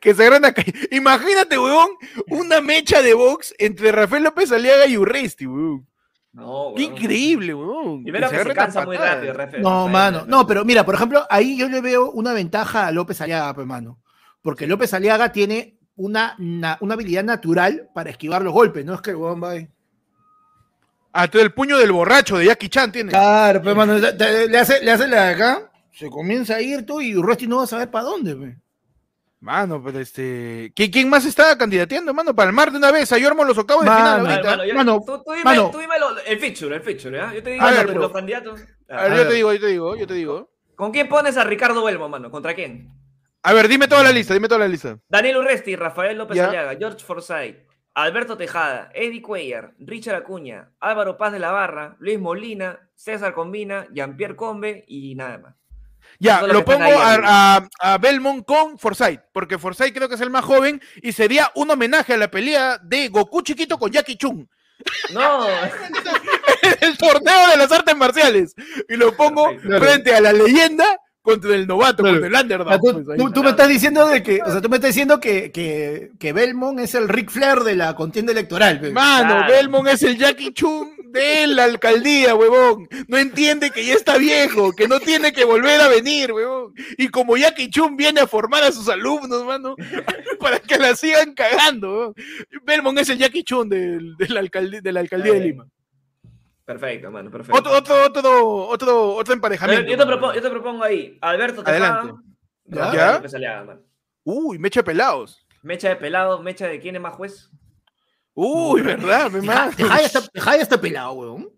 Que 0.00 0.14
se 0.14 0.22
agarran 0.26 0.44
a 0.44 0.54
Imagínate, 0.90 1.58
huevón, 1.58 1.90
una 2.28 2.60
mecha 2.60 3.02
de 3.02 3.14
box 3.14 3.54
entre 3.58 3.92
Rafael 3.92 4.24
López 4.24 4.50
Aliaga 4.52 4.86
y 4.86 4.96
Urresti, 4.96 5.46
huevón. 5.46 5.86
No, 6.32 6.72
Qué 6.76 6.84
weón. 6.84 6.92
increíble, 6.96 7.54
huevón. 7.54 8.02
Primero 8.04 8.30
que 8.30 8.42
se 8.42 8.54
cansa 8.54 8.84
muy 8.86 8.96
rápido, 8.96 9.34
Rafael. 9.34 9.62
No, 9.62 9.88
mano. 9.88 10.24
No, 10.26 10.46
pero 10.46 10.64
mira, 10.64 10.84
por 10.84 10.94
ejemplo, 10.94 11.26
ahí 11.28 11.58
yo 11.58 11.68
le 11.68 11.80
veo 11.80 12.10
una 12.10 12.32
ventaja 12.32 12.86
a 12.86 12.90
López 12.92 13.20
Aliaga, 13.20 13.52
pues, 13.54 13.66
mano. 13.66 13.98
Porque 14.40 14.66
López 14.66 14.92
Aliaga 14.94 15.30
tiene 15.30 15.76
una, 15.96 16.34
na- 16.38 16.78
una 16.80 16.94
habilidad 16.94 17.22
natural 17.22 17.90
para 17.94 18.08
esquivar 18.10 18.40
los 18.42 18.52
golpes, 18.54 18.84
no 18.84 18.94
es 18.94 19.02
que 19.02 19.10
el 19.10 19.16
huevón 19.16 19.42
va 19.42 19.50
ahí. 19.50 19.68
Ah, 21.12 21.28
todo 21.28 21.42
el 21.42 21.52
puño 21.52 21.76
del 21.76 21.92
borracho 21.92 22.38
de 22.38 22.46
Jackie 22.46 22.70
Chan 22.70 22.90
tiene. 22.90 23.10
Claro, 23.10 23.60
pues, 23.62 23.76
mano, 23.76 23.98
le 23.98 24.58
hace, 24.58 24.82
le 24.82 24.90
hace 24.90 25.06
la 25.08 25.26
de 25.26 25.34
acá, 25.34 25.70
se 25.92 26.08
comienza 26.08 26.54
a 26.54 26.62
ir 26.62 26.86
tú 26.86 27.02
y 27.02 27.14
Urresti 27.14 27.46
no 27.46 27.58
va 27.58 27.64
a 27.64 27.66
saber 27.66 27.90
para 27.90 28.06
dónde, 28.06 28.34
pues. 28.34 28.56
Mano, 29.42 29.82
pero 29.82 29.98
este. 29.98 30.72
¿Quién, 30.74 30.88
quién 30.92 31.10
más 31.10 31.24
está 31.26 31.58
candidateando, 31.58 32.14
mano? 32.14 32.32
Para 32.32 32.48
el 32.50 32.54
mar 32.54 32.70
de 32.70 32.78
una 32.78 32.92
vez. 32.92 33.10
Ahí 33.10 33.24
armo 33.24 33.42
los 33.42 33.58
octavos 33.58 33.82
de 33.84 33.90
Mano, 33.90 34.04
final 34.04 34.22
ver, 34.22 34.30
ahorita. 34.32 34.50
mano, 34.50 34.64
yo- 34.64 34.74
Mano, 34.74 35.02
tú, 35.04 35.22
tú 35.24 35.32
dime, 35.32 35.44
mano. 35.44 35.70
tú 35.72 35.78
dime 35.78 35.98
lo- 35.98 36.16
el 36.20 36.38
feature, 36.38 36.76
el 36.76 36.82
feature, 36.82 37.18
¿ya? 37.18 37.34
Yo 37.34 37.42
te 37.42 37.50
digo 37.50 37.64
A 37.64 37.70
los, 37.72 37.86
ver, 37.86 37.96
los 37.96 38.12
candidatos. 38.12 38.60
A 38.88 39.02
ver, 39.02 39.12
a 39.12 39.16
yo 39.16 39.28
te 39.28 39.34
digo, 39.34 39.52
yo 39.52 39.60
te 39.60 39.66
digo, 39.66 39.96
yo 39.96 40.06
te 40.06 40.14
digo. 40.14 40.48
¿Con 40.76 40.92
quién 40.92 41.08
pones 41.08 41.36
a 41.36 41.42
Ricardo 41.42 41.82
Belmo, 41.84 42.08
mano? 42.08 42.30
¿Contra 42.30 42.54
quién? 42.54 42.88
A 43.42 43.52
ver, 43.52 43.66
dime 43.66 43.88
toda 43.88 44.04
la 44.04 44.12
lista, 44.12 44.32
dime 44.32 44.46
toda 44.46 44.60
la 44.60 44.68
lista. 44.68 44.96
Daniel 45.08 45.38
Urresti, 45.38 45.74
Rafael 45.74 46.16
López 46.16 46.36
Ya. 46.36 46.46
Aliaga, 46.46 46.76
George 46.78 47.04
Forsyth, 47.04 47.56
Alberto 47.94 48.36
Tejada, 48.36 48.92
Eddie 48.94 49.20
Cuellar, 49.22 49.74
Richard 49.80 50.14
Acuña, 50.14 50.70
Álvaro 50.78 51.16
Paz 51.16 51.32
de 51.32 51.40
la 51.40 51.50
Barra, 51.50 51.96
Luis 51.98 52.20
Molina, 52.20 52.78
César 52.94 53.34
Combina, 53.34 53.88
Jean-Pierre 53.92 54.36
Combe 54.36 54.84
y 54.86 55.16
nada 55.16 55.38
más. 55.38 55.56
Ya, 56.22 56.42
lo 56.42 56.64
pongo 56.64 56.84
a, 56.84 57.56
a, 57.56 57.68
a 57.80 57.98
Belmont 57.98 58.44
con 58.46 58.78
Forsyth, 58.78 59.20
porque 59.32 59.58
Forsyth 59.58 59.92
creo 59.92 60.08
que 60.08 60.14
es 60.14 60.20
el 60.20 60.30
más 60.30 60.44
joven 60.44 60.80
y 61.02 61.12
sería 61.12 61.50
un 61.56 61.70
homenaje 61.70 62.14
a 62.14 62.16
la 62.16 62.30
pelea 62.30 62.78
de 62.82 63.08
Goku 63.08 63.42
chiquito 63.42 63.76
con 63.78 63.90
Jackie 63.90 64.16
Chun. 64.16 64.48
No, 65.12 65.46
el 66.80 66.96
torneo 66.98 67.48
de 67.50 67.56
las 67.56 67.70
artes 67.72 67.96
marciales. 67.96 68.54
Y 68.88 68.96
lo 68.96 69.16
pongo 69.16 69.50
frente 69.78 70.14
a 70.14 70.20
la 70.20 70.32
leyenda 70.32 70.84
contra 71.22 71.54
el 71.54 71.66
novato, 71.66 72.02
Claro. 72.02 72.20
contra 72.20 72.38
el 72.40 72.44
underdog. 72.44 72.80
Tú, 72.80 73.04
pues, 73.04 73.32
tú- 73.32 73.42
me 73.44 73.50
estás 73.50 73.68
diciendo 73.68 74.06
de 74.06 74.22
que, 74.22 74.40
o 74.42 74.50
sea, 74.50 74.60
tú 74.60 74.68
me 74.68 74.76
estás 74.76 74.88
diciendo 74.90 75.20
que, 75.20 75.52
que, 75.52 76.10
que 76.18 76.32
Belmont 76.32 76.80
es 76.80 76.94
el 76.96 77.08
Ric 77.08 77.30
Flair 77.30 77.60
de 77.60 77.76
la 77.76 77.94
contienda 77.94 78.32
electoral. 78.32 78.80
pues. 78.80 78.92
Mano, 78.92 79.36
Claro. 79.36 79.52
Belmont 79.52 79.88
es 79.88 80.02
el 80.02 80.18
Jackie 80.18 80.52
Chun 80.52 80.90
de 81.12 81.46
la 81.46 81.64
alcaldía, 81.64 82.34
huevón. 82.34 82.88
No 83.08 83.18
entiende 83.18 83.70
que 83.70 83.84
ya 83.84 83.94
está 83.94 84.16
viejo, 84.16 84.72
que 84.72 84.88
no 84.88 84.98
tiene 84.98 85.32
que 85.32 85.44
volver 85.44 85.80
a 85.80 85.88
venir, 85.88 86.32
huevón. 86.32 86.74
Y 86.98 87.08
como 87.08 87.36
Jackie 87.36 87.70
Chun 87.70 87.96
viene 87.96 88.20
a 88.20 88.26
formar 88.26 88.64
a 88.64 88.72
sus 88.72 88.88
alumnos, 88.88 89.44
mano, 89.44 89.76
para 90.40 90.58
que 90.58 90.78
la 90.78 90.96
sigan 90.96 91.34
cagando, 91.34 91.90
huevón. 91.90 92.14
Belmont 92.64 92.98
es 92.98 93.10
el 93.10 93.18
Jackie 93.18 93.44
Chun 93.44 93.68
de, 93.68 94.00
la 94.28 94.40
alcaldía, 94.40 94.80
de 94.80 94.92
la 94.92 95.00
alcaldía 95.00 95.32
de. 95.34 95.40
Lima. 95.40 95.66
perfecto, 96.64 97.10
mano, 97.10 97.30
perfecto. 97.30 97.58
Otro, 97.58 97.72
otro, 97.76 98.04
otro, 98.06 98.56
otro, 98.68 99.14
otro 99.14 99.34
emparejamiento. 99.34 99.90
yo, 99.90 99.98
te 99.98 100.06
propongo, 100.06 100.34
yo 100.34 100.42
te 100.42 100.50
propongo 100.50 100.84
ahí, 100.84 101.18
Alberto 101.20 101.62
Adelante. 101.64 102.14
¿Ya? 102.64 103.22
Mano. 103.66 103.82
Uy, 104.24 104.58
mecha 104.58 104.82
pelados. 104.82 105.46
Mecha 105.62 105.88
de 105.88 105.96
pelado, 105.96 106.42
mecha 106.42 106.66
de 106.66 106.80
quién 106.80 106.96
es 106.96 107.02
más 107.02 107.14
juez. 107.14 107.50
Uy, 108.34 108.80
verdad, 108.82 109.30
mi 109.30 109.40
mano. 109.46 109.70
Tejada 109.76 110.00
está, 110.00 110.20
Tejada 110.28 110.56
está 110.56 110.80
pelado, 110.80 111.12
weón. 111.12 111.48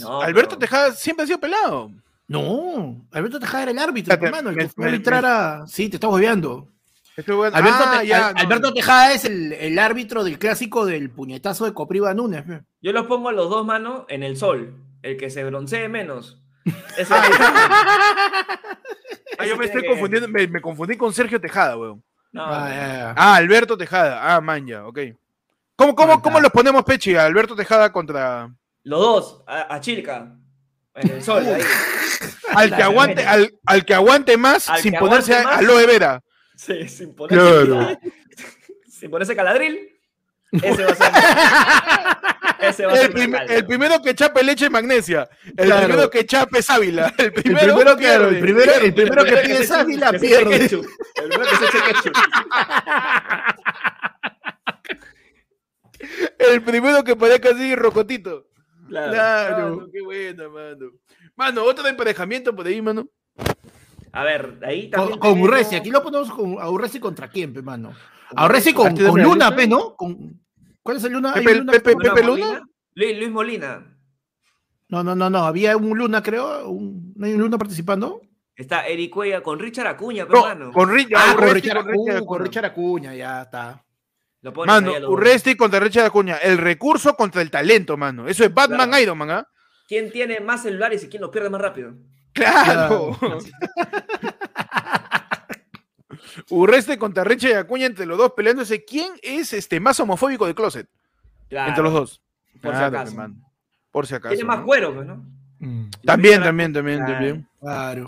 No, 0.00 0.22
Alberto 0.22 0.50
pero- 0.50 0.58
Tejada 0.60 0.92
siempre 0.92 1.24
ha 1.24 1.26
sido 1.26 1.38
pelado. 1.40 1.90
No, 2.26 3.06
Alberto 3.12 3.38
Tejada 3.40 3.62
era 3.64 3.72
el 3.72 3.78
árbitro, 3.78 4.14
hermano, 4.14 4.50
el 4.50 4.56
me- 4.56 4.62
que 4.64 4.68
fue 4.68 4.84
a 4.84 4.86
me- 4.88 4.92
arbitrar 4.92 5.24
a... 5.26 5.66
Sí, 5.66 5.88
te 5.88 5.96
estás 5.96 6.10
bueno. 7.36 7.56
Alberto, 7.56 7.78
Ah, 7.84 7.98
Te- 8.00 8.06
ya, 8.06 8.28
Al- 8.28 8.34
no. 8.34 8.40
Alberto 8.40 8.72
Tejada 8.74 9.12
es 9.12 9.24
el, 9.24 9.52
el 9.52 9.78
árbitro 9.78 10.24
del 10.24 10.38
clásico 10.38 10.84
del 10.86 11.10
puñetazo 11.10 11.64
de 11.64 11.74
Copriva 11.74 12.12
Núñez. 12.14 12.44
Yo 12.80 12.92
los 12.92 13.06
pongo 13.06 13.28
a 13.30 13.32
los 13.32 13.50
dos 13.50 13.64
manos 13.66 14.04
en 14.08 14.22
el 14.22 14.36
sol. 14.36 14.74
El 15.02 15.16
que 15.16 15.30
se 15.30 15.42
broncee 15.44 15.88
menos. 15.88 16.40
Ese- 16.98 17.14
Ah, 19.38 19.46
yo 19.46 19.56
me 19.56 19.66
estoy 19.66 19.82
que- 19.82 19.88
confundiendo, 19.88 20.28
me, 20.28 20.46
me 20.48 20.60
confundí 20.60 20.96
con 20.96 21.12
Sergio 21.12 21.40
Tejada, 21.40 21.76
weón. 21.76 22.02
No, 22.32 22.44
Ah, 22.44 22.68
ya, 22.68 22.86
ya. 22.86 23.14
Ah, 23.16 23.34
Alberto 23.36 23.76
Tejada. 23.78 24.34
Ah, 24.34 24.40
man, 24.40 24.66
ya, 24.66 24.86
ok. 24.86 24.98
¿Cómo, 25.78 25.94
cómo, 25.94 26.20
cómo 26.20 26.40
los 26.40 26.50
ponemos, 26.50 26.82
Pechi? 26.82 27.14
A 27.14 27.24
Alberto 27.24 27.54
Tejada 27.54 27.92
contra. 27.92 28.50
Los 28.82 29.00
dos, 29.00 29.44
a, 29.46 29.72
a 29.76 29.80
Chilca. 29.80 30.34
En 30.96 31.08
el 31.12 31.22
sol, 31.22 31.46
ahí. 31.46 31.62
Al 32.52 32.68
que 32.70 32.74
Claro, 32.74 32.84
aguante, 32.90 33.24
al, 33.24 33.52
al 33.64 33.84
que 33.84 33.94
aguante 33.94 34.36
más 34.36 34.68
Al 34.68 34.80
sin 34.80 34.94
ponerse 34.94 35.40
más. 35.44 35.58
aloe 35.58 35.86
vera. 35.86 36.20
Sí, 36.56 36.88
sin 36.88 37.14
ponerse, 37.14 37.44
Claro. 37.66 37.96
sin 38.90 39.08
ponerse 39.08 39.36
caladril. 39.36 39.78
Ese 40.50 40.82
va 40.84 40.90
a 40.90 40.94
ser. 40.96 41.12
ese 42.70 42.86
va 42.86 42.92
a 42.92 42.94
El, 42.96 43.00
ser. 43.02 43.12
prim- 43.12 43.34
el 43.48 43.64
primero 43.66 44.02
que 44.02 44.14
chape 44.16 44.42
leche 44.42 44.66
y 44.66 44.70
magnesia. 44.70 45.28
El 45.56 45.66
Claro. 45.66 45.86
primero 45.86 46.10
que 46.10 46.26
chape 46.26 46.60
sábila. 46.60 47.14
El 47.18 47.26
El 47.26 47.32
primero, 47.34 47.60
primero, 47.76 47.96
que, 47.96 48.02
pierde. 48.02 48.28
el 48.30 48.40
primero, 48.40 48.72
el 48.74 48.94
primero 48.94 49.24
que 49.24 49.36
pide 49.36 49.64
Sábila 49.64 50.10
pierde. 50.12 50.56
El 50.64 50.68
primero 51.28 51.50
que 51.50 51.56
se 51.56 51.64
eche 51.66 51.78
ketchup. 51.86 52.16
El 56.52 56.62
primero 56.62 57.04
que 57.04 57.16
parezca 57.16 57.50
así, 57.50 57.74
rocotito. 57.74 58.46
Claro. 58.88 59.12
Claro, 59.12 59.88
qué 59.92 60.00
buena, 60.02 60.48
mano. 60.48 60.86
Mano, 61.36 61.62
otro 61.64 61.86
emparejamiento 61.86 62.54
por 62.56 62.66
ahí, 62.66 62.80
mano. 62.80 63.06
A 64.12 64.24
ver, 64.24 64.58
ahí 64.64 64.88
también. 64.88 65.18
Con, 65.18 65.34
con 65.36 65.50
tenemos- 65.50 65.72
aquí 65.74 65.90
lo 65.90 66.02
ponemos 66.02 66.30
con 66.32 66.58
a 66.58 66.70
Urresti 66.70 66.98
contra 66.98 67.28
quién, 67.28 67.52
pe, 67.52 67.60
mano. 67.62 67.92
A 68.34 68.46
Urresti 68.46 68.72
con, 68.72 68.86
¿Partido 68.88 69.10
con 69.10 69.18
de 69.18 69.22
Luna, 69.24 69.54
pe, 69.54 69.66
¿no? 69.68 69.94
Con, 69.94 70.40
¿Cuál 70.82 70.96
es 70.96 71.04
el 71.04 71.12
Luna? 71.12 71.32
¿Hay 71.34 71.44
Pepe- 71.44 71.52
un 71.60 71.66
Luna? 71.66 71.72
Pepe-. 72.14 72.22
Luna. 72.26 72.62
Luis, 72.94 73.18
Luis 73.18 73.30
Molina. 73.30 73.96
No, 74.88 75.04
no, 75.04 75.14
no, 75.14 75.28
no. 75.28 75.38
Había 75.44 75.76
un 75.76 75.96
Luna, 75.96 76.22
creo. 76.22 76.68
un- 76.70 77.12
¿No 77.14 77.26
hay 77.26 77.34
un 77.34 77.40
Luna 77.42 77.58
participando? 77.58 78.22
Está 78.56 78.86
Eric 78.88 79.12
Cuella 79.12 79.42
con 79.42 79.58
Richard 79.58 79.86
Acuña, 79.86 80.26
pe, 80.26 80.32
No, 80.32 80.40
mano. 80.42 80.72
con, 80.72 80.88
Ri- 80.88 81.06
Ah, 81.14 81.34
con 81.36 81.48
Richard, 81.54 81.76
con 81.84 81.86
Richard 81.86 82.16
Acuña, 82.16 82.20
con. 82.26 82.42
Richard 82.42 82.64
Acuña, 82.64 83.14
ya 83.14 83.42
está. 83.42 83.84
Lo 84.42 84.52
pones 84.52 84.72
ahí 84.72 84.78
a 84.78 84.80
Mano, 84.82 84.98
los- 85.00 85.10
Urresti 85.10 85.56
contra 85.56 85.80
Richard 85.80 86.06
Acuña. 86.06 86.36
El 86.36 86.58
recurso 86.58 87.14
contra 87.14 87.42
el 87.42 87.50
talento, 87.50 87.96
mano. 87.96 88.28
Eso 88.28 88.44
es 88.44 88.52
Batman 88.54 88.88
Claro. 88.88 89.02
Iron 89.02 89.18
Man, 89.18 89.30
¿ah? 89.30 89.48
¿Quién 89.88 90.10
tiene 90.12 90.40
más 90.40 90.62
celulares 90.62 91.02
y 91.04 91.08
quién 91.08 91.22
los 91.22 91.30
pierde 91.30 91.50
más 91.50 91.60
rápido? 91.60 91.94
Claro. 92.32 93.18
Urresti 96.50 96.96
contra 96.96 97.24
Richard 97.24 97.56
Acuña 97.58 97.86
entre 97.86 98.06
los 98.06 98.16
dos 98.18 98.32
peleándose. 98.32 98.84
¿Quién 98.84 99.12
es 99.22 99.52
este 99.52 99.80
más 99.80 99.98
homofóbico 100.00 100.46
de 100.46 100.54
Closet? 100.54 100.88
Claro. 101.48 101.68
Entre 101.68 101.82
los 101.84 101.92
dos. 101.92 102.22
Por 102.60 102.72
si 102.72 102.78
Claro, 102.78 102.86
acaso. 102.98 103.12
pe, 103.12 103.16
mano. 103.18 103.34
Por 103.90 104.06
si 104.06 104.14
acaso. 104.14 104.34
Tiene 104.34 104.46
más 104.46 104.58
¿no? 104.60 104.64
cuero, 104.66 104.94
pues, 104.94 105.06
¿no? 105.06 105.16
Mm, 105.58 105.90
También, 106.04 106.42
también, 106.42 106.72
también, 106.72 106.98
Claro. 106.98 107.12
también. 107.14 107.48
Claro. 107.60 108.06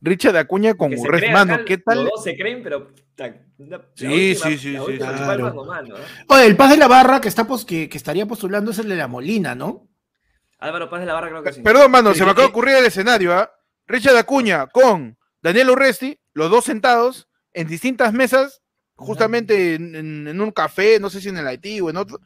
Richard 0.00 0.36
Acuña 0.36 0.74
con 0.74 0.92
Urresti. 0.94 1.30
Mano, 1.30 1.58
¿qué 1.64 1.78
tal? 1.78 1.98
Los 2.04 2.10
dos 2.16 2.24
se 2.24 2.36
creen, 2.36 2.62
pero. 2.62 2.90
La- 3.16 3.26
la- 3.58 3.78
la 3.78 3.84
Sí, 3.94 4.06
última- 4.06 4.50
sí, 4.50 4.58
sí, 4.58 4.72
la 4.72 4.84
sí, 4.84 4.92
¿eh? 4.92 5.94
Oye, 6.28 6.46
el 6.46 6.56
Paz 6.56 6.70
de 6.70 6.76
la 6.76 6.88
Barra 6.88 7.20
que, 7.20 7.28
está 7.28 7.46
que, 7.66 7.88
que 7.88 7.96
estaría 7.96 8.26
postulando 8.26 8.70
es 8.70 8.78
el 8.78 8.88
de 8.88 8.96
la 8.96 9.08
Molina, 9.08 9.54
¿no? 9.54 9.88
Álvaro 10.58 10.88
Paz 10.88 11.00
de 11.00 11.06
la 11.06 11.14
Barra, 11.14 11.28
creo 11.28 11.42
que 11.42 11.52
sí. 11.52 11.60
Perdón, 11.62 11.90
mano, 11.90 12.14
se 12.14 12.20
me 12.22 12.28
Eh, 12.28 12.30
acaba 12.32 12.42
de 12.42 12.48
eh, 12.48 12.50
ocurrir 12.50 12.76
el 12.76 12.84
escenario, 12.86 13.34
¿ah? 13.34 13.50
Richard 13.86 14.16
Acuña 14.16 14.66
con 14.68 15.16
Daniel 15.42 15.70
Urresti, 15.70 16.18
los 16.32 16.50
dos 16.50 16.64
sentados 16.64 17.28
en 17.52 17.68
distintas 17.68 18.12
mesas, 18.12 18.62
justamente 18.96 19.74
en, 19.74 19.94
en- 19.94 20.28
en 20.28 20.40
un 20.40 20.50
café, 20.50 20.98
no 20.98 21.10
sé 21.10 21.20
si 21.20 21.28
en 21.28 21.36
el 21.38 21.46
Haití 21.46 21.80
o 21.80 21.90
en 21.90 21.96
otro. 21.98 22.20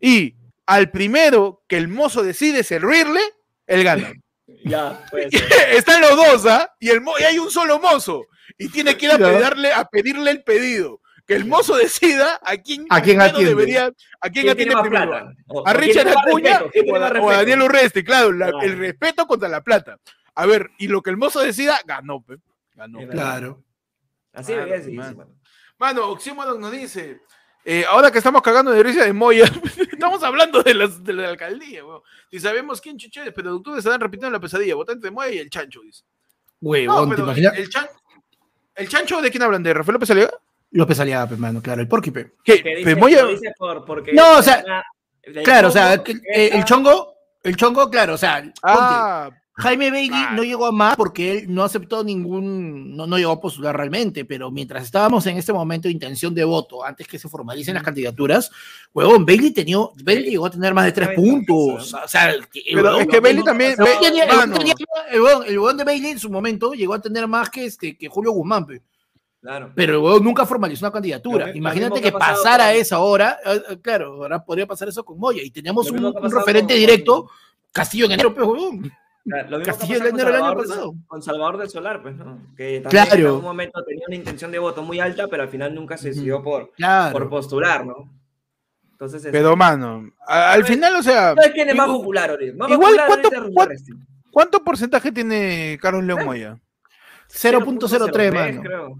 Y 0.00 0.36
al 0.66 0.90
primero 0.90 1.62
que 1.66 1.76
el 1.76 1.88
mozo 1.88 2.22
decide 2.22 2.62
servirle, 2.64 3.20
él 3.66 3.84
gana. 3.84 4.12
Ya. 4.66 5.02
Están 5.72 6.02
los 6.02 6.16
dos, 6.16 6.46
¿ah? 6.46 6.70
Y, 6.78 6.90
el 6.90 7.02
y 7.18 7.22
hay 7.24 7.38
un 7.38 7.50
solo 7.50 7.78
mozo. 7.80 8.26
Y 8.58 8.68
tiene 8.68 8.96
que 8.96 9.06
ir 9.06 9.12
a, 9.12 9.18
pedirle, 9.18 9.72
a 9.72 9.84
pedirle 9.84 10.30
el 10.30 10.42
pedido. 10.42 11.00
Que 11.26 11.34
el 11.34 11.46
mozo 11.46 11.74
decida 11.76 12.38
a 12.42 12.56
quién, 12.58 12.86
¿A 12.90 13.00
quién 13.00 13.20
atiende? 13.20 13.48
debería, 13.48 13.86
a 14.20 14.28
quién 14.30 14.44
¿Quién 14.44 14.56
tiene 14.56 14.72
atiende 14.74 14.74
más 14.74 14.82
primero. 14.82 15.10
plata? 15.10 15.70
A 15.70 15.72
Richard 15.72 16.08
Acuña 16.08 16.60
o 16.62 16.96
a, 16.96 17.20
o? 17.22 17.30
Daniel 17.30 17.62
Urresti, 17.62 18.04
claro, 18.04 18.30
la- 18.32 18.50
Claro. 18.50 18.60
el 18.62 18.78
respeto 18.78 19.26
contra 19.26 19.48
la 19.48 19.62
plata. 19.62 19.98
A 20.34 20.44
ver, 20.46 20.70
y 20.78 20.88
lo 20.88 21.00
que 21.02 21.10
el 21.10 21.16
mozo 21.16 21.40
decida, 21.40 21.80
ganó, 21.86 22.22
pe. 22.22 22.36
Ganó. 22.74 23.00
Es. 23.00 23.08
Claro. 23.08 23.64
Así 24.34 24.52
Claro, 24.52 24.66
debería 24.66 24.84
decir, 24.84 24.98
mano. 24.98 25.16
mano. 25.16 25.30
Mano, 25.78 26.08
Oxímoron 26.10 26.60
nos 26.60 26.72
dice, 26.72 27.20
eh, 27.64 27.84
ahora 27.88 28.10
que 28.10 28.18
estamos 28.18 28.42
cagando 28.42 28.70
de 28.72 28.82
risa 28.82 29.04
de 29.04 29.12
Moya, 29.14 29.44
estamos 29.92 30.22
hablando 30.22 30.62
de, 30.62 30.74
las, 30.74 31.02
de 31.02 31.12
la 31.14 31.28
alcaldía, 31.30 31.86
weón. 31.86 32.02
Si 32.30 32.38
sabemos 32.38 32.80
quién 32.82 32.98
chuché, 32.98 33.32
pero 33.32 33.50
doctores 33.52 33.78
estarán 33.78 34.00
repitiendo 34.00 34.30
la 34.30 34.40
pesadilla, 34.40 34.74
votante 34.74 35.06
de 35.06 35.10
Moya 35.10 35.30
y 35.30 35.38
el 35.38 35.48
chancho, 35.48 35.80
dice. 35.80 36.02
No, 36.60 36.70
Huevón, 36.70 37.14
¿te 37.14 37.20
imaginas? 37.22 37.56
el, 37.56 37.68
chan- 37.70 37.88
el 38.76 38.88
chancho, 38.88 39.20
¿de 39.22 39.30
quién 39.30 39.42
hablan? 39.42 39.62
¿De 39.62 39.72
Rafael 39.74 39.94
López 39.94 40.10
Aliaga? 40.10 40.32
López 40.72 40.98
Aliaga, 41.00 41.28
pe, 41.28 41.36
mano, 41.36 41.62
claro, 41.62 41.80
el 41.80 41.88
Porky, 41.88 42.10
pe. 42.10 42.32
¿Qué? 42.44 42.62
Que 42.62 42.76
dice, 42.76 42.94
lo 42.96 43.28
dice 43.28 43.52
por, 43.56 43.84
porque 43.84 44.12
No, 44.12 44.38
o 44.38 44.42
sea, 44.42 44.64
del 45.24 45.42
Claro, 45.44 45.68
o 45.68 45.70
sea, 45.70 45.94
eh, 45.94 46.02
el 46.34 46.58
esa- 46.58 46.64
chongo, 46.64 47.14
el 47.42 47.56
chongo, 47.56 47.88
claro, 47.90 48.14
o 48.14 48.18
sea, 48.18 48.38
ponte, 48.42 48.52
Ah, 48.62 49.30
Jaime 49.56 49.90
Bailey 49.92 50.08
claro. 50.08 50.36
no 50.36 50.42
llegó 50.42 50.66
a 50.66 50.72
más 50.72 50.96
porque 50.96 51.30
él 51.38 51.44
no 51.54 51.62
aceptó 51.62 52.02
ningún, 52.02 52.96
no, 52.96 53.06
no 53.06 53.16
llegó 53.18 53.30
a 53.32 53.40
postular 53.40 53.76
realmente, 53.76 54.24
pero 54.24 54.50
mientras 54.50 54.82
estábamos 54.82 55.24
en 55.26 55.36
este 55.36 55.52
momento 55.52 55.86
de 55.86 55.92
intención 55.92 56.34
de 56.34 56.42
voto, 56.42 56.84
antes 56.84 57.06
que 57.06 57.20
se 57.20 57.28
formalicen 57.28 57.74
las 57.74 57.84
candidaturas, 57.84 58.50
huevón, 58.92 59.24
Bailey 59.24 59.52
tenía, 59.52 59.78
Bailey 60.02 60.30
llegó 60.30 60.46
a 60.46 60.50
tener 60.50 60.74
más 60.74 60.86
de 60.86 60.92
tres 60.92 61.10
puntos. 61.14 61.94
O 61.94 62.08
sea, 62.08 62.30
el- 62.32 62.40
el 62.40 62.74
pero 62.74 62.82
huevón- 62.96 63.00
es 63.02 63.06
que 63.06 63.20
Bailey 63.20 63.44
también... 63.44 63.70
el 63.72 63.78
huevón 63.78 64.00
Be- 64.00 64.06
tenía- 64.08 64.24
el 64.24 64.30
huevón 64.30 64.48
mano, 64.50 64.58
tenía- 64.58 64.74
el 65.12 65.20
huevón- 65.20 65.44
el 65.46 65.58
huevón 65.58 65.76
de 65.76 65.84
Bailey 65.84 66.10
en 66.10 66.18
su 66.18 66.30
momento 66.30 66.72
llegó 66.72 66.94
a 66.94 67.00
tener 67.00 67.28
más 67.28 67.48
que, 67.48 67.66
este, 67.66 67.96
que 67.96 68.08
Julio 68.08 68.32
Guzmán, 68.32 68.66
pe. 68.66 68.82
Claro. 69.40 69.70
pero 69.74 69.92
el 69.92 69.98
huevón 69.98 70.24
nunca 70.24 70.46
formalizó 70.46 70.84
una 70.86 70.92
candidatura. 70.92 71.54
Imagínate 71.54 72.00
que 72.00 72.10
que 72.10 72.18
pasara 72.18 72.68
con- 72.72 72.76
eso 72.80 72.96
ahora, 72.96 73.38
eh, 73.44 73.62
eh, 73.70 73.78
claro, 73.80 74.14
ahora 74.14 74.42
podría 74.42 74.66
pasar 74.66 74.88
eso 74.88 75.04
con 75.04 75.16
Moya, 75.18 75.42
y 75.44 75.50
teníamos 75.50 75.88
un, 75.90 76.12
referente 76.30 76.72
con- 76.74 76.80
directo, 76.80 77.30
Castillo 77.70 78.06
en 78.06 78.12
enero, 78.12 78.34
pe, 78.34 78.42
huevón. 78.42 78.90
Lo 79.24 79.58
mismo 79.58 79.64
Castillo 79.64 80.00
ha 80.00 80.04
del 80.04 80.12
pasado 80.12 80.28
enero 80.28 80.32
del 80.32 80.40
con 80.40 80.44
año 80.44 80.44
Salvador, 80.44 80.66
pasado. 80.68 80.94
con 81.06 81.22
Salvador 81.22 81.58
del 81.58 81.68
Solar, 81.70 82.02
pues, 82.02 82.16
¿no? 82.16 82.38
Que 82.56 82.80
también 82.80 83.04
Claro. 83.06 83.20
en 83.20 83.26
algún 83.26 83.42
momento 83.42 83.82
tenía 83.84 84.04
una 84.06 84.16
intención 84.16 84.50
de 84.52 84.58
voto 84.58 84.82
muy 84.82 85.00
alta, 85.00 85.28
pero 85.28 85.42
al 85.44 85.48
final 85.48 85.74
nunca 85.74 85.96
se 85.96 86.08
decidió 86.08 86.42
por, 86.42 86.72
Claro. 86.72 87.12
por 87.12 87.30
postular, 87.30 87.86
¿no? 87.86 88.12
Entonces, 88.92 89.26
Pero, 89.32 89.56
mano, 89.56 90.10
a- 90.28 90.52
al 90.52 90.64
final, 90.64 90.94
o 90.96 91.02
sea... 91.02 91.34
¿sabes 91.34 91.50
quién 91.52 91.68
es 91.68 91.74
más 91.74 91.88
popular 91.88 92.38
igual, 92.40 92.68
popular 92.92 93.06
¿cuánto- 93.08 93.28
es 93.28 93.34
cuánto- 93.52 93.62
Urresti. 93.62 93.92
¿Cuánto 94.30 94.62
porcentaje 94.64 95.10
tiene 95.12 95.78
Carlos 95.80 96.04
León 96.04 96.20
¿Eh? 96.20 96.24
Moya? 96.24 96.58
0.03, 97.28 98.32
mano. 98.34 98.60
creo. 98.62 98.98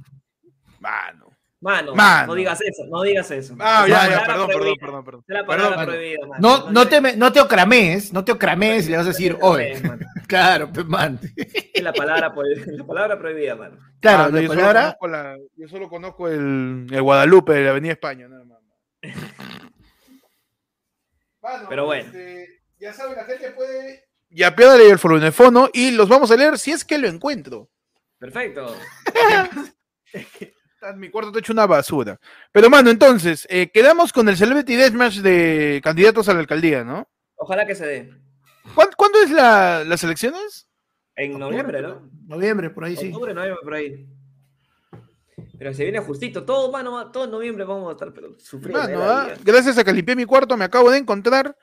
Mano. 0.80 1.23
Mano, 1.64 1.94
Mano. 1.94 2.26
no 2.26 2.34
digas 2.34 2.60
eso, 2.60 2.82
no 2.90 3.00
digas 3.02 3.30
eso. 3.30 3.56
Ah, 3.58 3.86
ya, 3.88 4.06
ya, 4.10 4.24
perdón, 4.26 4.48
perdón, 4.48 4.74
perdón, 4.78 5.04
perdón. 5.04 5.24
Es 5.26 5.34
la 5.34 5.46
Perdón, 5.46 5.64
palabra 5.72 5.86
prohibida, 5.86 6.26
mano. 6.26 6.36
No, 6.38 6.70
no, 6.70 6.86
te, 6.88 7.16
no 7.16 7.32
te 7.32 7.40
ocrames, 7.40 8.12
no 8.12 8.22
te 8.22 8.32
ocrames 8.32 8.86
y 8.86 8.90
le 8.90 8.96
vas 8.98 9.06
a 9.06 9.08
decir, 9.08 9.38
oye, 9.40 9.80
claro, 10.28 10.70
pe, 10.70 10.84
man. 10.84 11.18
Es 11.72 11.82
la 11.82 11.94
palabra, 11.94 12.34
prohibida- 12.34 12.66
la 12.76 12.84
palabra 12.86 13.18
prohibida, 13.18 13.56
mano. 13.56 13.78
Claro, 13.98 14.24
Ah, 14.24 14.28
la 14.30 14.40
yo, 14.42 14.48
solo 14.48 14.60
palabra, 14.60 14.80
conozco 14.82 15.08
la- 15.08 15.38
yo 15.56 15.68
solo 15.68 15.88
conozco 15.88 16.28
el, 16.28 16.86
el 16.92 17.00
Guadalupe 17.02 17.54
de 17.54 17.64
la 17.64 17.70
Avenida 17.70 17.92
España, 17.94 18.28
nada 18.28 18.44
más. 18.44 18.58
Mano, 21.42 21.66
Pero 21.70 21.86
bueno. 21.86 22.04
este, 22.04 22.60
ya 22.78 22.92
saben, 22.92 23.16
la 23.16 23.24
gente 23.24 23.52
puede. 23.52 24.04
Ya 24.28 24.54
pídale 24.54 24.90
el 24.90 24.98
fono 24.98 25.70
y 25.72 25.92
los 25.92 26.10
vamos 26.10 26.30
a 26.30 26.36
leer 26.36 26.58
si 26.58 26.72
es 26.72 26.84
que 26.84 26.98
lo 26.98 27.08
encuentro. 27.08 27.70
Perfecto. 28.18 28.76
Mi 30.92 31.10
cuarto 31.10 31.32
te 31.32 31.38
hecho 31.38 31.52
una 31.52 31.66
basura. 31.66 32.18
Pero, 32.52 32.68
mano, 32.68 32.90
entonces, 32.90 33.46
eh, 33.50 33.70
quedamos 33.72 34.12
con 34.12 34.28
el 34.28 34.36
Celebrity 34.36 34.76
Deathmatch 34.76 35.16
de 35.16 35.80
candidatos 35.82 36.28
a 36.28 36.34
la 36.34 36.40
alcaldía, 36.40 36.84
¿no? 36.84 37.08
Ojalá 37.36 37.66
que 37.66 37.74
se 37.74 37.86
dé. 37.86 38.14
¿Cuán- 38.74 38.90
¿Cuándo 38.96 39.20
es 39.22 39.30
la, 39.30 39.84
las 39.84 40.02
elecciones? 40.04 40.68
En 41.16 41.38
noviembre, 41.38 41.80
¿no? 41.80 42.10
noviembre, 42.26 42.70
por 42.70 42.84
ahí 42.84 42.96
sí. 42.96 43.08
Octubre, 43.08 43.34
noviembre, 43.34 43.60
por 43.62 43.74
ahí. 43.74 44.06
Pero 45.58 45.72
se 45.72 45.84
viene 45.84 46.00
justito. 46.00 46.44
Todo, 46.44 46.72
mano, 46.72 47.10
todo 47.10 47.24
en 47.24 47.30
noviembre 47.30 47.64
vamos 47.64 47.88
a 47.88 47.92
estar 47.92 48.12
pero, 48.12 48.36
sufriendo. 48.38 48.80
Mano, 48.80 48.98
la 48.98 49.22
ah, 49.22 49.34
gracias 49.44 49.78
a 49.78 49.84
que 49.84 49.92
limpié 49.92 50.16
mi 50.16 50.24
cuarto, 50.24 50.56
me 50.56 50.64
acabo 50.64 50.90
de 50.90 50.98
encontrar 50.98 51.56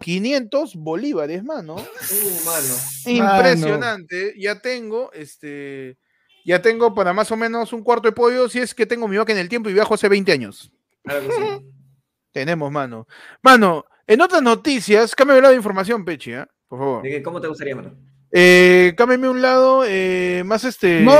500 0.00 0.74
bolívares, 0.74 1.44
mano. 1.44 1.76
Uh, 1.76 2.44
mano. 2.44 2.74
Impresionante. 3.06 4.34
Ya 4.38 4.60
tengo, 4.60 5.12
este, 5.12 5.98
ya 6.48 6.62
tengo 6.62 6.94
para 6.94 7.12
más 7.12 7.30
o 7.30 7.36
menos 7.36 7.72
un 7.72 7.82
cuarto 7.82 8.08
de 8.08 8.12
pollo 8.12 8.48
si 8.48 8.58
es 8.58 8.74
que 8.74 8.86
tengo 8.86 9.06
mi 9.06 9.16
vaca 9.18 9.32
en 9.32 9.38
el 9.38 9.48
tiempo 9.48 9.68
y 9.68 9.74
viajo 9.74 9.94
hace 9.94 10.08
20 10.08 10.32
años. 10.32 10.72
Claro 11.04 11.20
que 11.20 11.32
sí. 11.32 11.42
Tenemos, 12.32 12.70
mano. 12.72 13.06
Mano, 13.42 13.84
en 14.06 14.20
otras 14.20 14.42
noticias, 14.42 15.14
cámbiame 15.14 15.38
un 15.38 15.42
lado 15.42 15.52
de 15.52 15.56
información, 15.58 16.04
Pechi, 16.04 16.32
¿ah? 16.34 16.48
Por 16.68 16.78
favor. 16.78 17.02
¿De 17.02 17.10
qué- 17.10 17.22
¿Cómo 17.22 17.40
te 17.40 17.48
gustaría, 17.48 17.74
mano? 17.76 17.94
Eh, 18.30 18.94
cámbiame 18.96 19.28
un 19.28 19.40
lado 19.40 19.84
eh, 19.86 20.42
más 20.44 20.62
este. 20.64 21.00
No, 21.00 21.12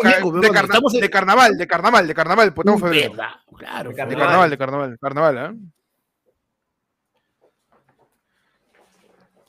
ca- 0.00 0.18
de, 0.20 0.50
carna- 0.50 0.60
estamos 0.62 0.94
en- 0.94 1.00
de 1.00 1.10
carnaval, 1.10 1.56
de 1.56 1.66
carnaval, 1.66 2.06
de 2.08 2.14
carnaval, 2.14 2.54
pues 2.54 2.64
estamos 2.66 2.82
en 2.82 2.88
febrero. 2.88 3.10
Verdad, 3.12 3.30
claro. 3.56 3.90
De 3.90 3.94
De 3.94 3.96
carnaval. 3.96 4.18
carnaval, 4.26 4.50
de 4.50 4.58
carnaval, 4.58 4.98
carnaval, 5.00 5.38
¿ah? 5.38 5.54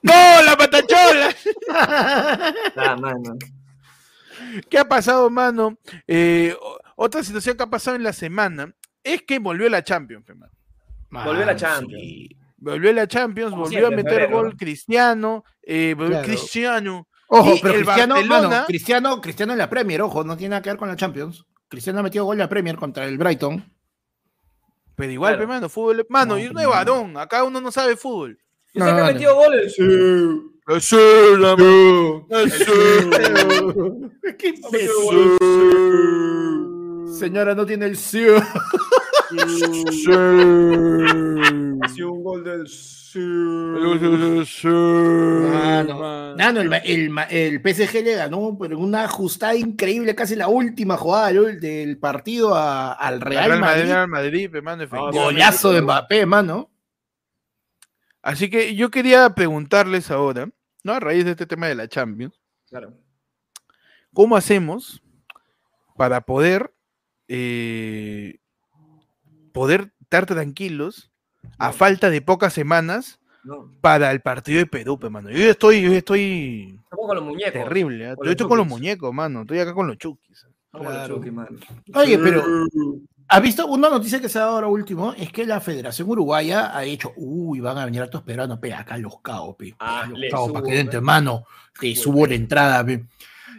¡No, 0.03 0.43
la 0.43 0.55
patachola! 0.57 1.35
Ah, 1.73 2.95
mano. 3.01 3.37
¿Qué 4.69 4.77
ha 4.79 4.87
pasado, 4.87 5.29
mano? 5.29 5.77
Eh, 6.07 6.55
otra 6.95 7.23
situación 7.23 7.57
que 7.57 7.63
ha 7.63 7.69
pasado 7.69 7.95
en 7.95 8.03
la 8.03 8.13
semana 8.13 8.73
es 9.03 9.21
que 9.23 9.39
volvió 9.39 9.69
la 9.69 9.83
Champions, 9.83 10.25
pe, 10.25 10.33
mano. 10.35 10.51
Volvió 11.09 11.45
la 11.45 11.55
Champions. 11.55 12.01
sí. 12.01 12.29
Volvió 12.59 12.91
la 12.91 13.07
Champions, 13.07 13.51
Como 13.51 13.63
volvió 13.63 13.79
siempre, 13.87 14.01
a 14.01 14.03
meter 14.03 14.31
gol 14.31 14.49
¿no? 14.49 14.57
Cristiano, 14.57 15.43
eh, 15.61 15.93
Claro. 15.95 16.25
Cristiano. 16.25 17.07
Ojo, 17.27 17.53
pero 17.61 17.75
Cristiano, 17.75 18.15
Barcelona- 18.15 18.49
mano, 18.49 18.65
Cristiano, 18.65 19.21
Cristiano 19.21 19.51
en 19.53 19.59
la 19.59 19.69
Premier, 19.69 20.01
ojo, 20.01 20.23
no 20.23 20.35
tiene 20.35 20.51
nada 20.51 20.61
que 20.63 20.69
ver 20.71 20.77
con 20.79 20.87
la 20.87 20.95
Champions. 20.95 21.45
Cristiano 21.67 21.99
ha 21.99 22.03
metido 22.03 22.25
gol 22.25 22.35
en 22.35 22.39
la 22.39 22.49
Premier 22.49 22.75
contra 22.77 23.05
el 23.05 23.17
Brighton. 23.19 23.63
Pero 24.95 25.11
igual, 25.11 25.33
Claro. 25.35 25.43
pe, 25.47 25.53
mano, 25.53 25.69
fútbol. 25.69 26.05
Mano, 26.09 26.33
No, 26.33 26.39
y 26.39 26.45
uno 26.47 26.55
pe, 26.55 26.61
es 26.61 26.67
mano. 26.67 26.91
varón, 26.93 27.17
acá 27.17 27.43
uno 27.43 27.61
no 27.61 27.71
sabe 27.71 27.95
fútbol. 27.95 28.39
¿Y 28.73 28.79
No, 28.79 28.85
no, 28.85 28.91
ha 28.91 28.99
no. 29.01 29.05
metido 29.13 29.35
goles? 29.35 29.75
Sí, 29.75 29.83
¿Qué 34.37 34.47
imbécil. 34.49 35.37
Señora, 37.17 37.55
no 37.55 37.65
tiene 37.65 37.85
el 37.85 37.95
CEO. 37.97 38.41
el 42.45 42.67
sur. 44.45 45.51
Mano, 45.51 46.35
Nano, 46.35 46.61
el, 46.61 46.73
el, 46.83 47.09
ma- 47.09 47.23
el 47.23 47.61
PSG 47.61 48.03
le 48.03 48.15
ganó 48.15 48.57
por 48.57 48.73
una 48.73 49.05
ajustada 49.05 49.55
increíble, 49.55 50.15
casi 50.15 50.35
la 50.35 50.47
última 50.47 50.97
jugada 50.97 51.31
del, 51.31 51.59
del 51.59 51.97
partido 51.97 52.55
a- 52.55 52.93
al 52.93 53.21
Real, 53.21 53.47
Real 53.47 53.59
Madrid, 53.59 53.89
Madrid. 53.89 54.07
Madrid, 54.11 54.49
pe, 54.51 54.61
mano, 54.61 54.83
efectivamente. 54.83 55.19
Golazo 55.19 55.71
de 55.71 55.81
Mbappé, 55.81 56.25
mano. 56.25 56.69
Así 58.21 58.49
que 58.49 58.75
yo 58.75 58.91
quería 58.91 59.29
preguntarles 59.33 60.11
ahora, 60.11 60.49
¿no? 60.87 60.93
A 60.93 60.99
raíz 61.01 61.25
de 61.25 61.31
este 61.31 61.45
tema 61.45 61.67
de 61.67 61.75
la 61.75 61.87
Champions, 61.89 62.39
Claro. 62.69 62.93
¿cómo 64.13 64.37
hacemos 64.37 65.03
para 65.97 66.21
poder 66.21 66.73
eh, 67.27 68.39
poder 69.51 69.91
estar 70.01 70.25
tranquilos 70.25 71.11
a 71.57 71.73
falta 71.73 72.09
de 72.09 72.21
pocas 72.21 72.53
semanas 72.53 73.19
No. 73.43 73.69
para 73.81 74.11
el 74.11 74.21
partido 74.21 74.59
de 74.59 74.65
Perú, 74.65 74.97
pe, 74.97 75.09
mano? 75.09 75.29
Yo 75.29 75.49
estoy, 75.49 75.81
yo 75.81 75.91
estoy 75.91 76.79
Estamos 76.83 77.05
con 77.07 77.15
los 77.17 77.25
muñecos. 77.25 77.51
terrible, 77.53 78.05
con 78.15 78.17
yo 78.17 78.23
los 78.23 78.31
estoy 78.31 78.47
con 78.47 78.57
los 78.57 78.67
muñecos, 78.67 79.13
mano, 79.13 79.41
estoy 79.41 79.59
acá 79.59 79.73
con 79.73 79.87
los 79.87 79.97
chukis. 79.97 80.37
Estamos 80.37 80.55
con 80.71 80.83
los 80.85 80.93
Claro. 80.93 81.15
chukis, 81.15 81.33
mano. 81.33 81.57
Oye, 81.95 82.17
pero 82.17 82.43
¿has 83.27 83.41
visto 83.41 83.67
una 83.67 83.89
noticia 83.89 84.19
que 84.19 84.29
se 84.29 84.37
ha 84.37 84.41
dado 84.41 84.55
ahora 84.55 84.67
último? 84.67 85.13
Es 85.13 85.31
que 85.31 85.45
la 85.45 85.59
Federación 85.59 86.09
Uruguaya 86.09 86.77
ha 86.77 86.81
dicho, 86.81 87.13
uy, 87.15 87.59
van 87.59 87.77
a 87.77 87.85
venir 87.85 88.01
estos 88.01 88.23
peruanos, 88.23 88.59
pe, 88.59 88.73
acá 88.73 88.97
los 88.97 89.21
caos, 89.21 89.55
pe. 89.55 89.75
Ah, 89.79 90.05
los 90.09 90.19
le 90.19 90.29
caos, 90.29 90.51
para 90.51 90.65
que 90.65 90.73
dentro, 90.73 90.91
pe. 90.91 90.97
hermano, 90.97 91.45
te 91.79 91.95
Subo, 91.95 92.13
subo 92.13 92.27
la 92.27 92.35
entrada, 92.35 92.85
pe. 92.85 93.05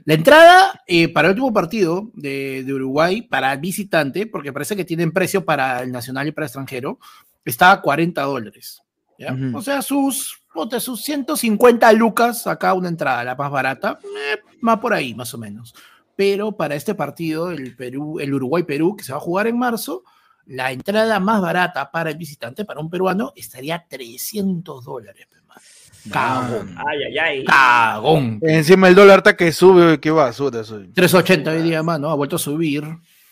La 0.04 0.14
entrada 0.14 0.82
eh, 0.86 1.12
para 1.12 1.28
el 1.28 1.32
último 1.32 1.52
partido 1.52 2.10
de, 2.14 2.64
de 2.64 2.72
Uruguay, 2.72 3.22
para 3.22 3.52
el 3.52 3.60
visitante, 3.60 4.26
porque 4.26 4.52
parece 4.52 4.74
que 4.74 4.84
tienen 4.84 5.12
precio 5.12 5.44
para 5.44 5.82
el 5.82 5.92
nacional 5.92 6.26
y 6.26 6.32
para 6.32 6.46
el 6.46 6.48
extranjero, 6.48 6.98
está 7.44 7.72
a 7.72 7.82
40 7.82 8.22
dólares. 8.22 8.82
¿ya? 9.18 9.32
Ujú. 9.32 9.58
O 9.58 9.62
sea, 9.62 9.82
sus, 9.82 10.42
puta, 10.52 10.80
sus 10.80 11.02
150 11.02 11.92
lucas 11.92 12.46
acá 12.46 12.74
una 12.74 12.88
entrada, 12.88 13.24
la 13.24 13.34
más 13.34 13.50
barata, 13.50 13.98
eh, 14.02 14.38
va 14.66 14.80
por 14.80 14.94
ahí 14.94 15.14
más 15.14 15.34
o 15.34 15.38
menos. 15.38 15.74
Pero 16.18 16.50
para 16.56 16.74
este 16.74 16.96
partido, 16.96 17.52
el, 17.52 17.76
Perú, 17.76 18.18
el 18.18 18.34
Uruguay-Perú, 18.34 18.96
que 18.96 19.04
se 19.04 19.12
va 19.12 19.18
a 19.18 19.20
jugar 19.20 19.46
en 19.46 19.56
marzo, 19.56 20.02
la 20.46 20.72
entrada 20.72 21.20
más 21.20 21.40
barata 21.40 21.92
para 21.92 22.10
el 22.10 22.16
visitante, 22.16 22.64
para 22.64 22.80
un 22.80 22.90
peruano, 22.90 23.32
estaría 23.36 23.86
300 23.88 24.84
dólares. 24.84 25.28
Cagón. 26.10 26.74
Ay, 26.76 26.98
ay, 27.04 27.18
ay. 27.18 27.44
Cagón. 27.44 28.40
Encima 28.42 28.88
el 28.88 28.96
dólar 28.96 29.18
está 29.18 29.36
que 29.36 29.52
sube, 29.52 30.00
qué 30.00 30.10
basura 30.10 30.64
soy. 30.64 30.88
380 30.88 31.52
hoy 31.52 31.62
día, 31.62 31.84
mano, 31.84 32.10
ha 32.10 32.14
vuelto 32.16 32.34
a 32.34 32.40
subir. 32.40 32.82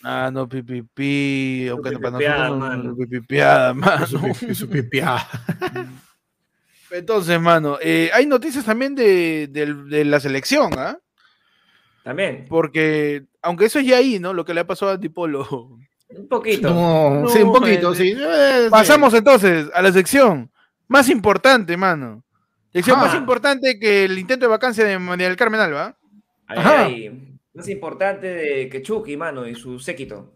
Ah, 0.05 0.31
no, 0.33 0.49
pipipi, 0.49 1.67
aunque 1.69 1.91
no- 1.91 1.99
para 2.01 2.11
nosotros 2.13 2.49
no- 2.51 2.57
mano. 2.59 2.83
no, 2.85 2.97
pipipiada, 2.97 3.75
mano. 3.75 4.07
Su 4.07 4.21
pi- 4.21 4.55
su 4.55 4.69
pipiá. 4.69 5.17
Entonces, 6.93 7.41
mano, 7.41 7.79
eh, 7.83 8.11
hay 8.15 8.27
noticias 8.27 8.65
también 8.65 8.95
de, 8.95 9.49
de 9.49 10.05
la 10.05 10.21
selección, 10.21 10.71
¿ah? 10.79 10.97
También. 12.07 12.47
Porque, 12.49 13.25
aunque 13.43 13.65
eso 13.65 13.81
es 13.81 13.87
ya 13.87 13.97
ahí, 13.97 14.21
¿no? 14.21 14.33
Lo 14.33 14.45
que 14.45 14.55
le 14.55 14.61
ha 14.61 14.67
pasado 14.67 14.93
a 14.93 15.01
Tipolo. 15.01 15.77
Un 16.09 16.29
poquito. 16.29 16.71
No, 16.73 17.29
sí, 17.29 17.43
un 17.43 17.53
poquito, 17.53 17.93
eh, 17.95 17.97
sí. 17.97 18.15
Eh, 18.17 18.61
sí. 18.67 18.71
Pasamos 18.71 19.13
entonces 19.13 19.67
a 19.75 19.83
la 19.83 19.91
sección 19.91 20.49
más 20.87 21.09
importante, 21.09 21.77
mano. 21.77 22.23
Sección 22.73 22.97
Ajá. 22.99 23.07
más 23.07 23.17
importante 23.17 23.77
que 23.81 24.05
el 24.05 24.17
intento 24.17 24.47
de 24.47 24.51
vacancia 24.51 24.85
de 24.85 24.97
María 25.01 25.27
del 25.27 25.37
Carmen 25.37 25.61
Alba. 25.61 25.99
Ay, 26.47 26.59
Ajá. 26.59 26.85
ay. 26.85 27.39
Más 27.55 27.69
importante 27.69 28.29
de 28.29 28.69
que 28.69 28.83
Chucky, 28.83 29.17
mano, 29.17 29.45
y 29.49 29.57
su 29.57 29.81
séquito. 29.81 30.33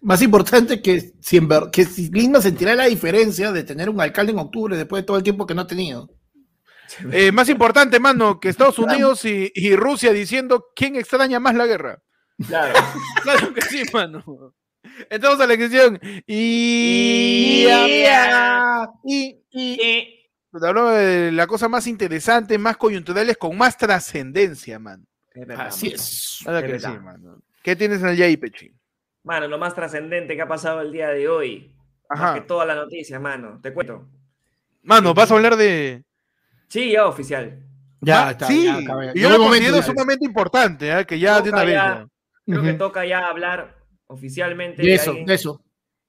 Más 0.00 0.20
importante 0.22 0.82
que 0.82 1.12
si, 1.20 1.36
en 1.36 1.46
ver- 1.46 1.70
que 1.70 1.84
si 1.84 2.10
Lima 2.10 2.40
sentirá 2.40 2.74
la 2.74 2.86
diferencia 2.86 3.52
de 3.52 3.62
tener 3.62 3.88
un 3.88 4.00
alcalde 4.00 4.32
en 4.32 4.38
octubre 4.40 4.76
después 4.76 5.02
de 5.02 5.06
todo 5.06 5.18
el 5.18 5.22
tiempo 5.22 5.46
que 5.46 5.54
no 5.54 5.60
ha 5.60 5.66
tenido. 5.68 6.10
Eh, 7.12 7.32
más 7.32 7.48
importante, 7.48 8.00
mano, 8.00 8.40
que 8.40 8.48
Estados 8.48 8.78
Unidos 8.78 9.24
y, 9.24 9.50
y 9.54 9.76
Rusia 9.76 10.12
diciendo 10.12 10.66
quién 10.74 10.96
extraña 10.96 11.40
más 11.40 11.54
la 11.54 11.66
guerra. 11.66 12.02
Claro. 12.46 12.74
Claro 13.22 13.54
que 13.54 13.62
sí, 13.62 13.82
mano. 13.92 14.54
Entramos 15.10 15.40
a 15.40 15.46
la 15.46 15.54
sección. 15.56 16.00
Y. 16.26 17.66
Y- 19.04 19.36
y, 19.52 20.26
hablo 20.62 20.88
de 20.90 21.32
la 21.32 21.46
cosa 21.46 21.68
más 21.68 21.86
interesante, 21.86 22.58
más 22.58 22.76
coyunturales, 22.76 23.36
con 23.36 23.56
más 23.56 23.76
trascendencia, 23.76 24.78
mano. 24.78 25.04
Así 25.56 25.88
es. 25.88 26.40
Que 26.44 26.78
mano. 27.00 27.42
¿Qué 27.62 27.76
tienes 27.76 28.00
en 28.02 28.08
el 28.08 28.16
Yay, 28.16 28.36
Pechi? 28.36 28.72
Mano, 29.22 29.48
lo 29.48 29.58
más 29.58 29.74
trascendente 29.74 30.34
que 30.34 30.42
ha 30.42 30.48
pasado 30.48 30.80
el 30.80 30.92
día 30.92 31.08
de 31.10 31.28
hoy. 31.28 31.74
Más 32.08 32.20
Ajá. 32.20 32.34
que 32.34 32.40
toda 32.40 32.64
la 32.64 32.74
noticia, 32.74 33.20
mano. 33.20 33.60
Te 33.62 33.72
cuento. 33.72 34.08
Mano, 34.82 35.14
vas 35.14 35.30
a 35.30 35.34
hablar 35.34 35.56
de. 35.56 36.04
Sí, 36.70 36.92
ya 36.92 37.06
oficial. 37.06 37.62
Ya, 38.00 38.28
Ah, 38.28 38.30
está, 38.30 38.46
sí, 38.46 38.64
ya, 38.64 38.76
acaba, 38.78 39.04
ya. 39.06 39.12
y 39.14 39.20
yo 39.20 39.28
lo 39.28 39.36
considero 39.38 39.82
sumamente 39.82 40.24
importante, 40.24 40.90
¿ah? 40.92 41.04
que 41.04 41.18
ya 41.18 41.42
de 41.42 41.50
Toca 41.50 41.56
una 41.56 41.64
vez. 41.64 41.74
ya. 41.74 42.06
Creo 42.46 42.62
que 42.62 42.72
toca 42.74 43.04
ya 43.04 43.26
hablar 43.26 43.76
oficialmente 44.06 44.82
De 44.82 44.94
eso, 44.94 45.12
de 45.12 45.34
eso. 45.34 45.62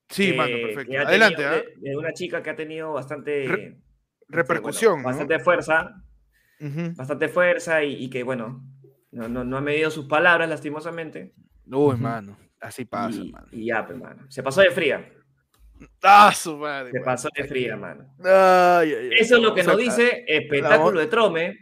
Sí, 0.08 0.32
mano, 0.32 0.54
perfecto. 0.62 0.98
Adelante, 1.06 1.36
tenido- 1.36 1.54
¿ah? 1.54 1.62
de, 1.80 1.90
de 1.90 1.96
una 1.96 2.12
chica 2.14 2.42
que 2.42 2.50
ha 2.50 2.56
tenido 2.56 2.92
bastante 2.94 3.44
Re- 3.46 3.62
este, 3.66 3.82
Repercusión. 4.28 4.94
bueno, 4.94 5.02
¿no? 5.02 5.08
bastante 5.08 5.38
fuerza, 5.40 5.90
bastante 6.96 7.28
fuerza 7.28 7.82
y, 7.84 8.04
y 8.04 8.08
que 8.10 8.22
bueno, 8.22 8.64
no, 9.10 9.28
no, 9.28 9.44
no 9.44 9.56
ha 9.58 9.60
medido 9.60 9.90
sus 9.90 10.06
palabras 10.06 10.48
lastimosamente. 10.48 11.34
Uy, 11.66 11.94
Ujú. 11.94 11.96
mano. 11.98 12.38
Así 12.60 12.84
pasa, 12.84 13.18
y, 13.20 13.30
mano. 13.32 13.46
y 13.50 13.66
ya, 13.66 13.84
pues, 13.86 13.98
mano. 13.98 14.24
Se 14.30 14.42
pasó 14.42 14.60
de 14.60 14.70
fría. 14.70 15.10
Ah, 16.02 16.32
su 16.34 16.56
madre. 16.56 16.90
Se 16.92 17.00
pasó 17.00 17.28
de 17.36 17.44
fría, 17.44 17.76
mano. 17.76 18.04
Ay, 18.24 18.92
ay, 18.92 19.08
ay. 19.12 19.18
Eso 19.18 19.36
es 19.36 19.42
lo 19.42 19.54
que 19.54 19.62
nos 19.62 19.76
dice 19.76 20.24
espectáculo 20.26 21.00
de 21.00 21.06
Trome. 21.06 21.46
A 21.48 21.54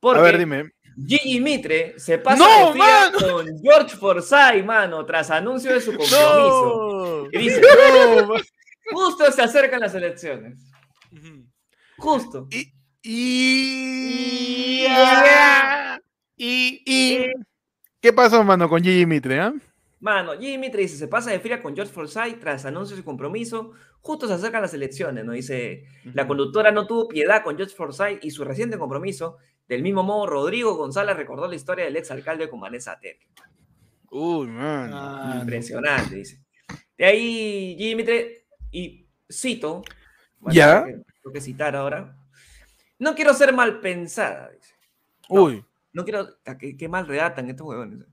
Porque 0.00 0.20
ver, 0.22 0.38
dime. 0.38 0.70
Gigi 1.06 1.40
Mitre 1.40 1.98
se 1.98 2.18
pasa 2.18 2.38
¡No, 2.42 2.66
de 2.66 2.72
fría 2.72 3.10
mano! 3.12 3.18
con 3.34 3.46
George 3.62 3.96
Forsyth, 3.96 4.64
mano, 4.64 5.04
tras 5.04 5.30
anuncio 5.30 5.72
de 5.74 5.80
su 5.80 5.90
compromiso. 5.96 7.24
No. 7.24 7.28
Y 7.32 7.38
dice, 7.38 7.60
No, 8.30 8.34
justo 8.92 9.30
se 9.32 9.42
acercan 9.42 9.80
las 9.80 9.94
elecciones. 9.94 10.58
Justo. 11.98 12.46
Y. 12.50 12.72
Y. 13.02 14.86
Y, 16.38 16.82
Y- 16.86 17.32
¿Qué 18.00 18.12
pasó, 18.12 18.44
mano, 18.44 18.68
con 18.68 18.82
Gigi 18.82 19.04
Mitre, 19.06 19.40
ah? 19.40 19.52
Mano, 20.00 20.38
Jimmy 20.38 20.70
dice, 20.70 20.96
se 20.96 21.08
pasa 21.08 21.30
de 21.30 21.40
fría 21.40 21.62
con 21.62 21.74
George 21.74 21.92
Forsyth 21.92 22.38
tras 22.38 22.66
anuncio 22.66 22.94
de 22.94 23.02
su 23.02 23.04
compromiso. 23.04 23.72
Justo 24.02 24.26
se 24.28 24.34
acercan 24.34 24.62
las 24.62 24.74
elecciones, 24.74 25.24
¿no? 25.24 25.32
Dice, 25.32 25.84
la 26.12 26.26
conductora 26.26 26.70
no 26.70 26.86
tuvo 26.86 27.08
piedad 27.08 27.42
con 27.42 27.56
George 27.56 27.74
Forsyth 27.74 28.22
y 28.22 28.30
su 28.30 28.44
reciente 28.44 28.78
compromiso. 28.78 29.38
Del 29.66 29.82
mismo 29.82 30.02
modo, 30.02 30.26
Rodrigo 30.26 30.76
González 30.76 31.16
recordó 31.16 31.48
la 31.48 31.56
historia 31.56 31.86
del 31.86 31.96
exalcalde 31.96 32.48
con 32.48 32.60
Vanessa 32.60 32.98
Terque. 33.00 33.26
Uy, 34.10 34.46
mano. 34.46 34.96
Ah, 34.96 35.38
Impresionante, 35.40 36.14
dice. 36.14 36.44
De 36.96 37.04
ahí, 37.04 37.76
Jimmy 37.78 38.04
y 38.70 39.06
cito, 39.30 39.82
bueno, 40.38 40.54
Ya. 40.54 40.84
Tengo 40.84 40.98
que, 40.98 41.12
tengo 41.22 41.32
que 41.32 41.40
citar 41.40 41.74
ahora. 41.74 42.16
No 42.98 43.14
quiero 43.14 43.34
ser 43.34 43.52
mal 43.52 43.80
pensada, 43.80 44.50
dice. 44.50 44.74
Uy. 45.28 45.64
No 45.92 46.04
quiero, 46.04 46.28
qué, 46.58 46.76
qué 46.76 46.88
mal 46.88 47.06
redactan 47.06 47.48
estos 47.48 47.66
huevones. 47.66 48.06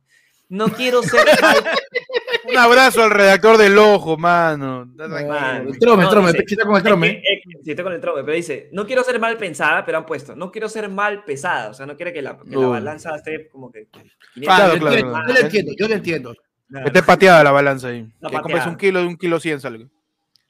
No 0.53 0.67
quiero 0.69 1.01
ser 1.01 1.25
mal 1.41 1.55
Un 2.49 2.57
abrazo 2.57 3.01
al 3.03 3.09
redactor 3.09 3.57
del 3.57 3.75
ojo, 3.77 4.17
mano. 4.17 4.85
Mano. 4.95 5.69
El 5.71 5.79
trome, 5.79 6.03
el 6.03 6.07
No, 6.07 6.09
trome, 6.09 6.31
dice- 6.33 6.57
con 6.63 6.75
el 6.75 6.83
trome. 6.83 7.23
Sí, 7.63 7.71
estoy 7.71 7.83
con 7.83 7.93
el 7.93 8.01
trome, 8.01 8.21
pero 8.23 8.35
dice, 8.35 8.69
no 8.73 8.85
quiero 8.85 9.03
ser 9.03 9.19
mal 9.19 9.37
pensada, 9.37 9.83
pero 9.85 9.97
han 9.97 10.05
puesto, 10.05 10.35
no 10.35 10.51
quiero 10.51 10.69
ser 10.69 10.89
mal 10.89 11.23
pesada, 11.23 11.69
o 11.69 11.73
sea, 11.73 11.85
no 11.85 11.95
quiere 11.95 12.11
que 12.13 12.21
la, 12.21 12.37
que 12.37 12.49
la 12.55 12.61
No. 12.61 12.69
balanza 12.71 13.15
esté 13.15 13.47
como 13.47 13.71
que... 13.71 13.87
Claro, 13.87 14.75
yo, 14.75 14.79
claro, 14.79 14.95
entiendo, 14.95 15.11
claro. 15.11 15.27
yo 15.27 15.33
lo 15.33 15.39
entiendo, 15.39 15.71
yo 15.77 15.87
lo 15.87 15.93
entiendo. 15.95 16.35
Claro, 16.69 16.87
Esté 16.87 17.03
pateada 17.03 17.43
la 17.43 17.51
balanza 17.51 17.87
ahí. 17.87 18.07
Está 18.15 18.29
que 18.29 18.41
compres 18.41 18.65
un 18.67 18.75
kilo 18.75 18.99
de 18.99 19.07
un 19.07 19.17
kilo 19.17 19.39
cien 19.39 19.59
salga. 19.59 19.87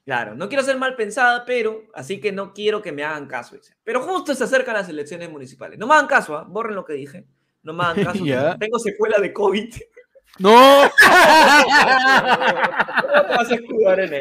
claro, 0.04 0.36
no 0.36 0.50
quiero 0.50 0.64
ser 0.64 0.78
mal 0.78 0.96
pensada, 0.96 1.46
pero 1.46 1.84
así 1.94 2.20
que 2.20 2.32
no 2.32 2.54
quiero 2.54 2.82
que 2.82 2.92
me 2.92 3.04
hagan 3.04 3.28
caso, 3.28 3.56
dice. 3.56 3.74
Pero 3.84 4.02
justo 4.02 4.34
se 4.34 4.44
acercan 4.44 4.74
las 4.74 4.90
elecciones 4.90 5.30
municipales. 5.30 5.78
No 5.80 5.88
me 5.88 5.94
hagan 5.94 6.08
caso, 6.08 6.36
¿ah? 6.38 6.44
borren 6.48 6.76
lo 6.76 6.84
que 6.84 6.94
dije. 6.94 7.26
No 7.62 7.72
me 7.74 7.84
hagan 7.84 8.04
caso. 8.04 8.24
Tengo 8.60 8.80
secuela 8.80 9.20
de 9.20 9.32
COVID. 9.32 9.74
¡No! 10.40 10.90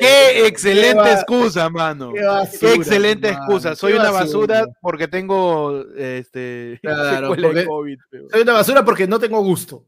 ¡Qué 0.00 0.46
excelente 0.46 0.94
va- 1.00 1.12
excusa, 1.12 1.68
mano! 1.70 2.12
Qué 2.12 2.20
¡Qué 2.20 2.26
basura, 2.26 2.72
excelente 2.74 3.28
excusa! 3.30 3.70
qué 3.70 3.76
Soy 3.76 3.92
una 3.94 4.10
basura 4.10 4.60
basura. 4.60 4.76
porque 4.80 5.08
tengo 5.08 5.84
este 5.96 6.78
Claro, 6.82 7.28
secuela 7.30 7.48
de 7.48 7.54
porque- 7.54 7.66
COVID. 7.66 7.98
pero- 8.10 8.24
Soy 8.30 8.42
una 8.42 8.52
basura 8.52 8.84
porque 8.84 9.06
no 9.06 9.18
tengo 9.18 9.42
gusto. 9.42 9.84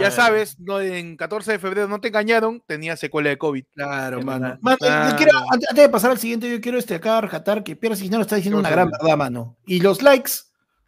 Ya 0.00 0.10
sabes, 0.10 0.58
no, 0.58 0.80
en 0.80 1.18
14 1.18 1.52
de 1.52 1.58
febrero 1.58 1.86
no 1.86 2.00
te 2.00 2.08
engañaron, 2.08 2.62
tenía 2.66 2.96
secuela 2.96 3.28
de 3.28 3.36
COVID. 3.36 3.62
Claro, 3.74 4.22
mano. 4.22 4.58
yo 4.62 5.16
quiero, 5.18 5.32
antes, 5.52 5.68
antes 5.68 5.84
de 5.84 5.88
pasar 5.90 6.12
al 6.12 6.18
siguiente, 6.18 6.50
yo 6.50 6.62
quiero 6.62 6.78
este 6.78 6.94
acá 6.94 7.20
rescatar 7.20 7.62
que 7.62 7.76
Pierre 7.76 7.94
Cisneros 7.94 8.24
está 8.26 8.36
diciendo 8.36 8.56
¿Qué 8.56 8.60
una 8.60 8.70
gran 8.70 8.90
verdad, 8.90 9.16
mano. 9.18 9.58
Y 9.66 9.80
los 9.80 10.00
likes, 10.00 10.30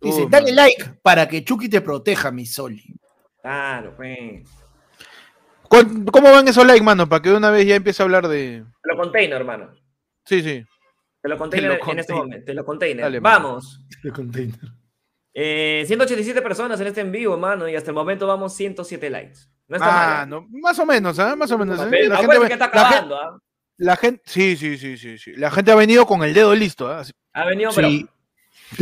dice, 0.01 0.23
Oh, 0.23 0.29
dale 0.31 0.53
like 0.53 0.83
para 1.03 1.29
que 1.29 1.45
Chucky 1.45 1.69
te 1.69 1.83
proteja, 1.83 2.31
mi 2.31 2.47
Soli. 2.47 2.83
Claro, 3.49 3.95
pues. 3.97 4.43
¿Cuál- 5.63 6.05
¿Cómo 6.13 6.31
van 6.31 6.47
esos 6.49 6.67
likes, 6.67 6.85
mano? 6.85 7.09
Para 7.09 7.23
que 7.23 7.31
de 7.31 7.37
una 7.37 7.51
vez 7.51 7.67
ya 7.67 7.77
empiece 7.77 8.03
a 8.03 8.05
hablar 8.05 8.29
de. 8.29 8.63
Lo 8.83 8.97
container, 8.97 9.37
hermano. 9.41 9.73
Sí, 10.27 10.43
sí. 10.43 10.63
Te 11.23 11.29
lo 11.31 11.39
conté 11.39 11.57
Te 11.57 11.63
lo 11.63 11.73
en 11.91 11.99
este 11.99 12.13
momento. 12.13 12.45
Te 12.45 12.53
lo. 12.53 12.65
Dale, 13.03 13.21
mano. 13.21 13.21
Vamos. 13.23 13.81
De 14.03 14.13
container. 14.13 14.59
Eh, 15.33 15.85
187 15.87 16.43
personas 16.43 16.79
en 16.81 16.89
este 16.89 17.01
en 17.01 17.11
vivo, 17.11 17.39
mano, 17.39 17.67
y 17.69 17.75
hasta 17.75 17.91
el 17.91 17.95
momento 17.95 18.27
vamos 18.27 18.55
107 18.55 19.09
likes. 19.09 19.39
No 19.67 19.77
está 19.77 19.87
mal. 19.87 20.09
Ah, 20.11 20.27
no, 20.27 20.47
más 20.51 20.79
o 20.79 20.85
menos, 20.85 21.19
¿ah? 21.19 21.35
Más 21.35 21.51
o 21.51 21.57
menos. 21.57 21.81
¿eh? 21.81 21.87
Pero 21.91 22.09
La 22.11 22.17
gente, 22.19 22.37
que 22.49 22.53
está 22.53 22.57
la 22.59 22.65
acabando, 22.67 23.17
¿ah? 23.17 23.39
la 23.79 23.97
gente, 23.97 24.23
sí, 24.27 24.57
sí, 24.59 24.77
sí, 24.77 24.99
sí, 24.99 25.17
sí. 25.17 25.33
La 25.37 25.51
gente 25.51 25.71
ha 25.73 25.75
venido 25.75 26.05
con 26.07 26.23
el 26.23 26.35
dedo 26.35 26.55
listo, 26.55 26.89
¿ah? 26.89 27.03
Ha 27.33 27.45
venido, 27.47 27.71
pero. 27.75 27.89
Sí. 27.89 28.07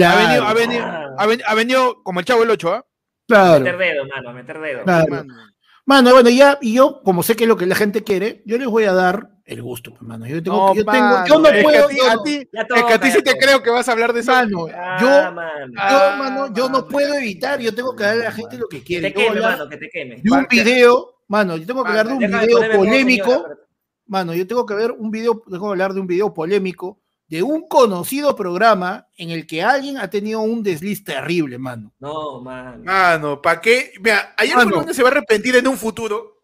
Ha 0.03 0.17
venido, 0.17 0.45
ha 0.45 0.55
venido, 0.55 0.85
ha 1.19 1.27
ven- 1.27 1.43
ha 1.47 1.55
venido 1.55 2.03
como 2.03 2.19
el 2.19 2.27
chavo 2.27 2.43
el 2.43 2.51
8, 2.51 2.73
¿ah? 2.75 2.85
Claro. 3.27 3.61
meter 3.65 3.79
dedo, 3.79 4.07
mano, 4.07 4.33
meter 4.33 4.61
dedo. 4.61 4.83
Claro. 4.85 5.07
Mano. 5.11 5.35
Mano, 5.89 6.13
bueno, 6.15 6.31
ya, 6.31 6.59
y 6.61 6.75
yo, 6.75 7.01
como 7.05 7.23
sé 7.23 7.37
que 7.37 7.45
es 7.45 7.49
lo 7.49 7.57
que 7.57 7.65
la 7.67 7.77
gente 7.77 8.03
quiere, 8.03 8.43
yo 8.45 8.59
les 8.59 8.67
voy 8.67 8.85
a 8.85 8.93
dar 8.93 9.31
el 9.45 9.63
gusto, 9.63 9.91
pues, 9.93 10.03
mano. 10.03 10.27
Yo 10.27 10.43
tengo, 10.43 10.57
No, 10.57 10.75
yo 10.75 10.85
tengo, 10.85 10.93
mano, 10.93 11.27
yo 11.29 11.39
no 11.39 11.49
es 11.49 11.55
que 11.55 11.63
puedo, 11.63 11.85
a 11.85 11.89
ti, 11.89 11.97
yo 11.97 12.11
a 12.11 12.15
no- 12.17 12.23
ti- 12.25 12.49
Ya 12.53 12.61
es 12.63 12.67
que 12.67 12.75
a 12.75 12.85
ti 12.85 12.93
toca, 12.95 13.11
sí 13.11 13.23
te 13.23 13.33
toca. 13.35 13.47
creo 13.47 13.63
que 13.63 13.71
vas 13.71 13.89
a 13.89 13.93
hablar 13.93 14.13
de 14.13 14.19
eso. 14.21 14.33
mano, 14.33 14.67
Ah, 14.75 14.97
yo, 15.01 15.07
mano. 15.33 15.67
yo, 15.73 15.79
Ah, 15.79 16.17
mano, 16.19 16.47
yo 16.53 16.65
no 16.65 16.71
mano. 16.81 16.89
puedo 16.89 17.15
evitar, 17.15 17.61
yo 17.61 17.73
tengo 17.73 17.95
que 17.95 18.03
darle 18.03 18.23
a 18.23 18.31
la 18.31 18.33
gente 18.33 18.59
lo 18.59 18.67
que 18.67 18.79
Que 18.79 18.85
quiere. 18.85 19.11
te 19.13 19.15
Yo 19.21 19.21
voy 19.21 19.29
a 19.29 19.33
queme, 19.35 19.47
mano, 19.47 19.69
que 19.69 19.77
te 19.77 19.89
queme. 19.91 20.17
de 20.17 20.31
un 20.33 20.47
que- 20.47 20.57
video, 20.65 21.15
mano, 21.29 21.57
yo 21.57 21.67
tengo 21.67 21.85
que 21.85 21.89
hablar 21.91 22.09
de 22.09 22.13
un 22.15 22.19
video 22.19 22.61
polémico, 22.77 23.31
señora, 23.31 23.55
mano, 24.07 24.35
yo 24.35 24.47
tengo 24.49 24.67
que 24.67 24.75
ver 24.75 24.91
un 24.91 25.11
video, 25.13 25.41
tengo 25.49 25.67
que 25.67 25.71
hablar 25.71 25.93
de 25.95 26.01
un 26.01 26.07
video 26.09 26.35
polémico 26.35 27.01
de 27.29 27.43
un 27.43 27.67
conocido 27.69 28.37
programa 28.37 29.09
en 29.17 29.31
el 29.31 29.47
que 29.47 29.63
alguien 29.63 29.99
ha 29.99 30.09
tenido 30.09 30.41
un 30.41 30.63
desliz 30.63 31.03
terrible, 31.03 31.59
mano. 31.59 31.93
No, 31.99 32.41
man. 32.41 32.83
Mano, 32.85 33.43
¿para 33.43 33.61
qué? 33.61 33.93
Mira, 34.01 34.35
ayer 34.37 34.57
Mano. 34.57 34.77
Panda 34.77 34.95
se 34.95 35.03
va 35.03 35.09
a 35.09 35.13
arrepentir 35.13 35.57
en 35.57 35.67
un 35.67 35.77
futuro. 35.77 36.43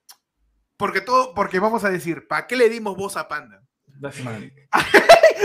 Porque 0.77 1.01
todo, 1.01 1.33
porque 1.35 1.61
vamos 1.61 1.85
a 1.85 1.91
decir, 1.91 2.27
¿para 2.27 2.47
qué 2.49 2.57
le 2.57 2.69
dimos 2.69 2.97
voz 2.97 3.17
a 3.17 3.29
Panda? 3.29 3.63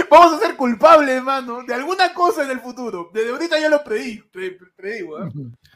Vamos 0.09 0.33
a 0.33 0.39
ser 0.39 0.55
culpables, 0.55 1.21
mano, 1.21 1.63
de 1.63 1.73
alguna 1.73 2.13
cosa 2.13 2.43
en 2.43 2.51
el 2.51 2.59
futuro. 2.61 3.09
Desde 3.13 3.29
ahorita 3.31 3.59
ya 3.59 3.69
lo 3.69 3.83
predí, 3.83 4.19
pre- 4.31 4.51
pre- 4.51 4.71
predigo, 4.75 5.17
¿ah? 5.17 5.29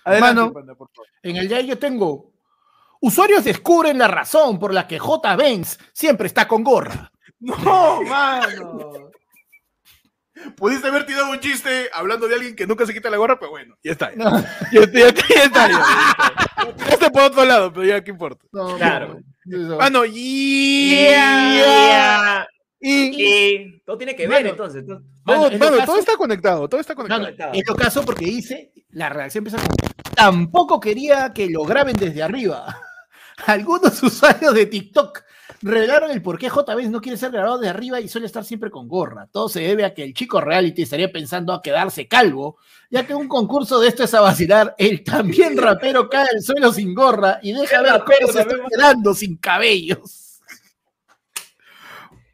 Adelante, 0.06 0.36
Mano. 0.42 0.54
Panda, 0.54 0.74
por 0.76 0.90
favor. 0.90 1.08
En 1.22 1.36
el 1.36 1.48
día 1.48 1.62
yo 1.62 1.78
tengo. 1.78 2.32
Usuarios 3.02 3.44
descubren 3.44 3.98
la 3.98 4.08
razón 4.08 4.58
por 4.58 4.74
la 4.74 4.88
que 4.88 4.98
J. 5.00 5.36
Benz 5.36 5.78
siempre 5.94 6.28
está 6.28 6.48
con 6.48 6.64
gorra. 6.64 7.12
No, 7.42 8.04
mano. 8.04 9.10
Pudiste 10.56 10.88
haber 10.88 11.06
tirado 11.06 11.30
un 11.32 11.40
chiste 11.40 11.90
hablando 11.94 12.28
de 12.28 12.36
alguien 12.36 12.56
que 12.56 12.68
nunca 12.68 12.86
se 12.86 12.94
quita 12.94 13.10
la 13.10 13.18
gorra, 13.18 13.38
pero 13.40 13.52
bueno, 13.52 13.76
ya 13.84 13.92
está. 13.94 14.12
Ya, 14.16 14.24
No, 14.24 14.40
ya 14.72 14.82
está, 14.82 15.00
ya 15.00 15.08
está, 15.08 15.24
ya 15.36 15.44
está, 15.44 15.68
ya 15.70 15.80
está. 15.80 16.66
Lo 16.66 16.74
tiraste 16.76 17.10
por 17.12 17.22
otro 17.24 17.46
lado, 17.46 17.74
pero 17.74 17.86
ya, 17.86 18.04
¿qué 18.04 18.12
importa? 18.12 18.46
no, 18.52 18.78
Claro. 18.78 19.20
no, 19.46 19.58
eso. 19.66 19.78
Mano, 19.78 20.06
Yeah, 20.06 21.54
yeah. 21.54 21.56
yeah. 21.56 22.48
Y, 22.84 23.12
Y 23.16 23.80
todo 23.86 23.98
tiene 23.98 24.16
que 24.16 24.28
ver, 24.28 24.40
Mano. 24.40 24.50
entonces. 24.52 24.84
¿no? 24.86 25.02
Mano, 25.24 25.42
todo, 25.44 25.52
en 25.52 25.60
mano, 25.60 25.70
todo 25.72 25.80
caso- 25.80 25.86
todo 25.92 26.00
está 26.00 26.16
conectado, 26.18 26.68
todo 26.70 26.82
está 26.82 26.94
No, 26.94 26.98
conectado. 26.98 27.20
no, 27.22 27.26
conectado. 27.28 27.52
en 27.54 27.76
caso, 27.78 28.04
porque 28.06 28.26
dice, 28.26 28.72
la 28.90 29.10
reacción 29.10 29.46
empieza 29.46 29.64
con, 29.66 29.76
tampoco 30.16 30.80
quería 30.80 31.32
que 31.34 31.48
lo 31.48 31.64
graben 31.64 31.96
desde 31.96 32.24
arriba. 32.24 32.76
Algunos 33.46 34.02
usuarios 34.04 34.54
de 34.54 34.66
TikTok 34.66 35.24
revelaron 35.62 36.12
el 36.12 36.22
por 36.22 36.38
qué 36.38 36.50
J. 36.50 36.76
Benz 36.76 36.90
no 36.90 37.02
quiere 37.02 37.18
ser 37.18 37.32
grabado 37.32 37.60
de 37.60 37.70
arriba 37.70 38.00
y 38.00 38.08
suele 38.08 38.28
estar 38.28 38.44
siempre 38.44 38.72
con 38.72 38.88
gorra. 38.88 39.28
Todo 39.32 39.50
se 39.50 39.62
debe 39.62 39.86
a 39.86 39.94
que 39.94 40.04
el 40.04 40.14
chico 40.14 40.42
reality 40.42 40.82
estaría 40.84 41.12
pensando 41.12 41.54
a 41.54 41.62
quedarse 41.62 42.08
calvo, 42.08 42.58
ya 42.90 43.06
que 43.06 43.14
un 43.14 43.28
concurso 43.28 43.80
de 43.80 43.88
esto 43.88 44.04
es 44.04 44.14
a 44.14 44.22
vacilar. 44.22 44.76
El 44.78 45.04
también 45.04 45.58
rapero 45.58 46.10
cae 46.10 46.28
al 46.34 46.42
suelo 46.42 46.72
sin 46.74 46.94
gorra 46.94 47.40
y 47.42 47.54
deja 47.54 47.82
ver 47.82 48.04
cómo 48.04 48.32
se 48.32 48.42
está 48.42 48.56
quedando 48.70 49.14
sin 49.14 49.38
cabellos. 49.38 50.31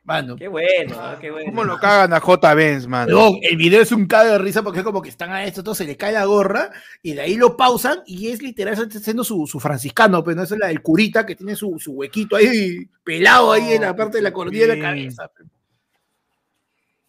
Mano, 0.08 0.38
Qué 0.38 0.48
bueno, 0.48 0.96
qué 1.20 1.30
bueno. 1.30 1.52
¿Cómo 1.52 1.66
lo 1.66 1.78
cagan 1.80 2.14
a 2.14 2.22
J. 2.22 2.54
Benz, 2.54 2.88
mano? 2.88 3.12
No, 3.12 3.38
el 3.42 3.58
video 3.58 3.82
es 3.82 3.92
un 3.92 4.06
cago 4.06 4.32
de 4.32 4.38
risa 4.38 4.64
porque 4.64 4.80
es 4.80 4.86
como 4.86 5.02
que 5.02 5.10
están 5.10 5.32
a 5.32 5.44
esto, 5.44 5.62
todo 5.62 5.76
se 5.76 5.84
le 5.84 5.98
cae 5.98 6.14
la 6.14 6.24
gorra 6.24 6.72
y 7.04 7.12
de 7.12 7.24
ahí 7.24 7.36
lo 7.36 7.58
pausan 7.58 8.04
y 8.06 8.30
es 8.30 8.42
literal 8.42 8.74
está 8.76 9.00
haciendo 9.00 9.26
su, 9.26 9.46
su 9.46 9.60
franciscano, 9.60 10.24
pero 10.24 10.38
no 10.38 10.44
esa 10.44 10.56
es 10.56 10.62
la 10.62 10.68
del 10.68 10.82
curita 10.82 11.26
que 11.26 11.36
tiene 11.36 11.58
su, 11.58 11.78
su 11.78 11.92
huequito 11.92 12.38
ahí 12.38 12.88
pelado 13.04 13.52
ahí 13.52 13.74
en 13.74 13.82
la 13.82 13.94
parte 13.98 14.20
de 14.20 14.24
la 14.24 14.32
cordilla 14.32 14.68
de 14.68 14.78
la 14.78 14.82
cabeza. 14.82 15.30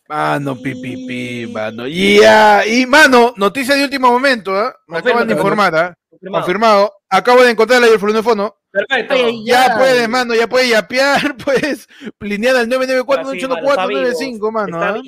Mano, 0.08 0.56
pipipi, 0.60 1.52
mano. 1.52 1.86
Ya, 1.86 2.66
y 2.66 2.84
mano, 2.84 3.32
noticia 3.36 3.76
de 3.76 3.84
último 3.84 4.10
momento, 4.10 4.56
¿ah? 4.56 4.74
Me 4.88 4.98
acaban 4.98 5.28
de 5.28 5.34
informar, 5.34 5.76
¿ah? 5.76 5.94
Confirmado. 6.10 6.42
Confirmado. 6.42 6.92
Acabo 7.08 7.44
de 7.44 7.50
encontrar 7.52 7.80
el 7.84 8.24
fono. 8.24 8.56
Perfecto. 8.86 9.14
Ay, 9.14 9.44
Ya, 9.44 9.66
Ya. 9.68 9.76
puedes, 9.78 10.08
mano, 10.08 10.34
ya 10.34 10.48
puedes 10.48 10.68
yapear, 10.70 11.36
puedes 11.44 11.88
linear 12.20 12.56
al 12.56 12.72
Ahora 12.72 12.86
sí, 12.86 13.46
mano, 13.46 13.62
está 13.68 13.86
994-814-995, 13.86 14.32
vivo, 14.32 14.52
mano. 14.52 14.76
está 14.82 14.88
¿ah? 14.90 15.02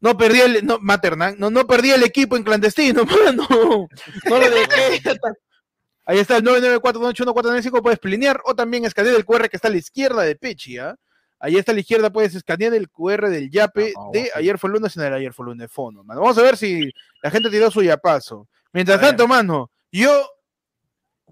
No 0.00 0.16
perdí 0.16 0.40
el, 0.40 0.66
no, 0.66 0.78
Maternan, 0.80 1.36
no, 1.38 1.50
no 1.50 1.66
perdí 1.66 1.90
el 1.90 2.02
equipo 2.02 2.36
en 2.36 2.44
clandestino, 2.44 3.04
mano. 3.24 3.46
No 4.28 4.38
lo 4.38 4.50
dejé. 4.50 5.00
Ahí 6.08 6.18
está 6.18 6.36
el 6.36 6.44
994-814-995, 6.44 7.82
puedes 7.82 7.98
plinear 7.98 8.40
o 8.44 8.54
también 8.54 8.84
escanear 8.84 9.16
el 9.16 9.24
QR 9.24 9.48
que 9.48 9.56
está 9.56 9.68
a 9.68 9.70
la 9.72 9.78
izquierda 9.78 10.22
de 10.22 10.36
Pechi, 10.36 10.78
¿ah? 10.78 10.94
Ahí 11.40 11.56
está 11.56 11.72
a 11.72 11.74
la 11.74 11.80
izquierda, 11.80 12.10
puedes 12.10 12.34
escanear 12.34 12.72
el 12.74 12.88
QR 12.88 13.28
del 13.28 13.50
yape 13.50 13.92
Ah, 13.96 14.08
de 14.12 14.30
ayer 14.34 14.56
fue 14.58 14.68
el 14.68 14.74
lunes 14.74 14.96
en 14.96 15.02
el 15.02 15.12
ayer 15.12 15.32
fue 15.34 15.44
el 15.44 15.50
lunes 15.50 15.70
fono, 15.70 16.02
mano. 16.04 16.20
Vamos 16.22 16.38
a 16.38 16.42
ver 16.42 16.56
si 16.56 16.90
la 17.22 17.30
gente 17.30 17.50
tiró 17.50 17.70
su 17.70 17.82
yapazo. 17.82 18.48
Mientras 18.72 18.98
A 18.98 19.00
ver. 19.00 19.08
tanto, 19.10 19.28
mano, 19.28 19.70
yo, 19.92 20.26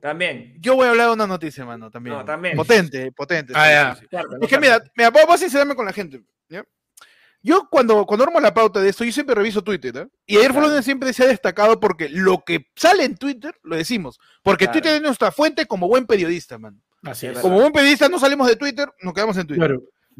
También. 0.04 0.54
yo 0.60 0.76
voy 0.76 0.86
a 0.86 0.90
hablar 0.90 1.06
de 1.08 1.12
una 1.14 1.26
noticia, 1.26 1.64
mano, 1.64 1.90
también. 1.90 2.14
No, 2.14 2.24
también. 2.26 2.54
Potente, 2.58 3.10
potente. 3.12 3.54
Ah, 3.56 3.96
sí, 3.98 4.06
ya. 4.12 4.20
sí, 4.20 4.26
Es 4.42 4.48
que 4.50 4.58
mira, 4.58 4.78
mira, 4.94 5.08
voy 5.08 5.22
a 5.26 5.38
sincerarme 5.38 5.74
con 5.74 5.86
la 5.86 5.94
gente. 5.94 6.22
¿ya? 6.50 6.62
Yo 7.40 7.66
cuando, 7.70 8.04
cuando 8.04 8.24
armo 8.24 8.38
la 8.38 8.52
pauta 8.52 8.80
de 8.82 8.90
esto, 8.90 9.02
yo 9.02 9.12
siempre 9.12 9.34
reviso 9.34 9.64
Twitter. 9.64 9.96
¿eh? 9.96 10.06
Y 10.26 10.36
ayer 10.36 10.52
Claro. 10.52 10.82
siempre 10.82 11.10
se 11.14 11.24
ha 11.24 11.26
destacado 11.26 11.80
porque 11.80 12.10
lo 12.10 12.44
que 12.44 12.66
sale 12.76 13.04
en 13.04 13.16
Twitter, 13.16 13.54
lo 13.62 13.76
decimos. 13.76 14.20
Porque 14.42 14.66
Claro. 14.66 14.72
Twitter 14.80 14.96
es 14.96 15.00
nuestra 15.00 15.32
fuente 15.32 15.64
como 15.64 15.88
buen 15.88 16.04
periodista, 16.04 16.58
man. 16.58 16.82
Así 17.02 17.26
es. 17.26 17.38
Como 17.38 17.58
buen 17.58 17.72
periodista 17.72 18.06
no 18.10 18.18
salimos 18.18 18.46
de 18.46 18.56
Twitter, 18.56 18.86
nos 19.00 19.14
quedamos 19.14 19.38
en 19.38 19.46
Twitter. 19.46 19.78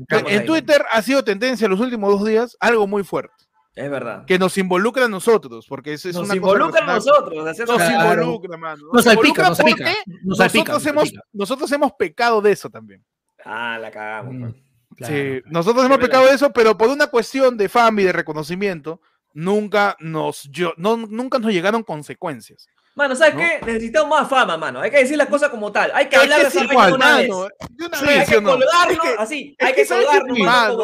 Claro. 0.08 0.26
En 0.32 0.40
ahí. 0.40 0.46
Twitter 0.46 0.82
ha 0.90 1.02
sido 1.02 1.22
tendencia 1.22 1.68
los 1.68 1.78
últimos 1.78 2.10
dos 2.18 2.26
días 2.26 2.56
algo 2.58 2.86
muy 2.86 3.04
fuerte. 3.04 3.34
Es 3.74 3.90
verdad. 3.90 4.24
Que 4.24 4.38
nos 4.38 4.56
involucra 4.56 5.06
a 5.06 5.08
nosotros, 5.08 5.66
porque 5.68 5.94
es, 5.94 6.04
es 6.06 6.14
Nos 6.14 6.26
una 6.26 6.36
involucra 6.36 6.82
a 6.84 6.94
cosa 6.94 7.10
nosotros. 7.10 7.46
hacer- 7.48 7.66
Nos 7.66 7.76
Claro. 7.76 8.22
involucra, 8.22 8.56
mano. 8.56 8.82
Nos 8.92 9.04
salpica, 9.04 9.48
nos 9.48 9.56
salpica. 9.58 9.84
porque 9.84 10.18
Nos 10.22 10.38
salpica, 10.38 10.72
nosotros, 10.72 10.74
nos 10.74 10.86
hemos, 10.86 11.02
salpica. 11.08 11.22
nosotros 11.32 11.72
hemos 11.72 11.92
pecado 11.94 12.40
de 12.40 12.52
eso 12.52 12.70
también. 12.70 13.04
Ah, 13.44 13.76
la 13.80 13.90
cagamos. 13.90 14.32
Mm, 14.34 14.40
pues. 14.42 14.54
claro. 14.96 15.14
Sí, 15.14 15.42
nosotros 15.46 15.84
hemos 15.86 15.98
pecado 15.98 16.26
de 16.26 16.34
eso, 16.34 16.50
pero 16.52 16.78
por 16.78 16.88
una 16.88 17.08
cuestión 17.08 17.56
de 17.56 17.68
fama 17.68 18.00
y 18.00 18.04
de 18.04 18.12
reconocimiento, 18.12 19.00
nunca 19.32 19.96
nos, 19.98 20.44
yo, 20.44 20.72
no, 20.76 20.96
nunca 20.96 21.38
nos 21.40 21.50
llegaron 21.52 21.82
consecuencias. 21.82 22.66
Mano, 22.94 23.16
¿sabes 23.16 23.34
¿No? 23.34 23.40
qué? 23.40 23.58
Necesitamos 23.66 24.08
más 24.08 24.28
fama, 24.28 24.56
mano. 24.56 24.78
Hay 24.80 24.88
que 24.92 24.98
decir 24.98 25.16
las 25.18 25.26
cosas 25.26 25.48
como 25.50 25.72
tal. 25.72 25.90
Hay 25.94 26.08
que 26.08 26.14
hablar 26.14 26.42
de 26.42 26.46
esa 26.46 26.60
ser 26.60 26.68
vaina 26.68 26.84
de 26.86 26.86
igual, 26.86 26.94
una 26.94 27.16
vez. 27.16 27.28
mano, 27.28 27.48
de 27.70 27.86
una 27.86 27.98
Sí, 27.98 28.06
vez, 28.06 28.18
hay 28.20 28.26
¿sí 28.26 28.32
que 28.34 28.40
no? 28.40 28.50
colgarnos 28.52 29.06
así. 29.18 29.56
es 29.58 29.66
Hay 29.66 29.74
que 29.74 29.80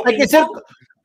Hay 0.07 0.17
que 0.19 0.27
ser. 0.27 0.45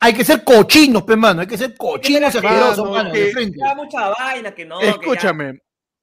Hay 0.05 0.13
que 0.13 0.23
ser 0.23 0.43
cochinos, 0.43 1.03
pe, 1.03 1.15
mano. 1.15 1.41
Hay 1.41 1.47
que 1.47 1.57
ser 1.57 1.75
cochinos 1.75 2.33
y 2.35 2.37
Mano, 2.41 2.49
asquerosos, 2.49 2.91
mano, 2.91 3.11
de 3.11 3.25
que- 3.25 3.31
frente. 3.31 3.57
Ya 3.59 3.75
mucha 3.75 4.09
vaina 4.09 4.53
que 4.53 4.65
no. 4.65 4.79
que 4.79 4.85
ya- 4.85 4.91
Escúchame, 4.91 5.61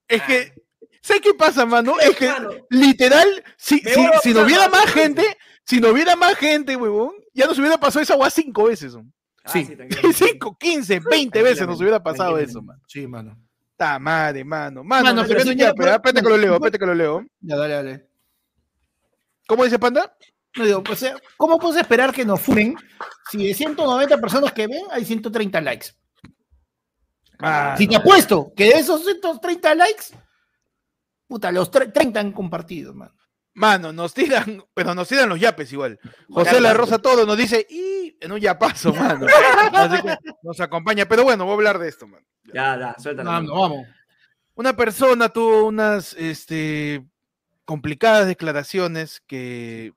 es 0.09 0.20
Ah. 0.20 0.26
que, 0.26 0.53
¿sabes 1.00 1.22
qué 1.22 1.34
pasa, 1.34 1.64
mano? 1.66 1.94
Es 2.00 2.16
que, 2.16 2.28
Mano, 2.28 2.50
literal, 2.70 3.28
si, 3.57 3.78
si, 3.80 4.07
si 4.22 4.34
no 4.34 4.42
hubiera 4.42 4.68
más 4.68 4.86
gente, 4.92 5.22
si 5.64 5.80
no 5.80 5.88
hubiera 5.90 6.16
más 6.16 6.36
gente, 6.36 6.76
huevón, 6.76 7.12
ya 7.34 7.46
nos 7.46 7.59
hubiera 7.59 7.78
pasado 7.78 8.03
esa 8.03 8.14
guay 8.16 8.30
cinco 8.30 8.64
veces. 8.64 8.94
ah, 9.44 9.50
Sí. 9.53 9.64
tranquilo. 9.66 10.03
Cinco, 10.12 10.57
quince, 10.59 11.00
veinte 11.00 11.42
veces 11.42 11.66
nos 11.66 11.80
hubiera 11.80 12.03
pasado 12.03 12.38
eso, 12.38 12.61
tranquilamente. 12.61 12.66
man. 12.66 12.80
Sí, 12.86 13.07
mano. 13.07 13.38
Ta 13.76 13.98
madre, 13.98 14.44
mano. 14.44 14.84
Mano, 14.84 15.05
Mano, 15.07 15.22
me 15.22 15.28
pero 15.28 15.40
¿ah? 15.92 16.00
Que 16.03 16.20
lo 16.22 16.36
leo, 16.36 16.55
espérate 16.55 16.78
que 16.78 16.86
lo 16.86 16.94
leo. 16.94 17.24
Ya, 17.40 17.57
dale, 17.57 17.74
dale. 17.74 18.07
¿Cómo 19.48 19.64
dice 19.64 19.78
Panda? 19.78 20.14
No 20.57 20.64
digo, 20.66 20.82
pues, 20.82 21.03
eh, 21.05 21.14
¿cómo 21.36 21.59
puedes 21.59 21.80
esperar 21.80 22.12
que 22.12 22.24
nos 22.24 22.40
funen 22.40 22.76
si 23.30 23.46
de 23.46 23.55
190 23.55 24.18
personas 24.20 24.53
que 24.53 24.66
ven 24.66 24.82
hay 24.90 25.05
130 25.05 25.61
likes? 25.61 25.88
Ah, 27.40 27.74
Si 27.76 27.86
te 27.88 27.96
apuesto 27.96 28.53
que 28.57 28.64
de 28.64 28.70
esos 28.80 29.03
130 29.05 29.74
likes, 29.74 30.05
puta, 31.26 31.50
los 31.50 31.70
tre- 31.70 31.92
30 31.92 32.20
han 32.20 32.32
compartido, 32.32 32.94
man. 32.94 33.11
Mano, 33.55 33.92
nos 33.92 34.14
tiran, 34.14 34.62
pero 34.72 34.94
nos 34.94 35.09
tiran 35.09 35.28
los 35.28 35.38
yapes 35.40 35.72
igual. 35.72 35.98
José. 36.30 36.61
La 36.61 36.72
Rosa 36.72 36.98
todo 36.98 37.26
nos 37.26 37.36
dice, 37.36 37.66
y 37.68 38.16
en 38.20 38.32
un 38.32 38.38
yapazo, 38.40 38.92
mano. 38.94 39.26
Así 39.72 40.03
que 40.03 40.16
nos 40.42 40.61
acompaña. 40.61 41.07
Pero 41.07 41.24
bueno, 41.24 41.44
voy 41.44 41.53
a 41.53 41.57
hablar 41.57 41.78
de 41.78 41.88
esto, 41.88 42.07
mano. 42.07 42.24
Ya, 42.55 42.78
ya, 42.78 42.94
suéltalo. 42.98 43.30
Vamos, 43.30 43.50
vamos. 43.50 43.86
Una 44.55 44.74
persona 44.76 45.28
tuvo 45.28 45.64
unas 45.66 46.14
este, 46.14 47.05
complicadas 47.64 48.26
declaraciones 48.26 49.20
que, 49.26 49.92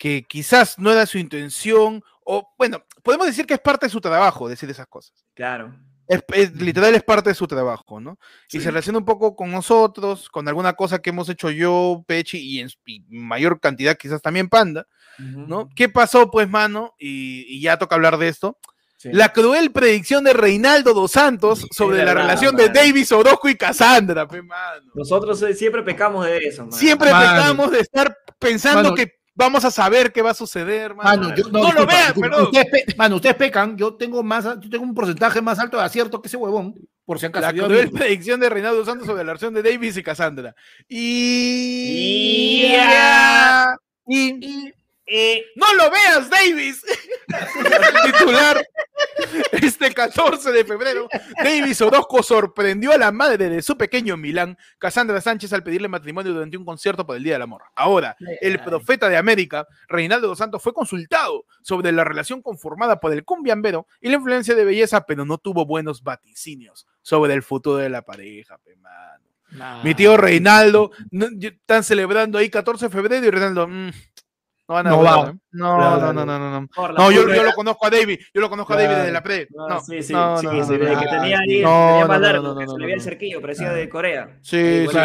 que 0.00 0.24
quizás 0.26 0.78
no 0.78 0.90
era 0.90 1.04
su 1.04 1.18
intención, 1.18 2.02
o 2.24 2.48
bueno, 2.56 2.82
podemos 3.02 3.26
decir 3.26 3.44
que 3.44 3.52
es 3.52 3.60
parte 3.60 3.84
de 3.84 3.90
su 3.90 4.00
trabajo 4.00 4.48
decir 4.48 4.70
esas 4.70 4.86
cosas. 4.86 5.12
Claro. 5.34 5.76
Es, 6.08 6.24
es- 6.32 6.56
literal 6.56 6.94
es 6.94 7.02
parte 7.02 7.28
de 7.28 7.34
su 7.34 7.46
trabajo, 7.46 8.00
¿no? 8.00 8.18
Y 8.50 8.60
se 8.60 8.68
relaciona 8.70 8.98
un 8.98 9.04
poco 9.04 9.36
con 9.36 9.50
nosotros, 9.52 10.30
con 10.30 10.48
alguna 10.48 10.72
cosa 10.72 11.00
que 11.00 11.10
hemos 11.10 11.28
hecho 11.28 11.50
yo, 11.50 12.02
Pechi, 12.06 12.38
y 12.38 12.60
en 12.60 12.70
y 12.86 13.04
mayor 13.10 13.60
cantidad 13.60 13.94
quizás 13.96 14.22
también 14.22 14.48
Panda, 14.48 14.86
¿no? 15.18 15.68
¿Qué 15.76 15.90
pasó, 15.90 16.30
pues, 16.30 16.48
mano? 16.48 16.94
Y, 16.98 17.44
y 17.46 17.60
ya 17.60 17.76
toca 17.78 17.94
hablar 17.94 18.16
de 18.16 18.28
esto. 18.28 18.56
Sí. 18.96 19.10
La 19.12 19.32
cruel 19.34 19.70
predicción 19.70 20.24
de 20.24 20.32
Reinaldo 20.32 20.94
dos 20.94 21.12
Santos 21.12 21.66
sobre 21.70 21.98
la 21.98 22.04
verdad, 22.06 22.22
relación 22.22 22.54
mano. 22.56 22.68
de 22.68 22.72
Davis 22.80 23.12
Orozco 23.12 23.48
y 23.50 23.54
Cassandra, 23.54 24.26
pe, 24.26 24.42
mano. 24.42 24.90
Nosotros 24.94 25.40
eh, 25.42 25.54
siempre 25.54 25.82
pecamos 25.82 26.24
de 26.26 26.38
eso, 26.38 26.62
mano. 26.64 26.76
Siempre 26.76 27.10
Mano. 27.10 27.30
pecamos 27.42 27.70
de 27.70 27.80
estar 27.80 28.16
pensando 28.38 28.94
que 28.94 29.19
vamos 29.40 29.64
a 29.64 29.70
saber 29.70 30.12
qué 30.12 30.22
va 30.22 30.30
a 30.30 30.34
suceder, 30.34 30.94
mano. 30.94 31.22
Mano, 31.22 31.34
yo, 31.34 31.44
no, 31.50 31.58
lo 31.58 31.66
disculpa, 31.66 31.92
vean, 31.92 32.14
perdón. 32.14 32.42
Ustedes, 32.44 32.66
pe- 32.70 32.94
mano, 32.96 33.16
ustedes 33.16 33.36
pecan, 33.36 33.76
yo 33.76 33.94
tengo 33.94 34.22
más, 34.22 34.44
yo 34.44 34.70
tengo 34.70 34.84
un 34.84 34.94
porcentaje 34.94 35.40
más 35.42 35.58
alto 35.58 35.76
de 35.76 35.84
acierto 35.84 36.20
que 36.20 36.28
ese 36.28 36.36
huevón, 36.36 36.74
por 37.04 37.18
si 37.18 37.26
acaso. 37.26 37.46
La 37.46 37.52
cruel 37.52 37.90
predicción 37.90 38.38
de 38.40 38.48
Reinaldo 38.48 38.84
Santos 38.84 39.06
sobre 39.06 39.24
la 39.24 39.32
relación 39.32 39.54
de 39.54 39.62
Davis 39.62 39.96
y 39.96 40.02
Cassandra. 40.02 40.54
Y... 40.88 42.66
Y... 44.06 44.72
Eh, 45.12 45.44
¡No 45.56 45.74
lo 45.74 45.90
veas, 45.90 46.30
Davis! 46.30 46.84
Titular. 48.04 48.64
Este 49.52 49.92
14 49.92 50.52
de 50.52 50.64
febrero, 50.64 51.08
Davis 51.42 51.80
Orozco 51.80 52.22
sorprendió 52.22 52.92
a 52.92 52.98
la 52.98 53.10
madre 53.10 53.48
de 53.48 53.60
su 53.60 53.76
pequeño 53.76 54.16
Milán, 54.16 54.56
Cassandra 54.78 55.20
Sánchez, 55.20 55.52
al 55.52 55.64
pedirle 55.64 55.88
matrimonio 55.88 56.32
durante 56.32 56.56
un 56.56 56.64
concierto 56.64 57.04
por 57.04 57.16
el 57.16 57.24
Día 57.24 57.34
del 57.34 57.42
Amor. 57.42 57.62
Ahora, 57.74 58.16
el 58.40 58.60
profeta 58.60 59.08
de 59.08 59.16
América, 59.16 59.66
Reinaldo 59.88 60.28
dos 60.28 60.38
Santos, 60.38 60.62
fue 60.62 60.72
consultado 60.72 61.44
sobre 61.62 61.90
la 61.90 62.04
relación 62.04 62.40
conformada 62.40 63.00
por 63.00 63.12
el 63.12 63.24
cumbiambero 63.24 63.88
y 64.00 64.10
la 64.10 64.16
influencia 64.16 64.54
de 64.54 64.64
belleza, 64.64 65.06
pero 65.06 65.24
no 65.24 65.38
tuvo 65.38 65.66
buenos 65.66 66.02
vaticinios 66.04 66.86
sobre 67.02 67.34
el 67.34 67.42
futuro 67.42 67.78
de 67.78 67.90
la 67.90 68.02
pareja, 68.02 68.58
pe, 68.58 68.76
mano. 68.76 69.30
Nah. 69.52 69.82
Mi 69.82 69.94
tío 69.94 70.16
Reinaldo, 70.16 70.92
están 71.40 71.82
celebrando 71.82 72.38
ahí 72.38 72.48
14 72.48 72.86
de 72.86 72.90
febrero 72.90 73.26
y 73.26 73.30
Reinaldo, 73.30 73.66
mm, 73.66 73.90
no 74.70 74.74
van 74.76 74.86
a 74.86 74.90
No 74.90 75.02
va. 75.02 75.30
¿eh? 75.30 75.34
No, 75.50 75.78
no, 75.78 76.12
no, 76.12 76.24
no, 76.24 76.38
no, 76.38 76.60
no. 76.60 76.68
No, 76.92 77.10
yo, 77.10 77.28
yo 77.28 77.42
lo 77.42 77.52
conozco 77.54 77.86
a 77.86 77.90
David, 77.90 78.20
yo 78.32 78.40
lo 78.40 78.48
conozco 78.48 78.72
a 78.72 78.76
David 78.76 78.94
desde 78.98 79.10
la 79.10 79.20
pre. 79.20 79.48
No, 79.50 79.68
No, 79.68 79.80
sí, 79.80 80.00
sí, 80.00 80.12
no, 80.12 80.36
sí, 80.36 80.46
no, 80.46 80.52
sí, 80.52 80.58
no, 80.58 80.66
desde 80.68 80.94
no, 80.94 81.00
que 81.00 81.06
tenía 81.06 81.38
ahí, 81.40 81.60
No, 81.60 81.88
tenía 81.88 82.06
más 82.06 82.20
no, 82.20 82.26
largo, 82.26 82.42
no, 82.54 82.56
que 82.56 82.66
se 82.68 82.78
le 82.78 82.84
veía 82.84 82.94
el 82.94 83.00
cerquillo, 83.00 83.40
parecía 83.40 83.72
de 83.72 83.88
Corea. 83.88 84.38
Sí, 84.42 84.86
sí. 84.88 84.98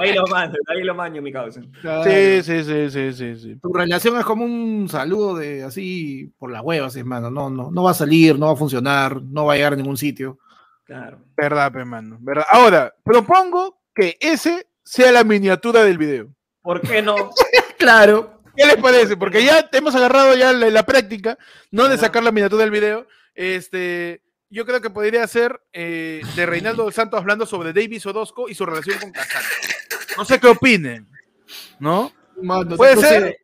Ahí 0.00 0.12
lo 0.12 0.26
mando, 0.26 0.58
ahí 0.66 0.82
lo 0.82 0.94
maño, 0.94 1.22
mi 1.22 1.32
causa. 1.32 1.62
Sí, 1.62 2.42
sí, 2.42 2.62
sí, 2.62 2.90
sí, 2.90 3.12
sí, 3.14 3.36
sí. 3.36 3.56
Tu 3.56 3.72
relación 3.72 4.18
es 4.18 4.24
como 4.26 4.44
un 4.44 4.86
saludo 4.90 5.36
de 5.36 5.64
así 5.64 6.30
por 6.38 6.52
las 6.52 6.62
huevas, 6.62 6.94
hermano. 6.96 7.30
No, 7.30 7.48
no, 7.48 7.70
no 7.70 7.82
va 7.82 7.92
a 7.92 7.94
salir, 7.94 8.38
no 8.38 8.46
va 8.46 8.52
a 8.52 8.56
funcionar, 8.56 9.22
no 9.22 9.46
va 9.46 9.54
a 9.54 9.56
llegar 9.56 9.72
a 9.72 9.76
ningún 9.76 9.96
sitio. 9.96 10.38
Claro. 10.84 11.20
Verdad, 11.34 11.72
pe, 11.72 11.86
mano, 11.86 12.18
verdad. 12.20 12.44
Ahora, 12.50 12.94
propongo 13.02 13.80
que 13.94 14.18
ese 14.20 14.66
sea 14.84 15.10
la 15.10 15.24
miniatura 15.24 15.82
del 15.82 15.96
video. 15.96 16.35
¿Por 16.66 16.80
qué 16.80 17.00
no? 17.00 17.14
Claro. 17.78 18.42
¿Qué 18.56 18.66
les 18.66 18.76
parece? 18.76 19.16
Porque 19.16 19.44
ya 19.44 19.68
te 19.68 19.78
hemos 19.78 19.94
agarrado 19.94 20.34
ya 20.34 20.52
la, 20.52 20.68
la 20.70 20.82
práctica, 20.84 21.38
no 21.70 21.88
de 21.88 21.96
sacar 21.98 22.24
la 22.24 22.32
miniatura 22.32 22.62
del 22.62 22.70
video. 22.72 23.06
Este, 23.34 24.22
yo 24.50 24.64
creo 24.66 24.80
que 24.80 24.90
podría 24.90 25.24
ser 25.28 25.60
eh, 25.72 26.22
de 26.34 26.46
Reinaldo 26.46 26.90
Santos 26.90 27.20
hablando 27.20 27.46
sobre 27.46 27.72
Davis 27.72 28.04
Orozco 28.06 28.48
y 28.48 28.54
su 28.54 28.64
relación 28.66 28.98
con 28.98 29.12
Cassandra. 29.12 29.50
No 30.16 30.24
sé 30.24 30.40
qué 30.40 30.48
opinen, 30.48 31.06
¿no? 31.78 32.12
Mano, 32.42 32.76
Puede 32.76 32.92
entonces, 32.94 33.12
ser. 33.22 33.36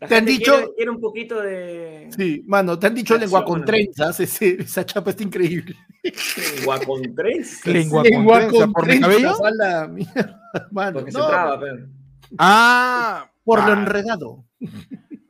La 0.00 0.08
Te 0.08 0.14
han 0.16 0.24
dicho- 0.24 0.54
Quiere, 0.56 0.72
quiere 0.76 0.90
un 0.90 1.00
poquito 1.00 1.40
de. 1.42 2.08
Sí, 2.16 2.42
mano, 2.46 2.78
te 2.78 2.86
han 2.86 2.94
dicho 2.94 3.18
lengua 3.18 3.44
con 3.44 3.64
trenzas. 3.64 4.18
ese- 4.20 4.62
esa 4.62 4.86
chapa 4.86 5.10
está 5.10 5.22
increíble. 5.24 5.76
Guacon 6.64 7.14
3. 7.14 7.66
Lengua 7.66 8.02
con 8.04 8.26
trenza, 8.26 8.66
¿por 8.68 8.86
mi 8.86 9.00
cabello? 9.00 9.32
mano. 10.70 10.94
Porque 11.00 11.12
se 11.12 11.18
No, 11.18 11.28
traba, 11.28 11.60
pero. 11.60 11.78
Ah, 12.38 13.30
por 13.44 13.64
lo 13.66 13.72
enredado. 13.72 14.44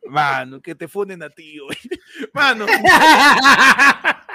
Mano, 0.08 0.60
que 0.60 0.74
te 0.74 0.88
funden 0.88 1.22
a 1.22 1.30
ti, 1.30 1.58
güey. 1.58 1.78
Mano. 2.34 2.66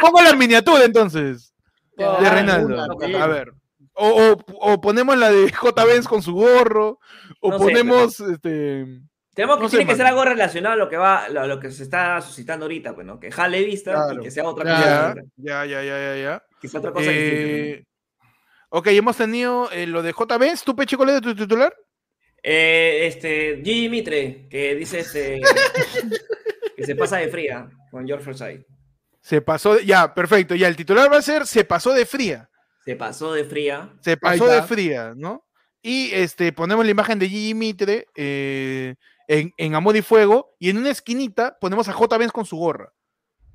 Pongo 0.01 0.22
la 0.22 0.34
miniatura 0.34 0.86
entonces. 0.86 1.53
De 1.95 2.30
Reinaldo. 2.30 2.80
A 3.22 3.28
ver. 3.28 3.53
O, 3.93 4.07
o- 4.09 4.72
o 4.74 4.82
ponemos 4.82 5.18
la 5.18 5.32
de 5.32 5.51
J. 5.51 5.86
Benz 5.86 6.07
con 6.07 6.22
su 6.22 6.34
gorro. 6.34 6.99
O 7.41 7.49
No 7.51 7.57
sé, 7.57 7.63
ponemos 7.63 8.20
este. 8.20 8.86
Tenemos 9.34 9.57
que, 9.57 9.63
No 9.63 9.70
sé, 9.70 9.78
tiene 9.78 9.91
que 9.91 9.97
ser 9.97 10.05
algo 10.07 10.24
relacionado 10.26 10.74
a 10.74 10.78
lo 10.78 10.89
que 10.89 10.97
va, 10.97 11.26
a 11.26 11.30
lo 11.30 11.59
que 11.59 11.70
se 11.72 11.84
está 11.84 12.20
suscitando 12.22 12.65
ahorita, 12.65 12.93
pues, 12.95 13.05
¿no? 13.05 13.20
Que 13.20 13.32
jale 13.32 13.63
vista 13.63 13.93
Claro, 13.93 14.20
y 14.20 14.24
que 14.24 14.32
sea 14.32 14.43
otra 14.45 14.63
cosa. 14.65 15.15
Ya, 15.38 15.65
ya, 15.65 15.65
ya, 15.65 15.84
ya, 15.84 15.99
ya, 15.99 16.15
ya. 16.22 16.43
Que 16.59 16.68
sea 16.68 16.80
otra 16.80 16.91
cosa 16.91 17.09
distinta. 17.09 17.36
Eh, 17.36 17.86
ok, 18.70 18.88
hemos 18.88 19.15
tenido 19.18 19.70
eh, 19.72 19.86
lo 19.88 20.01
de 20.01 20.11
J. 20.11 20.38
Benz. 20.39 20.63
¿Tú, 20.63 20.76
Peche, 20.76 20.97
cuál 20.97 21.09
es 21.09 21.22
tu 21.22 21.36
titular? 21.36 21.72
Eh, 22.50 23.08
este, 23.08 23.62
Gigi 23.62 23.89
Mitre, 23.89 24.48
que 24.50 24.74
dice 24.76 25.00
este, 25.00 25.41
que 26.78 26.86
se 26.86 26.95
pasa 26.95 27.18
de 27.18 27.28
fría 27.28 27.70
con 27.91 28.08
George 28.08 28.24
Forsyth. 28.24 28.66
Se 29.20 29.41
pasó. 29.41 29.76
de- 29.76 29.86
ya, 29.86 30.14
perfecto. 30.14 30.56
Ya, 30.56 30.70
el 30.70 30.78
titular 30.78 31.12
va 31.12 31.18
a 31.18 31.22
ser 31.22 31.45
Se 31.45 31.66
pasó 31.66 31.91
de 31.93 32.06
fría. 32.06 32.50
Se 32.86 32.95
pasó 32.95 33.34
de 33.34 33.43
fría. 33.43 33.93
Se 34.00 34.16
pasó 34.16 34.48
de 34.48 34.64
fría, 34.64 35.14
¿no? 35.14 35.45
Y 35.82 36.12
este, 36.14 36.54
ponemos 36.54 36.86
la 36.86 36.91
imagen 36.91 37.20
de 37.20 37.28
Gigi 37.28 37.54
Mitre 37.54 38.08
eh, 38.16 38.95
en, 39.28 39.52
en 39.58 39.76
Amor 39.76 39.98
y 39.98 40.02
Fuego. 40.02 40.56
Y 40.58 40.70
en 40.70 40.78
una 40.78 40.91
esquinita 40.91 41.58
ponemos 41.60 41.89
a 41.89 41.93
J. 41.93 42.18
Benz 42.18 42.32
con 42.32 42.45
su 42.45 42.56
gorra. 42.56 42.93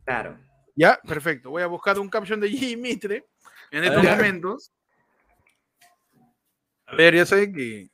Claro. 0.05 0.39
Ya, 0.77 1.01
perfecto. 1.09 1.49
Voy 1.49 1.63
a 1.63 1.67
buscar 1.67 1.99
un 1.99 2.11
caption 2.11 2.41
de 2.41 2.51
Gigi 2.51 2.77
Mitre 2.77 3.25
en 3.71 3.85
estos 3.85 4.05
momentos. 4.05 4.71
A 6.85 6.95
ver, 6.95 7.15
ya 7.15 7.25
saben 7.25 7.55
que 7.55 7.89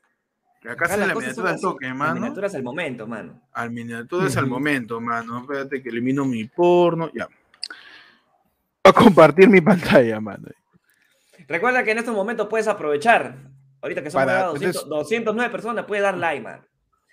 acá 0.72 0.84
Acá 0.86 0.94
se 0.94 1.06
la 1.06 1.14
miniatura 1.14 1.50
al 1.50 1.60
toque, 1.60 1.92
mano. 1.94 2.14
miniaturas 2.14 2.54
al 2.54 2.62
momento, 2.62 3.06
mano. 3.06 3.40
Al 3.52 3.70
miniatura 3.70 4.26
es 4.26 4.36
al 4.36 4.44
Ujú. 4.44 4.54
momento, 4.54 5.00
mano. 5.00 5.40
Espérate 5.40 5.82
que 5.82 5.88
elimino 5.88 6.24
mi 6.24 6.44
porno. 6.44 7.10
Ya. 7.14 7.26
Voy 7.26 7.34
a 8.84 8.92
compartir 8.92 9.48
mi 9.48 9.60
pantalla, 9.60 10.20
mano. 10.20 10.48
Recuerda 11.46 11.82
que 11.84 11.92
en 11.92 11.98
estos 11.98 12.14
momentos 12.14 12.46
puedes 12.48 12.68
aprovechar. 12.68 13.36
Ahorita 13.80 14.02
que 14.02 14.10
somos 14.10 14.26
Para- 14.26 14.40
ya 14.40 14.46
200 14.46 14.82
entonces- 14.84 14.88
209 14.88 15.50
personas, 15.50 15.84
puedes 15.86 16.02
dar 16.02 16.16
like, 16.16 16.42
man. 16.42 16.66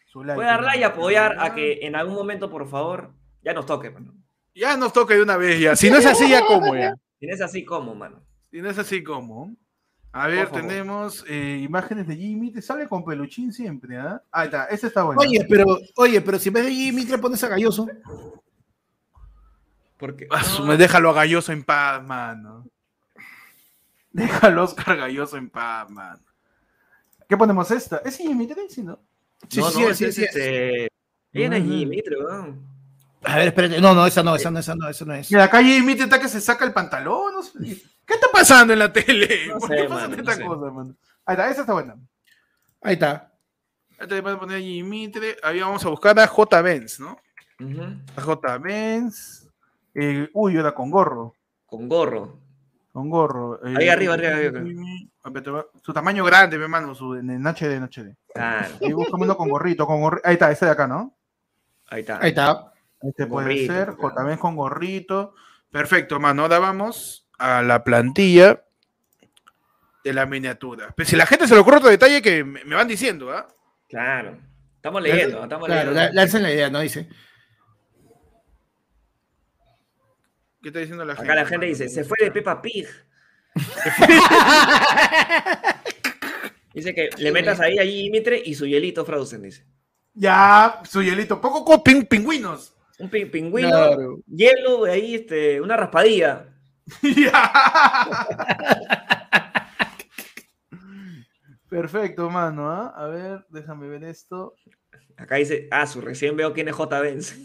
Su 0.08 0.24
like, 0.24 0.36
Puedes 0.36 0.52
dar 0.52 0.64
like 0.64 0.80
y 0.80 0.82
mano. 0.82 0.94
apoyar 0.94 1.36
a 1.40 1.54
que 1.54 1.80
en 1.86 1.96
algún 1.96 2.16
momento, 2.16 2.50
por 2.50 2.68
favor, 2.68 3.12
ya 3.44 3.54
nos 3.54 3.66
toque, 3.66 3.90
mano. 3.92 4.14
Ya 4.54 4.78
nos 4.78 4.94
toca 4.94 5.14
de 5.14 5.22
una 5.22 5.38
vez 5.38 5.60
ya. 5.60 5.76
Si 5.76 5.90
no 5.90 5.98
es 5.98 6.06
así, 6.06 6.30
ya 6.30 6.46
como 6.46 6.76
ya. 6.76 6.96
Y 7.20 7.28
no 7.28 7.34
es 7.34 7.42
así 7.42 7.64
como, 7.66 7.94
mano. 7.94 8.22
Si 8.52 8.62
no 8.62 8.70
es 8.70 8.78
así 8.80 9.04
como. 9.04 9.56
A 10.18 10.28
ver, 10.28 10.50
tenemos 10.50 11.26
eh, 11.28 11.60
imágenes 11.62 12.08
de 12.08 12.16
Jimmy. 12.16 12.50
Te 12.50 12.62
sale 12.62 12.88
con 12.88 13.04
peluchín 13.04 13.52
siempre, 13.52 13.98
¿ah? 13.98 14.24
Ahí 14.32 14.46
está, 14.46 14.64
ese 14.68 14.88
está 14.88 15.04
bueno. 15.04 15.20
Oye, 15.20 15.46
pero, 15.50 15.78
oye, 15.98 16.22
pero 16.22 16.40
si 16.40 16.48
en 16.48 16.54
vez 16.54 16.64
de 16.64 16.72
Jimmy 16.74 17.04
te 17.04 17.18
pones 17.18 17.44
a 17.44 17.50
Galloso. 17.50 17.86
Porque 19.98 20.26
Ah, 20.32 20.42
me 20.66 20.78
déjalo 20.78 21.10
a 21.10 21.14
Galloso 21.14 21.52
en 21.52 21.66
paz, 21.66 22.02
mano. 22.02 22.66
Déjalo 24.14 24.62
a 24.62 24.64
Oscar 24.64 24.96
Galloso 24.96 25.36
en 25.36 25.50
paz, 25.50 25.90
mano. 25.90 26.22
¿Qué 27.28 27.36
ponemos 27.36 27.70
esta? 27.72 27.98
¿Es 27.98 28.16
Jimmy 28.16 28.48
Tracy, 28.48 28.84
no? 28.84 28.98
Sí, 29.50 29.60
no, 29.60 29.70
sí, 29.70 29.82
no, 29.82 29.94
sí, 29.94 30.06
es 30.06 30.16
sí, 30.16 30.22
sí. 30.22 30.24
este. 30.24 30.88
¿Quién 31.34 31.52
es 31.52 31.62
Ujú. 31.62 31.70
Jimmy 31.72 31.86
Mitre, 31.88 32.18
weón? 32.24 32.66
A 33.22 33.36
ver, 33.36 33.48
espérate. 33.50 33.82
No, 33.82 33.94
no, 33.94 34.06
esa 34.08 34.24
no, 34.24 34.34
esa 34.38 34.50
no, 34.50 34.60
esa 34.60 34.76
no, 34.76 34.88
esa 34.88 35.04
no 35.04 35.14
es. 35.14 35.30
Mira, 35.30 35.44
acá 35.44 35.62
Jimmy 35.62 35.92
está 35.92 36.22
que 36.22 36.30
se 36.30 36.40
saca 36.40 36.64
el 36.64 36.72
pantalón. 36.72 37.34
no 37.34 37.44
sé. 37.44 37.82
¿Qué 38.06 38.14
está 38.16 38.28
pasando 38.32 38.74
en 38.74 38.80
la 38.80 38.92
tele? 38.94 39.48
No 39.48 39.58
¿Por 39.60 39.70
sé, 39.70 39.76
qué 39.76 39.84
pasa 39.84 40.02
mano, 40.08 40.16
no 40.16 40.22
esta 40.22 40.36
sé. 40.36 40.44
cosa, 40.46 40.72
mano? 40.72 40.96
Ahí 41.26 41.34
está, 41.34 41.50
esa 41.50 41.62
está 41.62 41.74
buena. 41.74 41.96
Ahí 42.82 42.94
está. 42.94 43.32
Ahí 44.00 44.08
te 44.08 44.22
voy 44.22 44.34
a 44.34 44.40
poner 44.40 44.62
Jimmy. 44.62 45.12
Ahí 45.44 45.60
vamos 45.60 45.86
a 45.86 45.90
buscar 45.90 46.20
a 46.20 46.28
J. 46.28 46.62
Benz, 46.62 47.00
¿no? 47.00 47.18
A 48.16 48.22
J. 48.22 48.58
Benz. 48.60 49.48
Eh, 49.94 50.30
uy, 50.34 50.58
ahora 50.58 50.74
con 50.74 50.92
gorro. 50.92 51.34
Con 51.66 51.88
gorro. 51.90 52.40
Con 52.92 53.10
gorro. 53.10 53.66
eh, 53.66 53.74
Ahí 53.78 53.90
arriba, 53.90 54.14
arriba, 54.14 54.36
arriba. 54.36 55.66
Su 55.82 55.92
tamaño 55.94 56.24
grande, 56.24 56.58
mi 56.58 56.64
hermano, 56.64 56.94
su, 56.94 57.16
en, 57.16 57.30
en 57.30 57.44
HD, 57.48 57.74
en 57.76 57.84
HD. 57.84 58.16
Claro. 58.34 58.76
Ahí 58.82 58.94
buscamos 58.94 59.26
uno 59.26 59.36
con 59.38 59.50
gorrito, 59.50 59.88
con 59.88 60.02
gorrito. 60.02 60.28
Ahí 60.28 60.34
está, 60.34 60.52
este 60.52 60.66
de 60.66 60.72
acá, 60.72 60.88
¿no? 60.88 61.16
Ahí 61.88 62.02
está. 62.02 62.20
Ahí 62.22 62.30
está. 62.30 62.72
Este 63.02 63.26
puede 63.28 63.48
Gorrito, 63.48 63.74
ser, 63.74 63.96
claro. 63.96 64.30
JB 64.34 64.40
con 64.40 64.56
gorrito. 64.56 65.34
Perfecto, 65.72 66.20
mano. 66.20 66.44
Ahora 66.44 66.60
vamos 66.60 67.25
a 67.38 67.62
la 67.62 67.84
plantilla 67.84 68.64
de 70.04 70.14
la 70.14 70.26
miniatura. 70.26 70.94
Pero 70.96 71.10
si 71.10 71.16
la 71.16 71.26
gente 71.26 71.48
se 71.48 71.54
le 71.56 71.60
ocurre 71.62 71.78
otro 71.78 71.90
detalle 71.90 72.22
que 72.22 72.44
me, 72.44 72.76
van 72.76 72.88
diciendo, 72.88 73.32
¿ah? 73.32 73.48
Claro. 73.90 74.38
Estamos 74.76 75.02
leyendo, 75.02 75.44
estamos 75.44 75.66
Claro, 75.68 75.92
leyendo. 75.92 76.14
la- 76.14 76.22
lancen 76.22 76.44
la 76.44 76.52
idea, 76.52 76.70
¿no? 76.70 76.80
Dice. 76.80 77.10
¿Qué 80.62 80.70
está 80.70 80.80
diciendo 80.80 81.06
la 81.06 81.16
gente? 81.16 81.32
Acá 81.32 81.42
la 81.42 81.48
gente 81.48 81.66
dice, 81.68 81.90
se 81.90 82.04
fue 82.04 82.18
de 82.22 82.32
Peppa 82.32 82.62
Pig. 82.62 82.88
dice 86.74 86.94
que 86.94 87.10
le 87.18 87.32
metas 87.32 87.60
ahí 87.60 87.78
a 87.80 87.84
Jimmy 87.84 88.10
Mitre 88.10 88.42
y 88.44 88.54
su 88.56 88.66
hielito 88.66 89.06
Frozen, 89.06 89.44
dice. 89.44 89.66
Ya, 90.14 90.82
su 90.90 91.02
hielito. 91.04 91.40
Poco 91.42 91.64
con 91.66 91.84
pin- 91.84 92.08
pingüinos. 92.08 92.76
Un 93.00 93.10
pi- 93.10 93.26
pingüino, 93.26 93.68
Claro. 93.70 94.20
hielo, 94.28 94.86
ahí 94.86 95.16
este, 95.16 95.60
una 95.62 95.76
raspadilla. 95.78 96.48
Perfecto, 101.70 102.30
mano. 102.30 102.70
¿ah? 102.70 102.94
A 102.96 103.08
ver, 103.08 103.46
déjame 103.50 103.88
ver 103.88 104.04
esto. 104.04 104.54
Acá 105.18 105.36
dice, 105.36 105.68
ah, 105.72 105.88
su 105.88 106.02
recién 106.02 106.36
veo 106.36 106.54
quién 106.54 106.68
es 106.68 106.76
J. 106.76 107.00
Benz. 107.00 107.36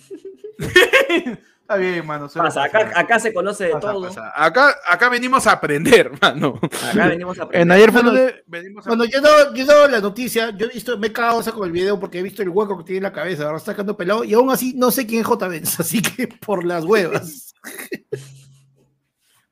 Está 1.61 1.77
bien, 1.77 2.05
mano. 2.05 2.29
se 2.29 2.37
Pasa, 2.41 2.67
lo 2.67 2.81
acá, 2.97 3.21
se 3.21 3.33
conoce 3.33 3.67
de 3.67 3.73
Pasa, 3.75 3.93
todo. 3.93 4.09
pasa. 4.09 4.33
Acá, 4.35 4.75
acá 4.89 5.09
venimos 5.09 5.47
a 5.47 5.53
aprender, 5.53 6.11
mano. 6.21 6.59
Acá 6.93 7.07
venimos 7.07 7.39
a 7.39 7.43
En 7.43 7.47
aprender. 7.47 7.77
ayer 7.77 7.93
fue 7.93 8.03
Bueno, 8.03 8.19
donde 8.19 8.43
venimos 8.49 8.85
a 8.85 8.89
Cuando 8.89 9.05
yo 9.05 9.19
he 9.19 9.23
dado, 9.23 9.55
yo 9.55 9.63
he 9.63 9.67
dado 9.67 9.89
la 9.89 10.01
noticia, 10.01 10.51
yo 10.51 10.67
he 10.67 10.71
visto, 10.71 10.99
me 10.99 11.07
he 11.07 11.13
cagado 11.13 11.39
o 11.39 11.43
sea, 11.45 11.53
con 11.53 11.65
el 11.67 11.73
video 11.73 12.01
porque 12.01 12.19
he 12.19 12.23
visto 12.25 12.43
el 12.43 12.49
hueco 12.49 12.77
que 12.79 12.85
tiene 12.85 12.97
en 12.99 13.03
la 13.05 13.13
cabeza, 13.13 13.45
ahora 13.45 13.59
está 13.59 13.71
sacando 13.71 13.97
pelado, 13.97 14.25
y 14.25 14.35
aún 14.35 14.51
así 14.51 14.75
no 14.77 14.91
sé 14.91 15.07
quién 15.07 15.21
es 15.21 15.27
J. 15.29 15.47
Benz, 15.47 15.79
así 15.79 16.03
que 16.03 16.27
por 16.27 16.65
las 16.65 16.85
huevas. 16.85 17.55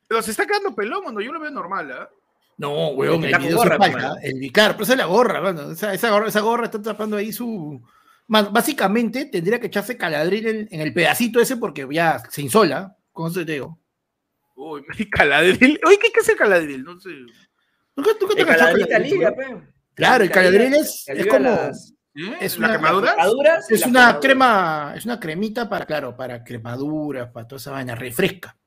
Pero 0.08 0.22
se 0.22 0.30
está 0.30 0.46
quedando 0.46 0.74
pelón, 0.74 1.04
mano. 1.04 1.20
Yo 1.20 1.32
lo 1.32 1.40
veo 1.40 1.50
normal, 1.50 1.92
¿ah? 1.92 2.08
No, 2.56 2.88
huevón, 2.88 3.22
el 3.24 3.30
con 3.32 3.42
video 3.42 3.56
gorra, 3.58 3.76
se 3.76 3.78
falta. 3.92 4.14
El, 4.22 4.52
claro, 4.52 4.72
pero 4.74 4.84
esa 4.84 4.92
es 4.94 4.98
la 4.98 5.04
gorra, 5.06 5.40
mano. 5.40 5.70
Esa, 5.70 5.94
esa 5.94 6.10
gorra, 6.10 6.28
esa 6.28 6.40
gorra 6.40 6.64
está 6.64 6.82
tapando 6.82 7.16
ahí 7.16 7.32
su. 7.32 7.80
Man, 8.26 8.48
básicamente 8.52 9.26
tendría 9.26 9.60
que 9.60 9.68
echarse 9.68 9.96
caladril 9.96 10.46
en, 10.46 10.68
en 10.70 10.80
el 10.80 10.92
pedacito 10.92 11.40
ese 11.40 11.56
porque 11.56 11.86
ya 11.90 12.18
se 12.30 12.42
insola. 12.42 12.96
¿Cómo 13.12 13.30
se 13.30 13.44
te 13.44 13.52
digo? 13.52 13.78
Uy, 14.56 14.82
caladril. 15.10 15.78
Oye, 15.86 15.98
¿qué, 15.98 16.10
qué 16.12 16.20
es 16.20 16.28
el 16.28 16.36
caladril? 16.36 16.82
No 16.82 16.98
sé. 17.00 17.10
¿Nunca, 17.94 18.10
nunca 18.20 18.34
te 18.34 18.40
El 18.42 18.46
caladril 18.46 18.88
caladril, 18.88 19.18
weón? 19.18 19.34
pe. 19.36 19.68
Claro, 19.94 20.24
el 20.24 20.30
caladril 20.30 20.74
es, 20.74 21.04
es 21.06 21.26
como. 21.26 21.38
las- 21.40 21.94
¿Eh? 22.16 22.36
Es 22.40 22.58
¿La 22.58 22.66
una- 22.66 22.76
quemadura? 22.76 23.10
quemaduras 23.12 23.70
Es 23.70 23.82
una 23.86 23.90
quemaduras. 24.00 24.20
crema, 24.20 24.92
es 24.96 25.04
una 25.04 25.20
cremita 25.20 25.68
para, 25.68 25.86
claro, 25.86 26.16
para 26.16 26.42
cremaduras, 26.42 27.30
para 27.30 27.46
toda 27.46 27.58
esa 27.60 27.70
vaina, 27.70 27.94
refresca. 27.94 28.57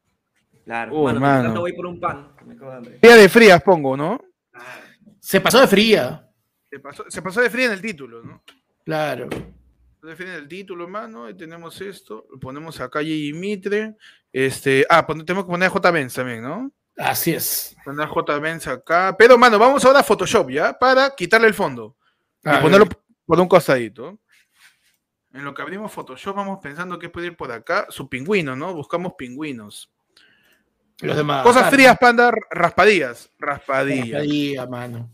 Claro, 0.72 0.96
Uy, 0.96 1.04
mano, 1.08 1.20
mano. 1.20 1.20
mientras 1.20 1.44
tanto 1.48 1.60
voy 1.60 1.74
por 1.74 1.86
un 1.86 2.00
pan. 2.00 2.32
que 2.40 2.46
me. 2.46 2.56
Día 3.02 3.16
de 3.18 3.28
frías 3.28 3.62
pongo, 3.62 3.98
¿no? 3.98 4.22
Se 5.20 5.42
pasó 5.42 5.60
de 5.60 5.68
fría, 5.68 6.30
Se 6.70 6.80
pasó, 6.80 7.04
se 7.10 7.22
pasó 7.22 7.42
de 7.42 7.50
fría 7.50 7.66
en 7.66 7.72
el 7.74 7.82
título, 7.82 8.24
¿no? 8.24 8.42
claro. 8.86 9.28
Se 9.32 9.38
pasó 10.00 10.08
de 10.08 10.16
fría 10.16 10.30
en 10.36 10.40
el 10.40 10.48
título, 10.48 10.88
mano. 10.88 11.30
Y 11.30 11.34
tenemos 11.36 11.82
esto. 11.82 12.26
Lo 12.32 12.40
ponemos 12.40 12.80
acá 12.80 13.02
y 13.04 13.34
Mitre. 13.34 13.98
Este. 14.32 14.86
Ah, 14.90 15.06
pon- 15.06 15.26
tenemos 15.26 15.44
que 15.44 15.52
poner 15.52 15.68
a 15.68 15.72
J. 15.72 15.92
Benz 15.92 16.14
también, 16.14 16.42
¿no? 16.42 16.72
Así 16.98 17.34
es. 17.34 17.76
Poner 17.84 18.06
a 18.06 18.08
J. 18.08 18.40
Benz 18.40 18.66
acá. 18.68 19.14
Pero, 19.20 19.38
mano, 19.38 19.60
vamos 19.60 19.84
ahora 19.84 20.00
a 20.00 20.04
Photoshop, 20.04 20.52
¿ya? 20.52 20.80
Para 20.80 21.14
quitarle 21.14 21.48
el 21.48 21.54
fondo. 21.54 21.98
A 22.46 22.60
y 22.60 22.62
ponerlo 22.62 22.86
ver. 22.86 22.98
por 23.26 23.42
un 23.42 23.50
costadito. 23.50 24.20
En 25.34 25.44
lo 25.44 25.54
que 25.54 25.62
abrimos 25.64 25.92
Photoshop, 25.92 26.34
vamos 26.36 26.60
pensando 26.64 26.98
que 26.98 27.10
puede 27.10 27.28
ir 27.28 27.36
por 27.36 27.52
acá. 27.52 27.88
Su 27.90 28.08
pingüino, 28.08 28.56
¿no? 28.56 28.74
Buscamos 28.74 29.16
pingüinos. 29.18 29.92
Los 31.02 31.18
demás. 31.18 31.44
Cosas 31.44 31.64
claro. 31.64 31.76
frías, 31.76 31.98
panda, 32.00 32.32
raspadillas. 32.52 33.30
Raspadillas. 33.40 34.10
Raspadilla, 34.12 34.66
mano. 34.68 35.10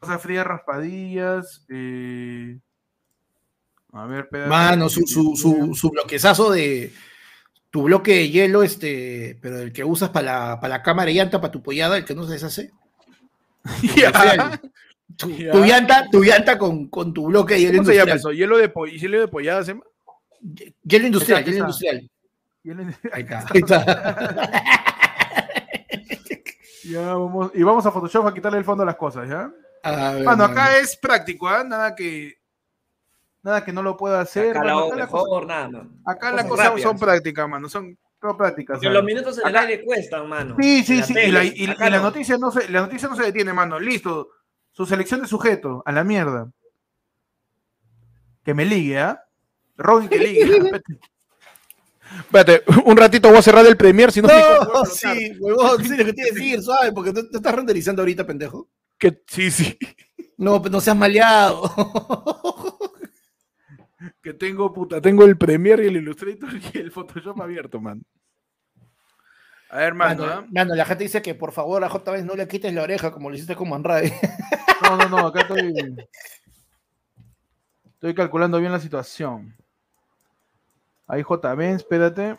Cosas 0.00 0.20
frías, 0.22 0.46
raspadillas. 0.46 1.64
eh, 1.68 2.58
A 3.92 4.06
ver, 4.06 4.20
espérate. 4.24 4.48
Mano, 4.50 4.88
su, 4.88 5.06
su, 5.06 5.34
su, 5.36 5.74
su 5.74 5.90
bloquezazo 5.90 6.50
de. 6.50 6.92
Tu 7.70 7.82
bloque 7.84 8.12
de 8.16 8.28
hielo, 8.30 8.62
este, 8.62 9.38
pero 9.40 9.58
el 9.60 9.72
que 9.72 9.82
usas 9.82 10.10
para 10.10 10.50
la, 10.50 10.60
para 10.60 10.76
la 10.76 10.82
cámara 10.82 11.10
y 11.10 11.14
llanta, 11.14 11.40
para 11.40 11.50
tu 11.52 11.62
pollada, 11.62 11.96
el 11.96 12.04
que 12.04 12.14
no 12.14 12.26
se 12.26 12.34
deshace. 12.34 12.70
Industrial. 13.82 14.60
Tu, 15.16 15.30
Ya. 15.36 15.52
tu 15.52 15.64
llanta, 15.64 16.06
tu 16.10 16.22
llanta 16.22 16.58
con, 16.58 16.88
con 16.88 17.12
tu 17.14 17.26
bloque 17.26 17.54
de 17.54 17.60
hielo 17.60 17.78
¿Cómo 17.78 17.86
se 17.90 17.94
llama 17.96 18.10
industrial. 18.12 18.18
eso? 18.18 18.32
¿Hielo 18.32 18.58
de, 18.58 18.68
po- 18.68 18.86
hielo 18.86 19.20
de 19.20 19.28
pollada 19.28 19.62
se 19.64 19.72
llama? 19.72 19.84
Hielo 20.84 21.06
industrial, 21.06 21.44
hielo 21.44 21.58
industrial. 21.58 22.10
Ahí 23.12 23.22
está, 23.22 23.38
ahí 23.52 23.60
está. 23.60 24.84
Ya 26.84 27.14
vamos, 27.14 27.50
y 27.54 27.62
vamos 27.62 27.84
a 27.86 27.90
Photoshop 27.92 28.26
a 28.26 28.34
quitarle 28.34 28.58
el 28.58 28.64
fondo 28.64 28.82
a 28.82 28.86
las 28.86 28.96
cosas, 28.96 29.28
¿ya? 29.28 29.50
A 29.84 29.90
ver, 30.12 30.24
Bueno, 30.24 30.24
mano. 30.24 30.44
acá 30.44 30.78
es 30.78 30.96
práctico, 30.96 31.48
¿ah? 31.48 31.64
Nada 31.64 31.94
que 31.94 32.34
nada 33.42 33.64
que 33.64 33.72
no 33.72 33.82
lo 33.82 33.96
pueda 33.96 34.20
hacer. 34.20 34.56
Acá 34.56 34.64
la 34.64 34.74
Bueno, 34.74 34.78
hago 34.78 34.92
acá 34.92 34.96
la 35.02 35.06
cosa- 35.08 35.24
mejor, 35.24 35.46
nada, 35.46 35.68
man. 35.68 36.00
acá 36.06 36.32
las 36.32 36.46
Cosas 36.46 36.80
son 36.82 36.98
prácticas, 36.98 37.48
mano. 37.48 37.68
Son 37.68 37.98
prácticas. 38.20 38.76
Porque 38.76 38.86
¿sabes? 38.86 38.94
los 38.94 39.04
minutos 39.04 39.38
en 39.38 39.48
el 39.48 39.56
Acá- 39.56 39.66
aire 39.66 39.84
cuestan, 39.84 40.28
mano. 40.28 40.56
Sí, 40.60 40.84
sí, 40.84 40.96
la 40.98 41.02
sí. 41.04 41.14
Y, 41.18 41.30
la, 41.32 41.44
y- 41.44 41.66
la 41.66 42.00
noticia 42.00 42.38
no 42.38 42.52
se, 42.52 42.68
la 42.68 42.82
noticia 42.82 43.08
no 43.08 43.16
se 43.16 43.24
detiene, 43.24 43.52
mano. 43.52 43.80
Listo. 43.80 44.28
Su 44.70 44.86
selección 44.86 45.20
de 45.20 45.26
sujeto, 45.26 45.82
a 45.84 45.90
la 45.92 46.02
mierda. 46.04 46.50
Que 48.44 48.54
me 48.54 48.64
ligue, 48.64 48.98
¿ah? 49.00 49.22
Robin 49.76 50.08
que 50.08 50.18
ligue. 50.18 50.46
Espérate. 52.18 52.62
Un 52.84 52.96
ratito 52.96 53.28
voy 53.28 53.38
a 53.38 53.42
cerrar 53.42 53.66
el 53.66 53.76
Premiere, 53.76 54.12
si 54.12 54.22
no, 54.22 54.28
No, 54.28 54.84
sí, 54.84 55.32
huevón, 55.38 55.84
sí, 55.84 55.96
lo 55.96 56.04
que 56.04 56.12
tienes 56.12 56.32
que 56.32 56.40
decir, 56.40 56.62
¿sabes? 56.62 56.92
Porque 56.92 57.12
no 57.12 57.20
estás 57.20 57.54
renderizando 57.54 58.02
ahorita, 58.02 58.26
pendejo. 58.26 58.68
Que, 58.98 59.22
sí, 59.26 59.50
sí. 59.50 59.78
No, 60.36 60.60
pues 60.60 60.72
no 60.72 60.80
seas 60.80 60.96
maleado. 60.96 61.62
Que 64.20 64.34
tengo, 64.34 64.72
puta, 64.72 65.00
tengo 65.00 65.24
el 65.24 65.36
Premiere 65.36 65.84
y 65.84 65.88
el 65.88 65.96
Illustrator 65.98 66.50
y 66.74 66.78
el 66.78 66.90
Photoshop 66.90 67.40
abierto, 67.40 67.80
man. 67.80 68.04
A 69.70 69.78
ver, 69.78 69.94
mano, 69.94 70.26
Mano, 70.26 70.46
mano, 70.50 70.74
la 70.74 70.84
gente 70.84 71.04
dice 71.04 71.22
que 71.22 71.34
por 71.34 71.52
favor 71.52 71.82
a 71.82 71.88
J 71.88 72.10
vez 72.10 72.24
no 72.24 72.34
le 72.34 72.46
quites 72.46 72.74
la 72.74 72.82
oreja 72.82 73.10
como 73.10 73.30
lo 73.30 73.36
hiciste 73.36 73.56
con 73.56 73.68
Manray. 73.68 74.12
No, 74.82 74.96
no, 74.96 75.08
no, 75.08 75.18
acá 75.28 75.42
estoy. 75.42 75.72
Estoy 77.86 78.14
calculando 78.14 78.58
bien 78.58 78.72
la 78.72 78.80
situación. 78.80 79.56
Ahí 81.12 81.22
JB, 81.22 81.60
espérate. 81.74 82.38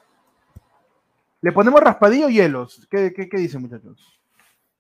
¿Le 1.42 1.52
ponemos 1.52 1.80
raspadillo 1.80 2.26
o 2.26 2.30
hielos? 2.30 2.88
¿Qué, 2.90 3.14
qué, 3.14 3.30
qué 3.30 3.38
dicen, 3.38 3.62
muchachos? 3.62 4.20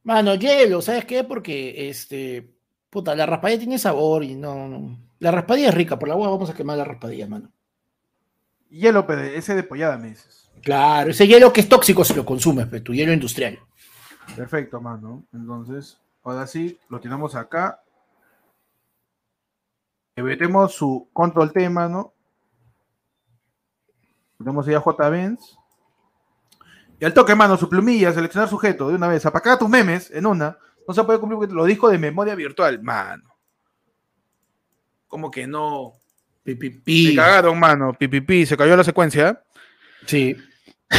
Mano, 0.02 0.34
hielo, 0.34 0.82
¿sabes 0.82 1.06
qué? 1.06 1.24
Porque 1.24 1.90
este. 1.90 2.56
Puta, 2.90 3.16
la 3.16 3.28
raspadilla 3.28 3.60
tiene 3.60 3.78
sabor 3.78 4.24
y 4.24 4.34
no. 4.34 4.68
no. 4.68 4.98
La 5.20 5.30
raspadilla 5.30 5.70
es 5.70 5.76
rica, 5.76 6.00
por 6.00 6.10
la 6.10 6.16
hueá 6.16 6.28
vamos 6.28 6.50
a 6.50 6.56
quemar 6.56 6.76
la 6.76 6.86
raspadilla, 6.86 7.28
mano. 7.28 7.52
Hielo, 8.72 9.08
ese 9.08 9.54
de 9.54 9.62
pollada 9.62 9.96
me 10.00 10.10
dices. 10.10 10.50
Claro, 10.64 11.12
ese 11.12 11.28
hielo 11.28 11.54
que 11.54 11.62
es 11.62 11.70
tóxico 11.70 12.04
si 12.04 12.16
lo 12.16 12.26
consumes, 12.26 12.66
pues, 12.66 12.84
tu 12.84 12.96
hielo 12.96 13.14
industrial. 13.14 13.60
Perfecto, 14.36 14.82
mano. 14.82 15.24
Entonces, 15.32 16.02
ahora 16.24 16.48
sí, 16.48 16.80
lo 16.90 17.00
tenemos 17.00 17.36
acá. 17.36 17.84
Le 20.16 20.24
metemos 20.24 20.74
su 20.74 21.10
control 21.14 21.54
T, 21.54 21.70
mano. 21.70 22.13
Tenemos 24.38 24.68
ahí 24.68 24.74
a 24.76 24.80
J. 24.82 25.10
Benz. 25.10 25.58
Y 27.00 27.06
al 27.06 27.14
toque, 27.14 27.36
mano, 27.36 27.58
su 27.58 27.68
plumilla, 27.70 28.14
seleccionar 28.14 28.50
sujeto 28.50 28.90
de 28.90 28.96
una 28.96 29.08
vez. 29.08 29.26
Apagar 29.26 29.58
tus 29.60 29.70
memes 29.70 30.10
en 30.12 30.26
una. 30.26 30.58
No 30.88 30.94
se 30.94 31.04
puede 31.04 31.20
cumplir 31.20 31.38
porque 31.40 31.54
lo 31.54 31.66
dijo 31.66 31.90
de 31.90 31.98
memoria 31.98 32.36
virtual, 32.36 32.82
mano. 32.82 33.24
Como 35.08 35.30
que 35.32 35.46
no. 35.48 35.94
Pi, 36.44 36.56
pi, 36.56 36.70
Me 36.72 36.82
pi. 36.84 37.16
cagaron, 37.16 37.60
mano. 37.60 37.94
Pipipi, 37.94 38.46
se 38.46 38.58
cayó 38.58 38.76
la 38.76 38.84
secuencia. 38.84 39.42
Sí. 40.06 40.36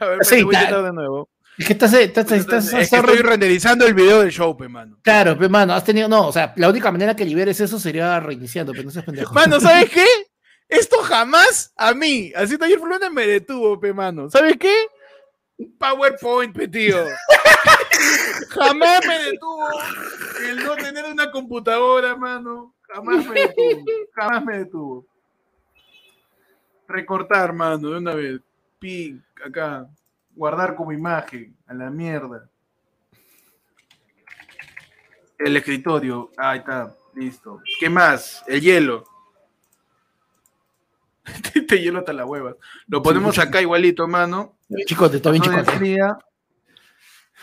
a 0.00 0.06
ver, 0.06 0.24
Sí, 0.24 0.36
espérate, 0.40 0.44
voy 0.44 0.56
a 0.56 0.82
de 0.82 0.92
nuevo. 0.92 1.28
Es 1.58 1.66
que 1.66 1.72
estás. 1.72 1.92
estás, 1.94 2.30
estás- 2.32 2.72
es 2.74 2.90
que 2.90 2.96
estoy 2.96 3.18
renderizando 3.18 3.86
el 3.86 3.94
video 3.94 4.20
del 4.20 4.30
show, 4.30 4.56
pe, 4.56 4.68
mano. 4.68 4.98
Claro, 5.02 5.36
pero 5.38 5.48
mano, 5.48 5.72
has 5.74 5.84
tenido. 5.84 6.08
No, 6.08 6.26
o 6.28 6.32
sea, 6.32 6.52
la 6.56 6.68
única 6.68 6.90
manera 6.90 7.14
que 7.16 7.24
liberes 7.24 7.60
eso 7.60 7.78
sería 7.78 8.18
reiniciando, 8.20 8.72
pero 8.72 8.84
no 8.84 8.90
seas 8.90 9.04
pendejo. 9.04 9.32
Mano, 9.34 9.60
¿sabes 9.60 9.88
qué? 9.90 10.04
Esto 10.68 10.98
jamás 11.02 11.72
a 11.76 11.94
mí, 11.94 12.32
así 12.34 12.56
ayer 12.60 12.78
Fulano 12.78 13.10
me 13.10 13.26
detuvo, 13.26 13.78
pe, 13.78 13.92
mano. 13.92 14.28
¿Sabes 14.28 14.56
qué? 14.58 14.74
PowerPoint, 15.78 16.54
pe, 16.54 16.68
tío. 16.68 17.04
jamás 18.50 19.00
me 19.06 19.18
detuvo 19.18 19.68
el 20.48 20.64
no 20.64 20.76
tener 20.76 21.04
una 21.04 21.30
computadora, 21.30 22.16
mano. 22.16 22.74
Jamás 22.82 23.26
me 23.26 23.40
detuvo. 23.40 23.84
Jamás 24.14 24.44
me 24.44 24.58
detuvo. 24.58 25.06
Recortar, 26.88 27.52
mano, 27.52 27.90
de 27.90 27.96
una 27.96 28.14
vez. 28.14 28.40
Pi, 28.78 29.20
acá. 29.44 29.88
Guardar 30.34 30.76
como 30.76 30.92
imagen. 30.92 31.56
A 31.66 31.74
la 31.74 31.90
mierda. 31.90 32.48
El 35.38 35.56
escritorio. 35.56 36.30
Ahí 36.36 36.58
está. 36.58 36.94
Listo. 37.14 37.60
¿Qué 37.80 37.88
más? 37.88 38.44
El 38.46 38.60
hielo. 38.60 39.04
Este 41.54 41.80
hielo 41.80 42.00
hasta 42.00 42.12
la 42.12 42.24
hueva. 42.24 42.56
Lo 42.86 43.02
ponemos 43.02 43.38
acá 43.38 43.60
igualito, 43.60 44.06
mano. 44.06 44.56
Chicos, 44.86 45.12
está 45.14 45.30
bien, 45.30 45.42
de 45.42 45.48
chicos. 45.50 45.74
fría. 45.74 46.18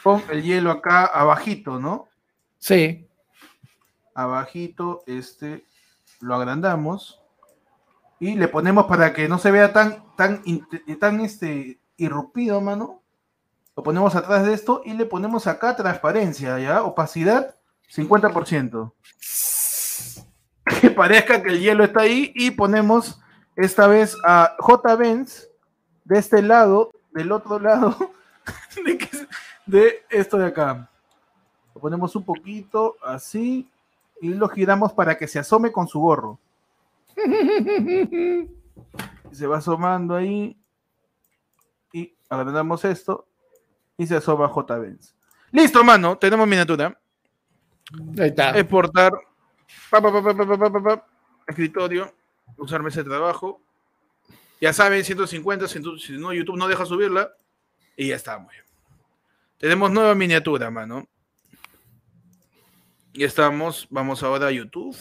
Pon 0.02 0.22
el 0.32 0.44
hielo 0.44 0.72
acá 0.72 1.06
abajito, 1.06 1.80
¿no? 1.80 2.08
Sí. 2.60 3.08
Abajito, 4.16 5.04
este, 5.08 5.66
lo 6.20 6.36
agrandamos 6.36 7.22
y 8.20 8.36
le 8.36 8.48
ponemos 8.48 8.86
para 8.86 9.14
que 9.14 9.28
no 9.28 9.38
se 9.38 9.52
vea 9.52 9.74
tan, 9.74 10.04
tan, 10.16 10.44
tan 11.00 11.22
este, 11.22 11.80
irrumpido, 11.98 12.62
mano. 12.62 13.02
Lo 13.76 13.84
ponemos 13.84 14.16
atrás 14.16 14.46
de 14.46 14.54
esto 14.54 14.82
y 14.86 14.94
le 14.94 15.06
ponemos 15.06 15.48
acá 15.48 15.76
transparencia, 15.76 16.60
¿ya? 16.60 16.84
Opacidad, 16.84 17.56
50%. 17.94 18.94
Que 20.80 20.90
parezca 20.90 21.44
que 21.44 21.50
el 21.50 21.60
hielo 21.60 21.84
está 21.84 22.02
ahí 22.02 22.32
y 22.36 22.52
ponemos 22.52 23.20
esta 23.56 23.88
vez 23.88 24.18
a 24.24 24.56
J. 24.60 24.96
Benz 24.96 25.50
de 26.04 26.20
este 26.20 26.42
lado, 26.42 26.92
del 27.12 27.32
otro 27.32 27.60
lado, 27.60 27.96
de, 28.86 28.98
que- 28.98 29.10
de 29.66 30.04
esto 30.10 30.38
de 30.38 30.48
acá. 30.48 30.90
Lo 31.76 31.82
ponemos 31.82 32.16
un 32.16 32.24
poquito 32.24 32.96
así 33.04 33.70
y 34.22 34.30
lo 34.34 34.48
giramos 34.48 34.94
para 34.94 35.18
que 35.18 35.28
se 35.28 35.40
asome 35.40 35.72
con 35.72 35.88
su 35.88 36.00
gorro. 36.00 36.40
Se 39.32 39.48
va 39.48 39.58
asomando 39.58 40.16
ahí. 40.16 40.56
Y 41.92 42.14
agrandamos 42.30 42.86
esto. 42.86 43.26
Y 43.98 44.06
se 44.08 44.16
asoma 44.16 44.48
J. 44.48 44.78
Benz. 44.78 45.16
Listo, 45.52 45.84
mano. 45.84 46.18
Tenemos 46.18 46.48
miniatura. 46.48 46.98
Ahí 48.20 48.28
está. 48.30 48.58
Exportar. 48.58 49.12
Pa, 49.90 50.02
pa, 50.02 50.12
pa, 50.12 51.06
Escritorio. 51.48 52.12
Usar 52.58 52.82
mesa 52.84 53.02
de 53.04 53.10
trabajo. 53.10 53.62
Ya 54.62 54.72
saben, 54.74 55.04
150. 55.04 55.68
Si 55.68 55.80
no, 56.14 56.34
YouTube 56.34 56.58
no 56.58 56.68
deja 56.68 56.86
subirla. 56.86 57.32
Y 57.98 58.08
ya 58.08 58.16
bien. 58.50 58.64
Tenemos 59.58 59.92
nueva 59.92 60.16
miniatura, 60.16 60.70
mano. 60.72 61.08
Y 63.14 63.24
estamos. 63.24 63.88
Vamos 63.90 64.24
ahora 64.24 64.48
a 64.48 64.52
YouTube. 64.52 64.96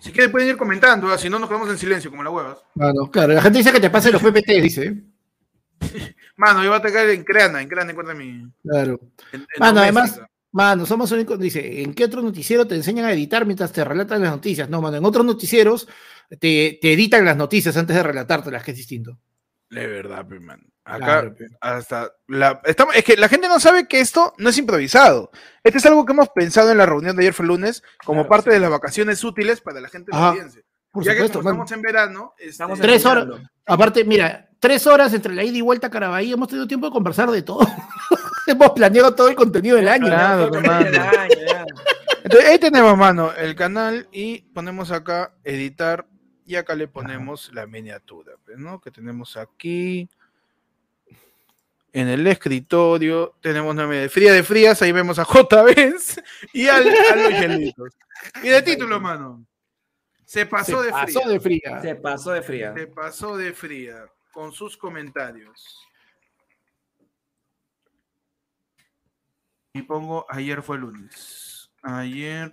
Si 0.00 0.12
quieren 0.12 0.30
pueden 0.30 0.48
ir 0.48 0.56
comentando, 0.56 1.08
¿ah? 1.08 1.18
si 1.18 1.28
no 1.28 1.38
nos 1.38 1.48
quedamos 1.48 1.68
en 1.68 1.78
silencio 1.78 2.10
como 2.10 2.22
las 2.22 2.32
huevas. 2.32 2.58
Mano, 2.74 3.10
claro, 3.10 3.32
la 3.32 3.42
gente 3.42 3.58
dice 3.58 3.72
que 3.72 3.80
te 3.80 3.90
pase 3.90 4.12
los 4.12 4.22
PPT, 4.22 4.46
dice. 4.62 5.02
Mano, 6.36 6.62
yo 6.62 6.68
voy 6.68 6.76
a 6.76 6.78
atacar 6.78 7.08
en 7.10 7.24
Creana, 7.24 7.60
en 7.60 7.68
Creana 7.68 7.90
encuentra 7.90 8.14
mi. 8.14 8.46
Claro. 8.62 9.00
en- 9.32 9.40
en 9.40 9.46
Mano, 9.58 9.80
además, 9.80 10.20
mano, 10.52 10.86
somos 10.86 11.10
únicos. 11.12 11.38
Dice, 11.38 11.82
¿en 11.82 11.94
qué 11.94 12.04
otro 12.04 12.22
noticiero 12.22 12.66
te 12.66 12.74
enseñan 12.74 13.06
a 13.06 13.12
editar 13.12 13.44
mientras 13.46 13.72
te 13.72 13.84
relatan 13.84 14.22
las 14.22 14.30
noticias? 14.32 14.68
No, 14.68 14.80
mano, 14.80 14.96
en 14.96 15.04
otros 15.04 15.24
noticieros 15.24 15.88
te, 16.40 16.78
te 16.80 16.92
editan 16.92 17.24
las 17.24 17.36
noticias 17.36 17.76
antes 17.76 17.94
de 17.96 18.02
relatártelas, 18.02 18.62
que 18.64 18.70
es 18.72 18.76
distinto. 18.76 19.18
De 19.70 19.86
verdad, 19.86 20.26
pe, 20.26 20.38
man. 20.40 20.60
Acá 20.84 20.98
Claro, 21.04 21.34
pe. 21.34 21.46
hasta 21.60 22.12
la 22.28 22.60
estamos, 22.64 22.94
es 22.94 23.02
que 23.02 23.16
la 23.16 23.28
gente 23.28 23.48
no 23.48 23.58
sabe 23.58 23.88
que 23.88 23.98
esto 23.98 24.32
no 24.38 24.50
es 24.50 24.58
improvisado. 24.58 25.32
Este 25.64 25.78
es 25.78 25.86
algo 25.86 26.06
que 26.06 26.12
hemos 26.12 26.28
pensado 26.28 26.70
en 26.70 26.78
la 26.78 26.86
reunión 26.86 27.16
de 27.16 27.22
ayer 27.22 27.32
fue 27.34 27.44
lunes 27.44 27.82
como 28.04 28.20
Claro, 28.20 28.28
parte 28.28 28.50
sí. 28.50 28.54
de 28.54 28.60
las 28.60 28.70
vacaciones 28.70 29.24
útiles 29.24 29.60
para 29.60 29.80
la 29.80 29.88
gente 29.88 30.12
de 30.12 30.16
la 30.18 30.28
audiencia. 30.28 30.62
Por 30.92 31.04
ya 31.04 31.12
supuesto, 31.12 31.40
que 31.40 31.42
como 31.42 31.64
estamos 31.64 31.72
en 31.72 31.82
verano, 31.82 32.34
este, 32.38 32.50
Estamos 32.50 32.78
Tres 32.80 33.04
horas. 33.04 33.26
Aparte, 33.66 34.04
mira, 34.04 34.45
tres 34.58 34.86
horas 34.86 35.12
entre 35.14 35.34
la 35.34 35.44
ida 35.44 35.56
y 35.58 35.60
vuelta 35.60 35.86
a 35.86 35.90
Carabalí, 35.90 36.32
hemos 36.32 36.48
tenido 36.48 36.66
tiempo 36.66 36.86
de 36.86 36.92
conversar 36.92 37.30
de 37.30 37.42
todo. 37.42 37.60
hemos 38.46 38.70
planeado 38.70 39.14
todo 39.14 39.28
el 39.28 39.34
contenido 39.34 39.76
del 39.76 39.88
año. 39.88 40.06
Claro, 40.06 40.50
año, 40.54 40.90
ya. 40.90 41.64
Entonces, 42.24 42.50
ahí 42.50 42.58
tenemos, 42.58 42.96
mano, 42.96 43.32
el 43.32 43.54
canal 43.54 44.08
y 44.10 44.42
ponemos 44.42 44.90
acá 44.90 45.32
editar 45.44 46.06
y 46.44 46.56
acá 46.56 46.74
le 46.74 46.88
ponemos 46.88 47.52
la 47.52 47.66
miniatura, 47.66 48.32
pues, 48.44 48.58
¿no? 48.58 48.80
Que 48.80 48.90
tenemos 48.90 49.36
aquí. 49.36 50.08
En 51.92 52.08
el 52.08 52.26
escritorio 52.26 53.34
tenemos 53.40 53.72
una 53.72 53.86
media 53.86 54.08
fría 54.10 54.32
de 54.32 54.42
frías, 54.42 54.82
ahí 54.82 54.92
vemos 54.92 55.18
a 55.18 55.24
J. 55.24 55.62
Benz 55.62 56.20
y 56.52 56.68
al- 56.68 56.88
a 56.88 57.16
los 57.16 57.30
hielitos. 57.30 57.94
Y 58.42 58.48
de 58.48 58.62
título, 58.62 59.00
mano. 59.00 59.46
Se 60.24 60.44
pasó 60.44 60.82
Se 60.82 60.86
de 60.88 60.92
fría. 60.92 61.04
pasó 61.06 61.28
de 61.28 61.40
fría. 61.40 61.80
Se 61.82 61.94
pasó 61.94 62.30
de 62.32 62.42
fría. 62.42 62.74
Se 62.74 62.86
pasó 62.88 63.36
de 63.36 63.52
fría 63.54 64.04
con 64.36 64.52
sus 64.52 64.76
comentarios. 64.76 65.88
Y 69.72 69.80
pongo 69.80 70.26
ayer 70.28 70.62
fue 70.62 70.76
lunes. 70.76 71.70
Ayer 71.80 72.50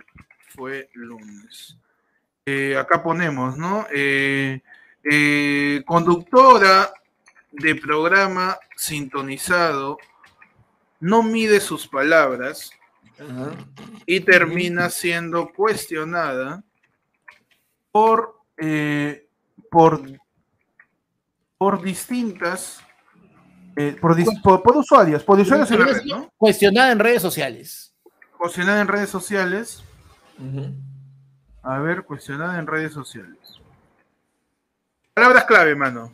fue 0.47 0.89
lunes. 0.93 1.77
Eh, 2.45 2.77
acá 2.77 3.03
ponemos, 3.03 3.57
¿no? 3.57 3.85
Eh, 3.93 4.61
eh, 5.03 5.83
conductora 5.85 6.89
de 7.51 7.75
programa 7.75 8.57
sintonizado 8.77 9.97
no 11.01 11.21
mide 11.21 11.59
sus 11.59 11.85
palabras 11.85 12.71
y 14.05 14.21
termina 14.21 14.89
siendo 14.89 15.51
cuestionada 15.51 16.63
por, 17.91 18.39
por, 19.69 20.01
por 21.63 21.81
distintas, 21.81 22.81
eh, 23.77 23.95
por, 24.01 24.17
dis- 24.17 24.41
por, 24.41 24.61
por 24.61 24.75
usuarios, 24.75 25.23
por 25.23 25.39
usuarios 25.39 25.71
en 25.71 25.79
la 25.79 25.85
red, 25.85 26.01
¿no? 26.03 26.29
Cuestionada 26.35 26.91
en 26.91 26.99
redes 26.99 27.21
sociales. 27.21 27.95
Cuestionada 28.37 28.81
en 28.81 28.87
redes 28.89 29.09
sociales. 29.09 29.81
A 31.61 31.79
ver, 31.79 32.03
cuestionada 32.03 32.59
en 32.59 32.67
redes 32.67 32.91
sociales. 32.91 33.61
Palabras 35.13 35.45
clave, 35.45 35.73
mano. 35.73 36.11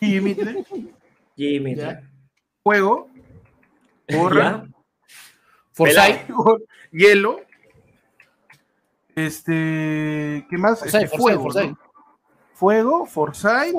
Límite, 0.00 0.64
Jimmy. 1.36 1.76
Ya. 1.76 2.02
juego, 2.64 3.08
borra. 4.12 4.66
Forsyth. 5.74 6.26
hielo. 6.90 7.38
Este, 9.14 10.44
¿qué 10.50 10.58
más? 10.58 10.80
Forsyth, 10.80 10.94
Este, 11.04 11.06
Forsyth, 11.06 11.20
fuego, 11.20 11.42
Forsyth. 11.44 11.70
¿no? 11.70 11.89
Fuego, 12.60 13.06
Forsyth. 13.06 13.72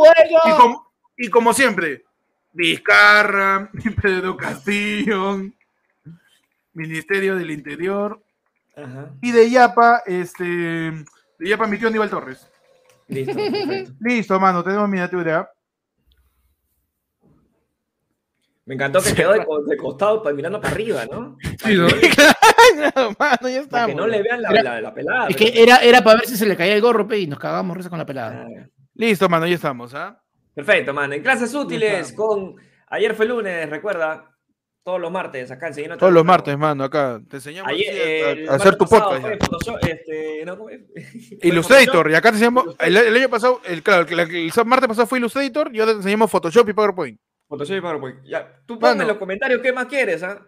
Y 0.45 0.51
como, 0.57 0.91
y 1.15 1.29
como 1.29 1.53
siempre, 1.53 2.03
Vizcarra, 2.51 3.69
Pedro 4.01 4.36
Castillo, 4.36 5.38
Ministerio 6.73 7.36
del 7.36 7.51
Interior. 7.51 8.19
Ajá. 8.75 9.11
Y 9.21 9.32
de 9.32 9.51
Yapa, 9.51 10.01
este, 10.07 10.43
de 10.43 11.05
Yapa 11.39 11.67
mi 11.67 11.77
tío 11.77 11.89
Aníbal 11.89 12.09
Torres. 12.09 12.49
Listo, 13.07 13.36
perfecto. 13.36 13.93
Listo, 13.99 14.39
mano, 14.39 14.63
tenemos 14.63 14.89
miniatura. 14.89 15.47
Me 18.65 18.73
encantó 18.75 18.99
que 19.03 19.13
quedó 19.13 19.34
de, 19.34 19.45
de 19.67 19.77
costado 19.77 20.23
pa- 20.23 20.32
mirando 20.34 20.59
para 20.59 20.73
arriba, 20.73 21.05
¿no? 21.05 21.38
Sí, 21.63 21.75
¿no? 21.75 21.88
Mano, 23.19 23.49
ya 23.49 23.86
que 23.86 23.95
no 23.95 24.07
le 24.07 24.22
vean 24.22 24.41
la, 24.41 24.49
Era- 24.49 24.63
la, 24.63 24.82
la 24.82 24.93
pelada. 24.93 25.28
Es 25.28 25.36
pero- 25.36 25.51
que 25.51 25.63
era, 25.63 25.78
era 25.78 26.01
para 26.03 26.19
ver 26.19 26.28
si 26.28 26.38
se 26.38 26.45
le 26.45 26.55
caía 26.55 26.76
el 26.76 26.82
gorro, 26.82 27.07
pe, 27.07 27.19
y 27.19 27.28
nos 27.28 27.39
cagamos 27.39 27.76
risa 27.78 27.89
con 27.89 27.99
la 27.99 28.05
pelada. 28.05 28.45
Ah, 28.47 28.67
Listo, 28.95 29.28
mano, 29.30 29.47
ya 29.47 29.55
estamos, 29.55 29.93
¿ah? 29.93 30.22
Perfecto, 30.53 30.93
man. 30.93 31.11
En 31.13 31.22
clases 31.24 31.53
útiles 31.53 32.11
con... 32.13 32.55
Ayer 32.88 33.15
fue 33.15 33.26
lunes, 33.26 33.69
recuerda. 33.69 34.28
Todos 34.84 34.99
los 34.99 35.11
martes, 35.11 35.51
acá 35.51 35.67
en 35.67 35.74
Siguiendo 35.76 35.95
Todos 35.97 36.11
los 36.11 36.26
martes, 36.26 36.57
mano, 36.57 36.84
acá 36.84 37.22
te 37.30 37.36
enseñamos 37.38 37.72
Ayer, 37.72 37.93
eh, 37.95 38.45
a- 38.49 38.55
hacer 38.55 38.76
tu 38.78 38.86
pasado 38.86 39.11
podcast. 39.11 39.43
este, 39.88 40.43
¿no? 40.43 40.57
Illustrator, 41.43 42.09
y 42.11 42.15
acá 42.15 42.30
te 42.32 42.36
enseñamos, 42.38 42.76
el, 42.80 42.97
el 42.97 43.15
año 43.15 43.30
pasado, 43.30 43.61
el, 43.65 43.84
claro, 43.84 44.07
el, 44.09 44.19
el 44.19 44.51
martes 44.65 44.88
pasado 44.88 45.05
fue 45.07 45.19
Illustrator 45.19 45.69
y 45.74 45.80
ahora 45.80 45.91
te 45.93 45.97
enseñamos 45.97 46.32
Photoshop 46.32 46.67
y 46.69 46.74
PowerPoint. 46.74 47.19
Photoshop 47.47 47.78
y 47.78 47.82
PowerPoint. 47.82 48.24
Ya, 48.26 48.59
tú 48.65 48.80
ponme 48.80 48.89
Mano. 48.93 49.01
en 49.03 49.07
los 49.09 49.17
comentarios 49.17 49.61
qué 49.61 49.72
más 49.72 49.86
quieres, 49.86 50.24
¿ah? 50.24 50.41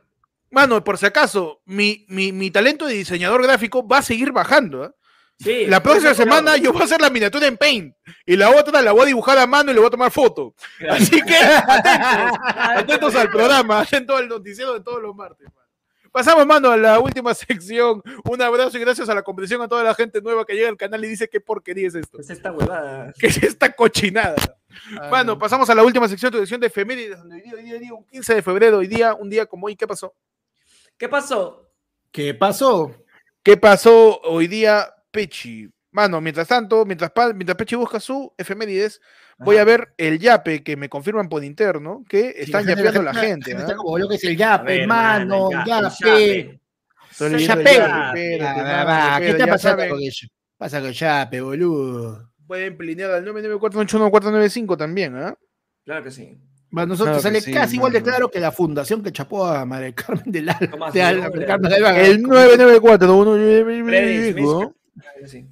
Mano, 0.53 0.83
por 0.83 0.99
si 0.99 1.07
acaso, 1.07 1.63
mi, 1.65 2.05
mi, 2.09 2.31
mi 2.31 2.51
talento 2.51 2.85
de 2.85 2.93
diseñador 2.93 3.41
gráfico 3.41 3.87
va 3.87 3.97
a 3.97 4.01
seguir 4.03 4.31
bajando. 4.31 4.83
¿ah? 4.83 4.95
Sí. 5.39 5.65
La 5.65 5.81
próxima 5.81 6.13
semana 6.13 6.57
yo 6.57 6.71
voy 6.71 6.83
a 6.83 6.85
hacer 6.85 7.01
la 7.01 7.09
miniatura 7.09 7.47
en 7.47 7.57
Paint 7.57 7.95
y 8.23 8.35
la 8.35 8.51
otra 8.51 8.79
la 8.83 8.91
voy 8.91 9.01
a 9.01 9.05
dibujar 9.05 9.39
a 9.39 9.47
mano 9.47 9.71
y 9.71 9.73
le 9.73 9.79
voy 9.79 9.87
a 9.87 9.89
tomar 9.91 10.11
foto. 10.11 10.53
Claro. 10.77 10.93
Así 10.93 11.19
que 11.23 11.35
atentos, 11.35 12.39
atentos 12.45 13.15
al 13.15 13.29
programa, 13.31 13.79
atentos 13.79 14.15
al 14.15 14.27
noticiero 14.27 14.75
de 14.75 14.81
todos 14.81 15.01
los 15.01 15.15
martes. 15.15 15.49
Pasamos, 16.11 16.45
mano, 16.45 16.69
a 16.69 16.77
la 16.77 16.99
última 16.99 17.33
sección. 17.33 18.03
Un 18.23 18.39
abrazo 18.39 18.77
y 18.77 18.81
gracias 18.81 19.09
a 19.09 19.15
la 19.15 19.23
comprensión 19.23 19.59
a 19.63 19.67
toda 19.67 19.83
la 19.83 19.95
gente 19.95 20.21
nueva 20.21 20.45
que 20.45 20.53
llega 20.53 20.69
al 20.69 20.77
canal 20.77 21.03
y 21.03 21.07
dice 21.07 21.27
qué 21.27 21.41
porquería 21.41 21.87
es 21.87 21.95
esto. 21.95 22.19
Es 22.19 22.29
esta 22.29 22.51
huevada. 22.51 23.11
¿Qué 23.17 23.25
es 23.25 23.41
esta 23.41 23.73
cochinada? 23.73 24.35
Ah, 25.01 25.09
Mano, 25.09 25.39
pasamos 25.39 25.67
a 25.71 25.73
la 25.73 25.81
última 25.83 26.07
sección, 26.07 26.31
tu 26.31 26.37
sección 26.37 26.61
de 26.61 26.67
efemérides, 26.67 27.17
donde 27.17 27.37
hoy 27.37 27.41
día, 27.41 27.53
hoy 27.55 27.63
día, 27.63 27.73
hoy 27.73 27.79
día, 27.79 27.93
un 27.95 28.05
15 28.05 28.35
de 28.35 28.41
febrero, 28.43 28.77
hoy 28.77 28.87
día, 28.87 29.15
un 29.15 29.27
día 29.31 29.47
como 29.47 29.65
hoy, 29.65 29.75
¿qué 29.75 29.87
pasó? 29.87 30.13
¿Qué 30.97 31.09
pasó? 31.09 31.71
¿Qué 32.11 32.33
pasó? 32.33 32.95
¿Qué 33.41 33.57
pasó 33.57 34.21
hoy 34.21 34.47
día, 34.47 34.93
Pechi? 35.11 35.69
Mano, 35.91 36.21
mientras 36.21 36.47
tanto, 36.47 36.85
mientras, 36.85 37.11
mientras 37.35 37.55
Pechi 37.55 37.75
busca 37.75 37.99
su 37.99 38.33
efemérides, 38.37 38.99
voy 39.39 39.57
a 39.57 39.61
Ajá. 39.61 39.65
ver 39.65 39.93
el 39.97 40.17
yape 40.19 40.63
que 40.63 40.75
me 40.75 40.89
confirman 40.89 41.29
por 41.29 41.43
interno, 41.43 42.03
que 42.07 42.33
están 42.37 42.63
Sí, 42.63 42.69
yapeando 42.69 43.01
la 43.03 43.13
gente. 43.13 43.55
Como 43.75 43.97
lo 43.97 44.07
que 44.07 44.15
es 44.15 44.23
el 44.23 44.37
yape, 44.37 44.65
ver, 44.65 44.81
hermano, 44.81 45.49
mano, 45.51 45.61
el 45.61 45.65
yape. 45.67 46.59
Yape. 47.19 47.37
yape, 47.45 47.71
espérate, 47.71 48.41
Ah, 48.43 49.17
¿Qué 49.19 49.29
está 49.29 49.47
pasando 49.47 49.87
con 49.87 49.99
ello? 49.99 50.27
Pasa 50.57 50.81
con 50.81 50.91
yape, 50.91 51.41
boludo. 51.41 52.31
Pueden 52.47 52.77
plinear 52.77 53.11
al 53.11 53.25
994819495 53.25 54.77
también, 54.77 55.15
¿ah? 55.15 55.35
Claro 55.85 56.03
que 56.03 56.11
sí. 56.11 56.37
Bueno, 56.73 56.87
nosotros 56.87 57.21
Claro 57.21 57.21
sale 57.21 57.39
sí, 57.39 57.53
casi 57.53 57.75
igual 57.75 57.93
de 57.93 58.01
claro 58.01 58.31
que 58.31 58.39
la 58.39 58.51
fundación 58.51 59.03
que 59.03 59.11
chapó 59.11 59.45
a 59.45 59.63
María 59.63 59.85
del 59.85 59.93
Carmen 59.93 60.31
del 60.31 60.49
Alba. 60.49 60.89
De 60.89 61.03
Alba. 61.03 61.27
El 62.01 62.23
Freddy 62.23 64.31
Smith. 64.31 64.43
994 64.43 64.73
Claro 64.99 65.19
que 65.21 65.27
sí. 65.27 65.45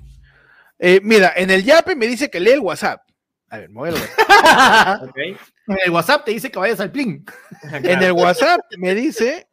Eh, 0.79 0.99
mira, 1.03 1.31
en 1.35 1.51
el 1.51 1.63
yape 1.63 1.95
me 1.95 2.07
dice 2.07 2.31
que 2.31 2.39
lee 2.39 2.53
el 2.53 2.59
WhatsApp. 2.59 3.03
A 3.49 3.59
ver, 3.59 3.69
mueve 3.69 3.95
el 3.95 4.01
WhatsApp. 4.01 5.03
Ok. 5.09 5.17
En 5.17 5.77
el 5.85 5.91
WhatsApp 5.91 6.25
te 6.25 6.31
dice 6.31 6.49
que 6.49 6.57
vayas 6.57 6.79
al 6.79 6.91
plin. 6.91 7.23
En 7.71 8.01
el 8.01 8.13
WhatsApp 8.13 8.61
me 8.79 8.95
dice, 8.95 9.47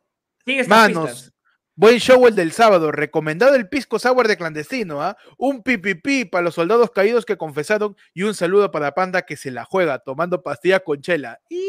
manos, 0.67 1.11
pistas. 1.11 1.33
Buen 1.79 1.99
show 2.01 2.27
el 2.27 2.35
del 2.35 2.51
sábado, 2.51 2.91
recomendado 2.91 3.55
el 3.55 3.69
pisco 3.69 4.01
sour 4.01 4.27
de 4.27 4.37
clandestino, 4.37 5.01
¿ah? 5.01 5.17
Un 5.37 5.63
pipipi 5.63 6.25
para 6.25 6.43
los 6.43 6.55
soldados 6.57 6.91
caídos 6.91 7.25
que 7.25 7.37
confesaron 7.37 7.97
y 8.13 8.25
un 8.25 8.35
saludo 8.35 8.73
para 8.73 8.93
Panda 8.95 9.23
que 9.23 9.37
se 9.37 9.53
la 9.53 9.65
juega 9.65 10.01
tomando 10.01 10.43
pastillas 10.43 10.83
con 10.85 11.01
chela. 11.01 11.39
Y... 11.49 11.63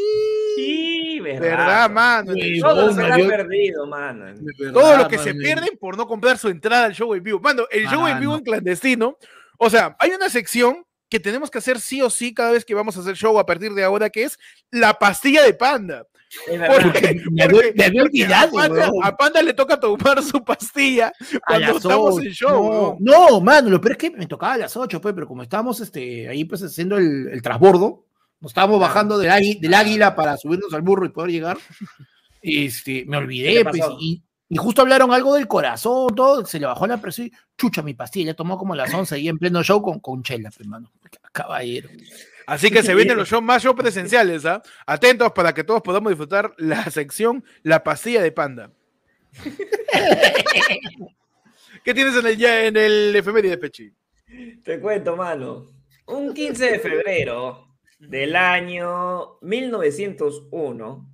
Sí, 0.55 1.19
verdad. 1.19 1.41
¿Verdad, 1.41 1.89
mano? 1.91 2.33
Sí, 2.33 2.59
Todo 2.59 2.91
se 2.91 3.19
yo- 3.19 3.27
perdido, 3.27 3.85
mano. 3.85 4.33
Todo 4.73 4.97
lo 4.97 5.07
que 5.07 5.19
se 5.19 5.33
mano, 5.33 5.43
pierden 5.43 5.77
por 5.79 5.95
no 5.95 6.07
comprar 6.07 6.39
su 6.39 6.49
entrada 6.49 6.85
al 6.85 6.93
show 6.95 7.13
en 7.13 7.21
vivo. 7.23 7.39
Mano, 7.39 7.65
el 7.69 7.87
show 7.87 8.07
en 8.07 8.19
vivo 8.19 8.31
Mano. 8.31 8.39
en 8.39 8.43
clandestino. 8.45 9.17
O 9.59 9.69
sea, 9.69 9.95
hay 9.99 10.09
una 10.09 10.27
sección 10.29 10.85
que 11.07 11.19
tenemos 11.19 11.51
que 11.51 11.59
hacer 11.59 11.79
sí 11.79 12.01
o 12.01 12.09
sí 12.09 12.33
cada 12.33 12.51
vez 12.51 12.65
que 12.65 12.73
vamos 12.73 12.97
a 12.97 13.01
hacer 13.01 13.15
show 13.15 13.37
a 13.37 13.45
partir 13.45 13.73
de 13.73 13.83
ahora, 13.83 14.09
que 14.09 14.23
es 14.23 14.39
la 14.71 14.93
pastilla 14.97 15.43
de 15.43 15.53
panda. 15.53 16.07
Es 16.47 16.59
verdad. 16.59 16.77
Porque, 16.83 17.21
Me 17.31 17.43
había- 17.43 17.51
porque- 17.61 17.73
me 17.91 17.99
a, 17.99 18.03
olvidado, 18.03 18.51
panda, 18.51 18.79
huevón. 18.89 19.03
a 19.05 19.17
Panda 19.17 19.41
le 19.41 19.53
toca 19.53 19.79
tomar 19.79 20.21
su 20.23 20.43
pastilla 20.43 21.07
A 21.07 21.39
cuando 21.47 21.67
las 21.67 21.75
estamos 21.77 22.13
ocho, 22.15 22.21
en 22.25 22.31
show. 22.31 22.97
No, 22.99 23.27
no, 23.29 23.41
mano, 23.41 23.69
lo 23.69 23.81
peor 23.81 23.93
es 23.93 23.97
que 23.97 24.11
me 24.11 24.27
tocaba 24.27 24.53
a 24.53 24.57
las 24.57 24.77
8, 24.77 25.01
pues, 25.01 25.13
pero 25.15 25.27
como 25.27 25.41
estábamos 25.43 25.79
este, 25.81 26.27
ahí 26.29 26.45
pues 26.45 26.61
haciendo 26.63 26.97
el, 26.97 27.29
el 27.31 27.41
transbordo, 27.41 28.05
nos 28.41 28.51
estábamos 28.51 28.79
bajando 28.79 29.17
del, 29.17 29.31
águi- 29.31 29.59
del 29.59 29.73
águila 29.73 30.15
para 30.15 30.37
subirnos 30.37 30.73
al 30.73 30.81
burro 30.83 31.05
y 31.05 31.09
poder 31.09 31.31
llegar. 31.31 31.57
Este, 32.41 33.03
me 33.05 33.17
¿Qué 33.17 33.23
olvidé, 33.23 33.65
pues, 33.65 33.81
y, 33.99 34.23
y 34.47 34.55
justo 34.55 34.81
hablaron 34.81 35.11
algo 35.11 35.33
del 35.35 35.47
corazón, 35.47 36.15
todo, 36.15 36.45
se 36.45 36.59
le 36.59 36.65
bajó 36.67 36.87
la 36.87 37.01
presión 37.01 37.27
y 37.27 37.31
chucha 37.57 37.81
mi 37.81 37.93
pastilla, 37.95 38.33
tomó 38.33 38.57
como 38.57 38.73
a 38.73 38.77
las 38.77 38.93
11 38.93 39.15
ahí 39.15 39.27
en 39.27 39.37
pleno 39.37 39.61
show 39.63 39.81
con, 39.81 39.99
con 39.99 40.23
chela, 40.23 40.49
pues, 40.55 40.67
mano. 40.67 40.91
Caballero. 41.33 41.89
Así 42.49 42.71
que 42.71 42.81
se 42.81 42.95
vienen 42.95 43.15
los 43.21 43.29
shows 43.29 43.43
más 43.43 43.63
shows 43.63 43.75
presenciales, 43.75 44.43
¿ah? 44.45 44.63
Atentos 44.87 45.31
para 45.33 45.53
que 45.53 45.63
todos 45.63 45.83
podamos 45.83 46.09
disfrutar 46.09 46.53
la 46.57 46.89
sección 46.89 47.45
La 47.61 47.83
pastilla 47.83 48.23
de 48.23 48.31
panda. 48.31 48.71
¿Qué 51.83 51.93
tienes 51.93 52.15
en 52.15 52.25
el, 52.25 52.37
ya 52.37 52.65
en 52.65 52.75
el 52.75 53.15
efeméride, 53.15 53.59
Pechi? 53.59 53.93
Te 54.63 54.79
cuento, 54.79 55.15
mano. 55.15 55.67
Un 56.07 56.33
15 56.33 56.71
de 56.71 56.79
febrero 56.79 57.67
del 57.99 58.35
año 58.35 59.37
1901 59.41 61.07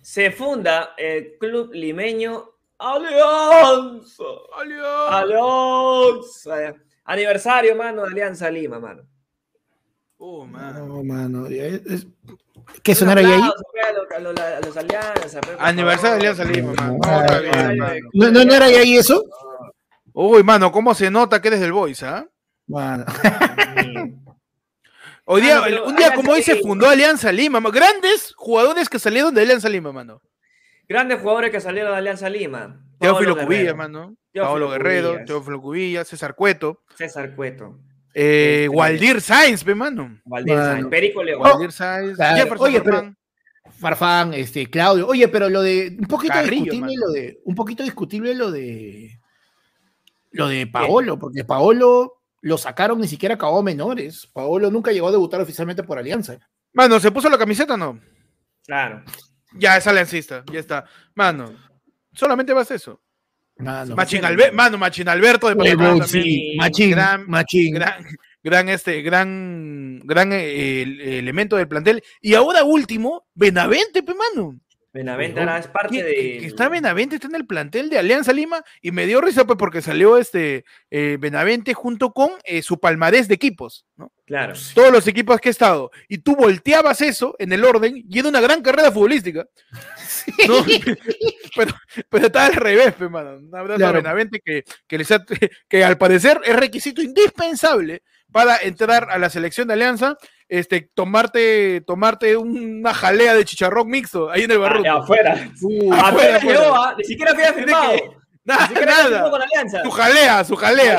se 0.00 0.30
funda 0.30 0.94
el 0.96 1.36
club 1.38 1.74
limeño 1.74 2.48
Alianza. 2.78 4.24
Alianza. 5.10 6.74
Aniversario, 7.04 7.76
mano, 7.76 8.02
de 8.02 8.08
Alianza 8.08 8.50
Lima, 8.50 8.80
mano. 8.80 9.11
Oh, 10.24 10.46
man. 10.46 10.74
No, 10.88 11.02
mano. 11.02 11.46
es- 11.48 12.06
¿Qué 12.84 12.94
sonar 12.94 13.18
ahí? 13.18 13.24
a 13.26 13.38
los- 13.38 14.36
a 14.76 14.80
los- 14.82 15.56
Aniversario 15.58 16.12
de. 16.12 16.16
Alianza 16.28 16.44
Lima, 16.44 16.72
mano. 16.74 16.98
Mano. 16.98 17.94
¿No, 18.12 18.30
no, 18.30 18.44
no 18.44 18.54
era 18.54 18.66
ahí 18.66 18.96
eso? 18.96 19.24
Uy, 20.12 20.44
mano, 20.44 20.70
¿cómo 20.70 20.94
se 20.94 21.10
nota 21.10 21.42
que 21.42 21.48
eres 21.48 21.58
del 21.60 21.72
Boys, 21.72 22.04
ah? 22.04 22.24
Mano. 22.68 23.04
Hoy 25.24 25.40
Ah, 25.42 25.66
día, 25.66 25.76
no, 25.76 25.84
un 25.86 25.96
día 25.96 26.14
como 26.14 26.32
hoy 26.32 26.42
se 26.42 26.56
fundó 26.60 26.88
Alianza 26.88 27.30
Lima. 27.32 27.58
ma- 27.60 27.70
Grandes 27.70 28.32
jugadores 28.36 28.88
que 28.88 28.98
salieron 28.98 29.34
de 29.34 29.42
Alianza 29.42 29.68
Lima, 29.68 29.92
mano. 29.92 30.20
Grandes 30.88 31.20
jugadores 31.20 31.50
que 31.50 31.60
salieron 31.60 31.92
de 31.92 31.98
Alianza 31.98 32.28
Lima. 32.28 32.80
Teófilo 32.98 33.34
Guerrero, 33.34 33.76
mano. 33.76 34.16
Teófilo 34.32 34.52
Pablo 34.52 34.70
Guerrero. 34.70 35.24
Teófilo 35.24 35.60
Cubillas, 35.60 36.06
César 36.08 36.34
Cueto. 36.34 36.82
César 36.96 37.34
Cueto. 37.36 37.78
Eh, 38.14 38.64
Este- 38.64 38.68
Waldir 38.68 39.20
Sainz, 39.20 39.64
pe, 39.64 39.74
mano. 39.74 40.20
Valdir 40.24 40.54
Mano. 40.54 40.72
Sainz, 40.72 40.88
Perico 40.88 41.22
León. 41.22 41.40
Waldir 41.40 41.72
Sainz. 41.72 42.16
claro. 42.16 42.36
Jefferson 42.36 42.66
Oye, 42.68 42.80
pero- 42.80 42.96
Farfán. 42.96 43.16
Farfán, 43.78 44.34
este, 44.34 44.68
Claudio. 44.68 45.06
Oye, 45.08 45.28
pero 45.28 45.48
lo 45.48 45.62
de. 45.62 45.96
Un 45.98 46.06
poquito 46.06 46.34
Carrillo, 46.34 46.64
discutible 46.64 46.80
mano. 46.96 47.06
lo 47.06 47.12
de. 47.12 47.40
Un 47.44 47.54
poquito 47.54 47.82
discutible 47.82 48.34
lo 48.34 48.50
de. 48.50 49.18
Lo 50.30 50.48
de 50.48 50.66
Paolo, 50.66 51.18
porque 51.18 51.44
Paolo 51.44 52.20
lo 52.40 52.58
sacaron, 52.58 53.00
ni 53.00 53.06
siquiera 53.08 53.34
acabó 53.34 53.62
menores. 53.62 54.26
Paolo 54.32 54.70
nunca 54.70 54.92
llegó 54.92 55.08
a 55.08 55.12
debutar 55.12 55.40
oficialmente 55.40 55.82
por 55.82 55.98
Alianza. 55.98 56.38
Mano, 56.72 56.98
¿se 57.00 57.10
puso 57.10 57.28
la 57.28 57.38
camiseta 57.38 57.74
o 57.74 57.76
no? 57.76 58.00
Claro. 58.66 59.02
Ya 59.54 59.76
es 59.76 59.86
aliancista, 59.86 60.42
ya 60.50 60.58
está. 60.60 60.84
Mano, 61.14 61.54
solamente 62.14 62.52
vas 62.54 62.70
eso. 62.70 63.00
Mano. 63.58 63.94
Machín 63.94 64.24
Alberto, 64.24 64.54
mano, 64.56 64.78
Machín 64.78 65.08
Alberto 65.08 65.48
de 65.48 65.56
Panamá 65.56 65.82
no, 65.92 65.98
también. 65.98 66.24
sí, 66.24 66.54
machín, 66.56 66.90
gran- 66.90 67.28
machín. 67.28 67.74
Gran, 67.74 68.04
gran, 68.42 68.68
este, 68.68 69.02
gran, 69.02 70.00
gran 70.04 70.32
eh, 70.32 70.82
el- 70.82 71.00
elemento 71.00 71.56
del 71.56 71.68
plantel. 71.68 72.02
Y 72.20 72.34
ahora 72.34 72.64
último, 72.64 73.24
Benavente, 73.34 74.02
pe, 74.02 74.14
mano. 74.14 74.58
Benavente 74.92 75.40
Huevón, 75.40 75.48
ahora 75.48 75.60
es 75.60 75.68
parte 75.68 75.96
Que, 75.96 76.02
de. 76.02 76.14
que- 76.14 76.46
está 76.46 76.68
Benavente, 76.68 77.14
está 77.16 77.26
en 77.28 77.34
el 77.36 77.46
plantel 77.46 77.88
de 77.88 77.98
Alianza 77.98 78.32
Lima 78.32 78.62
y 78.82 78.90
me 78.90 79.06
dio 79.06 79.20
risa 79.22 79.44
pues 79.46 79.56
porque 79.58 79.80
salió 79.80 80.18
este 80.18 80.64
eh, 80.90 81.16
Benavente 81.18 81.72
junto 81.74 82.12
con 82.12 82.30
eh, 82.44 82.60
su 82.62 82.78
palmarés 82.78 83.26
de 83.28 83.34
equipos, 83.34 83.86
¿no? 83.96 84.12
Claro. 84.26 84.54
todos 84.74 84.90
los 84.92 85.06
equipos 85.08 85.40
que 85.40 85.48
he 85.48 85.50
estado, 85.50 85.90
y 86.08 86.18
tú 86.18 86.36
volteabas 86.36 87.00
eso 87.02 87.34
en 87.38 87.52
el 87.52 87.64
orden 87.64 88.02
y 88.08 88.18
era 88.18 88.28
una 88.28 88.40
gran 88.40 88.62
carrera 88.62 88.90
futbolística. 88.92 89.46
¿no? 90.48 90.64
pero, 91.56 91.74
pero 92.08 92.26
está 92.26 92.46
al 92.46 92.54
revés, 92.54 92.92
pe, 92.94 93.08
mano. 93.08 93.36
Un 93.36 93.54
abrazo 93.54 93.74
a 93.74 93.78
Claro. 93.78 93.98
Benavente 94.02 94.40
que, 94.44 94.64
que, 94.86 94.98
les 94.98 95.10
ha- 95.10 95.24
que 95.68 95.84
al 95.84 95.98
parecer 95.98 96.40
es 96.44 96.56
requisito 96.56 97.02
indispensable 97.02 98.02
para 98.30 98.56
entrar 98.58 99.08
a 99.10 99.18
la 99.18 99.28
selección 99.28 99.68
de 99.68 99.74
Alianza, 99.74 100.16
este, 100.58 100.82
tomarte, 100.94 101.80
tomarte 101.86 102.36
una 102.36 102.92
jalea 102.92 103.34
de 103.34 103.44
chicharrón 103.44 103.88
mixto 103.88 104.30
ahí 104.30 104.42
en 104.42 104.50
el 104.50 104.58
Ah, 104.58 104.60
barro. 104.60 104.84
ya, 104.84 104.94
afuera. 104.96 105.34
Uh, 105.62 105.92
Afuera 105.94 106.08
afuera, 106.08 106.36
afuera. 106.36 106.60
llegó, 106.60 106.74
ah, 106.76 106.94
Ni 106.98 107.04
siquiera 107.04 107.30
había 107.32 107.52
firmado. 107.54 107.92
que- 107.92 108.10
Nada, 108.44 108.60
Ni 108.62 108.68
siquiera 108.68 108.92
nada. 108.92 109.30
con 109.30 109.40
Alianza. 109.42 109.82
Su 109.82 109.90
jalea, 109.90 110.44
su 110.44 110.56
jalea. 110.56 110.96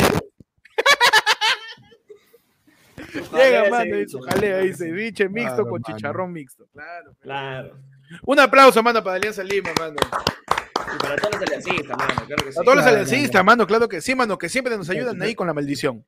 Llega, 3.34 3.70
mano, 3.70 4.00
y 4.00 4.10
su 4.10 4.20
jalea 4.22 4.58
ahí, 4.58 4.74
ceviche 4.74 5.30
mixto 5.30 5.56
Claro, 5.56 5.70
con 5.70 5.82
mano. 5.82 5.96
chicharrón 5.98 6.32
mixto. 6.34 6.66
Claro. 6.74 7.12
Claro. 7.22 7.78
Un 8.26 8.40
aplauso, 8.40 8.82
mano, 8.82 9.04
para 9.04 9.18
Alianza 9.18 9.44
Lima, 9.44 9.70
mano. 9.80 9.96
Y 10.02 10.98
para 11.00 11.16
todos 11.18 11.34
los 11.36 11.42
aliancistas, 11.44 11.98
mano. 11.98 12.26
Claro 12.26 12.44
que 12.44 12.52
sí. 12.52 12.60
A 12.60 12.64
todos 12.64 12.76
los 12.76 12.84
Claro, 12.86 12.90
aliancistas, 12.90 13.46
mano, 13.46 13.68
claro 13.68 13.88
que 13.88 14.02
sí, 14.02 14.16
mano, 14.16 14.38
que 14.38 14.50
siempre 14.50 14.76
nos 14.78 14.90
ayudan 14.90 15.22
ahí 15.22 15.36
con 15.36 15.46
la 15.48 15.54
maldición. 15.54 16.04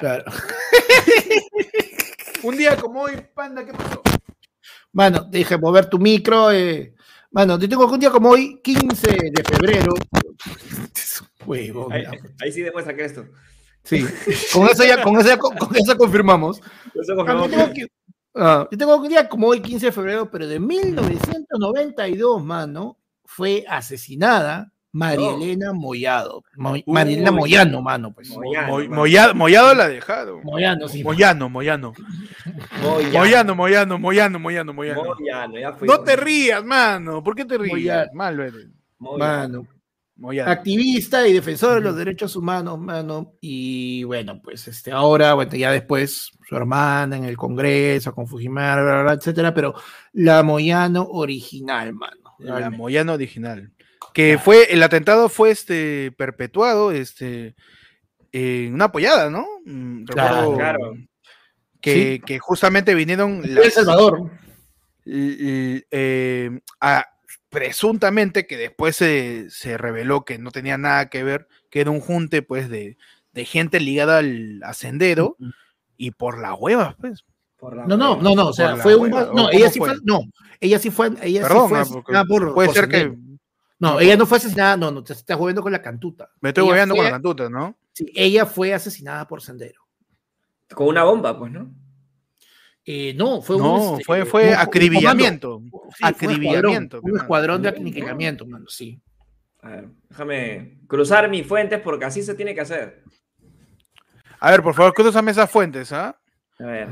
Claro. 0.00 0.24
Un 2.42 2.56
día 2.56 2.76
como 2.76 3.02
hoy, 3.02 3.12
panda, 3.34 3.64
¿qué 3.64 3.72
pasó? 3.72 4.02
Mano, 4.92 5.24
deja 5.30 5.58
mover 5.58 5.86
tu 5.86 5.98
micro. 5.98 6.50
Eh. 6.52 6.94
Mano, 7.30 7.58
te 7.58 7.68
tengo 7.68 7.86
que 7.86 7.94
un 7.94 8.00
día 8.00 8.10
como 8.10 8.30
hoy, 8.30 8.60
15 8.62 9.08
de 9.10 9.44
febrero. 9.44 9.94
Huevón, 11.46 11.92
Ahí, 11.92 12.04
ahí 12.42 12.52
sí 12.52 12.62
demuestra 12.62 12.94
que 12.94 13.04
esto. 13.04 13.24
Sí. 13.84 14.04
Con 14.52 14.68
eso 14.68 14.84
ya, 14.84 15.02
con 15.02 15.18
eso, 15.18 15.28
ya- 15.28 15.38
con, 15.38 15.56
con 15.56 15.74
eso 15.76 15.96
confirmamos. 15.96 16.60
Eso 16.94 17.14
Mano, 17.16 17.40
confirmó 17.42 17.66
yo 17.68 17.72
que- 17.72 17.86
ah, 18.34 18.68
yo 18.70 18.78
tengo 18.78 18.96
un 18.96 19.08
día 19.08 19.28
como 19.28 19.48
hoy, 19.48 19.60
15 19.60 19.86
de 19.86 19.92
febrero, 19.92 20.30
pero 20.30 20.46
de 20.46 20.60
1992, 20.60 22.44
mano, 22.44 22.98
fue 23.24 23.64
asesinada 23.68 24.72
María 24.92 25.28
Oh. 25.28 25.36
Elena 25.42 25.72
Mollado. 25.72 26.42
Mo- 26.56 26.76
María 26.86 27.14
Elena 27.14 27.30
Uy. 27.30 27.36
Moyano, 27.38 27.82
mano, 27.82 28.12
pues. 28.12 28.28
Moyano, 28.30 28.66
Mo- 28.68 28.78
mano. 28.78 28.94
Mollado, 28.96 29.34
Mollado 29.34 29.74
la 29.74 29.84
ha 29.84 29.88
dejado. 29.88 30.40
Moyano, 30.42 30.88
sí. 30.88 31.04
Moyano, 31.04 31.48
Moyano. 31.48 31.92
Moyano. 32.82 33.18
Moyano, 33.18 33.54
Moyano, 33.54 33.98
Moyano, 33.98 34.38
Moyano, 34.38 34.72
Moyano. 34.74 35.02
Moyano, 35.18 35.58
ya 35.58 35.72
fui. 35.74 35.86
No 35.88 36.00
te 36.00 36.16
rías, 36.16 36.64
mano. 36.64 37.22
¿Por 37.22 37.34
qué 37.36 37.44
te 37.44 37.56
ríes? 37.58 37.72
Moyano. 37.72 38.10
Malo 38.14 38.44
eres. 38.44 38.66
Mano. 38.98 39.66
Moyano. 40.16 40.50
activista 40.50 41.26
y 41.26 41.32
defensor 41.32 41.76
de 41.76 41.80
los 41.80 41.96
derechos 41.96 42.36
humanos, 42.36 42.78
mano. 42.78 43.32
Y 43.40 44.04
bueno, 44.04 44.38
pues 44.42 44.68
este, 44.68 44.92
ahora, 44.92 45.32
bueno, 45.32 45.52
ya 45.54 45.72
después 45.72 46.30
su 46.46 46.56
hermana 46.56 47.16
en 47.16 47.24
el 47.24 47.38
Congreso 47.38 48.14
con 48.14 48.26
Fujimori, 48.26 48.82
bla, 48.82 48.82
bla, 48.82 49.02
bla, 49.02 49.12
etcétera, 49.14 49.54
pero 49.54 49.74
la 50.12 50.42
Moyano 50.42 51.04
original, 51.10 51.94
mano. 51.94 52.34
La. 52.38 52.68
Moyano 52.68 53.14
original. 53.14 53.70
Que 54.12 54.38
fue, 54.38 54.72
el 54.72 54.82
atentado 54.82 55.28
fue 55.28 55.50
este 55.50 56.12
perpetuado, 56.16 56.90
este, 56.92 57.54
en 58.32 58.74
una 58.74 58.86
apoyada, 58.86 59.30
¿no? 59.30 59.46
Mm, 59.64 60.04
Claro. 60.04 60.54
Claro. 60.56 60.92
Que, 61.80 61.94
Sí. 62.14 62.20
que 62.26 62.38
justamente 62.38 62.94
vinieron 62.94 63.42
El 63.44 63.70
Salvador. 63.70 64.30
l- 65.06 65.72
l- 65.74 65.86
eh, 65.90 66.60
a- 66.80 67.06
presuntamente 67.48 68.46
que 68.46 68.56
después 68.56 68.94
se, 68.96 69.46
se 69.50 69.76
reveló 69.78 70.24
que 70.24 70.38
no 70.38 70.50
tenía 70.50 70.76
nada 70.78 71.08
que 71.08 71.24
ver, 71.24 71.48
que 71.70 71.80
era 71.80 71.90
un 71.90 72.00
junte 72.00 72.42
pues 72.42 72.68
de, 72.68 72.96
de 73.32 73.44
gente 73.44 73.80
ligada 73.80 74.18
al 74.18 74.60
ascendero 74.62 75.36
y 75.96 76.10
por 76.12 76.38
las 76.40 76.54
huevas, 76.58 76.94
pues. 77.00 77.24
Por 77.56 77.76
la 77.76 77.86
No, 77.86 77.96
no, 77.96 78.16
no, 78.16 78.34
no, 78.34 78.48
o 78.48 78.52
sea, 78.52 78.76
fue 78.76 78.94
un. 78.94 79.12
hueva, 79.12 79.30
¿o 79.30 79.34
No, 79.34 79.50
ella 79.50 79.70
sí 79.70 79.78
fue? 79.78 79.88
fue. 79.90 79.98
No, 80.04 80.20
ella 80.60 80.78
sí 80.78 80.90
fue. 80.90 81.10
Ella 81.22 81.42
Perdón, 81.42 81.84
sí 81.84 81.92
fue 82.04 82.16
ah, 82.16 82.24
por. 82.26 82.54
puede 82.54 82.68
por 82.68 82.74
ser 82.76 82.88
que. 82.88 83.12
No, 83.80 83.98
ella 83.98 84.16
no 84.16 84.26
fue 84.26 84.38
asesinada, 84.38 84.76
no, 84.76 84.90
no, 84.90 85.02
te 85.02 85.14
estás 85.14 85.36
jugando 85.36 85.62
con 85.62 85.72
la 85.72 85.80
cantuta. 85.82 86.30
me 86.40 86.50
estoy 86.50 86.64
hueveando 86.64 86.94
con 86.94 87.04
la 87.04 87.10
cantuta, 87.10 87.48
¿no? 87.48 87.76
Sí, 87.92 88.06
ella 88.14 88.46
fue 88.46 88.72
asesinada 88.74 89.26
por 89.26 89.42
Sendero. 89.42 89.80
Con 90.74 90.86
una 90.88 91.02
bomba, 91.02 91.36
pues, 91.38 91.50
¿no? 91.50 91.74
Eh, 92.84 93.14
no, 93.14 93.40
fue 93.42 93.56
No, 93.58 93.74
un. 93.74 93.92
este, 93.94 94.04
fue, 94.04 94.20
un- 94.20 94.26
fue 94.26 94.48
un 94.48 94.54
acribillamiento. 94.54 95.50
comando. 95.54 95.80
Sí, 95.92 95.98
fue 95.98 96.08
un 96.08 96.14
acribillamiento, 96.14 96.96
escuadrón, 96.98 97.04
Un 97.04 97.10
mano. 97.12 97.22
escuadrón 97.22 97.62
de 97.62 97.68
acribillamiento, 97.70 98.46
mano, 98.46 98.66
sí. 98.68 99.00
A 99.62 99.68
ver, 99.70 99.88
déjame 100.10 100.78
cruzar 100.86 101.28
mis 101.30 101.46
fuentes 101.46 101.80
porque 101.80 102.04
así 102.04 102.22
se 102.22 102.34
tiene 102.34 102.54
que 102.54 102.60
hacer. 102.60 103.02
A 104.40 104.50
ver, 104.50 104.62
por 104.62 104.74
favor, 104.74 104.92
cruzame 104.92 105.30
esas 105.30 105.50
fuentes, 105.50 105.90
¿ah? 105.92 106.19
A 106.62 106.66
ver. 106.66 106.88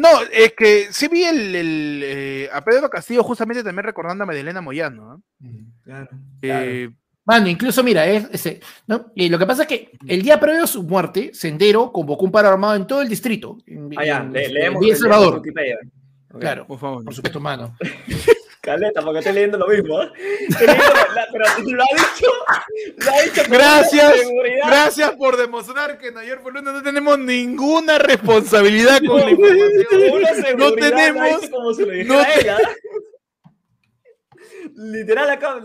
No, 0.00 0.08
es 0.32 0.52
que 0.54 0.86
sí 0.90 1.08
vi 1.08 1.24
el, 1.24 1.54
el, 1.54 2.00
eh, 2.04 2.48
a 2.52 2.64
Pedro 2.64 2.88
Castillo 2.88 3.22
justamente 3.22 3.62
también 3.62 3.84
recordando 3.84 4.24
a 4.24 4.26
Madelena 4.26 4.60
Moyano. 4.60 5.22
¿no? 5.40 5.50
Claro. 5.82 6.08
Eh, 6.40 6.90
Mano, 7.24 7.46
incluso 7.48 7.84
mira, 7.84 8.04
es, 8.06 8.26
ese, 8.32 8.60
¿no? 8.88 9.12
Y 9.14 9.28
lo 9.28 9.38
que 9.38 9.46
pasa 9.46 9.62
es 9.62 9.68
que 9.68 9.92
el 10.08 10.22
día 10.22 10.40
previo 10.40 10.64
a 10.64 10.66
su 10.66 10.82
muerte, 10.82 11.30
Sendero 11.32 11.92
convocó 11.92 12.24
un 12.24 12.32
paro 12.32 12.48
armado 12.48 12.74
en 12.74 12.84
todo 12.86 13.00
el 13.00 13.08
distrito. 13.08 13.58
En, 13.66 13.90
Ah, 13.96 14.04
ya, 14.04 14.16
en- 14.18 14.32
le- 14.32 14.46
en 14.46 14.54
leemos. 14.54 14.82
Leemos 14.82 14.98
Salvador. 14.98 15.42
Claro, 16.40 16.66
por 16.66 16.78
favor. 16.80 17.04
por 17.04 17.14
supuesto, 17.14 17.38
mano. 17.38 17.76
Caleta, 18.62 19.02
porque 19.02 19.18
estoy 19.18 19.34
leyendo 19.34 19.58
lo 19.58 19.66
mismo. 19.66 20.00
¿eh? 20.02 20.08
Estoy 20.48 20.66
leyendo 20.68 20.94
la- 21.16 21.26
pero 21.32 21.44
lo 21.66 21.82
ha 21.82 21.86
dicho. 21.96 22.32
Lo 22.96 23.12
ha 23.12 23.22
dicho 23.22 23.42
Gracias. 23.48 24.14
Gracias 24.66 25.10
por 25.16 25.36
demostrar 25.36 25.98
que 25.98 26.08
en 26.08 26.18
Ayer 26.18 26.40
por 26.40 26.54
Luna 26.54 26.72
no 26.72 26.82
tenemos 26.82 27.18
ninguna 27.18 27.98
responsabilidad 27.98 29.00
con 29.04 29.20
la 29.20 29.30
información. 29.32 30.56
No 30.58 30.72
tenemos. 30.74 31.50
como 31.50 31.70
lo 31.72 32.04
no. 32.04 32.22
Literal 34.76 35.30
acá, 35.30 35.60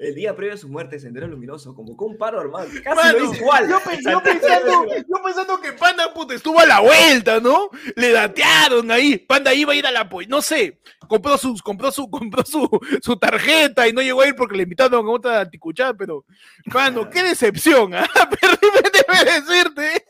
el 0.00 0.14
día 0.14 0.34
previo 0.34 0.54
a 0.54 0.58
su 0.58 0.68
muerte, 0.68 0.98
Sendero 0.98 1.26
Luminoso 1.26 1.74
convocó 1.74 2.06
un 2.06 2.16
paro 2.18 2.40
armado. 2.40 2.68
Casi 2.82 2.96
Mano, 2.96 3.18
lo 3.18 3.24
hizo 3.24 3.42
igual. 3.42 3.68
Yo, 3.68 3.80
pensando, 3.80 4.22
igual. 4.30 5.06
yo 5.08 5.22
pensando 5.22 5.60
que 5.60 5.72
Panda 5.72 6.12
puta, 6.12 6.34
estuvo 6.34 6.58
a 6.60 6.66
la 6.66 6.80
vuelta, 6.80 7.40
¿no? 7.40 7.70
Le 7.96 8.12
datearon 8.12 8.90
ahí. 8.90 9.18
Panda 9.18 9.54
iba 9.54 9.72
a 9.72 9.76
ir 9.76 9.86
a 9.86 9.90
la 9.90 10.08
no 10.28 10.42
sé, 10.42 10.80
compró 11.08 11.38
sus, 11.38 11.62
compró 11.62 11.90
su, 11.92 12.10
compró 12.10 12.44
su, 12.44 12.68
su 13.02 13.16
tarjeta 13.16 13.88
y 13.88 13.92
no 13.92 14.02
llegó 14.02 14.22
a 14.22 14.28
ir 14.28 14.34
porque 14.34 14.56
le 14.56 14.64
invitaron 14.64 15.06
a 15.06 15.10
otra 15.10 15.40
anticuchada, 15.40 15.94
pero, 15.94 16.24
mano, 16.66 17.08
qué 17.08 17.22
decepción, 17.24 17.94
¿ah? 17.94 18.08
Déjame 18.92 19.40
decirte 19.40 20.04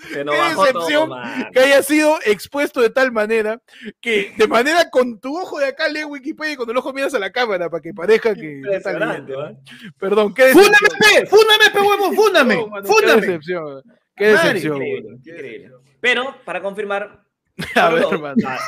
Bajó 0.26 0.66
todo, 0.66 0.80
decepción 0.80 1.10
que 1.52 1.60
haya 1.60 1.82
sido 1.82 2.18
expuesto 2.24 2.80
de 2.80 2.90
tal 2.90 3.12
manera 3.12 3.60
que 4.00 4.32
de 4.36 4.48
manera 4.48 4.88
con 4.90 5.20
tu 5.20 5.38
ojo 5.38 5.58
de 5.58 5.66
acá 5.66 5.88
lee 5.88 6.04
Wikipedia 6.04 6.52
y 6.54 6.56
con 6.56 6.68
el 6.70 6.76
ojo 6.76 6.92
miras 6.92 7.14
a 7.14 7.18
la 7.18 7.30
cámara 7.30 7.68
para 7.68 7.80
que 7.80 7.92
parezca 7.94 8.34
que 8.34 8.60
está. 8.70 8.90
¿ah? 8.90 9.52
Perdón, 9.98 10.32
qué 10.34 10.46
decepción. 10.46 10.72
¡Fúndame, 10.74 10.88
pe! 11.20 11.26
¡Fúndame, 11.26 11.70
pe, 11.72 11.80
huevo! 11.80 12.12
¡Fúndame! 12.14 12.54
No, 12.56 12.66
mano, 12.68 12.88
Qué 12.88 13.06
decepción. 13.20 13.82
Qué 14.16 14.32
Madre, 14.32 14.48
decepción. 14.54 14.76
Increíble, 14.76 15.02
mano. 15.10 15.16
increíble. 15.24 15.70
Pero, 16.00 16.36
para 16.44 16.62
confirmar, 16.62 17.22
A 17.74 17.90
ver, 17.90 18.02
lo, 18.02 18.18
mano. 18.20 18.34
la- 18.38 18.58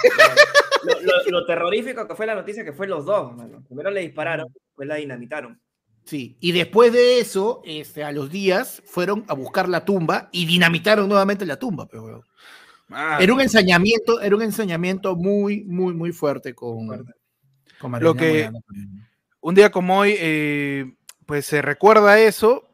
la- 0.84 0.94
lo- 0.94 1.00
lo- 1.00 1.30
lo 1.30 1.46
terrorífico 1.46 2.06
que 2.06 2.14
fue 2.14 2.26
la 2.26 2.34
noticia 2.34 2.64
que 2.64 2.72
fue 2.72 2.86
los 2.86 3.04
dos, 3.06 3.34
mano. 3.36 3.62
Primero 3.66 3.90
le 3.90 4.00
dispararon, 4.02 4.48
después 4.52 4.88
la 4.88 4.96
dinamitaron. 4.96 5.60
Sí, 6.04 6.36
y 6.40 6.52
después 6.52 6.92
de 6.92 7.20
eso, 7.20 7.62
este, 7.64 8.02
a 8.04 8.12
los 8.12 8.30
días, 8.30 8.82
fueron 8.84 9.24
a 9.28 9.34
buscar 9.34 9.68
la 9.68 9.84
tumba 9.84 10.28
y 10.32 10.46
dinamitaron 10.46 11.08
nuevamente 11.08 11.46
la 11.46 11.58
tumba, 11.58 11.86
pe, 11.86 11.98
huevón. 11.98 12.24
Mano. 12.88 13.20
Era 13.20 13.32
un 13.32 13.40
ensañamiento, 13.40 14.20
era 14.20 14.36
un 14.36 14.42
ensañamiento 14.42 15.16
muy, 15.16 15.62
muy, 15.64 15.94
muy 15.94 16.12
fuerte 16.12 16.54
con, 16.54 16.88
Lo 18.00 18.14
que- 18.14 18.28
Moyano. 18.28 18.60
Un 19.40 19.54
día 19.54 19.70
como 19.70 19.98
hoy, 19.98 20.14
eh, 20.18 20.92
pues 21.24 21.46
se 21.46 21.62
recuerda 21.62 22.18
eso 22.20 22.68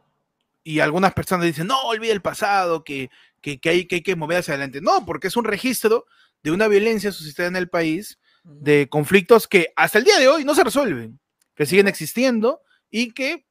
y 0.64 0.80
algunas 0.80 1.14
personas 1.14 1.46
dicen, 1.46 1.66
no, 1.66 1.80
olvide 1.82 2.12
el 2.12 2.20
pasado, 2.20 2.82
que, 2.82 3.10
que, 3.40 3.60
que 3.60 3.68
hay, 3.70 3.86
que 3.86 3.96
hay 3.96 4.02
que 4.02 4.16
mover 4.16 4.38
hacia 4.38 4.54
adelante. 4.54 4.80
No, 4.80 5.06
porque 5.06 5.28
es 5.28 5.36
un 5.36 5.44
registro 5.44 6.06
de 6.42 6.50
una 6.50 6.66
violencia 6.68 7.12
suscitada 7.12 7.48
en 7.48 7.56
el 7.56 7.68
país, 7.68 8.18
de 8.44 8.88
conflictos 8.88 9.46
que 9.46 9.72
hasta 9.76 9.98
el 9.98 10.04
día 10.04 10.18
de 10.18 10.28
hoy 10.28 10.44
no 10.44 10.54
se 10.54 10.64
resuelven, 10.64 11.18
que 11.54 11.66
siguen 11.66 11.88
existiendo 11.88 12.62
y 12.90 13.12
que 13.12 13.44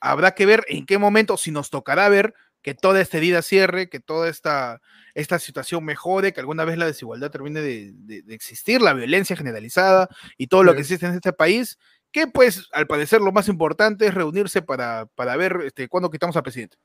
habrá 0.00 0.34
que 0.34 0.46
ver 0.46 0.64
en 0.68 0.86
qué 0.86 0.98
momento, 0.98 1.36
si 1.36 1.50
nos 1.50 1.70
tocará 1.70 2.08
ver 2.08 2.34
que 2.62 2.74
toda 2.74 3.00
esta 3.00 3.18
herida 3.18 3.42
cierre, 3.42 3.88
que 3.90 4.00
toda 4.00 4.28
esta, 4.28 4.80
esta 5.14 5.38
situación 5.38 5.84
mejore, 5.84 6.32
que 6.32 6.40
alguna 6.40 6.64
vez 6.64 6.78
la 6.78 6.86
desigualdad 6.86 7.30
termine 7.30 7.60
de, 7.60 7.92
de- 7.94 8.22
de 8.22 8.34
existir, 8.34 8.80
la 8.80 8.94
violencia 8.94 9.36
generalizada 9.36 10.08
y 10.38 10.46
todo 10.46 10.62
lo 10.64 10.74
que 10.74 10.80
existe 10.80 11.04
en 11.06 11.14
este 11.14 11.32
país, 11.34 11.78
que 12.10 12.26
pues 12.26 12.68
al 12.72 12.86
parecer 12.86 13.20
lo 13.20 13.32
más 13.32 13.48
importante 13.48 14.06
es 14.06 14.14
reunirse 14.14 14.62
para, 14.62 15.06
para 15.14 15.36
ver 15.36 15.58
este, 15.64 15.88
cuándo 15.88 16.10
quitamos 16.10 16.36
al 16.36 16.42
presidente. 16.42 16.78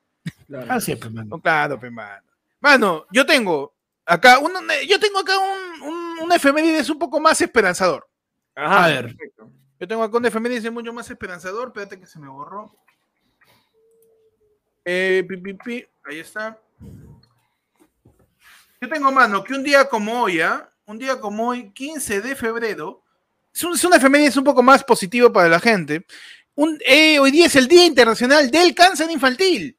Claro. 0.48 0.66
Así 0.74 0.91
es, 0.91 0.98
pe, 0.99 1.10
mano. 1.10 1.30
No, 1.30 1.41
claro, 1.41 1.80
pe, 1.80 1.90
mano. 1.90 2.28
Mano, 2.60 3.06
yo 3.11 3.26
tengo 3.26 3.74
acá 4.06 4.40
un, 4.40 4.52
yo 4.86 4.99
tengo 4.99 5.20
acá 5.20 5.34
un, 5.38 5.82
un, 5.88 6.20
un 6.24 6.32
efemérides 6.34 6.90
un 6.90 6.99
poco 6.99 7.22
más 7.22 7.40
esperanzador. 7.40 8.06
Ajá, 8.53 8.84
A 8.84 8.88
ver. 8.90 9.03
perfecto. 9.06 9.49
Yo 9.80 9.88
tengo 9.88 10.03
acá 10.03 10.18
un 10.18 10.26
efemérides 10.26 10.72
mucho 10.72 10.91
más 10.91 11.10
esperanzador. 11.10 11.69
Espérate 11.69 11.99
que 11.99 12.06
se 12.06 12.19
me 12.19 12.27
borró. 12.27 12.76
Eh, 14.84 15.26
pi, 15.64 15.85
ahí 16.06 16.19
está. 16.19 16.60
Yo 18.81 18.89
tengo, 18.89 19.11
mano, 19.11 19.43
que 19.43 19.53
un 19.53 19.64
día 19.64 19.85
como 19.88 20.23
hoy, 20.23 20.41
¿ah? 20.41 20.69
Un 20.85 20.97
día 20.97 21.19
como 21.19 21.49
hoy, 21.49 21.72
15 21.72 22.22
de 22.22 22.35
febrero, 22.35 23.03
es, 23.53 23.64
un, 23.64 23.73
es 23.73 23.84
una 23.84 23.97
efemérides 23.97 24.38
un 24.38 24.43
poco 24.43 24.64
más 24.64 24.84
positivo 24.84 25.31
para 25.31 25.47
la 25.47 25.60
gente. 25.60 26.06
Un, 26.56 26.77
eh, 26.85 27.19
hoy 27.19 27.31
día 27.31 27.45
es 27.45 27.56
el 27.56 27.68
Día 27.68 27.85
Internacional 27.85 28.51
del 28.51 28.76
Cáncer 28.76 29.10
Infantil. 29.10 29.78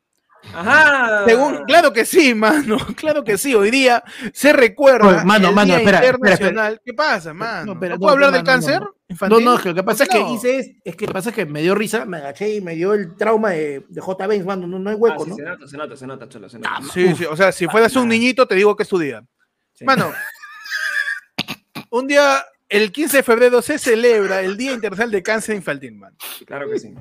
Ajá. 0.55 1.25
Según, 1.27 1.65
claro 1.65 1.93
que 1.93 2.05
sí, 2.05 2.35
mano, 2.35 2.77
claro 2.97 3.23
que 3.23 3.37
sí. 3.39 3.55
Hoy 3.55 3.71
día 3.71 4.03
se 4.33 4.53
recuerda 4.53 5.07
Oye, 5.09 5.25
mano, 5.25 5.49
el 5.49 5.55
mano, 5.55 5.67
Día 5.67 5.79
espera, 5.79 5.99
espera, 5.99 6.11
espera. 6.12 6.33
Internacional. 6.33 6.81
¿Qué 6.85 6.95
pasa, 6.95 7.35
mano? 7.35 7.67
¿No, 7.67 7.75
No, 7.75 7.81
pero 7.81 7.95
no, 7.95 8.01
puedo 8.01 8.12
hablar 8.15 8.31
no, 8.31 8.37
del 8.37 8.45
no, 8.45 8.51
cáncer 8.51 8.81
no. 8.81 8.95
infantil? 9.09 9.45
No, 9.45 9.57
no, 9.59 9.62
lo 9.65 9.75
que 9.75 9.83
pasa 9.83 10.05
es 10.05 10.09
que 10.09 10.21
hice 10.21 10.59
es, 10.59 10.71
es 10.85 10.97
que 10.97 11.07
lo 11.07 11.09
que 11.11 11.15
pasa 11.15 11.29
es 11.31 11.35
que 11.37 11.47
me 11.47 11.62
dio 11.62 11.75
risa, 11.75 12.05
me 12.05 12.17
agaché 12.19 12.55
y 12.57 12.61
me 12.61 12.75
dio 12.75 12.95
el 12.95 13.15
trauma 13.17 13.51
de, 13.51 13.85
de 13.89 14.01
J. 14.01 14.27
Benz, 14.27 14.45
mano, 14.45 14.67
no, 14.67 14.79
no 14.79 14.91
hay 14.91 14.97
Ah, 14.97 14.99
hueco, 14.99 15.25
sí, 15.25 15.31
¿no? 15.31 15.37
Se 15.37 15.43
nota, 15.45 15.67
se 15.69 15.77
nota, 15.77 15.97
se 15.97 16.07
nota, 16.07 16.29
cholo, 16.29 16.49
se 16.49 16.59
nota. 16.59 16.71
Ah, 16.73 16.81
Sí, 16.93 17.15
sí, 17.15 17.25
o 17.25 17.37
sea, 17.37 17.53
si 17.53 17.67
fueras 17.67 17.95
un 17.97 18.09
niñito, 18.09 18.47
te 18.47 18.55
digo 18.55 18.75
que 18.77 18.83
es 18.83 18.89
tu 18.89 18.99
día. 18.99 19.23
Sí. 19.75 19.85
Mano, 19.85 20.12
un 21.91 22.07
día, 22.07 22.45
el 22.69 22.93
15 22.93 23.19
de 23.19 23.23
febrero, 23.23 23.62
se 23.62 23.79
celebra 23.79 24.41
el 24.41 24.57
Día 24.57 24.73
Internacional 24.73 25.11
de 25.11 25.23
Cáncer 25.23 25.57
Infantil, 25.57 25.95
mano. 25.97 26.17
Claro 26.47 26.71
que 26.71 26.79
sí. 26.79 26.95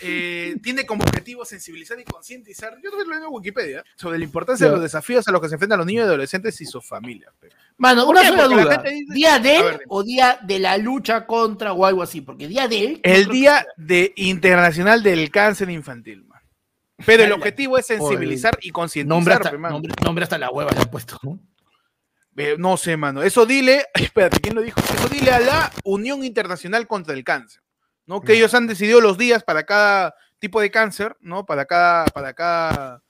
Eh, 0.00 0.56
tiene 0.62 0.86
como 0.86 1.02
objetivo 1.04 1.44
sensibilizar 1.44 1.98
y 1.98 2.04
concientizar, 2.04 2.76
yo 2.82 2.90
también 2.90 3.08
lo 3.08 3.14
leo 3.16 3.26
en 3.28 3.34
Wikipedia, 3.34 3.84
sobre 3.96 4.18
la 4.18 4.24
importancia 4.24 4.66
de 4.66 4.72
los 4.72 4.82
desafíos 4.82 5.26
a 5.26 5.32
los 5.32 5.40
que 5.40 5.48
se 5.48 5.54
enfrentan 5.54 5.78
los 5.78 5.86
niños 5.86 6.02
y 6.04 6.06
adolescentes 6.06 6.60
y 6.60 6.66
sus 6.66 6.86
familias. 6.86 7.32
Mano, 7.76 8.04
¿Por 8.06 8.16
una 8.16 8.28
sola 8.28 8.44
duda. 8.44 8.82
dice- 8.84 9.04
¿Día 9.12 9.38
de 9.38 9.56
él 9.56 9.80
o 9.88 10.02
día 10.02 10.38
de 10.42 10.58
la 10.58 10.78
lucha 10.78 11.26
contra 11.26 11.72
o 11.72 11.84
algo 11.86 12.02
así? 12.02 12.20
Porque 12.20 12.46
día 12.48 12.68
de 12.68 12.84
él. 12.84 13.00
El 13.02 13.26
Día 13.28 13.66
de 13.76 14.12
Internacional 14.16 15.02
del 15.02 15.30
Cáncer 15.30 15.70
Infantil, 15.70 16.24
man. 16.24 16.40
Pero 17.04 17.24
el 17.24 17.32
objetivo 17.32 17.76
es 17.76 17.86
sensibilizar 17.86 18.56
y 18.62 18.70
concientizar, 18.70 19.08
Nombre 19.16 19.34
hasta, 19.34 19.50
nombre, 19.50 19.92
nombre 20.04 20.22
hasta 20.22 20.38
la 20.38 20.50
hueva 20.50 20.70
le 20.70 20.80
han 20.80 20.90
puesto, 20.90 21.18
¿no? 21.22 21.40
Eh, 22.36 22.56
no 22.58 22.76
sé, 22.76 22.96
mano. 22.96 23.22
Eso 23.22 23.46
dile, 23.46 23.84
espérate, 23.94 24.38
¿quién 24.40 24.54
lo 24.54 24.62
dijo? 24.62 24.80
Eso 24.80 25.08
dile 25.08 25.30
a 25.32 25.40
la 25.40 25.72
Unión 25.84 26.24
Internacional 26.24 26.86
contra 26.86 27.14
el 27.14 27.24
Cáncer, 27.24 27.60
¿no? 28.06 28.20
Que 28.20 28.34
ellos 28.34 28.54
han 28.54 28.66
decidido 28.66 29.00
los 29.00 29.16
días 29.18 29.42
para 29.44 29.64
cada 29.64 30.14
tipo 30.38 30.60
de 30.60 30.70
cáncer, 30.70 31.16
¿no? 31.20 31.44
Para 31.46 31.64
cada, 31.64 32.04
para 32.06 32.32
cada, 32.34 33.02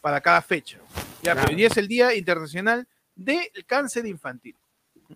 para 0.00 0.20
cada 0.20 0.42
fecha. 0.42 0.78
Ya, 1.22 1.32
Claro. 1.32 1.40
pero 1.42 1.50
hoy 1.50 1.56
día 1.56 1.66
es 1.68 1.76
el 1.76 1.88
Día 1.88 2.14
Internacional 2.14 2.86
del 3.16 3.48
Cáncer 3.66 4.06
Infantil. 4.06 4.54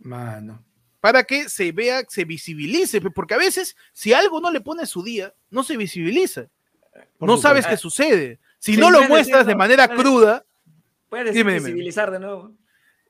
Mano. 0.00 0.64
Para 1.00 1.24
que 1.24 1.48
se 1.48 1.70
vea, 1.72 2.02
se 2.08 2.24
visibilice, 2.24 3.00
porque 3.00 3.34
a 3.34 3.38
veces, 3.38 3.76
si 3.92 4.12
algo 4.12 4.40
no 4.40 4.50
le 4.50 4.60
pone 4.60 4.86
su 4.86 5.02
día, 5.02 5.32
no 5.50 5.62
se 5.64 5.76
visibiliza. 5.76 6.46
Por 7.18 7.28
no 7.28 7.36
sabes 7.36 7.66
qué 7.66 7.76
sucede. 7.76 8.38
Si 8.58 8.74
Sí, 8.74 8.80
no 8.80 8.90
lo 8.90 9.02
muestras 9.08 9.46
de 9.46 9.54
manera 9.56 9.86
puedes- 9.88 10.00
cruda, 10.02 10.44
Puedes 11.08 11.34
dime. 11.34 11.54
visibilizar 11.54 12.10
de 12.10 12.18
nuevo. 12.20 12.52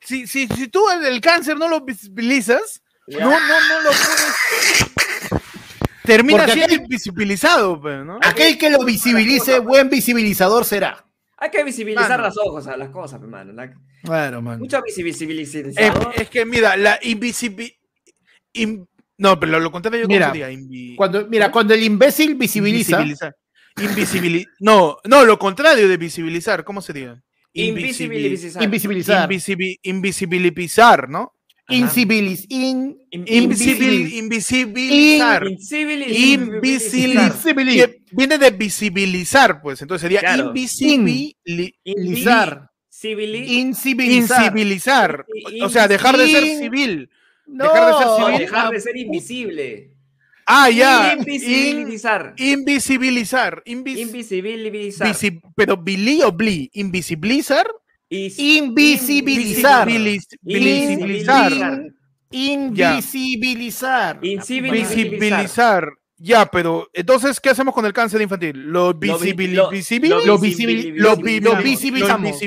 si, 0.00 0.26
si, 0.26 0.48
si 0.48 0.68
tú 0.68 0.88
el, 0.90 1.04
el 1.04 1.20
cáncer 1.20 1.56
no 1.56 1.68
lo 1.68 1.80
visibilizas, 1.82 2.82
no, 3.06 3.20
no, 3.30 3.38
no 3.38 3.80
lo 3.80 3.90
puedes. 3.90 5.41
Termina 6.04 6.38
Porque 6.40 6.52
siendo 6.54 6.74
aquel- 6.74 6.82
invisibilizado, 6.84 7.80
pues, 7.80 8.04
¿no? 8.04 8.18
Aquel 8.22 8.58
que 8.58 8.70
lo 8.70 8.84
visibilice, 8.84 9.58
buen 9.60 9.88
visibilizador 9.88 10.64
será. 10.64 11.04
Hay 11.36 11.50
que 11.50 11.62
visibilizar 11.64 12.10
Mano. 12.10 12.22
las 12.24 12.36
ojos 12.38 12.66
a 12.66 12.76
las 12.76 12.90
cosas, 12.90 13.20
hermano. 13.20 13.52
La- 13.52 13.72
Claro, 14.04 14.42
mano. 14.42 14.58
Mucho 14.60 14.78
Es, 14.84 14.96
visibilizador. 14.96 16.12
es 16.16 16.28
que, 16.28 16.44
mira, 16.44 16.76
la 16.76 16.98
invisibilidad. 17.02 17.74
no, 19.18 19.38
pero 19.38 19.52
lo, 19.52 19.60
lo 19.60 19.70
contrario 19.72 20.00
yo 20.02 20.08
Mira, 20.08 20.26
cómo 20.26 20.34
sería 20.34 20.50
Invi- 20.50 20.96
Cuando, 20.96 21.26
mira, 21.28 21.50
cuando 21.52 21.74
el 21.74 21.82
imbécil 21.84 22.34
visibiliza, 22.34 23.00
invisibilizar. 23.02 23.36
Invisibili- 23.76 24.46
no, 24.60 24.98
no, 25.04 25.24
lo 25.24 25.38
contrario 25.38 25.88
de 25.88 25.96
visibilizar, 25.96 26.64
¿cómo 26.64 26.80
sería? 26.82 27.22
Invisibi- 27.54 27.68
Invisibilizar. 28.16 28.62
invisibilizar, 28.62 29.30
invisibi- 29.30 29.78
invisibilizar, 29.82 31.08
¿no? 31.08 31.34
Ajá. 31.74 31.84
incivilis, 31.84 32.46
in, 32.48 32.96
In- 33.10 33.26
Invisibil- 33.26 34.12
invisibilizar. 34.14 35.46
Invisibilizar. 35.46 36.54
Invisibilizar. 36.54 37.90
Viene 38.12 38.38
de 38.38 38.50
visibilizar, 38.50 39.60
pues. 39.62 39.82
Entonces 39.82 40.02
sería 40.02 40.20
Claro. 40.20 40.48
invisibilizar. 40.48 41.34
Incivilizar. 41.84 42.70
Incivilizar. 44.44 45.26
In- 45.52 45.62
O 45.62 45.68
sea, 45.68 45.88
dejar 45.88 46.16
de 46.16 46.26
ser 46.28 46.44
civil. 46.58 47.10
No, 47.46 47.64
Dejar 47.64 47.86
de 47.86 47.92
ser 47.98 48.08
civil. 48.16 48.38
Dejar 48.38 48.70
de 48.72 48.80
ser 48.80 48.96
invisible. 48.96 49.90
Ah, 50.46 50.70
ya. 50.70 51.12
In- 51.14 51.18
Invisibilizar. 51.20 52.34
invisibilizar. 52.36 53.62
Invis- 53.66 53.98
Invisibilizar. 53.98 55.08
visi- 55.08 55.40
pero 55.54 55.76
bili 55.76 56.22
o 56.22 56.32
bli. 56.32 56.70
Invisibilizar. 56.74 57.66
Invisibilizar. 58.16 59.88
Visibiliz- 59.88 60.26
Visibilizar. 60.42 61.52
Invisibilizar. 62.30 64.18
Invisibilizar. 64.20 64.20
Visibilizar. 64.20 65.88
Ya, 66.18 66.46
pero 66.46 66.88
entonces, 66.92 67.40
¿qué 67.40 67.50
hacemos 67.50 67.74
con 67.74 67.84
el 67.84 67.92
cáncer 67.92 68.20
infantil? 68.20 68.56
¿Lo 68.70 68.94
vi- 68.94 69.08
visibili- 69.10 69.54
lo- 69.54 69.70
visibil- 69.70 70.08
lo 70.10 70.24
Lo 70.24 70.38
visibil- 70.38 70.76
visibil- 70.76 70.94
lo 70.96 71.10
lo 71.10 71.16
vi- 71.16 71.40
lo 71.40 71.54
lo 71.56 71.62
visibilizamos. 71.62 72.38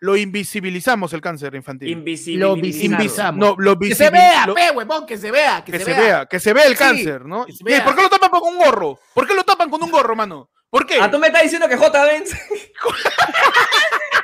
Lo 0.00 0.16
invisibilizamos 0.18 1.12
el 1.14 1.22
cáncer 1.22 1.54
infantil. 1.54 1.88
Lo 1.92 1.98
Invisibilizar. 1.98 2.60
visibilizamos. 2.60 3.40
No, 3.40 3.54
lo 3.58 3.78
Que 3.78 3.94
se 3.94 4.10
vea, 4.10 4.46
lo- 4.46 4.54
pe, 4.54 4.70
huevón, 4.72 5.06
que 5.06 5.16
se 5.16 5.30
vea. 5.30 5.64
Que, 5.64 5.72
que 5.72 5.78
se 5.78 5.94
vea, 5.94 6.26
que 6.26 6.38
se 6.40 6.52
vea 6.52 6.64
el 6.66 6.72
Sí, 6.72 6.78
cáncer, 6.78 7.24
¿no? 7.24 7.46
que 7.46 7.52
se 7.52 7.58
¿Y 7.62 7.64
vea. 7.64 7.84
¿Por 7.84 7.94
qué 7.96 8.02
lo 8.02 8.10
tapan 8.10 8.28
con 8.30 8.52
un 8.52 8.58
gorro? 8.58 8.98
¿Por 9.14 9.26
qué 9.26 9.32
lo 9.34 9.44
tapan 9.44 9.70
con 9.70 9.82
un 9.82 9.90
gorro, 9.90 10.14
mano? 10.14 10.50
¿Por 10.68 10.84
qué? 10.86 10.96
Ah, 11.00 11.10
tú 11.10 11.18
me 11.18 11.28
estás 11.28 11.44
diciendo 11.44 11.66
que 11.68 11.76
J. 11.78 12.04
Benz. 12.04 12.30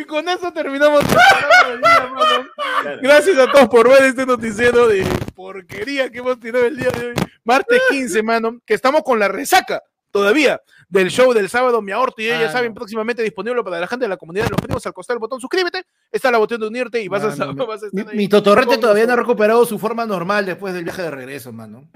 Y 0.00 0.04
con 0.04 0.28
eso 0.28 0.52
terminamos 0.52 1.00
el 1.02 1.06
programa 1.08 1.68
del 1.68 1.80
día, 1.80 2.10
mano. 2.12 3.00
Gracias 3.02 3.38
a 3.38 3.50
todos 3.50 3.68
por 3.68 3.88
ver 3.88 4.02
este 4.04 4.26
noticiero 4.26 4.88
de 4.88 5.06
porquería 5.34 6.10
que 6.10 6.18
hemos 6.18 6.40
tirado 6.40 6.66
el 6.66 6.76
día 6.76 6.90
de 6.90 7.08
hoy. 7.08 7.14
Martes 7.44 7.80
15, 7.90 8.22
mano, 8.22 8.58
que 8.66 8.74
estamos 8.74 9.02
con 9.02 9.18
la 9.18 9.28
resaca 9.28 9.82
todavía 10.10 10.60
del 10.88 11.08
show 11.08 11.32
del 11.32 11.48
sábado 11.48 11.80
Mi 11.82 11.92
Aorto 11.92 12.20
y 12.20 12.26
ya 12.26 12.46
Ah, 12.46 12.50
saben, 12.50 12.70
no. 12.70 12.74
próximamente 12.74 13.22
disponible 13.22 13.62
para 13.62 13.78
la 13.78 13.86
gente 13.86 14.06
de 14.06 14.08
la 14.08 14.16
comunidad 14.16 14.44
de 14.46 14.50
los 14.50 14.60
primos 14.60 14.84
al 14.84 14.92
costar 14.92 15.14
el 15.14 15.20
botón 15.20 15.40
suscríbete, 15.40 15.84
está 16.10 16.32
la 16.32 16.38
botón 16.38 16.60
de 16.60 16.66
unirte 16.66 17.00
y 17.00 17.06
vas, 17.06 17.22
a, 17.22 17.26
Mano, 17.26 17.36
saber- 17.36 17.54
mi- 17.54 17.66
vas 17.66 17.82
a 17.82 17.86
Mi, 17.92 18.00
estar 18.00 18.12
ahí. 18.12 18.16
mi 18.18 18.28
Totorrete 18.28 18.66
con 18.72 18.80
todavía 18.80 19.06
no 19.06 19.12
ha 19.12 19.16
recuperado 19.16 19.64
su 19.64 19.78
forma 19.78 20.04
normal 20.06 20.46
después 20.46 20.74
del 20.74 20.82
viaje 20.82 21.02
de 21.02 21.10
regreso, 21.12 21.52
mano. 21.52 21.88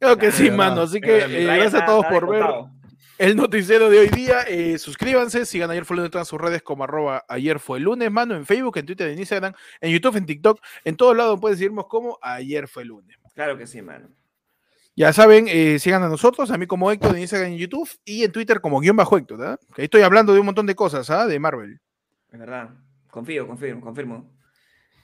Creo 0.00 0.18
que 0.18 0.26
Ah, 0.26 0.32
sí, 0.32 0.50
mano, 0.50 0.82
así 0.82 1.00
que 1.00 1.24
mi 1.28 1.34
eh, 1.36 1.44
gracias 1.44 1.74
a 1.82 1.84
todos 1.86 2.04
por 2.06 2.28
ver. 2.28 2.42
El 3.18 3.36
noticiero 3.36 3.88
de 3.90 3.98
hoy 3.98 4.08
día. 4.08 4.42
Eh, 4.42 4.78
suscríbanse, 4.78 5.46
sigan 5.46 5.70
ayer 5.70 5.84
fue 5.84 5.94
el 5.94 5.98
lunes 5.98 6.08
en 6.08 6.12
todas 6.12 6.28
sus 6.28 6.40
redes 6.40 6.62
como 6.62 6.84
arroba 6.84 7.24
ayer 7.28 7.58
fue 7.58 7.78
el 7.78 7.84
lunes, 7.84 8.10
mano, 8.10 8.34
en 8.34 8.46
Facebook, 8.46 8.78
en 8.78 8.86
Twitter, 8.86 9.08
en 9.08 9.18
Instagram, 9.18 9.54
en 9.80 9.92
YouTube, 9.92 10.16
en 10.16 10.26
TikTok, 10.26 10.60
en 10.84 10.96
todos 10.96 11.16
lados 11.16 11.40
pueden 11.40 11.56
seguirnos 11.56 11.86
como 11.86 12.18
ayer 12.22 12.68
fue 12.68 12.82
el 12.82 12.88
lunes. 12.88 13.16
Claro 13.34 13.56
que 13.56 13.66
sí, 13.66 13.82
mano. 13.82 14.08
Ya 14.94 15.12
saben, 15.12 15.46
eh, 15.48 15.78
sigan 15.78 16.02
a 16.02 16.08
nosotros, 16.08 16.50
a 16.50 16.56
mí 16.56 16.66
como 16.66 16.90
Héctor 16.90 17.14
en 17.14 17.20
Instagram 17.20 17.52
en 17.52 17.58
YouTube 17.58 17.88
y 18.04 18.24
en 18.24 18.32
Twitter 18.32 18.60
como 18.60 18.80
guion 18.80 18.96
bajo 18.96 19.18
Héctor, 19.18 19.38
¿verdad? 19.38 19.60
Que 19.74 19.82
ahí 19.82 19.84
estoy 19.84 20.02
hablando 20.02 20.32
de 20.32 20.40
un 20.40 20.46
montón 20.46 20.64
de 20.66 20.74
cosas, 20.74 21.10
¿ah? 21.10 21.26
De 21.26 21.38
Marvel. 21.38 21.80
Es 22.32 22.38
verdad. 22.38 22.70
Confío, 23.10 23.46
confirmo, 23.46 23.82
confirmo. 23.82 24.35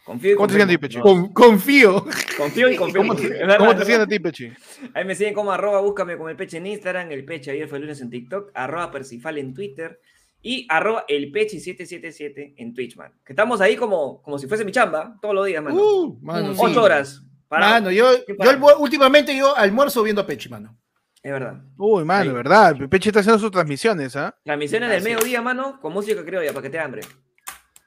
Confío 0.05 0.33
y 0.33 0.35
¿Cómo 0.35 0.47
te 0.49 0.53
siguen 0.55 0.69
a 0.69 0.71
ti, 0.71 0.79
confirmo. 0.79 0.81
Pechi? 0.81 0.97
No, 0.99 1.03
Con- 1.03 1.33
confío. 1.33 2.07
Confío 2.37 2.71
y 2.71 2.77
confirmo. 2.77 3.09
¿Cómo 3.09 3.21
te, 3.21 3.27
Es 3.27 3.39
verdad, 3.41 3.59
cómo 3.59 3.71
es 3.73 3.79
te 3.79 3.85
siguen 3.85 4.01
a 4.01 4.07
ti, 4.07 4.19
Pechi? 4.19 4.53
Ahí 4.95 5.05
me 5.05 5.15
siguen 5.15 5.35
como 5.35 5.53
arroba, 5.53 5.81
búscame 5.81 6.17
como 6.17 6.29
el 6.29 6.37
peche 6.37 6.57
en 6.59 6.67
Instagram, 6.67 7.13
el 7.13 7.25
peche 7.25 7.53
ayer 7.53 7.69
fue 7.69 7.79
el 7.79 7.83
lunes 7.83 8.01
en 8.01 8.11
TikTok, 8.11 8.51
arroba 8.55 8.91
Persifal 8.91 9.39
en 9.39 9.55
Twitter 9.55 10.01
y 10.43 10.67
arroba 10.69 11.05
el 11.07 11.31
peche 11.31 11.61
777 11.61 12.55
en 12.57 12.75
Twitch, 12.75 12.97
man. 12.97 13.13
Que 13.25 13.33
estamos 13.33 13.61
ahí 13.61 13.77
como, 13.77 14.21
como 14.23 14.39
si 14.39 14.49
fuese 14.49 14.65
mi 14.65 14.73
chamba, 14.73 15.17
todos 15.23 15.35
los 15.35 15.47
días, 15.47 15.63
mano. 15.63 15.77
Uh, 15.77 16.19
mano, 16.21 16.53
sí. 16.53 16.61
Ocho 16.61 16.83
horas. 16.83 17.23
Para... 17.47 17.69
Mano, 17.69 17.91
yo, 17.93 18.11
yo 18.27 18.79
últimamente 18.79 19.37
yo 19.37 19.57
almuerzo 19.57 20.03
viendo 20.03 20.23
a 20.23 20.27
Pechi, 20.27 20.49
mano. 20.49 20.77
Es 21.23 21.31
verdad. 21.31 21.63
Uy, 21.77 22.05
mano, 22.05 22.31
Ahí. 22.31 22.37
¿verdad? 22.37 22.77
Pechi 22.91 23.11
está 23.11 23.21
haciendo 23.21 23.39
sus 23.39 23.53
transmisiones, 23.53 24.17
¿ah? 24.17 24.35
Transmisiones 24.43 24.91
del 24.91 25.05
mediodía, 25.05 25.41
mano, 25.41 25.79
con 25.81 25.93
música 25.93 26.25
creo 26.25 26.43
ya, 26.43 26.51
para 26.53 26.63
que 26.63 26.71
te 26.71 26.79
dé 26.79 26.83
hambre. 26.83 27.03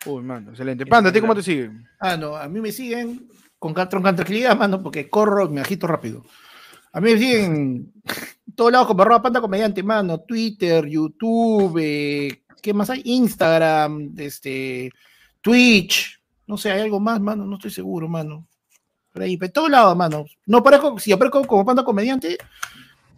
Uy, 0.06 0.24
mano, 0.24 0.52
excelente. 0.52 0.86
Panda, 0.86 1.10
¿a 1.10 1.14
ti 1.14 1.20
cómo 1.22 1.36
te 1.36 1.44
siguen? 1.44 1.88
Ah, 2.00 2.16
no, 2.18 2.36
a 2.36 2.48
mí 2.48 2.60
me 2.62 2.72
siguen 2.72 3.28
con, 3.58 3.74
con 3.74 3.90
tranquilidad, 3.90 4.58
mano, 4.58 4.82
porque 4.82 5.10
corro, 5.10 5.50
me 5.50 5.62
agito 5.62 5.88
rápido. 5.88 6.24
A 6.94 7.02
mí 7.02 7.12
me 7.14 7.18
siguen 7.20 7.94
en 8.48 8.54
todos 8.56 8.72
lados 8.72 8.88
como 8.88 9.02
arroba 9.02 9.22
panda 9.22 9.42
comediante, 9.42 9.82
mano. 9.84 10.20
Twitter, 10.22 10.86
YouTube, 10.86 11.78
eh, 11.82 12.44
¿qué 12.62 12.74
más 12.74 12.90
hay? 12.90 13.02
Instagram, 13.06 14.14
este, 14.18 14.92
Twitch. 15.42 16.22
No 16.48 16.58
sé, 16.58 16.72
hay 16.72 16.82
algo 16.82 17.00
más, 17.00 17.20
mano, 17.20 17.46
no 17.46 17.56
estoy 17.56 17.72
seguro, 17.72 18.08
mano. 18.08 18.48
Por 19.12 19.24
ahí, 19.24 19.38
pero 19.38 19.48
en 19.48 19.54
todos 19.54 19.70
lados, 19.72 19.96
mano. 19.98 20.26
No 20.46 20.62
parezco, 20.62 21.00
si 21.00 21.12
aparezco 21.12 21.42
como 21.48 21.66
panda 21.66 21.84
comediante, 21.84 22.38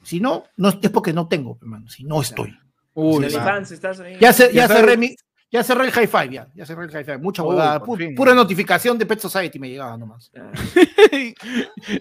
si 0.03 0.19
no, 0.19 0.45
no 0.55 0.69
es 0.69 0.75
porque 0.91 1.11
no 1.11 1.27
tengo, 1.27 1.57
mano, 1.61 1.89
si 1.89 2.03
no 2.05 2.21
estoy. 2.21 2.57
Uy, 2.93 3.25
estás 3.25 3.99
ahí. 3.99 4.17
Ya, 4.19 4.31
se- 4.31 4.53
Ya 4.53 4.67
cerré 4.67 4.95
mi, 4.97 5.15
ya 5.49 5.63
cerré 5.63 5.85
el 5.85 5.91
high 5.91 6.07
five, 6.07 6.29
ya, 6.29 6.47
ya 6.53 6.65
cerré 6.65 6.85
el 6.85 6.91
high 6.91 7.03
five. 7.05 7.17
Mucha 7.19 7.41
huevada, 7.43 7.79
por 7.79 7.97
pu- 7.97 8.05
fin. 8.07 8.15
pura 8.15 8.33
notificación 8.33 8.97
de 8.97 9.05
Pet 9.05 9.19
Society 9.19 9.59
me 9.59 9.69
llegaba 9.69 9.97
nomás. 9.97 10.29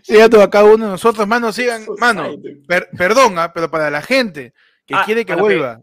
Sigan 0.03 0.41
a 0.41 0.51
cada 0.51 0.65
uno 0.65 0.85
de 0.87 0.91
nosotros, 0.93 1.27
mano, 1.27 1.53
sigan, 1.53 1.83
mano, 1.99 2.29
per- 2.67 2.89
perdón, 2.97 3.39
ah, 3.39 3.53
pero 3.53 3.71
para 3.71 3.91
la 3.91 4.03
gente 4.03 4.53
que 4.85 4.95
Ah, 4.95 5.03
quiere 5.05 5.25
que 5.25 5.35
vuelva, 5.35 5.81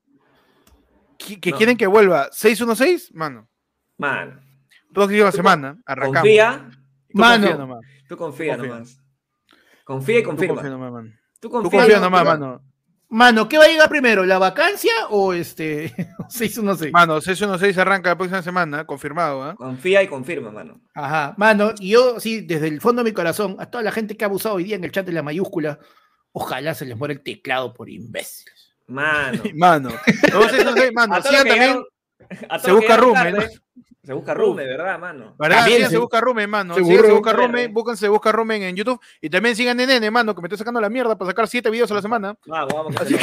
que, 1.18 1.40
que 1.40 1.52
No. 1.52 1.58
quieren 1.58 1.78
que 1.78 1.88
vuelva 1.88 2.30
616, 2.32 3.14
mano, 3.14 3.48
Man, 3.98 4.42
próxima 4.94 5.32
Tú 5.32 5.38
semana, 5.38 5.78
arrancamos. 5.86 6.22
confía, 6.22 6.70
Tú 7.10 7.18
Mano. 7.20 7.42
confía 7.48 7.58
nomás, 7.58 7.80
tú 8.10 8.18
confía, 8.18 8.54
Confía. 8.58 8.74
nomás. 8.74 9.00
Confía 9.86 10.20
y 10.20 10.24
tú 10.24 10.30
confirma. 10.30 10.56
confía 10.56 10.72
nomás, 10.72 10.92
mano. 10.92 11.10
Tú 11.10 11.48
Tú 11.48 11.50
confía, 11.52 11.80
confía 11.82 12.00
nomás, 12.00 12.24
mano. 12.26 12.62
Mano, 13.14 13.48
¿qué 13.48 13.60
va 13.60 13.66
a 13.66 13.68
llegar 13.68 13.90
primero? 13.90 14.26
¿La 14.26 14.40
vacancia 14.40 14.92
o 15.12 15.34
este 15.34 15.94
616? 16.30 16.92
Mano, 16.92 17.22
616 17.22 17.78
arranca 17.78 18.10
la 18.10 18.18
próxima 18.18 18.42
semana, 18.42 18.86
confirmado, 18.86 19.44
¿ah? 19.44 19.56
Confía 19.56 20.02
y 20.02 20.08
confirma, 20.08 20.50
mano. 20.50 20.82
Ajá, 20.96 21.36
mano, 21.38 21.74
y 21.80 21.90
yo 21.90 22.20
sí, 22.20 22.42
desde 22.42 22.68
el 22.70 22.82
fondo 22.82 23.04
de 23.04 23.12
mi 23.12 23.14
corazón, 23.14 23.56
a 23.60 23.68
toda 23.68 23.84
la 23.84 23.92
gente 23.92 24.18
que 24.18 24.26
ha 24.26 24.28
abusado 24.28 24.56
hoy 24.56 24.64
día 24.64 24.76
en 24.78 24.84
el 24.84 24.92
chat 24.92 25.06
de 25.06 25.12
la 25.12 25.22
mayúscula, 25.22 25.78
ojalá 26.32 26.74
se 26.74 26.86
les 26.86 26.98
muera 26.98 27.14
el 27.14 27.22
teclado 27.22 27.72
por 27.72 27.88
imbéciles. 27.88 28.74
Mano. 28.88 29.44
Mano, 29.54 29.90
no, 29.90 29.96
616, 30.50 30.92
mano, 30.94 31.14
A 31.16 31.22
también, 31.22 31.44
llegaron- 31.46 31.86
a 32.50 32.58
todos 32.58 32.62
se 32.64 32.72
busca 32.72 32.98
Rume, 32.98 33.14
tarde, 33.32 33.50
Se 34.06 34.12
busca 34.12 34.34
Rume, 34.34 34.66
¿verdad, 34.66 35.00
mano? 35.00 35.34
¿verdad? 35.40 35.60
También 35.60 35.84
se- 35.84 35.92
se 35.92 35.98
busca 35.98 36.20
Rumen, 36.20 36.50
mano, 36.50 36.74
se 36.76 36.84
sigan 36.84 37.06
se 37.06 37.12
busca 37.14 37.32
Rumen, 37.32 37.52
Verde. 37.54 37.68
búsquense 37.70 38.10
busca 38.10 38.34
Rumen 38.34 38.62
en 38.64 38.76
YouTube 38.76 39.00
y 39.22 39.30
también 39.30 39.56
sigan 39.56 39.80
en 39.80 39.88
Nene, 39.88 40.12
mano, 40.12 40.36
que 40.36 40.42
me 40.42 40.48
estoy 40.48 40.58
sacando 40.58 40.82
la 40.82 40.90
mierda 40.90 41.18
para 41.18 41.32
sacar 41.32 41.48
7 41.48 41.70
videos 41.70 41.90
a 41.90 41.94
la 41.94 42.02
semana. 42.02 42.36
Vamos, 42.46 42.74
vamos. 42.74 42.96
Se 43.08 43.16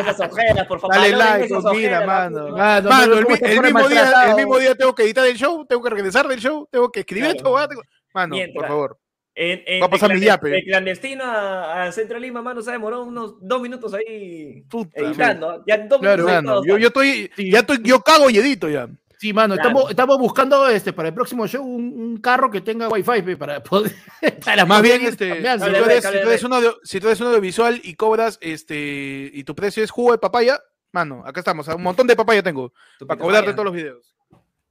esas 0.00 0.20
ojeras, 0.20 0.66
por 0.68 0.78
favor. 0.80 0.94
Dale 0.96 1.16
like, 1.16 1.52
mira, 1.72 2.06
mano. 2.06 2.48
Mano, 2.50 2.88
Mano, 2.90 3.06
no, 3.06 3.18
el, 3.18 3.24
¿cómo 3.24 3.36
mi- 3.36 3.40
se 3.48 3.60
mismo 3.60 3.88
día, 3.88 4.12
el 4.30 4.34
mismo 4.36 4.58
día 4.58 4.74
tengo 4.76 4.94
que 4.94 5.02
editar 5.02 5.26
el 5.26 5.36
show, 5.36 5.66
tengo 5.66 5.82
que 5.82 5.90
regresar 5.90 6.28
del 6.28 6.38
show, 6.40 6.68
tengo 6.70 6.90
que 6.92 7.00
escribir 7.00 7.32
Claro. 7.32 7.48
huevada, 7.50 7.68
tengo- 7.68 7.82
Mano, 8.14 8.34
Mientras- 8.36 8.54
por 8.62 8.68
favor. 8.68 8.98
En, 9.34 9.62
en, 9.66 9.80
Va 9.82 9.86
a 9.86 9.90
pasar 9.90 10.08
de 10.10 10.14
mi 10.16 10.20
clane- 10.20 10.26
yape. 10.26 10.48
De 10.50 10.62
clandestino 10.64 11.24
a, 11.24 11.84
a 11.84 11.92
Centro 11.92 12.18
Lima, 12.18 12.42
mano, 12.42 12.60
se 12.60 12.70
demoró 12.70 13.02
unos 13.02 13.36
dos 13.40 13.62
minutos 13.62 13.94
ahí 13.94 14.62
Puta 14.68 15.00
editando. 15.00 15.64
Ya 15.66 15.78
dos 15.78 16.00
Claro, 16.00 16.24
minutos 16.26 16.44
Mano, 16.44 16.78
yo, 16.78 16.86
estoy, 16.88 17.30
ya 17.38 17.60
estoy, 17.60 17.78
yo 17.82 18.00
cago 18.00 18.28
y 18.28 18.36
edito 18.38 18.68
ya. 18.68 18.88
Sí, 19.18 19.32
mano, 19.32 19.54
Claro. 19.54 19.68
estamos, 19.70 19.90
estamos 19.90 20.18
buscando 20.18 20.68
este 20.68 20.92
para 20.92 21.08
el 21.08 21.14
próximo 21.14 21.46
show 21.46 21.64
un, 21.64 21.92
un 21.96 22.16
carro 22.18 22.50
que 22.50 22.60
tenga 22.60 22.88
wifi 22.88 23.36
para 23.36 23.62
poder. 23.62 23.92
para 24.44 24.66
Más 24.66 24.82
bien, 24.82 25.00
este, 25.02 25.36
si 25.36 25.42
tú 25.42 25.64
eres, 25.84 26.04
si 26.04 26.10
tú 26.20 26.28
eres 26.28 26.42
un 26.44 26.52
audio- 26.52 26.78
si 26.82 27.00
tú 27.00 27.06
eres 27.06 27.20
un 27.20 27.28
audiovisual 27.28 27.80
y 27.84 27.94
cobras, 27.94 28.36
este, 28.42 29.30
y 29.32 29.44
tu 29.44 29.54
precio 29.54 29.82
es 29.84 29.90
jugo 29.92 30.12
de 30.12 30.18
papaya, 30.18 30.60
mano, 30.90 31.22
acá 31.24 31.40
estamos, 31.40 31.66
un 31.68 31.82
montón 31.82 32.06
de 32.08 32.16
papaya 32.16 32.42
tengo 32.42 32.72
para 33.06 33.18
cobrarte 33.18 33.52
todos 33.52 33.64
los 33.64 33.74
videos. 33.74 34.11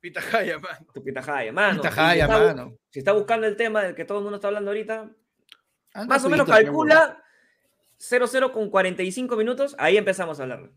Pitahaya, 0.02 0.60
mano. 0.60 0.88
Tu 0.94 1.03
pitahaya, 1.03 1.53
mano. 1.53 1.82
Pitahaya, 1.82 2.26
Si 2.26 2.32
está 2.32 2.40
mano. 2.40 2.78
Si 2.90 2.99
está 2.99 3.11
buscando 3.14 3.48
el 3.48 3.56
tema 3.56 3.84
del 3.84 3.95
que 3.95 4.03
todo 4.03 4.18
el 4.18 4.23
mundo 4.23 4.38
está 4.38 4.48
hablando 4.48 4.72
ahorita, 4.72 5.11
Anda 5.94 6.07
más 6.07 6.26
o 6.26 6.30
menos 6.30 6.48
calcula 6.48 7.23
00 7.98 8.52
con 8.52 8.69
45 8.69 9.36
minutos, 9.36 9.76
ahí 9.78 9.98
empezamos 9.98 10.40
a 10.40 10.44
hablar. 10.44 10.72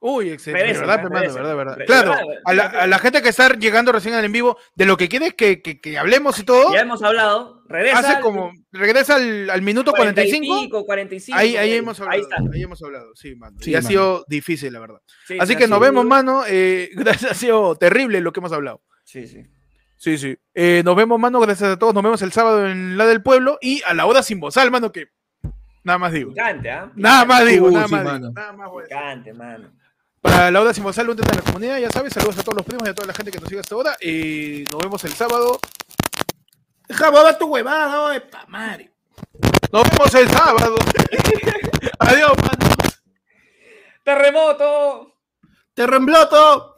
Uy, 0.00 0.30
excelente. 0.30 0.62
Merece, 0.64 0.80
verdad, 0.80 1.00
¿eh? 1.04 1.10
Merece. 1.10 1.34
verdad, 1.34 1.56
verdad. 1.56 1.76
Re- 1.76 1.84
Claro, 1.86 2.10
verdad, 2.10 2.24
a 2.44 2.54
la, 2.54 2.62
verdad. 2.64 2.80
a 2.82 2.86
la 2.86 2.98
gente 3.00 3.20
que 3.22 3.28
está 3.30 3.48
llegando 3.54 3.90
recién 3.90 4.14
al 4.14 4.24
en 4.24 4.30
vivo, 4.32 4.56
de 4.76 4.86
lo 4.86 4.96
que 4.96 5.08
quieres 5.08 5.34
que, 5.34 5.60
que, 5.60 5.80
que 5.80 5.98
hablemos 5.98 6.38
y 6.38 6.44
todo, 6.44 6.72
Ya 6.72 6.80
hemos 6.82 7.02
hablado, 7.02 7.62
regresa. 7.68 7.98
hace 7.98 8.12
al 8.14 8.20
como, 8.22 8.52
regresa 8.70 9.16
al, 9.16 9.50
al 9.50 9.62
minuto 9.62 9.90
45. 9.92 10.46
45, 10.46 10.86
45. 10.86 11.38
Ahí, 11.38 11.56
ahí 11.56 11.72
hemos 11.74 11.98
hablado, 11.98 12.14
Ahí 12.16 12.20
está. 12.22 12.36
ahí 12.54 12.62
hemos 12.62 12.80
hablado, 12.82 13.10
sí, 13.16 13.34
mano. 13.34 13.56
Sí, 13.60 13.72
y 13.72 13.74
ha 13.74 13.78
mano. 13.78 13.88
sido 13.88 14.24
difícil, 14.28 14.72
la 14.72 14.78
verdad. 14.78 15.00
Sí, 15.26 15.36
Así 15.40 15.54
sí, 15.54 15.58
que 15.58 15.66
nos 15.66 15.80
vemos, 15.80 16.04
duro. 16.04 16.08
mano. 16.14 16.42
Eh, 16.46 16.90
gracias, 16.94 17.32
ha 17.32 17.34
sido 17.34 17.74
terrible 17.74 18.20
lo 18.20 18.32
que 18.32 18.38
hemos 18.38 18.52
hablado. 18.52 18.82
Sí, 19.04 19.26
sí. 19.26 19.42
Sí, 19.96 20.16
sí. 20.16 20.38
Eh, 20.54 20.82
nos 20.84 20.94
vemos, 20.94 21.18
mano. 21.18 21.40
Gracias 21.40 21.70
a 21.72 21.76
todos. 21.76 21.92
Nos 21.92 22.04
vemos 22.04 22.22
el 22.22 22.30
sábado 22.30 22.68
en 22.68 22.96
la 22.96 23.04
del 23.04 23.20
pueblo 23.20 23.58
y 23.60 23.82
a 23.84 23.94
la 23.94 24.06
hora 24.06 24.22
sin 24.22 24.38
bozal, 24.38 24.70
mano, 24.70 24.92
que 24.92 25.06
nada 25.82 25.98
más 25.98 26.12
digo. 26.12 26.30
Picante, 26.30 26.70
¿ah? 26.70 26.92
Nada 26.94 27.24
más 27.24 27.44
digo, 27.44 27.68
nada 27.68 27.88
sí, 27.88 27.94
más 27.94 28.04
mano. 28.04 28.18
digo. 28.28 28.32
Nada 28.40 28.52
más 28.52 28.68
voy 28.70 28.82
a 28.82 28.84
decir. 28.84 28.96
Picante, 28.96 29.32
mano. 29.34 29.72
Para 30.20 30.50
la 30.50 30.60
hora 30.60 30.74
sin 30.74 30.82
bozal, 30.82 31.08
únete 31.08 31.30
a 31.30 31.36
la 31.36 31.42
comunidad, 31.42 31.78
ya 31.78 31.90
sabes. 31.90 32.12
Saludos 32.12 32.38
a 32.38 32.42
todos 32.42 32.56
los 32.56 32.66
primos 32.66 32.86
y 32.86 32.90
a 32.90 32.94
toda 32.94 33.06
la 33.06 33.14
gente 33.14 33.30
que 33.30 33.38
nos 33.38 33.48
sigue 33.48 33.60
hasta 33.60 33.74
ahora. 33.74 33.96
Y 34.00 34.64
nos 34.70 34.80
vemos 34.80 35.04
el 35.04 35.12
sábado. 35.12 35.60
Deja 36.88 37.10
boba 37.10 37.36
tu 37.38 37.46
huevada, 37.46 38.02
oye, 38.02 38.20
pa' 38.22 38.46
madre. 38.48 38.92
Nos 39.72 39.88
vemos 39.90 40.14
el 40.14 40.28
sábado. 40.30 40.76
Adiós, 41.98 42.32
mano. 42.38 42.74
¡Terremoto! 44.02 45.14
Te 45.74 45.86
reembloto. 45.86 46.77